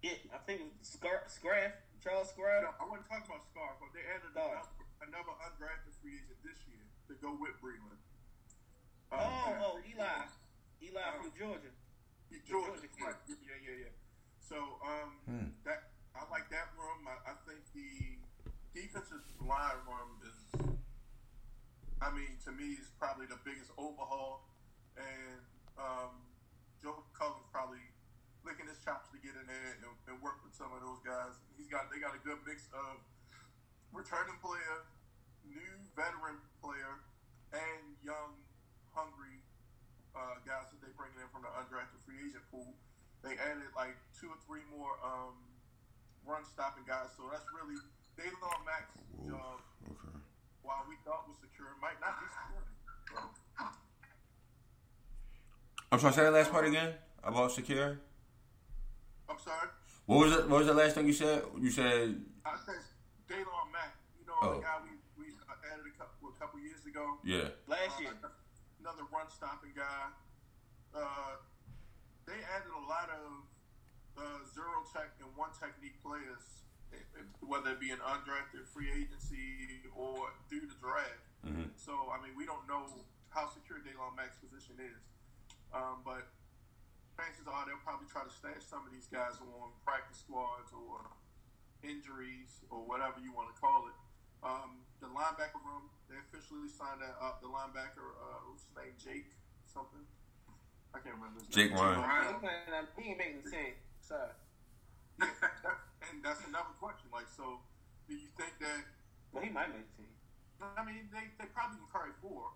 Yeah, 0.03 0.19
I 0.35 0.41
think 0.45 0.67
Scar- 0.83 1.25
Scarff, 1.31 1.73
Charles 2.03 2.33
Scarff. 2.35 2.65
No, 2.65 2.73
I 2.81 2.85
wasn't 2.91 3.09
talking 3.09 3.29
about 3.31 3.45
Scarff, 3.49 3.77
but 3.81 3.93
they 3.97 4.05
added 4.09 4.33
Oh. 4.37 4.45
another, 4.57 4.69
another 5.09 5.35
undrafted 5.47 5.95
free 6.03 6.19
agent 6.19 6.39
this 6.43 6.59
year 6.67 6.83
to 7.09 7.15
go 7.23 7.35
with 7.39 7.55
Breeland. 7.63 8.01
Oh, 9.13 9.19
oh, 9.63 9.75
Eli, 9.87 10.27
Eli 10.83 11.07
from 11.23 11.31
Georgia. 11.39 11.71
He- 12.31 12.43
Georgia, 12.43 12.75
Georgia 12.83 13.15
right. 13.15 13.19
Yeah, 13.31 13.59
yeah, 13.63 13.87
yeah. 13.87 13.95
So 14.43 14.59
um, 14.83 15.11
Hmm. 15.27 15.49
that 15.65 15.95
I 16.15 16.27
like 16.31 16.51
that 16.51 16.75
room. 16.75 17.07
I, 17.07 17.15
I 17.31 17.35
think 17.47 17.63
the 17.75 18.19
defensive 18.75 19.23
line 19.43 19.79
room 19.87 20.11
is, 20.27 20.39
I 22.03 22.11
mean, 22.11 22.35
to 22.45 22.51
me, 22.53 22.77
is 22.83 22.91
probably 22.99 23.27
the 23.31 23.39
biggest 23.47 23.71
overhaul. 23.79 24.43
And 24.99 25.41
um, 25.79 26.15
Joe 26.83 27.05
Cullen's 27.15 27.47
probably 27.53 27.83
licking 28.43 28.67
his 28.67 28.79
chops 28.83 29.11
to 29.15 29.19
get 29.23 29.37
in 29.39 29.47
there 29.47 29.71
and, 29.77 29.87
and 30.09 30.17
work 30.25 30.41
with 30.43 30.55
some 30.57 30.73
of 30.75 30.81
those 30.83 30.99
guys. 31.07 31.37
He's 31.59 31.69
got 31.71 31.91
they 31.93 31.99
got 32.03 32.15
a 32.17 32.23
good 32.27 32.39
mix 32.49 32.67
of 32.75 32.99
returning 33.93 34.39
player, 34.43 34.83
new 35.51 35.73
veteran 35.95 36.39
player, 36.63 37.01
and 37.55 37.83
young, 38.05 38.35
hungry 38.95 39.39
uh, 40.17 40.41
guys 40.49 40.67
that 40.73 40.81
they 40.83 40.91
bringing 40.97 41.21
in 41.21 41.29
from 41.31 41.45
the 41.47 41.53
undrafted 41.57 42.01
free 42.05 42.19
agent 42.27 42.45
pool. 42.51 42.73
They 43.25 43.35
added 43.41 43.71
like 43.75 43.97
two 44.17 44.31
or 44.33 44.39
three 44.47 44.63
more 44.73 44.97
um, 45.05 45.35
run 46.25 46.45
stopping 46.47 46.85
guys, 46.87 47.11
so 47.17 47.27
that's 47.33 47.47
really 47.53 47.77
Daylon 48.17 48.61
Mack's 48.65 48.97
job. 49.29 49.61
Okay. 49.85 50.17
While 50.63 50.85
we 50.89 50.97
thought 51.05 51.29
was 51.29 51.37
secure, 51.43 51.71
might 51.83 51.99
not 52.01 52.17
be 52.19 52.27
secure. 52.33 52.65
So, 53.13 53.21
I'm 55.93 56.01
sorry. 56.01 56.13
Say 56.15 56.23
that 56.25 56.33
last 56.33 56.51
part 56.51 56.67
again 56.67 56.95
about 57.23 57.53
secure. 57.53 57.99
I'm 59.29 59.39
sorry. 59.43 59.69
What 60.07 60.19
was 60.27 60.33
it? 60.33 60.49
What 60.49 60.59
was 60.59 60.67
the 60.67 60.75
last 60.75 60.95
thing 60.95 61.07
you 61.07 61.13
said? 61.13 61.43
You 61.61 61.71
said 61.71 62.15
I 62.45 62.55
said 62.65 62.79
Daylon 63.29 63.71
Mack. 63.73 63.95
You 64.19 64.27
know 64.27 64.35
Oh. 64.43 64.55
the 64.55 64.63
guy 64.63 64.77
we, 64.85 64.91
we 65.19 65.33
added 65.73 65.87
a 65.87 65.95
couple, 65.99 66.29
a 66.31 66.39
couple 66.39 66.61
years 66.61 66.79
ago. 66.97 67.21
yeah. 67.25 67.53
Last 67.69 68.01
year. 68.01 68.17
another 68.81 69.05
run 69.13 69.29
stopping 69.29 69.77
guy. 69.77 70.09
Uh, 70.97 71.37
they 72.25 72.41
added 72.49 72.73
a 72.73 72.85
lot 72.89 73.13
of 73.13 73.45
uh, 74.17 74.41
zero 74.57 74.81
tech 74.89 75.13
and 75.21 75.29
one 75.37 75.53
technique 75.53 76.01
players, 76.01 76.65
whether 77.45 77.77
it 77.77 77.81
be 77.81 77.93
an 77.93 78.01
undrafted 78.01 78.65
free 78.73 78.89
agency 78.89 79.85
or 79.93 80.33
through 80.49 80.65
the 80.65 80.79
draft. 80.81 81.21
Mhm. 81.45 81.69
So 81.77 81.93
I 82.09 82.17
mean, 82.25 82.33
we 82.33 82.49
don't 82.49 82.65
know 82.65 82.89
how 83.29 83.47
secure 83.53 83.79
Daylon 83.85 84.17
Mack's 84.17 84.41
position 84.41 84.81
is, 84.81 85.03
um, 85.77 86.01
but 86.01 86.33
chances 87.21 87.45
are 87.45 87.67
they'll 87.69 87.83
probably 87.85 88.09
try 88.09 88.25
to 88.25 88.33
stash 88.33 88.65
some 88.65 88.87
of 88.89 88.93
these 88.93 89.07
guys 89.13 89.37
on 89.45 89.69
practice 89.85 90.25
squads 90.25 90.73
or 90.73 91.05
injuries 91.85 92.65
or 92.73 92.81
whatever 92.89 93.21
you 93.21 93.33
want 93.37 93.53
to 93.53 93.57
call 93.61 93.87
it. 93.87 93.97
Um, 94.43 94.81
the 95.01 95.07
linebacker 95.13 95.61
room, 95.61 95.91
they 96.09 96.17
officially 96.23 96.69
signed 96.71 97.03
that 97.03 97.17
up. 97.21 97.43
The 97.43 97.49
linebacker, 97.51 98.15
uh, 98.19 98.47
what's 98.51 98.63
his 98.67 98.75
name, 98.77 98.95
Jake 98.99 99.31
something. 99.67 100.05
I 100.95 100.99
can't 101.05 101.17
remember 101.21 101.41
his 101.45 101.49
Jake 101.53 101.75
name. 101.75 101.83
Ryan. 101.83 102.41
He 102.41 102.47
ain't 102.49 102.73
um, 102.73 102.87
he 102.97 103.03
ain't 103.13 103.19
making 103.19 103.43
the 103.45 103.51
team. 103.51 103.75
Yeah, 104.11 104.33
that- 105.63 105.83
and 106.09 106.23
that's 106.23 106.41
another 106.47 106.73
question. 106.79 107.11
Like, 107.13 107.27
so 107.29 107.59
do 108.07 108.15
you 108.15 108.31
think 108.39 108.55
that? 108.63 108.81
Well, 109.35 109.43
he 109.43 109.51
might 109.51 109.69
make 109.75 109.85
the 109.99 110.07
team. 110.07 110.13
I 110.63 110.81
mean, 110.87 111.11
they, 111.13 111.29
they 111.37 111.51
probably 111.53 111.77
can 111.83 111.91
carry 111.93 112.15
four. 112.23 112.49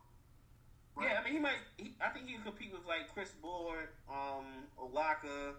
Yeah, 0.96 1.20
I 1.20 1.24
mean, 1.24 1.34
he 1.36 1.40
might. 1.42 1.60
He, 1.76 1.92
I 2.00 2.08
think 2.12 2.28
he 2.28 2.36
can 2.38 2.44
compete 2.44 2.72
with 2.72 2.84
like 2.88 3.08
Chris 3.12 3.32
Board, 3.40 3.88
um, 4.08 4.68
Alaka, 4.80 5.56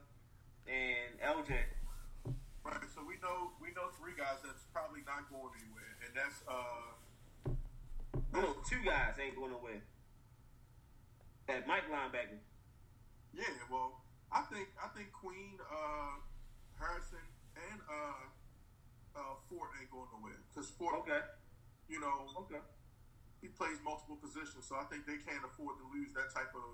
and 0.69 1.11
LJ. 1.21 1.53
Right. 2.61 2.85
So 2.93 3.01
we 3.05 3.17
know 3.21 3.53
we 3.61 3.73
know 3.73 3.89
three 3.97 4.13
guys 4.13 4.41
that's 4.45 4.65
probably 4.69 5.01
not 5.05 5.25
going 5.33 5.49
anywhere, 5.61 5.97
and 6.05 6.13
that's 6.13 6.45
uh 6.45 6.93
No, 8.33 8.55
two 8.67 8.79
guys 8.85 9.15
ain't 9.19 9.35
going 9.35 9.51
nowhere. 9.51 9.81
That 11.47 11.67
Mike 11.67 11.83
linebacker. 11.91 12.39
yeah. 13.33 13.51
Well, 13.69 13.99
I 14.31 14.43
think 14.47 14.69
I 14.79 14.87
think 14.95 15.11
Queen, 15.11 15.59
uh, 15.67 16.15
Harrison, 16.79 17.23
and 17.59 17.79
uh, 17.91 18.23
uh, 19.19 19.35
Fort 19.51 19.69
ain't 19.79 19.91
going 19.91 20.07
nowhere 20.15 20.39
because 20.47 20.71
Fort, 20.71 20.95
Okay. 21.03 21.19
you 21.91 21.99
know, 21.99 22.31
Okay. 22.47 22.63
he 23.43 23.47
plays 23.51 23.75
multiple 23.83 24.15
positions, 24.15 24.63
so 24.63 24.79
I 24.79 24.87
think 24.87 25.03
they 25.05 25.19
can't 25.19 25.43
afford 25.43 25.75
to 25.83 25.85
lose 25.91 26.13
that 26.15 26.31
type 26.31 26.55
of 26.55 26.69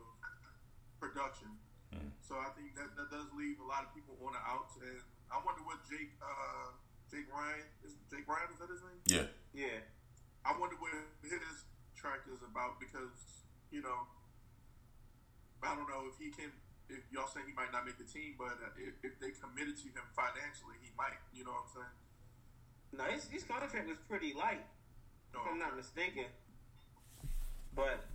production. 1.01 1.49
Mm. 1.95 2.11
So 2.21 2.35
I 2.38 2.53
think 2.53 2.75
that, 2.77 2.93
that 2.99 3.09
does 3.09 3.25
leave 3.34 3.57
a 3.57 3.65
lot 3.65 3.81
of 3.88 3.95
people 3.97 4.13
on 4.21 4.34
the 4.38 4.43
outs, 4.45 4.77
and 4.77 5.01
I 5.34 5.41
wonder 5.41 5.65
what 5.65 5.81
Jake 5.89 6.13
uh, 6.21 6.69
Jake 7.09 7.25
Ryan 7.34 7.65
is. 7.81 7.97
Jake 8.13 8.27
Ryan 8.29 8.51
is 8.53 8.59
that 8.61 8.69
his 8.69 8.84
name? 8.85 9.01
Yeah. 9.09 9.25
Yeah. 9.57 9.79
I 10.48 10.56
wonder 10.56 10.80
what 10.80 10.95
his 11.19 11.68
track 11.91 12.24
is 12.32 12.40
about 12.40 12.80
because 12.80 13.44
you 13.68 13.84
know 13.84 14.07
I 15.64 15.76
don't 15.76 15.90
know 15.90 16.07
if 16.07 16.15
he 16.15 16.32
can. 16.32 16.52
If 16.88 17.03
y'all 17.11 17.28
say 17.28 17.44
he 17.44 17.52
might 17.52 17.76
not 17.76 17.84
make 17.84 17.99
the 17.99 18.07
team, 18.07 18.40
but 18.40 18.56
if, 18.80 18.95
if 19.03 19.19
they 19.19 19.36
committed 19.36 19.76
to 19.84 19.88
him 19.91 20.07
financially, 20.15 20.80
he 20.80 20.95
might. 20.95 21.19
You 21.36 21.44
know 21.44 21.52
what 21.52 21.68
I'm 21.68 21.84
saying? 21.84 21.95
No, 22.95 23.03
his, 23.11 23.28
his 23.28 23.44
contract 23.44 23.76
was 23.91 23.99
pretty 24.07 24.32
light, 24.32 24.64
No, 25.34 25.44
if 25.44 25.52
I'm 25.52 25.60
not 25.60 25.76
mistaken. 25.76 26.32
But, 27.76 28.07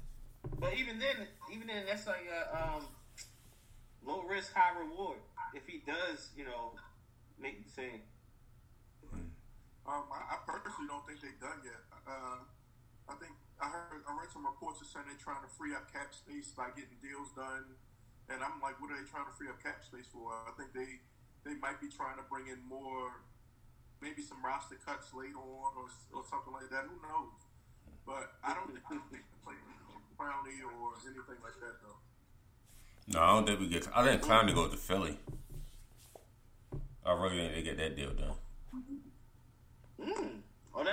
but 0.58 0.72
even 0.72 0.98
then, 0.98 1.28
even 1.52 1.68
then, 1.68 1.84
that's 1.84 2.06
like 2.06 2.24
a 2.24 2.48
um, 2.56 2.88
low 4.00 4.22
risk, 4.24 4.54
high 4.54 4.72
reward. 4.72 5.20
If 5.52 5.68
he 5.68 5.84
does, 5.84 6.30
you 6.34 6.44
know, 6.48 6.72
make 7.38 7.60
the 7.60 7.82
team. 7.82 8.00
Um, 9.84 10.08
I, 10.08 10.32
I 10.32 10.36
personally 10.46 10.88
don't 10.88 11.04
think 11.06 11.20
they've 11.20 11.40
done 11.42 11.60
yet. 11.60 11.91
Uh, 12.06 12.42
I 13.08 13.14
think 13.18 13.32
I 13.62 13.70
heard 13.70 14.02
I 14.06 14.12
read 14.14 14.30
some 14.32 14.46
reports 14.46 14.82
that 14.82 14.90
saying 14.90 15.06
they're 15.06 15.20
trying 15.20 15.42
to 15.42 15.50
free 15.54 15.74
up 15.74 15.90
cap 15.90 16.14
space 16.14 16.50
by 16.54 16.70
getting 16.74 16.98
deals 16.98 17.30
done, 17.34 17.78
and 18.30 18.42
I'm 18.42 18.58
like, 18.58 18.80
what 18.82 18.90
are 18.90 18.98
they 18.98 19.06
trying 19.06 19.26
to 19.26 19.34
free 19.34 19.50
up 19.50 19.62
cap 19.62 19.82
space 19.86 20.10
for? 20.10 20.34
I 20.34 20.52
think 20.58 20.74
they 20.74 21.02
they 21.46 21.54
might 21.58 21.78
be 21.78 21.90
trying 21.90 22.18
to 22.18 22.26
bring 22.26 22.50
in 22.50 22.62
more, 22.66 23.22
maybe 24.02 24.22
some 24.22 24.42
roster 24.42 24.78
cuts 24.82 25.14
later 25.14 25.38
on 25.38 25.70
or, 25.78 25.86
or 26.14 26.22
something 26.26 26.54
like 26.54 26.70
that. 26.70 26.86
Who 26.90 26.98
knows? 27.02 27.38
But 28.06 28.34
I 28.42 28.54
don't 28.54 28.70
think 28.70 28.82
I 28.86 28.98
don't 28.98 29.10
think 29.10 29.22
Clowney 30.18 30.62
or 30.62 30.94
anything 31.02 31.40
like 31.42 31.58
that 31.60 31.82
though. 31.82 31.98
No, 33.08 33.20
I 33.20 33.26
don't 33.34 33.46
think 33.46 33.60
we 33.60 33.68
get. 33.68 33.88
I 33.94 34.04
think 34.04 34.22
Clowney 34.22 34.54
goes 34.54 34.70
to 34.70 34.76
Philly. 34.76 35.18
I 37.04 37.12
really 37.12 37.38
think 37.38 37.54
they 37.54 37.62
get 37.62 37.78
that 37.78 37.96
deal 37.96 38.10
done. 38.10 38.34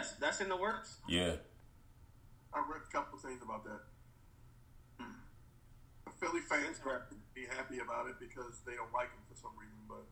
That's 0.10 0.20
that's 0.20 0.42
in 0.42 0.50
the 0.50 0.58
works. 0.58 0.98
Yeah. 1.08 1.34
I 2.54 2.60
read 2.60 2.82
a 2.88 2.92
couple 2.92 3.18
of 3.18 3.24
things 3.24 3.42
about 3.44 3.64
that. 3.66 3.82
The 4.98 6.12
Philly 6.20 6.42
fans 6.42 6.78
Interesting. 6.78 7.20
be 7.36 7.46
happy 7.46 7.80
about 7.80 8.08
it 8.08 8.16
because 8.20 8.62
they 8.66 8.74
don't 8.74 8.92
like 8.94 9.14
him 9.14 9.22
for 9.30 9.38
some 9.38 9.52
reason, 9.54 9.78
but 9.88 10.04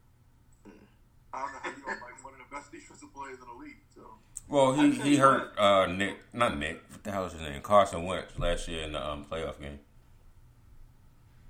I 1.34 1.42
don't 1.42 1.52
know 1.54 1.60
how 1.64 1.70
you 1.70 1.84
don't 1.86 2.02
like 2.02 2.24
one 2.24 2.34
of 2.34 2.40
the 2.40 2.56
best 2.56 2.72
defensive 2.72 3.14
players 3.14 3.40
in 3.42 3.48
the 3.48 3.64
league. 3.64 3.82
So 3.96 4.02
Well, 4.48 4.74
he, 4.74 4.92
he 4.92 5.18
hurt 5.18 5.58
uh, 5.58 5.88
Nick, 5.88 6.18
not 6.34 6.58
Nick. 6.58 6.84
What 6.92 7.04
the 7.04 7.12
hell 7.12 7.26
is 7.26 7.34
his 7.34 7.42
name? 7.42 7.62
Carson 7.62 8.04
Wentz 8.04 8.38
last 8.38 8.68
year 8.68 8.84
in 8.84 8.92
the 8.92 9.06
um, 9.06 9.26
playoff 9.26 9.60
game. 9.60 9.80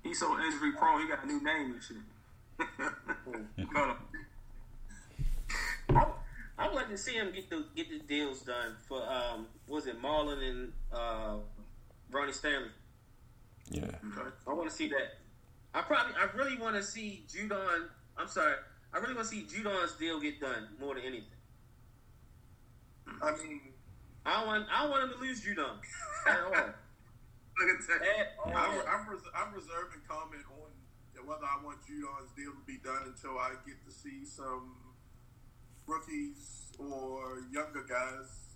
He's 0.02 0.18
so 0.18 0.38
injury 0.40 0.72
prone. 0.72 1.02
He 1.02 1.08
got 1.08 1.22
a 1.22 1.26
new 1.26 1.42
name 1.42 1.74
and 1.74 1.82
shit. 1.82 1.98
Cut 6.58 6.64
him. 6.64 6.64
I, 6.64 6.64
I 6.64 6.68
would 6.68 6.76
like 6.76 6.88
to 6.88 6.98
see 6.98 7.12
him 7.14 7.32
get 7.32 7.50
the 7.50 7.64
get 7.76 7.88
the 7.90 7.98
deals 8.00 8.40
done 8.40 8.76
for 8.86 9.02
um 9.02 9.46
was 9.66 9.86
it 9.86 10.00
Marlon 10.02 10.42
and 10.42 10.72
uh 10.92 11.36
Ronnie 12.10 12.32
Stanley. 12.32 12.70
Yeah. 13.70 13.84
I 14.46 14.52
want 14.52 14.68
to 14.68 14.74
see 14.74 14.88
that. 14.88 15.18
I 15.74 15.82
probably 15.82 16.14
I 16.16 16.36
really 16.36 16.58
want 16.58 16.76
to 16.76 16.82
see 16.82 17.24
Judon. 17.28 17.88
I'm 18.16 18.28
sorry. 18.28 18.54
I 18.92 18.98
really 18.98 19.14
want 19.14 19.28
to 19.28 19.34
see 19.34 19.44
Judon's 19.44 19.92
deal 19.92 20.20
get 20.20 20.40
done 20.40 20.68
more 20.80 20.94
than 20.94 21.04
anything. 21.04 21.28
I 23.22 23.32
mean, 23.32 23.60
I 24.24 24.40
don't 24.40 24.46
want 24.46 24.66
I 24.74 24.82
don't 24.82 24.90
want 24.90 25.04
him 25.04 25.18
to 25.18 25.18
lose 25.18 25.42
Judon 25.44 25.78
at 26.26 26.40
all. 26.44 26.50
Look 27.58 27.70
at 27.74 27.88
that. 27.88 28.20
At 28.20 28.34
all. 28.44 28.52
I'm, 28.54 28.70
I'm, 28.86 29.08
res- 29.10 29.32
I'm 29.34 29.52
reserving 29.52 30.02
comment 30.08 30.44
on 30.46 30.70
whether 31.26 31.44
I 31.44 31.62
want 31.62 31.76
Judon's 31.84 32.32
deal 32.32 32.52
to 32.52 32.64
be 32.66 32.78
done 32.80 33.12
until 33.12 33.36
I 33.38 33.52
get 33.66 33.84
to 33.84 33.92
see 33.92 34.24
some 34.24 34.87
rookies 35.88 36.68
or 36.78 37.42
younger 37.50 37.82
guys 37.88 38.48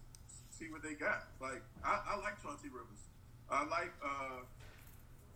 see 0.52 0.68
what 0.70 0.84
they 0.84 0.94
got. 0.94 1.32
Like 1.40 1.64
I, 1.82 2.14
I 2.14 2.20
like 2.20 2.38
Chauncey 2.44 2.68
Rivers. 2.68 3.08
I 3.48 3.64
like 3.66 3.90
uh, 4.04 4.44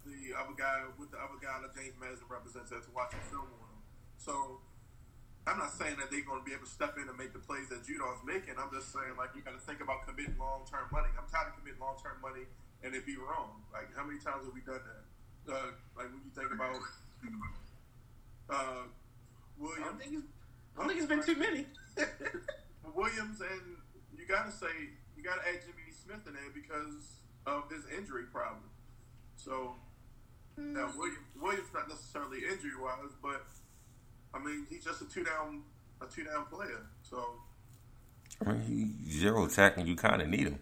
the 0.05 0.37
other 0.37 0.55
guy 0.55 0.87
with 1.01 1.11
the 1.11 1.19
other 1.19 1.41
guy 1.41 1.59
that 1.65 1.75
James 1.75 1.97
Madison 1.99 2.29
represents 2.31 2.71
that's 2.71 2.87
watching 2.95 3.19
film 3.33 3.49
on 3.49 3.69
him. 3.73 3.83
So 4.21 4.61
I'm 5.49 5.59
not 5.59 5.75
saying 5.75 5.99
that 5.99 6.13
they're 6.13 6.23
going 6.23 6.45
to 6.45 6.47
be 6.47 6.55
able 6.55 6.69
to 6.69 6.73
step 6.73 6.95
in 7.01 7.09
and 7.09 7.17
make 7.19 7.33
the 7.33 7.43
plays 7.43 7.67
that 7.75 7.83
Judon's 7.83 8.23
making. 8.23 8.55
I'm 8.61 8.71
just 8.71 8.93
saying 8.95 9.19
like 9.19 9.35
you 9.35 9.43
got 9.43 9.57
to 9.57 9.63
think 9.65 9.81
about 9.81 10.07
committing 10.07 10.39
long 10.39 10.69
term 10.69 10.87
money. 10.93 11.11
I'm 11.17 11.27
tired 11.27 11.51
of 11.51 11.59
committing 11.59 11.83
long 11.83 11.99
term 11.99 12.21
money 12.23 12.47
and 12.85 12.95
it 12.95 13.09
be 13.09 13.19
wrong. 13.19 13.65
Like 13.73 13.91
how 13.97 14.07
many 14.07 14.21
times 14.21 14.47
have 14.47 14.55
we 14.55 14.63
done 14.63 14.85
that? 14.85 15.03
Uh, 15.49 15.71
like 15.97 16.13
when 16.13 16.23
you 16.23 16.33
think 16.35 16.53
about 16.53 16.77
uh, 18.47 18.87
I 19.59 19.81
don't 19.81 19.99
think 19.99 20.13
it's, 20.13 20.27
I 20.77 20.79
don't 20.79 20.89
think 20.89 21.01
it's 21.01 21.09
been 21.09 21.23
too 21.23 21.35
many. 21.41 21.67
Williams, 22.95 23.41
and 23.41 23.77
you 24.17 24.27
got 24.27 24.47
to 24.47 24.53
say 24.53 24.67
you 25.17 25.23
got 25.23 25.43
to 25.43 25.49
add 25.49 25.61
Jimmy 25.63 25.93
Smith 25.93 26.27
in 26.27 26.35
there 26.35 26.51
because 26.55 27.21
of 27.47 27.71
his 27.71 27.85
injury 27.97 28.25
problem. 28.33 28.71
So 29.37 29.75
now 30.57 30.89
mm. 30.89 30.97
Williams, 30.97 31.19
Williams 31.41 31.69
not 31.75 31.89
necessarily 31.89 32.39
injury 32.39 32.73
wise, 32.81 33.13
but 33.23 33.47
I 34.35 34.43
mean 34.43 34.67
he's 34.69 34.85
just 34.85 35.03
a 35.03 35.05
two 35.05 35.25
down 35.25 35.63
a 36.01 36.07
two 36.07 36.25
down 36.25 36.47
player. 36.47 36.87
So 37.03 37.25
I 38.45 38.53
mean, 38.53 38.61
he 39.05 39.11
zero 39.11 39.47
tackling. 39.47 39.87
You 39.87 39.97
kind 39.97 40.21
of 40.21 40.29
need 40.29 40.49
him. 40.49 40.59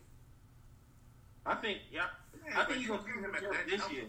I 1.46 1.54
think 1.54 1.78
yeah. 1.92 2.06
Yeah, 2.46 2.60
I 2.60 2.64
think 2.64 2.78
he's 2.78 2.88
you 2.88 2.96
gonna 2.96 3.02
need 3.02 3.24
him 3.24 3.30
do 3.40 3.46
at 3.46 3.52
that 3.52 3.70
this 3.70 3.80
level. 3.80 3.96
year. 3.96 4.04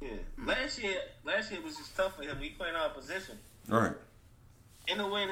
Yeah. 0.00 0.46
Last 0.46 0.82
year, 0.82 0.96
last 1.24 1.52
year 1.52 1.60
was 1.60 1.76
just 1.76 1.94
tough 1.96 2.16
for 2.16 2.22
him. 2.22 2.38
We 2.40 2.50
playing 2.50 2.74
our 2.74 2.88
position. 2.90 3.38
All 3.70 3.80
right. 3.80 3.92
Ain't 4.88 4.98
no 4.98 5.08
way 5.08 5.24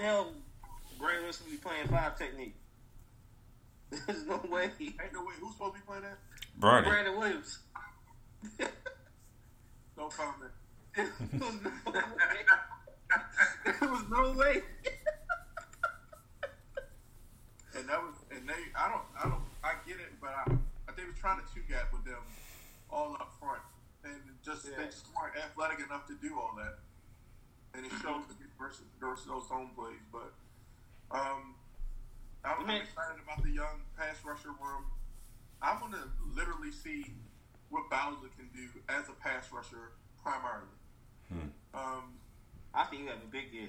in 0.99 1.05
hell 1.05 1.09
Graham 1.09 1.23
Wilson 1.25 1.47
be 1.51 1.57
playing 1.57 1.89
five 1.89 2.19
technique. 2.19 2.55
There's 4.07 4.27
no 4.27 4.41
way. 4.51 4.71
ain't 4.81 5.13
no 5.13 5.21
way 5.21 5.35
who's 5.41 5.53
supposed 5.53 5.75
to 5.75 5.81
be 5.81 5.87
playing 5.87 6.03
that. 6.03 6.19
Brandon. 6.57 6.93
Brandon 6.93 7.19
Williams. 7.19 7.59
No 9.97 10.07
comment. 10.07 10.53
There 10.95 11.11
was 11.11 11.25
no 11.35 11.91
way. 11.91 12.23
There 13.81 13.89
was 13.91 14.05
no 14.09 14.33
way. 14.39 14.63
And 17.75 17.89
that 17.89 18.01
was 18.01 18.15
and 18.31 18.49
they 18.49 18.63
I 18.79 18.89
don't 18.89 19.03
I 19.19 19.29
don't 19.29 19.43
I 19.65 19.75
get 19.89 19.97
it, 19.97 20.15
but 20.21 20.31
I, 20.31 20.53
I 20.87 20.95
they 20.97 21.03
were 21.03 21.19
trying 21.19 21.41
to 21.43 21.47
two 21.53 21.63
gap 21.69 21.93
with 21.93 22.05
them 22.05 22.23
all 22.91 23.15
up 23.15 23.35
front 23.41 23.59
and 24.05 24.15
just 24.45 24.65
they 24.65 24.85
just 24.85 25.07
weren't 25.19 25.35
athletic 25.35 25.85
enough 25.85 26.07
to 26.07 26.15
do 26.23 26.39
all 26.39 26.55
that. 26.59 26.79
And 27.75 27.85
it 27.85 27.91
showed 28.01 28.23
versus 28.57 28.87
versus 29.01 29.27
those 29.27 29.51
home 29.51 29.71
plays, 29.75 29.99
but 30.13 30.31
um 31.11 31.55
I'm, 32.45 32.65
I'm 32.65 32.77
excited 32.77 33.21
about 33.23 33.43
the 33.43 33.51
young 33.51 33.83
pass 33.97 34.17
rusher 34.25 34.51
room. 34.51 34.85
I 35.61 35.77
want 35.81 35.93
to 35.93 36.01
literally 36.35 36.71
see 36.71 37.05
what 37.71 37.91
Bowser 37.91 38.31
can 38.37 38.49
do 38.55 38.69
as 38.89 39.09
a 39.09 39.13
pass 39.13 39.51
rusher 39.53 39.93
primarily. 40.23 40.79
Hmm. 41.29 41.49
Um, 41.75 42.05
I 42.73 42.85
think 42.85 43.03
you 43.03 43.09
have 43.09 43.19
a 43.19 43.31
big 43.31 43.53
year. 43.53 43.69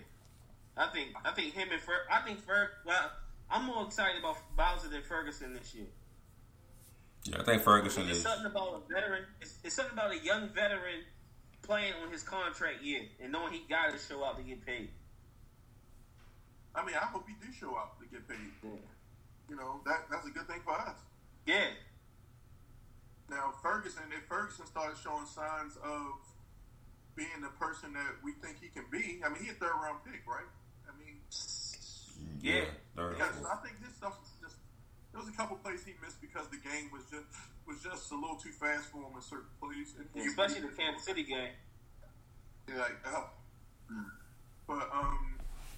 I 0.77 0.87
think 0.87 1.09
I 1.25 1.31
think 1.31 1.53
him 1.53 1.69
and 1.71 1.81
Fer. 1.81 2.05
I 2.11 2.21
think 2.21 2.39
Fer. 2.45 2.69
Well, 2.85 3.11
I'm 3.49 3.65
more 3.65 3.85
excited 3.85 4.19
about 4.19 4.37
Bowser 4.55 4.87
than 4.87 5.01
Ferguson 5.01 5.53
this 5.53 5.73
year. 5.73 5.87
Yeah, 7.25 7.41
I 7.41 7.43
think 7.43 7.63
Ferguson 7.63 8.07
It's 8.07 8.19
is. 8.19 8.23
something 8.23 8.45
about 8.45 8.83
a 8.87 8.93
veteran. 8.93 9.23
It's, 9.41 9.55
it's 9.63 9.75
something 9.75 9.93
about 9.93 10.11
a 10.11 10.19
young 10.19 10.49
veteran 10.49 11.03
playing 11.63 11.93
on 12.03 12.11
his 12.11 12.23
contract 12.23 12.81
year 12.81 13.01
and 13.21 13.31
knowing 13.31 13.51
he 13.51 13.63
got 13.69 13.91
to 13.91 13.97
show 13.97 14.23
out 14.23 14.37
to 14.37 14.43
get 14.43 14.65
paid. 14.65 14.89
I 16.75 16.85
mean, 16.85 16.95
I 16.95 17.05
hope 17.05 17.25
he 17.27 17.33
do 17.43 17.51
show 17.51 17.75
up 17.75 17.99
to 17.99 18.05
get 18.07 18.27
paid. 18.27 18.51
Yeah. 18.63 18.69
You 19.49 19.55
know, 19.55 19.81
that 19.85 20.05
that's 20.11 20.27
a 20.27 20.29
good 20.29 20.47
thing 20.47 20.61
for 20.63 20.73
us. 20.77 20.95
Yeah. 21.45 21.73
Now, 23.29 23.53
Ferguson, 23.61 24.03
if 24.15 24.25
Ferguson 24.27 24.65
started 24.65 24.97
showing 24.97 25.25
signs 25.25 25.77
of 25.83 26.17
being 27.15 27.41
the 27.41 27.49
person 27.59 27.93
that 27.93 28.17
we 28.23 28.33
think 28.41 28.57
he 28.61 28.69
can 28.69 28.85
be, 28.91 29.21
I 29.25 29.29
mean, 29.29 29.43
he 29.43 29.49
a 29.49 29.53
third 29.53 29.73
round 29.81 29.99
pick, 30.05 30.21
right? 30.25 30.49
I 30.87 30.93
mean, 30.97 31.17
Yeah. 32.41 32.65
third 32.95 33.17
yeah, 33.17 33.25
level. 33.25 33.47
I 33.47 33.55
think 33.65 33.81
this 33.81 33.93
stuff 33.95 34.17
is 34.23 34.31
just. 34.41 34.55
There 35.11 35.19
was 35.19 35.29
a 35.29 35.33
couple 35.33 35.57
plays 35.57 35.83
he 35.83 35.93
missed 36.01 36.21
because 36.21 36.47
the 36.49 36.57
game 36.57 36.89
was 36.93 37.03
just 37.09 37.25
was 37.65 37.81
just 37.81 38.11
a 38.11 38.15
little 38.15 38.37
too 38.37 38.51
fast 38.51 38.89
for 38.89 39.01
him 39.01 39.13
in 39.15 39.21
certain 39.21 39.49
plays, 39.61 39.93
and 39.97 40.07
he- 40.13 40.27
Especially 40.29 40.61
the 40.61 40.73
Kansas 40.73 41.03
City 41.05 41.23
game. 41.23 41.53
You're 42.67 42.77
like, 42.77 42.97
oh. 43.07 43.29
But 44.67 44.89
um, 44.93 45.17
I- 45.17 45.28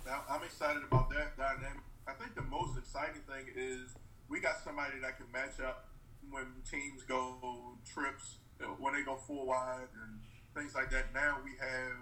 I'm 0.09 0.43
excited 0.43 0.83
about 0.83 1.09
that 1.11 1.37
dynamic. 1.37 1.83
I 2.07 2.13
think 2.13 2.35
the 2.35 2.41
most 2.41 2.77
exciting 2.77 3.21
thing 3.27 3.45
is 3.55 3.95
we 4.27 4.39
got 4.39 4.63
somebody 4.63 4.99
that 5.01 5.17
can 5.17 5.31
match 5.31 5.59
up 5.59 5.89
when 6.29 6.45
teams 6.69 7.03
go 7.03 7.77
trips, 7.85 8.37
when 8.79 8.93
they 8.93 9.03
go 9.03 9.15
full 9.15 9.45
wide 9.45 9.87
and 10.03 10.19
things 10.55 10.73
like 10.75 10.89
that. 10.91 11.13
Now 11.13 11.37
we 11.43 11.51
have, 11.59 11.97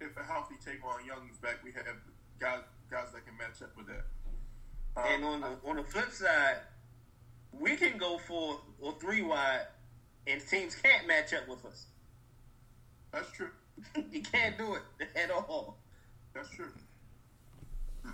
if 0.00 0.16
a 0.16 0.24
healthy 0.24 0.54
Tavon 0.56 1.06
Young 1.06 1.28
is 1.30 1.38
back, 1.38 1.62
we 1.64 1.72
have 1.72 1.86
guys 2.38 2.60
guys 2.90 3.08
that 3.12 3.24
can 3.26 3.36
match 3.36 3.62
up 3.62 3.76
with 3.76 3.86
that. 3.86 4.04
Um, 4.96 5.04
And 5.06 5.24
on 5.24 5.40
the 5.40 5.68
on 5.68 5.76
the 5.76 5.84
flip 5.84 6.10
side, 6.10 6.58
we 7.52 7.76
can 7.76 7.98
go 7.98 8.18
for 8.18 8.60
or 8.80 8.94
three 9.00 9.22
wide, 9.22 9.66
and 10.26 10.40
teams 10.46 10.74
can't 10.76 11.06
match 11.06 11.32
up 11.34 11.48
with 11.48 11.64
us. 11.64 11.86
that's 13.12 13.30
true. 13.32 13.50
you 14.12 14.22
can't 14.22 14.58
do 14.58 14.74
it 14.74 15.08
at 15.16 15.30
all. 15.30 15.78
That's 16.34 16.50
true. 16.50 16.70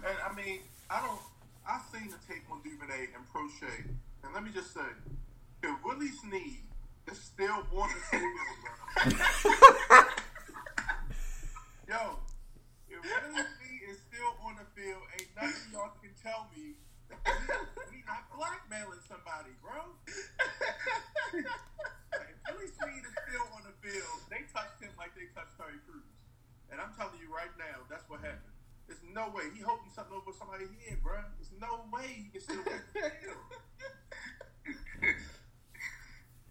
And 0.02 0.16
I 0.24 0.34
mean, 0.34 0.60
I 0.90 1.00
don't. 1.00 1.20
I've 1.64 1.84
seen 1.92 2.10
the 2.10 2.20
tape 2.28 2.44
on 2.52 2.60
Duvernay 2.60 3.08
and 3.16 3.24
Proche, 3.32 3.88
and 4.22 4.34
let 4.34 4.44
me 4.44 4.50
just 4.52 4.74
say, 4.74 4.84
if 5.62 5.84
Willie 5.84 6.12
Snead 6.20 6.60
is 7.10 7.18
still 7.18 7.64
on 7.72 7.88
the 7.88 8.00
field, 8.12 8.36
yo, 11.88 12.20
if 12.90 13.00
Willie 13.00 13.48
Snead 13.48 13.80
is 13.88 13.98
still 14.04 14.36
on 14.44 14.60
the 14.60 14.66
field, 14.76 15.00
ain't 15.16 15.32
nothing 15.36 15.72
y'all 15.72 15.96
can 16.02 16.12
tell 16.20 16.48
me. 16.54 16.76
We, 17.08 17.96
we 17.96 17.98
not 18.04 18.28
blackmailing 18.32 19.00
somebody, 19.08 19.56
bro. 19.64 19.96
If 21.32 21.48
Willie 22.50 22.68
is 22.68 22.76
still 22.76 23.46
on 23.56 23.62
the 23.64 23.72
field, 23.80 24.18
they 24.28 24.44
touched 24.52 24.80
him 24.84 24.92
like 24.98 25.16
they 25.16 25.32
touched 25.32 25.56
Terry 25.56 25.80
Crews. 25.88 26.12
And 26.70 26.80
I'm 26.80 26.92
telling 26.96 27.16
you 27.20 27.32
right 27.32 27.52
now, 27.56 27.84
that's 27.88 28.04
what 28.08 28.20
happened. 28.20 28.53
There's 28.86 29.00
no 29.14 29.28
way. 29.34 29.44
He 29.54 29.62
holding 29.62 29.90
something 29.94 30.14
over 30.14 30.32
somebody's 30.36 30.68
head, 30.88 31.02
bro. 31.02 31.16
There's 31.38 31.50
no 31.60 31.84
way 31.92 32.06
he 32.24 32.28
can 32.30 32.40
still 32.40 32.58
on 32.58 32.64
the 32.64 33.00
field. 33.00 33.36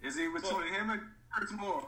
Is 0.01 0.15
he 0.17 0.27
between 0.27 0.73
him 0.73 0.89
and 0.89 1.01
Chris 1.31 1.51
Moore? 1.51 1.87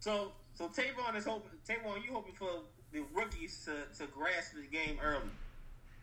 So 0.00 0.32
so 0.54 0.68
Tavon 0.68 1.14
is 1.16 1.24
hoping 1.24 1.50
Tavon, 1.68 2.04
you 2.04 2.12
hoping 2.12 2.34
for 2.34 2.64
the 2.92 3.02
rookies 3.14 3.64
to, 3.66 3.86
to 3.98 4.10
grasp 4.10 4.54
the 4.54 4.66
game 4.66 4.98
early. 5.02 5.30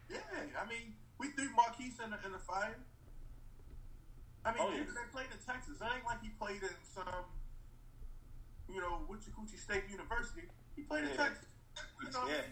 Yeah, 0.10 0.20
I 0.56 0.66
mean, 0.70 0.94
we 1.20 1.28
threw 1.36 1.50
Marquise 1.54 2.00
in 2.04 2.12
the, 2.12 2.18
in 2.26 2.32
the 2.32 2.40
fire. 2.40 2.78
I 4.46 4.52
mean, 4.54 4.62
Oh, 4.64 4.72
yeah. 4.72 4.88
they 4.88 5.12
played 5.12 5.28
in 5.28 5.38
Texas. 5.46 5.76
It 5.82 5.84
ain't 5.94 6.06
like 6.06 6.24
he 6.24 6.30
played 6.40 6.64
in 6.64 6.72
some, 6.96 7.28
you 8.72 8.80
know, 8.80 9.02
Wichita 9.10 9.36
State 9.58 9.84
University. 9.92 10.44
He 10.78 10.84
played 10.84 11.04
in 11.04 11.10
Yeah. 11.10 11.28
Texas. 11.28 11.46
You 12.02 12.12
know, 12.12 12.28
Yeah. 12.30 12.48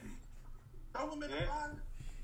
Throw 0.96 1.12
him 1.12 1.24
in 1.24 1.32
the 1.32 1.36
Yeah. 1.38 1.46
fire. 1.46 1.76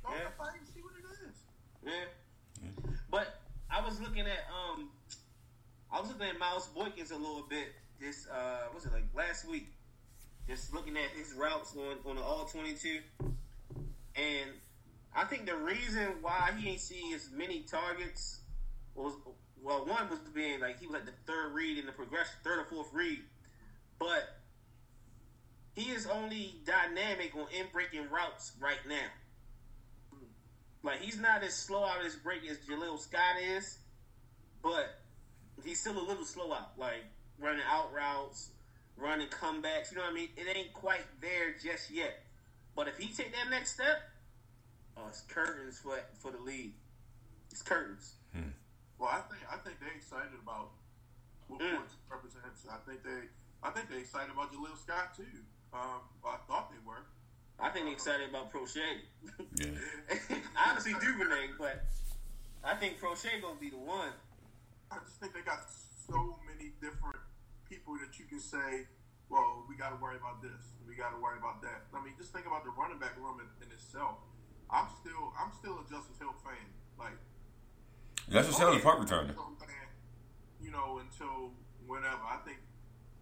Throw 0.02 0.12
him 0.12 0.18
in 0.18 0.24
Yeah. 0.24 0.30
the 0.30 0.36
fire 0.36 0.56
and 0.58 0.68
see 0.68 0.82
what 0.82 0.94
it 0.98 1.06
is. 1.28 1.44
Yeah. 1.84 2.70
But 3.10 3.40
I 3.70 3.82
was 3.82 4.00
looking 4.00 4.28
at 4.28 4.48
um 4.52 4.92
I 5.92 6.00
was 6.00 6.10
looking 6.10 6.28
at 6.28 6.40
Miles 6.40 6.68
Boykins 6.70 7.12
a 7.12 7.16
little 7.16 7.44
bit 7.44 7.74
this 8.00 8.28
uh 8.28 8.70
was 8.74 8.86
it 8.86 8.94
like 8.94 9.06
last 9.14 9.46
week. 9.48 9.68
Just 10.48 10.74
looking 10.74 10.98
at 10.98 11.10
his 11.12 11.34
routes 11.34 11.76
on, 11.76 11.98
on 12.10 12.16
the 12.16 12.24
all 12.24 12.46
twenty 12.46 12.74
two. 12.76 13.00
And 14.16 14.52
I 15.16 15.26
think 15.26 15.46
the 15.46 15.56
reason 15.56 16.22
why 16.22 16.52
he 16.58 16.70
ain't 16.70 16.80
see 16.80 17.14
as 17.14 17.30
many 17.32 17.62
targets 17.64 18.42
was 18.96 19.14
well, 19.62 19.86
one 19.86 20.10
was 20.10 20.20
being 20.34 20.60
like 20.60 20.80
he 20.80 20.88
was 20.88 20.96
like 20.96 21.06
the 21.06 21.14
third 21.32 21.54
read 21.54 21.78
in 21.78 21.86
the 21.86 21.92
progression, 21.92 22.34
third 22.44 22.60
or 22.60 22.66
fourth 22.66 22.92
read. 22.94 23.20
But 24.00 24.41
he 25.74 25.92
is 25.92 26.06
only 26.08 26.56
dynamic 26.66 27.34
on 27.36 27.48
in 27.58 27.66
breaking 27.72 28.10
routes 28.10 28.52
right 28.60 28.80
now. 28.88 29.08
Like 30.84 31.00
he's 31.02 31.20
not 31.20 31.44
as 31.44 31.54
slow 31.54 31.84
out 31.86 32.04
his 32.04 32.16
break 32.16 32.42
as 32.50 32.58
Jaleel 32.60 33.00
Scott 33.00 33.38
is, 33.42 33.78
but 34.64 35.00
he's 35.64 35.80
still 35.80 35.98
a 35.98 36.06
little 36.06 36.26
slow 36.26 36.52
out. 36.54 36.72
Like 36.78 37.06
running 37.40 37.62
out 37.70 37.94
routes, 37.94 38.50
running 38.98 39.28
comebacks. 39.28 39.92
You 39.92 39.98
know 39.98 40.04
what 40.04 40.12
I 40.12 40.16
mean? 40.16 40.30
It 40.36 40.56
ain't 40.56 40.74
quite 40.74 41.06
there 41.22 41.54
just 41.64 41.92
yet. 41.92 42.24
But 42.76 42.88
if 42.88 42.98
he 42.98 43.14
take 43.14 43.32
that 43.34 43.50
next 43.50 43.74
step, 43.76 44.02
oh, 44.98 45.04
it's 45.08 45.22
curtains 45.22 45.80
for 45.80 46.00
for 46.20 46.32
the 46.32 46.40
league. 46.40 46.74
It's 47.52 47.62
curtains. 47.62 48.14
Well, 48.98 49.10
I 49.10 49.22
think 49.30 49.42
I 49.52 49.58
think 49.58 49.80
they're 49.80 49.96
excited 49.96 50.32
about 50.42 50.70
what 51.48 51.60
Mm. 51.62 51.82
Represents. 52.10 52.66
I 52.72 52.78
think 52.90 53.04
they 53.04 53.30
I 53.64 53.70
think 53.72 53.90
they're 53.90 54.00
excited 54.00 54.32
about 54.32 54.52
Jaleel 54.54 54.78
Scott 54.78 55.16
too. 55.16 55.26
Um, 55.74 56.04
I 56.26 56.38
thought 56.48 56.72
they 56.72 56.82
were. 56.86 57.08
I 57.60 57.70
think 57.70 57.86
they're 57.86 57.94
excited 57.94 58.30
about 58.30 58.52
Proche. 58.52 58.82
Yeah. 59.56 59.68
I 60.58 60.72
honestly, 60.72 60.94
Duvernay, 60.94 61.56
but 61.58 61.86
I 62.64 62.76
think 62.76 63.00
Proche 63.00 63.30
gonna 63.42 63.60
be 63.60 63.70
the 63.70 63.78
one. 63.78 64.12
I 64.92 64.98
just 65.06 65.20
think 65.20 65.34
they 65.34 65.42
got 65.42 65.70
so 66.10 66.40
many 66.44 66.74
different 66.82 67.24
people 67.70 67.96
that 68.04 68.20
you 68.20 68.26
can 68.26 68.40
say, 68.40 68.92
well, 69.30 69.64
we 69.70 69.80
got 69.80 69.96
to 69.96 69.98
worry 70.04 70.20
about 70.20 70.44
this, 70.44 70.76
we 70.84 70.96
got 70.96 71.16
to 71.16 71.20
worry 71.24 71.40
about 71.40 71.64
that. 71.64 71.88
I 71.96 72.04
mean, 72.04 72.12
just 72.20 72.36
think 72.36 72.46
about 72.46 72.68
the 72.68 72.76
running 72.76 73.00
back 73.00 73.16
room 73.16 73.40
in, 73.40 73.48
in 73.64 73.72
itself. 73.72 74.20
I'm 74.68 74.88
still 75.00 75.32
I'm 75.40 75.52
still 75.56 75.80
a 75.80 75.86
Justice 75.88 76.20
Hill 76.20 76.36
fan. 76.44 76.68
Like 77.00 77.16
That's 78.28 78.52
a 78.52 78.56
Hill, 78.60 78.76
the 78.76 78.80
punt 78.80 79.00
returner. 79.04 79.36
You 80.60 80.72
know, 80.72 81.00
until 81.00 81.52
whenever. 81.88 82.24
I 82.24 82.40
think 82.46 82.60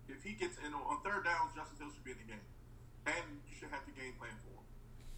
if 0.10 0.26
he 0.26 0.34
gets 0.34 0.57
in 0.65 0.73
on, 0.73 0.84
on 0.90 0.98
third 1.06 1.23
downs, 1.23 1.53
Justice 1.56 1.77
Hill 1.77 1.94
should 1.94 2.03
be 2.03 2.11
in 2.11 2.22
the 2.26 2.30
game, 2.34 2.45
and 3.06 3.26
you 3.45 3.53
should 3.53 3.69
have 3.69 3.86
the 3.86 3.94
game 3.94 4.18
plan 4.18 4.34
for 4.41 4.53
him. 4.57 4.65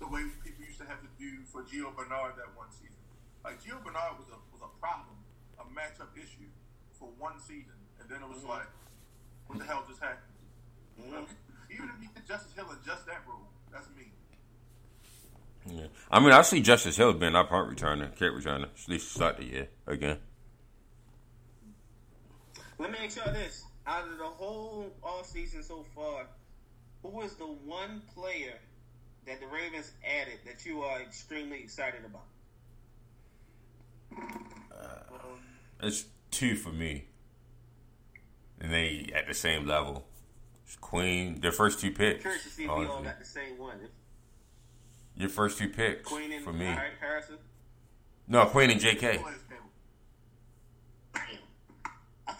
The 0.03 0.09
way 0.11 0.27
people 0.43 0.68
used 0.68 0.80
to 0.84 0.88
have 0.88 0.99
to 1.01 1.11
do 1.18 1.41
for 1.47 1.63
Gio 1.63 1.93
Bernard 1.95 2.35
that 2.35 2.51
one 2.53 2.69
season. 2.73 2.99
Like 3.43 3.61
Gio 3.63 3.80
Bernard 3.81 4.19
was 4.19 4.30
a 4.30 4.38
was 4.51 4.61
a 4.61 4.72
problem, 4.77 5.18
a 5.57 5.65
matchup 5.72 6.13
issue 6.13 6.49
for 6.97 7.09
one 7.18 7.39
season, 7.39 7.77
and 7.99 8.09
then 8.09 8.22
it 8.22 8.30
was 8.30 8.45
mm-hmm. 8.45 8.61
like, 8.61 8.69
what 9.47 9.59
the 9.59 9.65
hell 9.65 9.84
just 9.88 10.01
happened? 10.01 10.35
Mm-hmm. 10.99 11.26
Even 11.73 11.89
if 11.89 11.97
you 12.01 12.09
get 12.13 12.27
Justice 12.27 12.53
Hill 12.53 12.69
in 12.69 12.77
just 12.85 13.05
that 13.07 13.23
role, 13.26 13.47
that's 13.72 13.88
me. 13.97 14.11
Yeah. 15.65 15.88
I 16.09 16.19
mean, 16.19 16.31
I 16.31 16.41
see 16.41 16.61
Justice 16.61 16.97
Hill 16.97 17.13
being 17.13 17.35
our 17.35 17.45
punt 17.45 17.69
returner, 17.76 18.13
kick 18.15 18.31
returner, 18.31 18.65
at 18.65 18.89
least 18.89 19.13
start 19.13 19.38
the 19.38 19.45
year 19.45 19.68
again. 19.88 20.18
Let 22.77 22.91
me 22.91 22.97
ask 23.05 23.18
y'all 23.18 23.34
this: 23.34 23.63
out 23.88 24.08
of 24.08 24.18
the 24.18 24.24
whole 24.24 24.91
off 25.03 25.26
season 25.26 25.64
so 25.64 25.86
far, 25.95 26.28
who 27.03 27.22
is 27.22 27.36
the 27.36 27.45
one 27.45 28.02
player 28.14 28.53
that 29.26 29.40
the 29.40 29.48
Ravens 29.48 29.91
added 30.06 30.40
that 30.45 30.66
you 30.66 30.82
are 30.82 31.02
extremely 31.02 31.60
excited 31.60 32.02
about? 32.06 32.26
Uh, 34.72 35.18
it's 35.82 36.06
two 36.32 36.56
for 36.56 36.70
me, 36.70 37.06
and 38.60 38.74
they 38.74 39.10
at 39.16 39.28
the 39.28 39.34
same 39.34 39.68
level. 39.68 40.06
It's 40.66 40.76
Queen, 40.76 41.40
their 41.41 41.52
first 41.52 41.80
two 41.80 41.91
picks. 41.91 42.22
Curious 42.22 42.44
to 42.44 42.49
see 42.49 42.64
if 42.64 42.70
we 42.70 42.86
all 42.86 43.02
got 43.02 43.20
the 43.20 43.26
same 43.26 43.58
one. 43.58 43.78
Your 45.16 45.30
first 45.30 45.58
two 45.58 45.70
picks 45.70 46.08
Queen 46.08 46.32
and 46.32 46.44
for 46.44 46.53
me. 46.53 46.74
Harrison. 46.99 47.38
No, 48.28 48.45
Queen 48.45 48.70
and 48.70 48.80
J.K. 48.80 49.20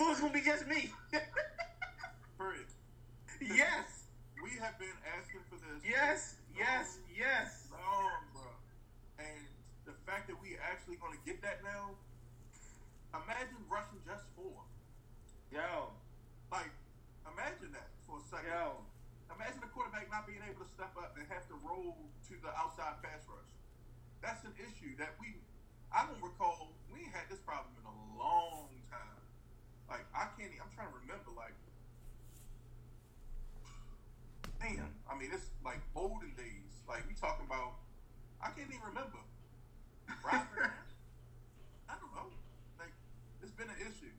Calais 0.02 0.10
Campbell. 0.10 0.10
I 0.10 0.10
thought 0.10 0.10
it 0.10 0.10
was 0.10 0.20
gonna 0.20 0.34
be 0.34 0.42
just 0.42 0.68
me. 0.68 0.90
Period. 2.38 2.68
yes, 3.42 4.10
We 4.42 4.52
have 4.60 4.78
been 4.80 4.98
asking 5.18 5.42
for 5.50 5.58
this. 5.62 5.82
yes, 5.86 6.36
yes, 6.58 6.98
yes. 7.14 7.68
long, 7.72 8.26
bro. 8.34 8.50
And 9.20 9.46
the 9.86 9.94
fact 10.10 10.28
that 10.30 10.38
we 10.42 10.58
actually 10.58 10.98
going 10.98 11.14
to 11.14 11.22
get 11.26 11.42
that 11.46 11.62
now, 11.64 11.94
imagine 13.14 13.62
rushing 13.70 14.02
just 14.06 14.26
four. 14.34 14.66
Yo, 15.54 15.92
Like, 16.52 16.72
imagine 17.28 17.70
that 17.76 17.90
for 18.08 18.18
a 18.18 18.24
second. 18.30 18.50
yo. 18.50 18.82
Imagine 19.36 19.62
the 19.62 19.70
quarterback 19.72 20.10
not 20.12 20.26
being 20.28 20.42
able 20.44 20.66
to 20.66 20.70
step 20.76 20.92
up 21.00 21.14
and 21.18 21.24
have 21.30 21.46
to 21.48 21.56
roll 21.64 21.96
to 22.28 22.34
the 22.42 22.52
outside 22.58 23.00
pass 23.06 23.24
rush. 23.30 23.52
That's 24.22 24.44
an 24.44 24.54
issue 24.60 24.96
that 25.00 25.16
we, 25.22 25.38
I 25.94 26.04
don't 26.06 26.20
recall, 26.22 26.74
we 26.92 27.06
had 27.14 27.26
this 27.32 27.40
problem 27.46 27.72
in 27.80 27.86
a 27.88 27.96
long 28.20 28.68
time. 28.70 28.71
Like, 29.92 30.08
I 30.16 30.32
can't, 30.40 30.56
I'm 30.56 30.72
trying 30.72 30.88
to 30.88 30.96
remember, 31.04 31.36
like, 31.36 31.52
damn, 34.64 34.88
I 35.04 35.20
mean, 35.20 35.36
it's 35.36 35.52
like 35.68 35.84
olden 36.00 36.32
days. 36.40 36.80
Like, 36.88 37.04
we 37.12 37.14
talking 37.20 37.44
about, 37.44 37.76
I 38.40 38.56
can't 38.56 38.72
even 38.72 38.88
remember. 38.88 39.20
Robert, 40.24 40.72
I 41.92 42.00
don't 42.00 42.14
know. 42.16 42.32
Like, 42.80 42.96
it's 43.44 43.52
been 43.52 43.68
an 43.68 43.84
issue. 43.84 44.16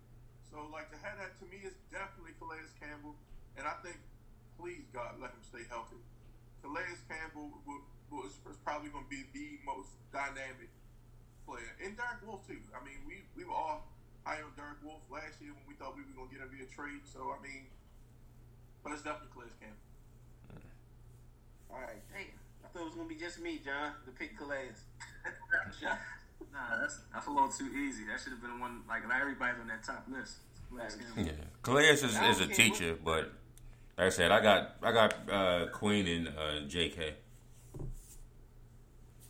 So, 0.52 0.68
like, 0.68 0.92
to 0.92 1.00
have 1.00 1.16
that 1.16 1.40
to 1.40 1.48
me 1.48 1.64
is 1.64 1.72
definitely 1.88 2.36
Calais 2.36 2.68
Campbell. 2.76 3.16
And 3.56 3.64
I 3.64 3.72
think, 3.80 3.96
please, 4.60 4.84
God, 4.92 5.16
let 5.24 5.32
him 5.32 5.40
stay 5.40 5.64
healthy. 5.72 6.04
Calais 6.60 7.00
Campbell 7.08 7.48
will, 7.64 7.80
will, 8.12 8.28
is, 8.28 8.36
is 8.44 8.60
probably 8.60 8.92
going 8.92 9.08
to 9.08 9.12
be 9.12 9.24
the 9.32 9.56
most 9.64 9.96
dynamic 10.12 10.68
player. 11.48 11.72
And 11.80 11.96
Derek 11.96 12.20
Wolfe, 12.28 12.44
too. 12.44 12.60
I 12.76 12.84
mean, 12.84 13.00
we, 13.08 13.24
we 13.32 13.48
were 13.48 13.56
all 13.56 13.91
high 14.24 14.42
on 14.42 14.54
Derek 14.56 14.78
Wolfe 14.82 15.06
last 15.10 15.40
year 15.42 15.52
when 15.52 15.66
we 15.66 15.74
thought 15.74 15.94
we 15.94 16.02
were 16.02 16.14
going 16.14 16.30
to 16.30 16.34
get 16.34 16.42
him 16.42 16.50
via 16.50 16.66
trade. 16.70 17.02
So, 17.06 17.34
I 17.34 17.38
mean, 17.42 17.66
but 18.82 18.92
it's 18.92 19.02
definitely 19.02 19.30
Calais 19.34 19.54
Campbell. 19.58 19.82
All 21.70 21.80
right, 21.80 22.02
damn. 22.12 22.36
I 22.64 22.68
thought 22.68 22.82
it 22.82 22.84
was 22.84 22.94
gonna 22.94 23.08
be 23.08 23.14
just 23.14 23.40
me, 23.40 23.60
John, 23.64 23.92
to 24.04 24.10
pick 24.12 24.36
Calais. 24.36 24.76
Nah, 26.52 26.80
that's 26.80 26.98
that's 27.12 27.26
a 27.28 27.30
little 27.30 27.48
too 27.48 27.70
easy. 27.74 28.04
That 28.04 28.20
should 28.20 28.32
have 28.32 28.42
been 28.42 28.58
one 28.60 28.82
like 28.88 29.06
not 29.08 29.20
everybody's 29.20 29.60
on 29.60 29.68
that 29.68 29.84
top 29.84 30.04
list. 30.10 30.38
Yeah, 31.16 31.32
Calais 31.62 31.84
is, 31.88 32.02
is 32.02 32.40
a 32.40 32.46
teacher, 32.46 32.98
but 33.02 33.32
like 33.96 34.06
I 34.06 34.08
said, 34.10 34.32
I 34.32 34.42
got 34.42 34.76
I 34.82 34.92
got 34.92 35.14
uh, 35.30 35.66
Queen 35.72 36.06
and 36.06 36.28
uh, 36.28 36.60
J.K. 36.66 37.14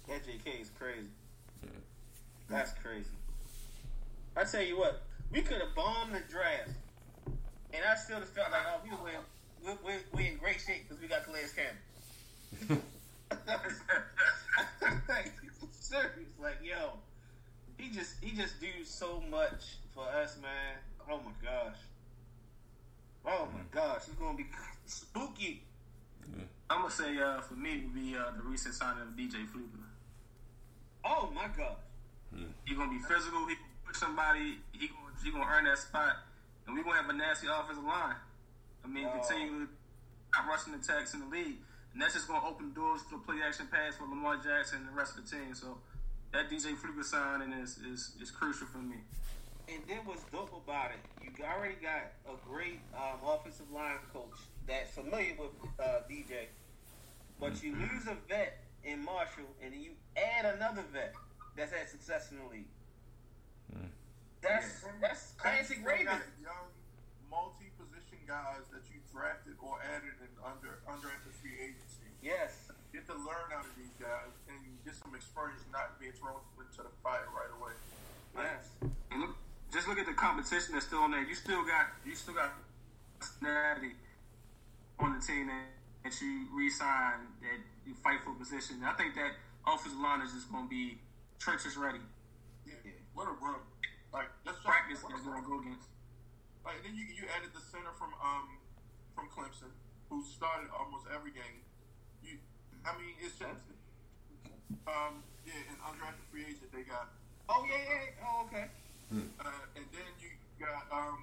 That 0.08 0.26
JK 0.26 0.60
is 0.62 0.70
crazy. 0.78 1.08
That's 2.48 2.72
crazy. 2.72 3.10
I 4.36 4.44
tell 4.44 4.62
you 4.62 4.78
what, 4.78 5.02
we 5.30 5.42
could 5.42 5.60
have 5.60 5.74
bombed 5.74 6.14
the 6.14 6.20
draft, 6.30 6.70
and 7.26 7.82
I 7.88 7.94
still 7.96 8.20
just 8.20 8.34
felt 8.34 8.50
like, 8.50 8.62
oh, 8.66 8.80
we 8.84 8.90
were 8.90 9.76
we 9.84 9.92
we 9.92 9.98
we 10.14 10.28
in 10.28 10.36
great 10.38 10.60
shape 10.60 10.88
because 10.88 11.02
we 11.02 11.08
got 11.08 11.24
Calais 11.24 11.48
Campbell. 11.54 12.82
like, 15.08 15.32
serious, 15.70 16.28
like 16.40 16.58
yo, 16.62 16.92
he 17.78 17.90
just 17.90 18.14
he 18.22 18.34
just 18.36 18.60
do 18.60 18.68
so 18.84 19.22
much 19.30 19.76
for 19.94 20.04
us, 20.04 20.36
man. 20.40 20.76
Oh 21.10 21.18
my 21.18 21.32
gosh. 21.42 21.76
Oh 23.24 23.48
my 23.52 23.60
gosh, 23.70 24.02
it's 24.08 24.18
gonna 24.18 24.36
be 24.36 24.46
spooky. 24.86 25.62
I'm 26.70 26.82
gonna 26.82 26.90
say 26.90 27.18
uh, 27.18 27.40
for 27.40 27.54
me 27.54 27.82
would 27.84 27.94
be 27.94 28.16
uh, 28.16 28.32
the 28.36 28.42
recent 28.42 28.74
signing 28.74 29.02
of 29.02 29.08
DJ 29.10 29.46
Fluker. 29.46 29.66
Oh 31.04 31.30
my 31.34 31.48
gosh. 31.56 31.76
He's 32.64 32.78
gonna 32.78 32.90
be 32.90 32.98
physical. 32.98 33.46
He 33.46 33.56
somebody. 33.94 34.58
He 34.72 34.88
gonna 34.88 35.12
he 35.24 35.30
gonna 35.30 35.46
earn 35.50 35.64
that 35.64 35.78
spot, 35.78 36.16
and 36.66 36.76
we 36.76 36.82
gonna 36.82 36.96
have 37.00 37.08
a 37.08 37.12
nasty 37.12 37.46
offensive 37.46 37.84
line. 37.84 38.16
I 38.84 38.88
mean, 38.88 39.06
Oh. 39.06 39.18
continue 39.18 39.68
not 40.34 40.46
rushing 40.48 40.74
attacks 40.74 41.14
in 41.14 41.20
the 41.20 41.26
league, 41.26 41.58
and 41.92 42.02
that's 42.02 42.14
just 42.14 42.26
gonna 42.28 42.46
open 42.46 42.72
doors 42.72 43.02
for 43.08 43.18
play 43.18 43.36
action 43.46 43.68
pass 43.68 43.94
for 43.96 44.04
Lamar 44.04 44.36
Jackson 44.36 44.78
and 44.78 44.88
the 44.88 44.92
rest 44.92 45.16
of 45.18 45.28
the 45.28 45.36
team. 45.36 45.54
So 45.54 45.78
that 46.32 46.48
DJ 46.50 46.74
Fluker 46.76 47.02
signing 47.02 47.52
is 47.52 47.78
is, 47.78 48.12
is 48.20 48.30
crucial 48.30 48.66
for 48.66 48.78
me. 48.78 48.96
And 49.68 49.80
then 49.86 49.98
what's 50.04 50.24
dope 50.24 50.52
about 50.52 50.90
it, 50.90 50.98
you 51.22 51.44
already 51.44 51.76
got 51.80 52.10
a 52.26 52.34
great 52.46 52.80
um, 52.96 53.20
offensive 53.24 53.70
line 53.70 53.96
coach 54.12 54.34
that's 54.66 54.90
familiar 54.90 55.34
with 55.38 55.50
uh, 55.78 56.00
DJ, 56.10 56.46
but 57.38 57.62
you 57.62 57.74
lose 57.76 58.06
a 58.08 58.16
vet 58.28 58.58
in 58.84 59.04
Marshall, 59.04 59.46
and 59.62 59.72
then 59.72 59.80
you 59.80 59.92
add 60.16 60.56
another 60.56 60.82
vet 60.92 61.14
that's 61.56 61.72
had 61.72 61.88
success 61.88 62.32
in 62.32 62.38
the 62.38 62.44
league. 62.50 62.66
That's 64.42 64.84
that's 65.00 65.32
classic 65.38 65.78
And 65.78 65.86
Ravens. 65.86 66.26
Young, 66.42 66.66
multi-position 67.30 68.18
guys 68.26 68.66
that 68.74 68.82
you 68.90 68.98
drafted 69.14 69.54
or 69.62 69.78
added 69.86 70.18
in 70.18 70.32
under 70.42 70.82
under 70.90 71.08
at 71.08 71.22
the 71.22 71.32
free 71.38 71.54
agency. 71.62 72.10
Yes, 72.22 72.70
Get 72.92 73.06
to 73.08 73.14
learn 73.14 73.48
out 73.56 73.64
of 73.64 73.72
these 73.78 73.94
guys 73.98 74.36
and 74.52 74.58
get 74.84 74.94
some 74.94 75.14
experience, 75.14 75.64
not 75.72 75.96
being 75.98 76.12
thrown 76.12 76.38
into 76.60 76.82
the 76.84 76.92
fire 77.02 77.24
right 77.32 77.48
away. 77.56 77.72
yes. 78.36 78.68
And 79.10 79.20
look, 79.22 79.34
just 79.72 79.88
look 79.88 79.98
at 79.98 80.04
the 80.06 80.12
competition 80.12 80.74
that's 80.74 80.86
still 80.86 81.00
on 81.00 81.10
there. 81.10 81.22
You 81.24 81.34
still 81.34 81.64
got 81.64 81.88
you 82.04 82.14
still 82.14 82.34
got 82.34 82.52
Cincinnati 83.20 83.96
on 84.98 85.18
the 85.18 85.24
team 85.24 85.46
that, 85.48 85.64
that 86.04 86.20
you 86.20 86.46
re-sign 86.52 87.32
that 87.40 87.58
you 87.86 87.94
fight 88.04 88.20
for 88.24 88.34
position. 88.34 88.82
I 88.84 88.92
think 88.94 89.14
that 89.14 89.32
offensive 89.66 89.98
line 89.98 90.20
is 90.20 90.32
just 90.32 90.50
going 90.52 90.64
to 90.64 90.70
be 90.70 90.98
trenches 91.38 91.76
ready. 91.76 92.02
What 93.14 93.28
a 93.28 93.34
run! 93.40 93.60
Like 94.12 94.28
let's 94.44 94.58
just, 94.58 94.66
Practice 94.66 95.00
is 95.04 95.24
going 95.24 95.42
to 95.42 95.46
go 95.48 95.60
against. 95.60 95.88
Like 96.64 96.80
then 96.84 96.94
you 96.96 97.04
you 97.12 97.24
added 97.32 97.52
the 97.52 97.60
center 97.60 97.92
from 97.98 98.12
um 98.22 98.58
from 99.14 99.28
Clemson, 99.32 99.72
who 100.08 100.24
started 100.24 100.68
almost 100.72 101.04
every 101.12 101.32
game. 101.32 101.60
You, 102.24 102.38
I 102.86 102.96
mean, 102.96 103.14
it's 103.20 103.36
just 103.36 103.60
Um, 104.86 105.22
yeah, 105.44 105.68
and 105.70 105.78
undrafted 105.84 106.24
free 106.32 106.48
agent 106.48 106.72
they 106.72 106.82
got. 106.82 107.12
Oh 107.48 107.66
yeah, 107.68 107.76
yeah. 107.76 108.02
yeah. 108.16 108.26
Oh 108.26 108.46
okay. 108.48 108.66
Uh, 109.12 109.76
and 109.76 109.84
then 109.92 110.08
you 110.16 110.32
got 110.56 110.88
um, 110.88 111.20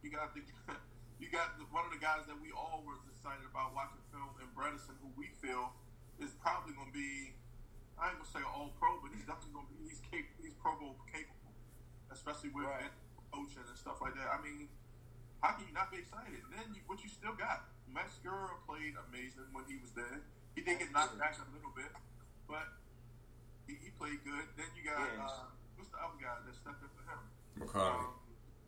you 0.00 0.08
got 0.08 0.32
the 0.32 0.40
you 1.20 1.28
got 1.28 1.58
the, 1.60 1.68
one 1.68 1.84
of 1.84 1.92
the 1.92 2.00
guys 2.00 2.24
that 2.24 2.38
we 2.40 2.48
all 2.56 2.80
was 2.88 3.04
excited 3.12 3.44
about 3.44 3.76
watching 3.76 4.00
film 4.08 4.32
in 4.40 4.48
Bredeson, 4.56 4.96
who 5.04 5.12
we 5.20 5.28
feel 5.44 5.76
is 6.16 6.32
probably 6.40 6.72
going 6.72 6.88
to 6.88 6.96
be. 6.96 7.36
I 8.00 8.08
ain't 8.10 8.18
gonna 8.18 8.32
say 8.32 8.40
all 8.42 8.72
pro, 8.80 8.96
but 9.04 9.12
he's 9.12 9.28
definitely 9.28 9.52
going 9.60 9.68
to 9.68 9.74
be. 9.76 9.84
He's 9.92 10.00
cap- 10.00 10.32
he's 10.40 10.56
Pro 10.56 10.72
Bowl 10.80 10.96
capable, 11.04 11.52
especially 12.10 12.48
with 12.50 12.64
Right. 12.64 12.88
coaching 13.30 13.60
and 13.68 13.76
stuff 13.76 14.00
like 14.00 14.16
that. 14.16 14.32
I 14.32 14.40
mean, 14.40 14.68
how 15.44 15.52
can 15.52 15.68
you 15.68 15.74
not 15.76 15.92
be 15.92 16.00
excited? 16.00 16.40
And 16.40 16.52
then 16.52 16.66
you, 16.74 16.80
what 16.88 17.04
you 17.04 17.08
still 17.12 17.36
got? 17.36 17.68
Matt 17.86 18.08
Skura 18.08 18.56
played 18.64 18.96
amazing 19.08 19.52
when 19.52 19.64
he 19.68 19.76
was 19.76 19.92
there. 19.92 20.22
He 20.56 20.62
did 20.64 20.78
get 20.80 20.90
knocked 20.92 21.18
back 21.20 21.36
a 21.38 21.44
little 21.52 21.70
bit, 21.76 21.92
but 22.48 22.66
he, 23.68 23.74
he 23.78 23.90
played 24.00 24.22
good. 24.24 24.46
Then 24.56 24.66
you 24.74 24.82
got 24.82 24.98
Yeah. 24.98 25.26
uh, 25.26 25.52
what's 25.76 25.90
the 25.92 26.00
other 26.00 26.16
guy 26.18 26.40
that 26.40 26.54
stepped 26.56 26.80
in 26.82 26.88
for 26.96 27.04
him? 27.04 27.20
McCarthy. 27.60 28.06
Um, 28.06 28.14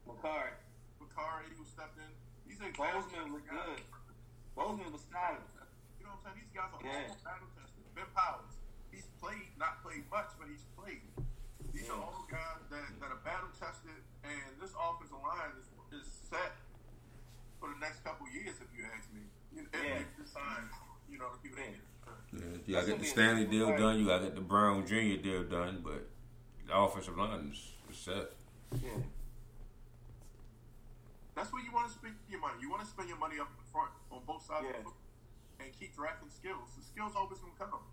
Mekari. 0.06 0.52
Bakari 1.00 1.48
who 1.56 1.64
stepped 1.64 1.96
in. 1.98 2.12
These 2.46 2.60
are 2.60 2.70
Bozeman 2.76 3.32
was 3.32 3.42
good. 3.48 3.80
Bozeman 4.54 4.92
was 4.92 5.02
solid. 5.08 5.40
You 5.98 6.04
know 6.04 6.18
what 6.20 6.26
I'm 6.28 6.34
saying? 6.36 6.44
These 6.44 6.52
guys 6.52 6.70
are 6.74 6.82
Yeah. 6.84 7.08
all 7.08 7.18
battle 7.24 7.48
tested. 7.56 7.84
Ben 7.94 8.06
Powers, 8.14 8.42
he's 8.50 8.51
played, 9.22 9.54
not 9.58 9.78
played 9.86 10.02
much, 10.10 10.34
but 10.38 10.50
he's 10.50 10.66
played. 10.74 11.06
These 11.72 11.86
are 11.88 11.94
Yeah. 11.96 12.02
all 12.02 12.26
guys 12.28 12.66
that, 12.70 12.98
that 13.00 13.10
are 13.14 13.22
battle 13.22 13.48
tested, 13.54 14.02
and 14.26 14.58
this 14.60 14.74
offensive 14.74 15.22
line 15.22 15.54
is, 15.62 15.70
is 16.02 16.06
set 16.28 16.58
for 17.62 17.70
the 17.70 17.78
next 17.78 18.02
couple 18.02 18.26
years, 18.28 18.58
if 18.58 18.66
you 18.76 18.84
ask 18.84 19.06
me. 19.14 19.22
You 19.54 19.62
know, 19.62 19.68
Yeah. 19.72 20.02
They 20.18 20.26
sign, 20.26 20.68
you 21.08 21.18
know, 21.18 21.30
the 21.32 21.38
people 21.38 21.58
that 21.62 21.70
Yeah. 21.70 21.78
get. 21.78 21.86
Yeah, 22.32 22.58
you 22.66 22.74
gotta 22.74 22.86
get 22.86 22.98
the 22.98 23.06
Stanley 23.06 23.46
deal 23.46 23.68
done. 23.78 23.98
You 23.98 24.06
gotta 24.06 24.24
get 24.24 24.34
the 24.34 24.40
Brown 24.40 24.84
Jr. 24.86 25.22
deal 25.22 25.44
done. 25.44 25.82
But 25.82 26.08
the 26.66 26.76
offensive 26.76 27.16
line 27.16 27.52
is, 27.52 27.72
is 27.90 27.96
set. 27.98 28.32
Yeah. 28.82 28.98
That's 31.34 31.52
where 31.52 31.62
you 31.62 31.72
want 31.72 31.88
to 31.88 31.94
spend 31.94 32.16
your 32.28 32.40
money. 32.40 32.54
You 32.60 32.70
want 32.70 32.82
to 32.82 32.88
spend 32.88 33.08
your 33.08 33.18
money 33.18 33.38
up 33.38 33.48
in 33.56 33.64
front 33.72 33.90
on 34.10 34.24
both 34.26 34.44
sides 34.44 34.66
Yeah. 34.68 34.78
of 34.78 34.84
the 34.84 34.92
and 35.64 35.72
keep 35.78 35.94
drafting 35.94 36.28
skills. 36.30 36.74
The 36.76 36.82
skills 36.82 37.12
always 37.14 37.38
going 37.38 37.52
to 37.52 37.58
come. 37.58 37.84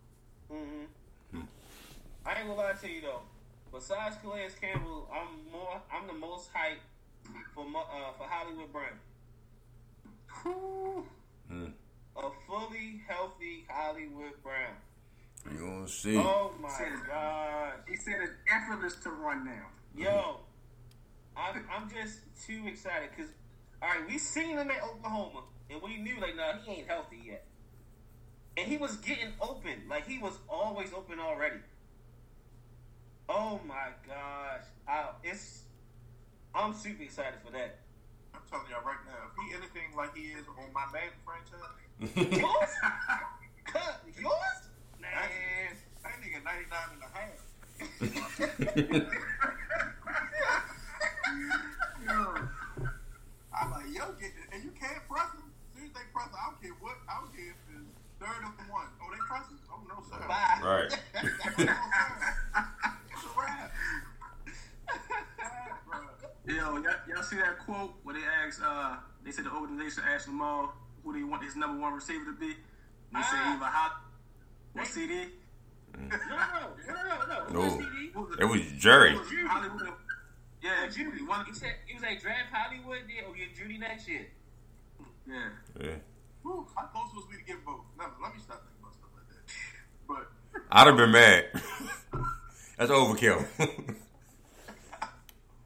Mm-hmm. 0.51 0.85
I 1.34 2.39
ain't 2.39 2.47
gonna 2.47 2.53
lie 2.56 2.73
to 2.73 2.89
you 2.89 3.01
though. 3.01 3.22
Besides 3.72 4.18
Calais 4.22 4.49
Campbell, 4.60 5.07
I'm 5.11 5.51
more. 5.51 5.81
I'm 5.93 6.07
the 6.07 6.14
most 6.14 6.49
hyped 6.53 6.81
for 7.53 7.65
uh, 7.65 8.11
for 8.18 8.23
Hollywood 8.27 8.72
Brown. 8.72 8.99
Whew. 10.43 11.06
Mm. 11.51 11.72
A 12.18 12.30
fully 12.47 13.01
healthy 13.07 13.65
Hollywood 13.69 14.34
Brown. 14.43 14.76
You 15.51 15.60
gonna 15.60 15.88
see? 15.88 16.18
Oh 16.18 16.51
my 16.61 16.69
Said- 16.69 17.07
gosh. 17.07 17.73
He 17.88 17.95
said 17.95 18.15
it's 18.22 18.34
effortless 18.53 18.95
to 19.03 19.10
run 19.10 19.45
now. 19.45 19.68
Yo, 19.95 20.41
I'm, 21.35 21.65
I'm 21.72 21.89
just 21.89 22.19
too 22.45 22.61
excited 22.68 23.10
because, 23.15 23.31
all 23.81 23.89
right, 23.89 24.07
we 24.07 24.18
seen 24.18 24.57
him 24.57 24.69
at 24.69 24.84
Oklahoma 24.84 25.43
and 25.69 25.81
we 25.81 25.97
knew 25.97 26.19
like, 26.19 26.35
nah, 26.35 26.53
he 26.64 26.72
ain't 26.80 26.88
healthy 26.88 27.18
yet. 27.26 27.45
And 28.57 28.67
he 28.67 28.77
was 28.77 28.97
getting 28.97 29.34
open, 29.41 29.84
like 29.89 30.05
he 30.07 30.17
was 30.17 30.34
always 30.49 30.91
open 30.93 31.19
already. 31.19 31.59
Oh 33.30 33.59
my 33.65 33.89
gosh, 34.05 34.63
I, 34.88 35.09
it's 35.23 35.63
I'm 36.53 36.73
super 36.73 37.03
excited 37.03 37.39
for 37.45 37.51
that. 37.53 37.80
I'm 38.34 38.41
telling 38.49 38.65
y'all 38.69 38.84
right 38.84 38.97
now, 39.05 39.30
if 39.30 39.35
he 39.38 39.53
anything 39.55 39.95
like 39.95 40.13
he 40.15 40.31
is 40.34 40.45
on 40.57 40.73
my 40.73 40.85
Madden 40.91 41.13
franchise, 41.23 41.80
Yours? 42.15 42.69
Cut. 43.65 44.01
Yours? 44.19 44.69
Man, 44.99 45.11
that 46.03 46.21
nigga 46.23 46.43
99 46.43 46.93
and 46.93 47.03
a 47.03 47.09
half. 47.13 47.39
I'm 53.59 53.71
like, 53.71 53.88
yo, 53.93 54.05
get 54.19 54.31
it. 54.31 54.47
And 54.53 54.63
you 54.63 54.71
can't 54.71 55.07
press 55.07 55.31
him. 55.35 55.43
As 55.43 55.76
soon 55.76 55.85
as 55.88 55.93
they 55.93 56.05
press 56.13 56.27
him, 56.27 56.35
I 56.39 56.43
don't 56.49 56.61
care 56.61 56.76
what. 56.80 56.95
I 57.07 57.19
don't 57.19 57.35
care 57.35 57.51
if 57.51 57.57
it's 58.30 58.38
third 58.38 58.45
or 58.45 58.72
one. 58.72 58.88
Oh, 59.01 59.10
they 59.11 59.18
press? 59.27 59.45
Oh, 59.72 59.81
no, 59.88 59.95
sir. 60.10 60.27
bye. 60.27 60.60
right. 60.64 60.91
Oh, 61.15 61.22
no, 61.57 61.65
sir. 61.65 61.77
It's 63.11 63.23
a 63.26 63.39
wrap. 63.39 63.72
Wrap. 65.91 66.22
Yo, 66.47 66.53
y'all, 66.77 66.84
y'all 67.07 67.23
see 67.23 67.35
that 67.38 67.60
quote 67.60 67.93
where 68.03 68.15
they 68.15 68.22
asked, 68.45 68.61
uh, 68.65 68.95
they 69.23 69.31
said 69.31 69.45
the 69.45 69.51
organization 69.51 70.03
asked 70.14 70.27
Lamar 70.27 70.69
who 71.03 71.14
they 71.14 71.23
want 71.23 71.43
his 71.43 71.56
number 71.56 71.80
one 71.81 71.93
receiver 71.93 72.26
to 72.26 72.34
be. 72.39 72.47
And 72.47 72.56
they 73.14 73.22
said 73.22 73.39
Ah. 73.39 73.56
either 73.56 73.65
Hot 73.65 74.01
or 74.76 74.81
CeeDee. 74.84 75.30
No, 75.97 76.07
no, 76.07 76.93
no, 76.93 77.26
no, 77.27 77.53
no. 77.53 77.61
It 77.61 77.64
was 77.65 77.73
CeeDee. 77.73 78.41
It 78.41 78.45
was 78.45 78.61
Jerry. 78.81 79.15
Hollywood. 79.47 79.93
Yeah, 80.61 80.84
Or 80.84 80.88
Jeudy. 80.88 81.18
He 81.18 81.51
He 81.51 81.53
said 81.53 81.76
he 81.88 81.93
was 81.93 82.03
like 82.03 82.22
draft 82.22 82.51
Hollywood, 82.51 82.99
yeah, 83.07 83.27
or 83.27 83.34
get 83.34 83.56
Jeudy 83.56 83.80
next 83.80 84.07
year. 84.07 84.27
yeah. 85.26 85.49
Yeah. 85.80 85.95
Whew, 86.44 86.68
how 86.76 86.86
close 86.88 87.14
was 87.14 87.26
we 87.30 87.38
to 87.38 87.44
get 87.44 87.66
both? 87.66 87.82
No, 87.98 88.06
let 88.22 88.34
me 88.34 88.40
stop 88.41 88.64
thinking 88.64 88.80
about 88.82 88.95
stuff 88.95 89.11
like 89.16 89.28
that. 89.30 89.44
But 90.07 90.32
I'd 90.72 90.88
have 90.88 90.98
been 90.98 91.11
mad. 91.11 91.45
That's 92.78 92.91
overkill. 92.91 93.45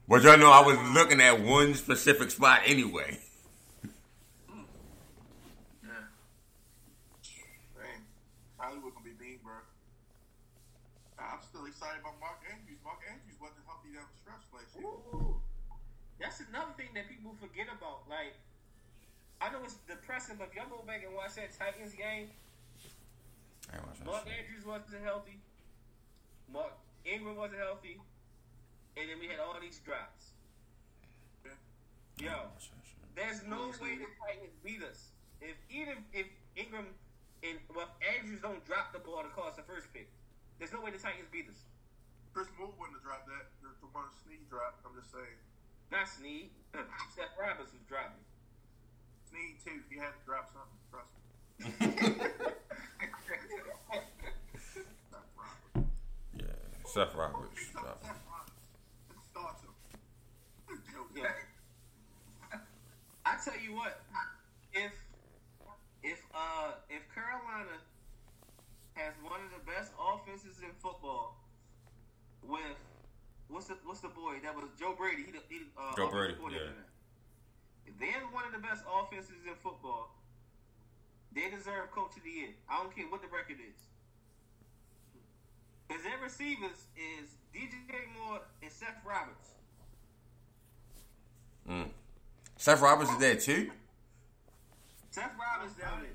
but 0.08 0.24
y'all 0.24 0.38
know 0.38 0.52
I 0.52 0.66
was 0.66 0.78
looking 0.94 1.22
at 1.22 1.40
one 1.42 1.76
specific 1.76 2.32
spot 2.32 2.62
anyway. 2.66 3.20
Yeah. 5.84 5.90
man, 7.78 8.02
Hollywood 8.58 8.94
gonna 8.96 9.06
be 9.06 9.14
mean, 9.24 9.40
bro. 9.44 9.54
I'm 11.20 11.40
still 11.46 11.66
excited 11.66 12.02
about 12.02 12.20
Mark 12.20 12.42
Andrews. 12.50 12.82
Mark 12.84 13.00
Andrews 13.06 13.38
wasn't 13.40 13.62
healthy 13.70 13.94
down 13.94 14.10
the 14.10 14.18
stretch 14.18 14.44
last 14.52 14.74
year. 14.74 14.90
That's 16.20 16.42
another 16.50 16.74
thing 16.76 16.90
that 16.96 17.08
people 17.08 17.36
forget 17.40 17.68
about. 17.70 18.10
Like, 18.10 18.34
I 19.44 19.52
know 19.52 19.60
it's 19.68 19.76
depressing, 19.92 20.40
but 20.40 20.48
if 20.48 20.56
y'all 20.56 20.72
go 20.72 20.80
back 20.88 21.04
and 21.04 21.12
watch 21.12 21.36
that 21.36 21.52
Titans 21.52 21.92
game, 21.92 22.32
Mark 24.08 24.24
Andrews 24.24 24.64
wasn't 24.64 25.04
healthy. 25.04 25.36
Mark 26.48 26.72
Ingram 27.04 27.36
wasn't 27.36 27.60
healthy. 27.60 28.00
And 28.96 29.10
then 29.10 29.20
we 29.20 29.28
had 29.28 29.44
all 29.44 29.60
these 29.60 29.84
drops. 29.84 30.32
Yo, 32.22 32.48
there's 33.20 33.44
no 33.44 33.74
way 33.84 34.00
the 34.00 34.08
Titans 34.22 34.56
beat 34.64 34.80
us. 34.80 35.12
If 35.42 35.60
even 35.68 36.00
if 36.14 36.30
Ingram 36.56 36.88
and 37.44 37.60
well 37.76 37.90
Andrews 38.00 38.40
don't 38.40 38.64
drop 38.64 38.96
the 38.96 39.02
ball 39.04 39.28
to 39.28 39.32
cause 39.36 39.60
the 39.60 39.66
first 39.68 39.92
pick, 39.92 40.08
there's 40.56 40.72
no 40.72 40.80
way 40.80 40.96
the 40.96 41.02
Titans 41.02 41.28
beat 41.34 41.50
us. 41.52 41.68
Chris 42.32 42.48
Moore 42.56 42.72
wouldn't 42.80 42.96
have 43.02 43.04
dropped 43.04 43.28
that. 43.28 43.52
The, 43.60 43.76
the 43.82 43.90
one 43.92 44.08
Snead 44.24 44.46
dropped. 44.48 44.86
I'm 44.88 44.96
just 44.96 45.12
saying. 45.12 45.42
Not 45.92 46.08
Snead. 46.08 46.54
Seth 47.18 47.34
Roberts 47.36 47.74
was 47.74 47.84
dropping. 47.90 48.24
Snead 49.34 49.58
too. 49.66 49.82
He 49.90 49.98
had 49.98 50.14
to 50.14 50.22
drop 50.26 50.54
something. 50.54 50.78
Trust 50.94 51.10
me. 51.18 51.66
Yeah, 56.38 56.46
Seth 56.86 57.16
Roberts. 57.16 57.66
Seth 57.66 57.82
Roberts. 57.82 58.20
Start 59.32 59.58
him. 59.66 59.74
Joke. 60.94 61.10
Yeah. 61.16 62.60
I 63.26 63.38
tell 63.44 63.58
you 63.60 63.74
what, 63.76 64.02
if 64.74 64.92
if 66.04 66.22
uh 66.36 66.74
if 66.90 67.02
Carolina 67.16 67.82
has 68.94 69.14
one 69.24 69.42
of 69.42 69.50
the 69.50 69.66
best 69.66 69.94
offenses 69.98 70.60
in 70.62 70.70
football, 70.80 71.38
with 72.44 72.62
what's 73.48 73.66
the 73.66 73.78
what's 73.84 74.02
the 74.02 74.10
boy 74.10 74.36
that 74.44 74.54
was 74.56 74.66
Joe 74.80 74.94
Brady? 74.96 75.24
He, 75.26 75.32
he 75.50 75.62
uh, 75.76 75.96
Joe 75.98 76.10
Brady, 76.12 76.36
yeah. 76.52 76.60
Now. 77.86 77.92
If 77.92 78.00
they 78.00 78.08
have 78.08 78.32
one 78.34 78.46
of 78.46 78.52
the 78.52 78.60
best 78.60 78.84
offenses 78.88 79.44
in 79.48 79.56
football, 79.56 80.16
they 81.34 81.50
deserve 81.50 81.92
Coach 81.92 82.18
of 82.18 82.24
the 82.24 82.30
Year. 82.30 82.50
I 82.70 82.78
don't 82.78 82.96
care 82.96 83.06
what 83.10 83.22
the 83.22 83.28
record 83.28 83.58
is. 83.60 83.80
Because 85.88 86.04
their 86.04 86.18
receivers 86.24 86.88
is 86.96 87.36
DJ 87.54 88.08
Moore 88.18 88.42
and 88.62 88.72
Seth 88.72 89.02
Roberts. 89.06 89.50
Mm. 91.70 91.90
Seth 92.58 92.82
Roberts 92.82 93.12
is 93.12 93.18
there 93.18 93.36
too. 93.36 93.72
Seth 95.12 95.32
Roberts 95.40 95.76
down 95.76 96.02
there. 96.02 96.10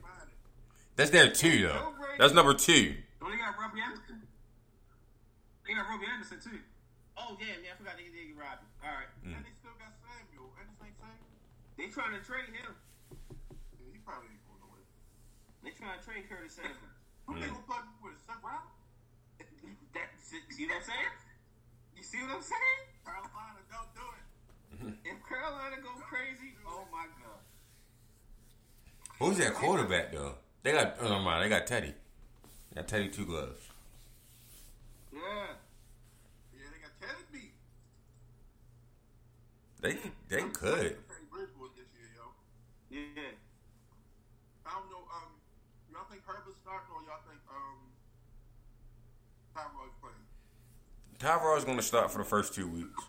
That's 0.96 1.10
there 1.10 1.30
too 1.30 1.62
though. 1.62 1.94
That's 2.18 2.34
number 2.34 2.54
two. 2.54 2.98
Oh, 3.22 3.30
they 3.30 3.38
got 3.38 3.54
Robbie 3.54 3.78
Anderson. 3.78 4.18
They 5.62 5.74
got 5.74 5.86
Robbie 5.86 6.10
Anderson 6.10 6.42
too. 6.42 6.58
Oh 7.14 7.38
damn, 7.38 7.62
yeah, 7.62 7.70
I 7.70 7.78
forgot 7.78 7.94
they 7.94 8.10
did 8.10 8.34
get 8.34 8.38
Robbie. 8.38 8.66
All 8.82 8.90
right, 8.90 9.10
And 9.22 9.38
they 9.46 9.54
still 9.62 9.78
got 9.78 9.94
Samuel. 10.02 10.50
And 10.58 10.66
this 10.66 10.78
ain't 10.82 10.98
Samuel. 10.98 11.38
They 11.78 11.86
trying 11.88 12.12
to 12.12 12.22
trade 12.26 12.50
him. 12.50 12.74
Yeah, 13.78 13.88
he 13.94 13.98
probably 14.02 14.34
ain't 14.34 14.42
going 14.44 14.60
nowhere. 14.60 14.84
They 15.62 15.70
trying 15.72 15.96
to 15.96 16.02
trade 16.02 16.26
Curtis 16.26 16.58
Samuel. 16.58 16.92
Who 17.30 17.38
they 17.38 17.46
gonna 17.46 17.64
plug 17.64 17.86
with? 18.02 18.18
Seth 18.26 18.42
Roberts? 18.42 18.74
that 19.94 20.10
see 20.18 20.66
what 20.66 20.76
I'm 20.76 20.84
saying? 20.84 21.14
You 21.94 22.02
see 22.02 22.18
what 22.26 22.36
I'm 22.36 22.42
saying? 22.42 22.82
Carolina, 23.06 23.62
don't 23.70 23.92
do 23.94 24.06
it. 24.12 24.26
If 25.08 25.18
Carolina 25.24 25.76
go 25.80 25.90
crazy, 26.02 26.52
oh 26.66 26.84
my 26.92 27.06
god. 27.22 27.40
Who's 29.18 29.38
that 29.38 29.54
quarterback 29.54 30.12
though? 30.12 30.34
They 30.62 30.72
got. 30.72 30.96
Oh, 31.00 31.08
never 31.08 31.22
mind. 31.22 31.44
They 31.44 31.48
got 31.48 31.66
Teddy. 31.66 31.94
Got 32.74 32.88
Teddy 32.88 33.08
two 33.08 33.24
gloves. 33.24 33.60
Yeah. 35.12 35.20
Yeah, 36.52 36.66
they 36.72 36.78
got 36.78 36.92
Teddy 37.00 37.24
beat. 37.32 37.52
They 39.80 39.96
they 40.28 40.42
could. 40.50 40.96
Teddy 41.08 41.26
Bridgewood 41.30 41.70
this 41.76 41.88
year, 41.98 42.10
yo. 42.14 42.30
Yeah. 42.98 43.38
I 44.66 44.70
don't 44.74 44.90
know. 44.90 45.06
Um, 45.06 45.30
y'all 45.92 46.06
think 46.10 46.26
Herbert's 46.26 46.58
starting 46.60 46.90
or 46.90 47.02
y'all 47.06 47.22
think 47.24 47.40
um 47.46 47.78
Tyrod's 49.54 49.94
playing? 50.02 50.26
Tyrod's 51.18 51.64
going 51.64 51.78
to 51.78 51.82
start 51.82 52.10
for 52.10 52.18
the 52.18 52.24
first 52.24 52.54
two 52.54 52.68
weeks. 52.68 53.02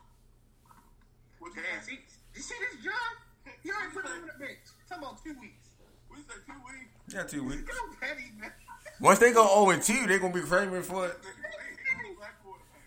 What 1.40 1.56
you 1.56 1.62
Damn, 1.62 1.82
see, 1.84 2.00
you 2.36 2.42
see 2.42 2.56
this 2.60 2.84
John? 2.84 3.54
He 3.64 3.72
already 3.72 3.94
put 3.94 4.06
him 4.06 4.12
on 4.22 4.28
the 4.28 4.38
bench. 4.40 4.60
Talking 4.88 5.04
about 5.04 5.24
two 5.24 5.36
weeks. 5.40 5.70
We 6.10 6.18
say 6.18 6.42
two 6.46 6.54
weeks. 6.66 7.14
Yeah, 7.14 7.24
two 7.24 7.44
weeks. 7.44 7.64
Go 7.64 7.74
Petty, 8.00 8.32
man. 8.40 8.52
Once 9.00 9.20
they 9.20 9.32
go 9.32 9.48
0 9.48 9.70
and 9.72 9.82
2, 9.82 10.08
they're 10.08 10.20
going 10.20 10.34
to 10.34 10.40
be 10.42 10.46
famous 10.46 10.88
for 10.88 11.08
it. 11.08 11.18
Ain't 11.24 12.04
no 12.04 12.16
black 12.18 12.36
quarterback 12.44 12.86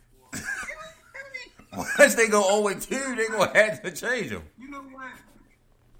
for. 1.73 1.99
Once 1.99 2.15
they 2.15 2.29
go 2.29 2.43
0 2.43 2.69
and 2.69 2.83
2, 2.83 3.16
they're 3.16 3.31
going 3.31 3.51
to 3.51 3.59
have 3.59 3.83
to 3.83 3.91
change 3.91 4.31
them. 4.31 4.43
You 4.59 4.70
know 4.70 4.83
what? 4.83 5.12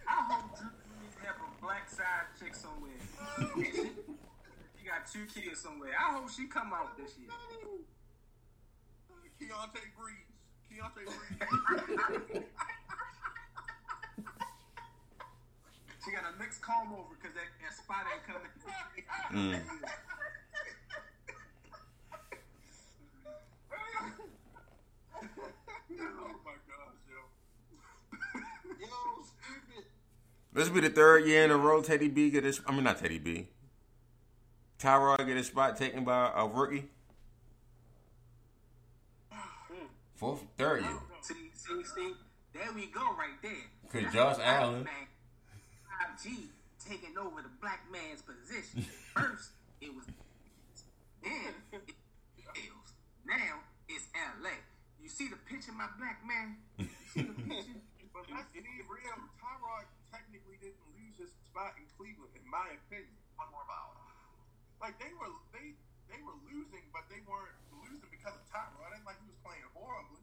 I 0.09 0.23
hope 0.29 0.59
Drew 0.59 0.69
Brees 0.69 1.25
have 1.25 1.37
a 1.37 1.65
black 1.65 1.89
side 1.89 2.27
chick 2.39 2.55
somewhere. 2.55 2.91
he 3.57 4.87
got 4.87 5.07
two 5.11 5.27
kids 5.27 5.61
somewhere. 5.61 5.91
I 5.99 6.15
hope 6.15 6.31
she 6.31 6.47
come 6.47 6.73
out 6.73 6.97
this 6.97 7.13
year. 7.19 7.31
Keontae 9.41 9.91
Breeze. 9.99 10.31
Keontae 10.71 11.05
Breeze. 12.29 12.43
She 16.05 16.11
got 16.11 16.25
a 16.27 16.37
mixed 16.37 16.61
comb 16.61 16.93
over 16.93 17.15
because 17.15 17.31
that, 17.37 17.47
that 17.63 17.73
spot 17.79 18.03
ain't 18.11 18.27
coming. 18.27 18.51
Mm. 19.31 19.63
oh 26.03 26.43
my 26.43 26.59
gosh, 26.67 26.99
yo. 27.07 27.23
Yo, 28.81 29.23
stupid. 29.23 29.87
This 30.53 30.69
will 30.69 30.75
be 30.81 30.89
the 30.89 30.91
third 30.95 31.25
year 31.27 31.45
in 31.45 31.51
a 31.51 31.57
row 31.57 31.81
Teddy 31.83 32.09
B 32.09 32.31
get 32.31 32.45
his. 32.45 32.61
I 32.67 32.73
mean, 32.73 32.85
not 32.85 32.99
Teddy 32.99 33.19
B. 33.19 33.49
Tyrod 34.79 35.27
get 35.27 35.37
his 35.37 35.47
spot 35.47 35.77
taken 35.77 36.05
by 36.05 36.31
a 36.35 36.47
rookie. 36.47 36.89
Fourth, 40.17 40.45
third 40.59 40.83
year. 40.83 40.99
See, 41.23 41.35
see, 41.55 41.83
see? 41.85 42.13
There 42.53 42.71
we 42.75 42.87
go 42.87 43.01
right 43.01 43.35
there. 43.43 43.53
Cause 43.91 44.13
Josh 44.13 44.37
Allen- 44.43 44.87
5G 45.89 46.47
taking 46.87 47.17
over 47.19 47.43
the 47.43 47.51
black 47.61 47.85
man's 47.91 48.23
position. 48.23 48.85
First, 49.15 49.51
it 49.81 49.95
was 49.95 50.05
then 51.23 51.55
it 51.73 51.95
Bills. 52.55 52.93
Now 53.27 53.63
it's 53.89 54.05
LA. 54.43 54.51
You 55.03 55.09
see 55.09 55.29
the 55.29 55.37
picture, 55.49 55.73
my 55.73 55.87
black 55.99 56.21
man? 56.27 56.57
You 56.79 56.87
see 57.15 57.23
the 57.23 57.33
picture? 57.35 57.81
But 58.13 58.25
let's 58.31 58.47
real. 58.55 59.19
Tyrod 59.41 59.87
didn't 60.63 60.87
lose 60.95 61.19
his 61.19 61.33
spot 61.51 61.75
in 61.75 61.85
Cleveland, 61.99 62.31
in 62.39 62.47
my 62.47 62.71
opinion. 62.87 63.11
One 63.35 63.51
more 63.51 63.67
ball. 63.67 63.99
Like 64.79 64.99
they 65.03 65.11
were, 65.19 65.31
they 65.51 65.75
they 66.11 66.21
were 66.23 66.39
losing, 66.47 66.87
but 66.95 67.07
they 67.11 67.23
weren't 67.27 67.55
losing 67.75 68.11
because 68.11 68.35
of 68.39 68.43
Tyrod. 68.51 68.95
It 68.95 69.03
ain't 69.03 69.07
like 69.07 69.19
he 69.23 69.27
was 69.27 69.39
playing 69.43 69.67
horribly. 69.75 70.23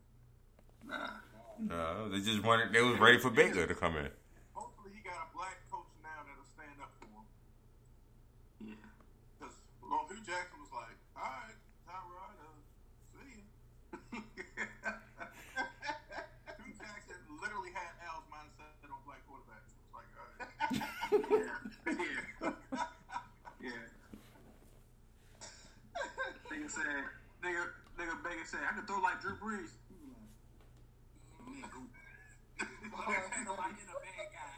Nah. 0.87 1.19
No, 1.59 2.07
they 2.07 2.23
just 2.23 2.43
wanted. 2.43 2.71
They 2.71 2.81
was 2.81 2.99
ready 2.99 3.19
for 3.19 3.29
Baker 3.29 3.67
to 3.67 3.75
come 3.75 3.97
in. 3.97 4.07
Hopefully, 4.55 4.95
he 4.95 5.03
got 5.03 5.27
a 5.27 5.27
black 5.35 5.59
coach 5.67 5.91
now 5.99 6.23
that'll 6.23 6.47
stand 6.47 6.79
up 6.79 6.91
for 6.99 7.07
him. 7.11 7.27
Yeah. 8.63 8.79
Because 9.35 9.55
well, 9.83 10.07
Hue 10.07 10.23
Jackson 10.23 10.55
was 10.63 10.71
like, 10.71 10.95
"All 11.19 11.27
right, 11.27 11.59
Tyrod, 11.83 12.39
uh, 12.39 12.63
see 13.11 13.43
you." 13.43 13.43
Hue 16.63 16.75
Jackson 16.79 17.19
literally 17.43 17.75
had 17.75 17.91
Al's 18.07 18.23
mindset 18.31 18.87
on 18.87 19.03
black 19.03 19.19
quarterbacks. 19.27 19.75
It 19.75 19.83
was 19.83 19.95
like, 19.99 20.07
all 20.15 20.31
right. 20.31 20.39
yeah. 21.27 21.59
yeah. 23.67 23.99
Nigga 26.69 26.75
said, 26.75 26.85
nigga, 27.41 27.65
nigga 27.97 28.23
Baker 28.23 28.45
said, 28.45 28.59
I 28.69 28.73
can 28.77 28.85
throw 28.85 29.01
like 29.01 29.19
Drew 29.21 29.33
Brees. 29.41 29.73
He 29.89 30.05
was 31.49 31.65
like, 31.65 31.73
"Mm, 31.73 31.89
Ain't 32.61 33.45
nobody 33.45 33.73
a 33.73 33.97
bad 33.97 34.29
guy. 34.29 34.53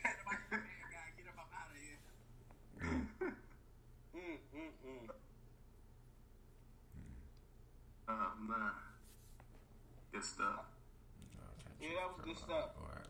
Ain't 0.00 0.16
nobody 0.16 0.40
in 0.40 0.48
a 0.48 0.56
bad 0.56 0.80
guy. 0.88 1.12
Get 1.16 1.26
him 1.28 1.36
up 1.36 1.52
out 1.52 1.68
of 1.68 1.76
here. 1.76 2.00
Mm, 4.16 4.38
mm, 4.56 4.72
mm. 4.88 5.12
Oh, 8.08 8.32
man. 8.48 8.72
Good 10.12 10.24
stuff. 10.24 10.64
Yeah, 11.80 11.88
that 12.00 12.16
was 12.16 12.24
good 12.24 12.38
stuff. 12.38 12.70
All 12.80 12.88
right, 12.88 13.04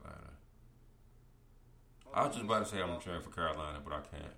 I 2.13 2.27
was 2.27 2.35
just 2.35 2.45
about 2.45 2.65
to 2.65 2.71
say 2.71 2.83
I'm 2.83 2.99
cheering 3.01 3.23
for 3.23 3.31
Carolina, 3.31 3.79
but 3.85 3.93
I 3.93 4.01
can't. 4.01 4.35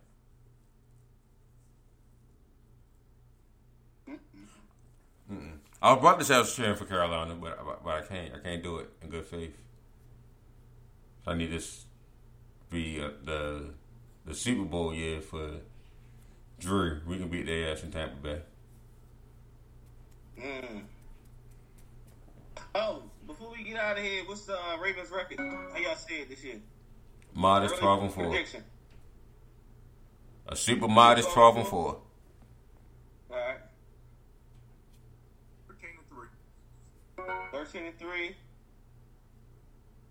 Mm-mm. 4.09 5.59
I 5.81 5.93
was 5.93 6.01
about 6.01 6.19
to 6.19 6.25
say 6.25 6.37
I 6.37 6.39
was 6.41 6.55
cheering 6.55 6.77
for 6.77 6.85
Carolina, 6.85 7.35
but 7.35 7.85
but 7.85 7.91
I 7.91 8.03
can't. 8.03 8.35
I 8.35 8.39
can't 8.39 8.63
do 8.63 8.79
it 8.79 8.91
in 9.03 9.09
good 9.09 9.27
faith. 9.27 9.57
I 11.27 11.35
need 11.35 11.53
this 11.53 11.85
be 12.71 13.01
uh, 13.01 13.11
the 13.25 13.71
the 14.25 14.35
Super 14.35 14.65
Bowl 14.65 14.95
year 14.95 15.21
for 15.21 15.59
Drew. 16.59 17.01
We 17.07 17.19
can 17.19 17.29
beat 17.29 17.47
their 17.47 17.73
ass 17.73 17.83
in 17.83 17.91
Tampa 17.91 18.17
Bay. 18.17 18.41
Mm. 20.41 20.83
Oh, 22.75 23.03
before 23.27 23.53
we 23.57 23.63
get 23.65 23.77
out 23.77 23.99
of 23.99 24.03
here, 24.03 24.23
what's 24.27 24.47
the 24.47 24.55
uh, 24.55 24.79
Ravens 24.79 25.11
record? 25.11 25.39
How 25.39 25.79
y'all 25.79 25.95
see 25.95 26.15
it 26.15 26.29
this 26.29 26.43
year? 26.43 26.61
Modest 27.35 27.77
twelve 27.77 28.03
and 28.03 28.13
four. 28.13 28.35
A 30.49 30.57
super 30.57 30.89
modest 30.89 31.31
twelve 31.31 31.57
and 31.57 31.67
four. 31.67 31.99
All 33.31 33.37
right. 33.37 33.59
13 35.69 35.91
and 35.99 36.09
3. 37.17 37.52
13 37.65 37.87
and 37.87 37.99
3. 37.99 38.37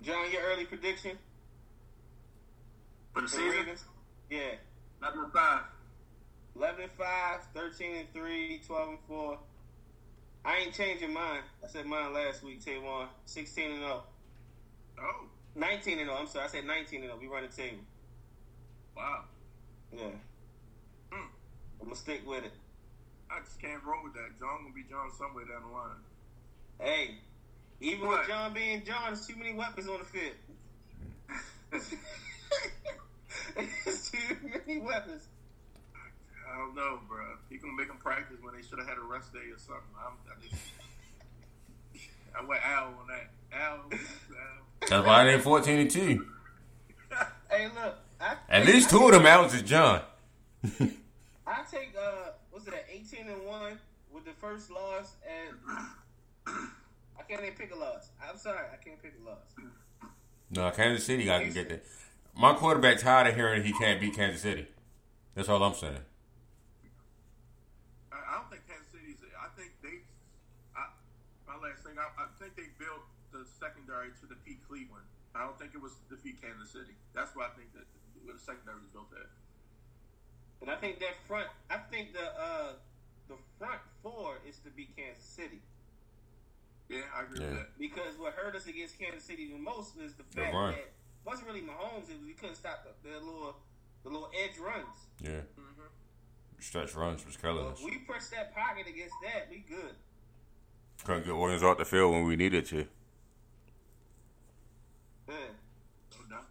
John, 0.03 0.31
your 0.31 0.41
early 0.43 0.65
prediction 0.65 1.17
For 3.13 3.21
the 3.21 3.27
season, 3.27 3.49
Ravens? 3.49 3.83
Yeah. 4.29 4.55
number 5.01 5.29
five. 5.33 5.63
11 6.55 6.83
and 6.83 6.91
5, 6.97 7.39
13 7.53 7.95
and 7.97 8.13
3, 8.13 8.61
12 8.65 8.89
and 8.89 8.97
4. 9.07 9.37
I 10.45 10.57
ain't 10.57 10.73
changing 10.73 11.13
mine. 11.13 11.41
I 11.63 11.67
said 11.67 11.85
mine 11.85 12.13
last 12.13 12.41
week, 12.41 12.63
Tavon. 12.63 13.07
16 13.25 13.71
and 13.71 13.79
0. 13.79 14.03
Oh, 14.99 15.25
19 15.55 15.99
and 15.99 16.07
0. 16.07 16.17
I'm 16.19 16.27
sorry. 16.27 16.45
I 16.45 16.47
said 16.47 16.65
19 16.65 17.01
and 17.01 17.09
0. 17.09 17.17
We 17.21 17.27
run 17.27 17.43
the 17.43 17.49
table. 17.49 17.83
wow. 18.95 19.25
Yeah. 19.91 20.03
Hmm. 21.11 21.27
I'm 21.79 21.85
going 21.87 21.91
to 21.91 22.01
stick 22.01 22.21
with 22.25 22.45
it. 22.45 22.53
I 23.29 23.39
just 23.43 23.61
can't 23.61 23.83
roll 23.83 24.03
with 24.03 24.13
that. 24.13 24.39
John 24.39 24.63
gonna 24.63 24.75
be 24.75 24.83
John 24.89 25.09
somewhere 25.17 25.45
down 25.45 25.63
the 25.67 25.73
line. 25.73 26.03
Hey, 26.79 27.15
even 27.81 28.07
What? 28.07 28.19
with 28.19 28.27
John 28.27 28.53
being 28.53 28.83
John, 28.85 29.03
there's 29.07 29.25
too 29.27 29.35
many 29.35 29.53
weapons 29.53 29.87
on 29.87 29.99
the 29.99 30.05
field. 30.05 30.35
There's 33.85 34.09
too 34.11 34.35
many 34.43 34.79
weapons. 34.79 35.27
I 36.51 36.57
don't 36.57 36.75
know, 36.75 36.99
bro. 37.07 37.23
He 37.49 37.57
gonna 37.57 37.73
make 37.73 37.87
them 37.87 37.97
practice 37.97 38.37
when 38.41 38.53
they 38.55 38.61
should 38.61 38.79
have 38.79 38.87
had 38.87 38.97
a 38.97 39.01
rest 39.01 39.31
day 39.33 39.39
or 39.39 39.57
something. 39.57 39.83
I'm, 39.97 40.13
I 40.29 40.41
just, 40.41 40.61
I 42.37 42.43
went 42.45 42.61
Al 42.65 42.87
on 42.87 43.07
that. 43.07 43.29
Al, 43.57 43.75
Al. 43.75 44.89
That's 44.89 45.07
why 45.07 45.23
they 45.25 45.39
fourteen 45.39 45.79
and 45.79 45.89
two. 45.91 46.25
Hey, 47.49 47.65
look. 47.67 47.95
I, 48.21 48.35
At 48.49 48.65
least 48.65 48.89
two 48.89 49.05
of 49.05 49.11
them 49.11 49.25
outs 49.25 49.53
is 49.53 49.63
John. 49.63 50.01
I 51.45 51.63
take 51.69 51.93
uh, 52.01 52.31
what's 52.51 52.65
it, 52.65 52.73
18 52.89 53.27
and 53.27 53.45
one 53.45 53.77
with 54.13 54.23
the 54.23 54.31
first 54.39 54.71
loss, 54.71 55.15
and 55.27 55.57
I 56.47 56.67
can't 57.31 57.43
even 57.43 57.55
pick 57.55 57.71
a 57.71 57.79
loss. 57.79 58.11
I'm 58.19 58.37
sorry, 58.37 58.67
I 58.67 58.75
can't 58.83 59.01
pick 59.01 59.15
a 59.15 59.23
loss. 59.23 59.47
No, 60.51 60.69
Kansas 60.71 61.05
City 61.05 61.23
got 61.23 61.39
to 61.39 61.49
get 61.49 61.69
that. 61.69 61.83
My 62.35 62.51
quarterback 62.53 62.99
tired 62.99 63.27
of 63.27 63.35
hearing 63.35 63.63
he 63.63 63.71
can't 63.71 64.01
beat 64.01 64.15
Kansas 64.15 64.41
City. 64.41 64.67
That's 65.33 65.47
all 65.47 65.63
I'm 65.63 65.73
saying. 65.73 66.03
I, 68.11 68.19
I 68.19 68.31
don't 68.35 68.51
think 68.51 68.67
Kansas 68.67 68.91
City's. 68.91 69.23
I 69.39 69.47
think 69.55 69.71
they. 69.79 70.03
I, 70.75 70.91
my 71.47 71.55
last 71.55 71.87
thing. 71.87 71.95
I, 71.95 72.11
I 72.19 72.27
think 72.35 72.59
they 72.59 72.67
built 72.75 73.07
the 73.31 73.47
secondary 73.47 74.11
to 74.19 74.27
defeat 74.27 74.59
Cleveland. 74.67 75.07
I 75.31 75.47
don't 75.47 75.55
think 75.55 75.71
it 75.71 75.79
was 75.79 75.95
to 75.95 76.15
defeat 76.15 76.43
Kansas 76.43 76.75
City. 76.75 76.99
That's 77.15 77.31
why 77.31 77.47
I 77.47 77.55
think 77.55 77.71
that 77.79 77.87
the 78.27 78.35
secondary 78.43 78.83
was 78.83 78.91
built 78.91 79.07
there. 79.07 79.31
And 80.59 80.67
I 80.67 80.75
think 80.75 80.99
that 80.99 81.15
front, 81.31 81.47
I 81.71 81.79
think 81.87 82.11
the 82.11 82.27
uh, 82.35 82.75
the 83.31 83.39
front 83.55 83.79
four 84.03 84.43
is 84.43 84.59
to 84.67 84.69
beat 84.75 84.91
Kansas 84.99 85.23
City 85.23 85.63
Yeah, 86.91 87.07
I 87.21 87.23
agree 87.25 87.39
Yeah. 87.43 87.49
with 87.51 87.59
that. 87.59 87.77
because 87.79 88.17
what 88.17 88.33
hurt 88.33 88.55
us 88.55 88.65
against 88.67 88.97
Kansas 88.99 89.23
City 89.23 89.47
the 89.51 89.57
most 89.57 89.97
is 89.97 90.13
the 90.15 90.23
The 90.23 90.41
fact 90.41 90.53
that 90.53 90.73
it 90.73 90.93
wasn't 91.25 91.47
really 91.47 91.61
Mahomes; 91.61 92.09
it 92.09 92.17
was 92.17 92.25
we 92.25 92.33
couldn't 92.33 92.55
stop 92.55 92.83
the, 92.83 93.09
the 93.09 93.15
little 93.19 93.55
the 94.03 94.09
little 94.09 94.29
edge 94.43 94.57
runs. 94.57 94.85
Yeah. 95.21 95.29
Mm-hmm. 95.59 95.81
stretch 96.59 96.95
runs 96.95 97.25
was 97.25 97.37
killing 97.37 97.57
Well, 97.57 97.73
us. 97.73 97.81
we 97.83 97.97
press 97.99 98.29
that 98.29 98.53
pocket 98.55 98.87
against 98.87 99.13
that, 99.23 99.47
we 99.49 99.59
good. 99.59 99.95
Couldn't 101.03 101.25
get 101.25 101.35
Williams 101.35 101.63
off 101.63 101.77
the 101.77 101.85
field 101.85 102.11
when 102.13 102.25
we 102.25 102.35
needed 102.35 102.65
to. 102.67 102.85
Yeah. 105.27 105.35
No 106.11 106.25
doubt. 106.29 106.45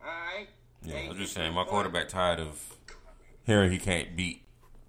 All 0.00 0.06
right. 0.06 0.48
Yeah, 0.82 1.10
I'm 1.10 1.16
just 1.16 1.34
saying, 1.34 1.52
my 1.54 1.64
quarterback 1.64 2.08
tired 2.08 2.38
of 2.40 2.76
hearing 3.44 3.70
he 3.72 3.78
can't 3.78 4.14
beat 4.16 4.42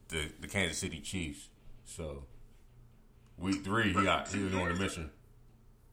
the, 0.09 0.31
the 0.39 0.47
Kansas 0.47 0.77
City 0.77 0.99
Chiefs. 0.99 1.47
So 1.85 2.23
week 3.39 3.63
three, 3.63 3.93
he 3.93 4.03
got 4.03 4.27
he 4.27 4.43
was 4.43 4.53
on 4.53 4.71
a 4.71 4.75
mission. 4.75 5.09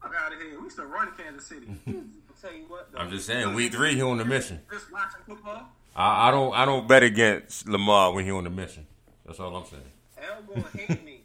Fuck 0.03 0.15
out 0.19 0.33
of 0.33 0.39
here. 0.41 0.59
We 0.59 0.65
used 0.65 0.77
to 0.77 0.87
run 0.87 1.09
Kansas 1.17 1.47
City. 1.47 1.67
I'll 1.89 1.95
tell 2.41 2.53
you 2.57 2.65
what, 2.69 2.93
though. 2.93 2.99
I'm 2.99 3.11
just 3.11 3.27
saying, 3.27 3.55
week 3.55 3.73
three, 3.73 3.95
he 3.95 4.03
on 4.03 4.19
the 4.19 4.25
mission. 4.25 4.61
Just 4.71 4.93
watching 4.93 5.21
football. 5.27 5.69
I, 5.95 6.29
I 6.29 6.31
don't 6.31 6.55
I 6.55 6.65
don't 6.65 6.87
bet 6.87 7.03
against 7.03 7.69
Lamar 7.69 8.13
when 8.13 8.25
he 8.25 8.31
on 8.31 8.45
the 8.45 8.51
mission. 8.51 8.87
That's 9.25 9.41
all 9.41 9.55
I'm 9.57 9.65
saying. 9.67 9.83
L 10.19 10.43
gonna 10.55 10.69
hate 10.77 11.05
me, 11.05 11.23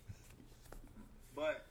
but 1.35 1.65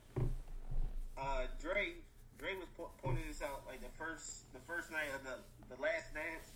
uh, 1.19 1.43
Dre 1.61 1.95
Dre 2.39 2.55
was 2.57 2.69
po- 2.77 2.91
pointing 3.03 3.25
this 3.29 3.43
out 3.43 3.63
like 3.67 3.81
the 3.81 3.89
first 3.99 4.53
the 4.53 4.61
first 4.67 4.91
night 4.91 5.09
of 5.15 5.25
the 5.25 5.75
the 5.75 5.81
last 5.83 6.13
dance, 6.15 6.51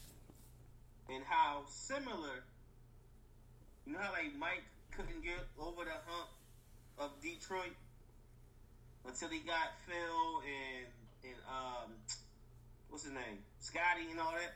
and 1.09 1.23
how 1.29 1.62
similar. 1.69 2.45
You 3.87 3.93
know 3.93 3.99
how 4.01 4.12
like 4.12 4.33
Mike 4.39 4.65
couldn't 4.97 5.23
get 5.23 5.45
over 5.61 5.85
the 5.85 5.91
hump 6.07 6.31
of 6.99 7.11
Detroit 7.23 7.75
until 9.07 9.29
he 9.29 9.41
got 9.41 9.77
Phil 9.87 10.43
and 10.45 10.89
and 11.25 11.39
um 11.49 11.89
what's 12.89 13.05
his 13.05 13.13
name 13.13 13.45
Scottie 13.61 14.13
and 14.13 14.21
all 14.21 14.33
that, 14.37 14.55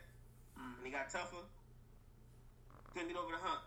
and 0.57 0.85
he 0.85 0.91
got 0.93 1.09
tougher. 1.09 1.41
Couldn't 2.93 3.09
get 3.09 3.17
over 3.17 3.33
the 3.33 3.41
hump. 3.41 3.65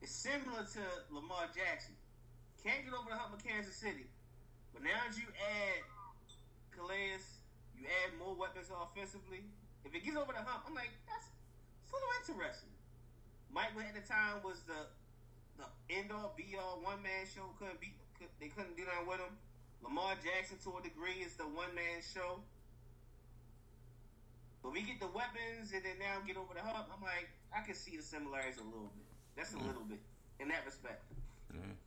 It's 0.00 0.12
similar 0.12 0.64
to 0.64 0.82
Lamar 1.12 1.48
Jackson. 1.52 1.96
Can't 2.64 2.84
get 2.84 2.92
over 2.92 3.08
the 3.08 3.16
hump 3.16 3.36
of 3.36 3.40
Kansas 3.40 3.76
City. 3.76 4.08
But 4.72 4.84
now 4.84 4.96
as 5.08 5.16
you 5.16 5.28
add 5.28 5.80
Calais, 6.76 7.20
you 7.76 7.88
add 7.88 8.16
more 8.20 8.36
weapons 8.36 8.68
offensively. 8.68 9.44
If 9.84 9.96
it 9.96 10.04
gets 10.04 10.16
over 10.16 10.32
the 10.32 10.44
hump, 10.44 10.68
I'm 10.68 10.76
like, 10.76 10.92
that's 11.08 11.28
it's 11.28 11.88
a 11.88 11.96
little 11.96 12.12
interesting. 12.20 12.72
Michael 13.48 13.82
at 13.82 13.96
the 13.96 14.04
time 14.04 14.44
was 14.44 14.60
the 14.68 14.88
the 15.60 15.68
end 15.92 16.12
all 16.12 16.32
be 16.36 16.56
all 16.56 16.80
one 16.80 17.00
man 17.00 17.24
show. 17.28 17.52
Couldn't 17.56 17.80
beat 17.80 17.96
could, 18.20 18.28
they 18.40 18.48
couldn't 18.48 18.76
do 18.76 18.84
nothing 18.84 19.08
with 19.08 19.20
him. 19.20 19.32
Lamar 19.82 20.14
Jackson 20.20 20.58
to 20.64 20.78
a 20.78 20.82
degree 20.82 21.24
is 21.24 21.34
the 21.34 21.44
one 21.44 21.72
man 21.74 22.04
show. 22.04 22.40
But 24.62 24.72
we 24.72 24.84
get 24.84 25.00
the 25.00 25.08
weapons 25.08 25.72
and 25.72 25.80
then 25.80 25.96
now 25.96 26.20
get 26.26 26.36
over 26.36 26.52
the 26.52 26.60
hump. 26.60 26.92
I'm 26.92 27.00
like, 27.00 27.32
I 27.48 27.64
can 27.64 27.74
see 27.74 27.96
the 27.96 28.04
similarities 28.04 28.60
a 28.60 28.66
little 28.68 28.92
bit. 28.92 29.08
That's 29.36 29.56
a 29.56 29.56
mm. 29.56 29.66
little 29.66 29.88
bit 29.88 30.04
in 30.36 30.48
that 30.52 30.68
respect. 30.68 31.00
Mm-hmm. 31.48 31.80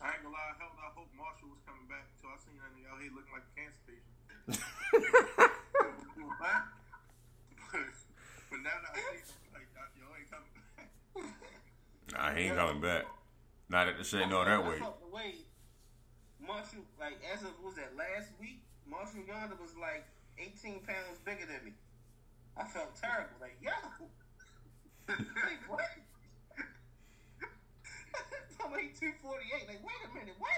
I 0.00 0.16
ain't 0.16 0.24
gonna 0.24 0.32
lie, 0.32 0.56
hell, 0.56 0.72
I 0.80 0.96
hope 0.96 1.12
Marshall 1.12 1.52
was 1.52 1.60
coming 1.68 1.84
back 1.84 2.08
until 2.16 2.32
I 2.32 2.40
seen 2.40 2.56
that 2.56 2.72
nigga 2.72 2.88
out 2.88 3.04
here 3.04 3.12
looking 3.12 3.36
like 3.36 3.44
a 3.44 3.52
cancer 3.52 3.84
patient. 3.84 4.16
What? 6.40 6.64
but 8.48 8.60
now 8.64 8.76
that 8.80 8.96
I 8.96 9.20
see, 9.24 9.36
like, 9.52 9.68
yo, 9.92 10.08
ain't 10.16 10.30
coming 10.32 10.52
back. 10.56 10.88
Nah, 12.12 12.32
he 12.32 12.48
ain't 12.48 12.56
coming 12.56 12.80
back. 12.80 13.04
Not 13.70 13.86
at 13.86 13.96
the 13.96 14.02
shit 14.04 14.28
no 14.28 14.44
that 14.44 14.66
way. 14.66 14.74
I 14.74 14.78
felt 14.80 15.00
the 15.00 15.06
way 15.14 15.34
Marshall, 16.44 16.82
like 16.98 17.20
as 17.32 17.42
of 17.42 17.50
was 17.62 17.76
that 17.76 17.94
last 17.96 18.30
week, 18.40 18.62
Marshal 18.84 19.20
Yanda 19.22 19.56
was 19.62 19.76
like 19.80 20.04
18 20.38 20.80
pounds 20.82 21.20
bigger 21.24 21.46
than 21.46 21.64
me. 21.64 21.72
I 22.56 22.64
felt 22.66 22.96
terrible. 23.00 23.36
Like 23.40 23.56
yo, 23.62 23.70
like 25.08 25.62
what? 25.70 25.86
I'm 28.64 28.72
like 28.72 28.98
248. 28.98 29.68
Like 29.68 29.86
wait 29.86 30.02
a 30.02 30.08
minute, 30.18 30.34
what? 30.36 30.50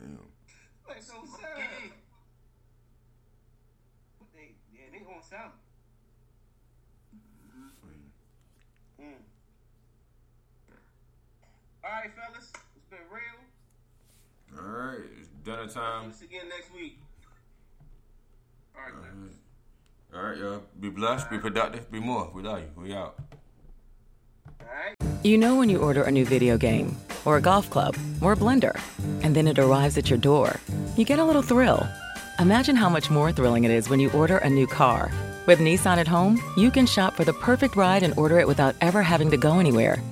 Damn. 0.00 0.16
like 0.88 1.02
so. 1.02 1.12
But 4.18 4.32
they, 4.32 4.54
yeah, 4.72 4.88
they 4.90 5.04
on 5.04 5.20
something. 5.20 5.60
Mm. 9.00 9.06
All 11.84 11.90
right, 11.90 12.10
fellas, 12.14 12.52
it's 12.76 12.86
been 12.90 12.98
real. 13.10 14.58
All 14.58 14.68
right, 14.68 15.00
it's 15.18 15.28
dinner 15.44 15.66
Do 15.66 15.72
time. 15.72 16.08
this 16.10 16.22
again 16.22 16.48
next 16.48 16.72
week. 16.74 16.98
All 18.76 18.82
right, 18.82 18.92
All 18.94 19.00
man. 19.02 19.30
right. 20.12 20.18
All 20.18 20.28
right, 20.28 20.38
y'all. 20.38 20.62
Be 20.80 20.88
blessed. 20.90 21.30
Be 21.30 21.38
productive. 21.38 21.90
Be 21.90 22.00
more. 22.00 22.30
We 22.34 22.42
love 22.42 22.60
you. 22.60 22.82
We 22.82 22.92
out. 22.94 23.16
All 24.60 24.66
right. 24.66 24.94
You 25.22 25.38
know 25.38 25.56
when 25.56 25.68
you 25.68 25.78
order 25.78 26.02
a 26.02 26.10
new 26.10 26.24
video 26.24 26.56
game, 26.58 26.96
or 27.24 27.36
a 27.36 27.40
golf 27.40 27.70
club, 27.70 27.96
or 28.20 28.32
a 28.32 28.36
blender, 28.36 28.78
and 29.22 29.36
then 29.36 29.46
it 29.46 29.58
arrives 29.58 29.96
at 29.98 30.10
your 30.10 30.18
door, 30.18 30.58
you 30.96 31.04
get 31.04 31.18
a 31.18 31.24
little 31.24 31.42
thrill. 31.42 31.86
Imagine 32.38 32.74
how 32.74 32.88
much 32.88 33.10
more 33.10 33.30
thrilling 33.30 33.64
it 33.64 33.70
is 33.70 33.88
when 33.88 34.00
you 34.00 34.10
order 34.12 34.38
a 34.38 34.48
new 34.50 34.66
car. 34.66 35.10
With 35.46 35.58
Nissan 35.58 35.96
at 35.98 36.06
home, 36.06 36.40
you 36.56 36.70
can 36.70 36.86
shop 36.86 37.14
for 37.14 37.24
the 37.24 37.32
perfect 37.32 37.76
ride 37.76 38.02
and 38.02 38.16
order 38.18 38.38
it 38.38 38.46
without 38.46 38.76
ever 38.80 39.02
having 39.02 39.30
to 39.30 39.36
go 39.36 39.58
anywhere. 39.58 40.02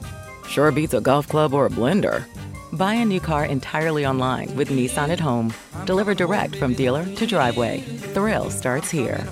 Sure 0.48 0.72
beats 0.72 0.94
a 0.94 1.00
golf 1.00 1.28
club 1.28 1.52
or 1.54 1.66
a 1.66 1.70
blender. 1.70 2.24
Buy 2.72 2.94
a 2.94 3.04
new 3.04 3.20
car 3.20 3.44
entirely 3.44 4.06
online 4.06 4.54
with 4.56 4.70
Nissan 4.70 5.08
at 5.10 5.20
home. 5.20 5.52
Deliver 5.84 6.14
direct 6.14 6.56
from 6.56 6.74
dealer 6.74 7.04
to 7.16 7.26
driveway. 7.26 7.80
Thrill 8.14 8.50
starts 8.50 8.90
here. 8.90 9.26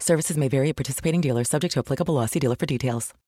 Services 0.00 0.38
may 0.38 0.48
vary 0.48 0.70
at 0.70 0.76
participating 0.76 1.20
dealers, 1.20 1.48
subject 1.48 1.74
to 1.74 1.80
applicable. 1.80 2.26
See 2.28 2.38
dealer 2.38 2.56
for 2.56 2.66
details. 2.66 3.12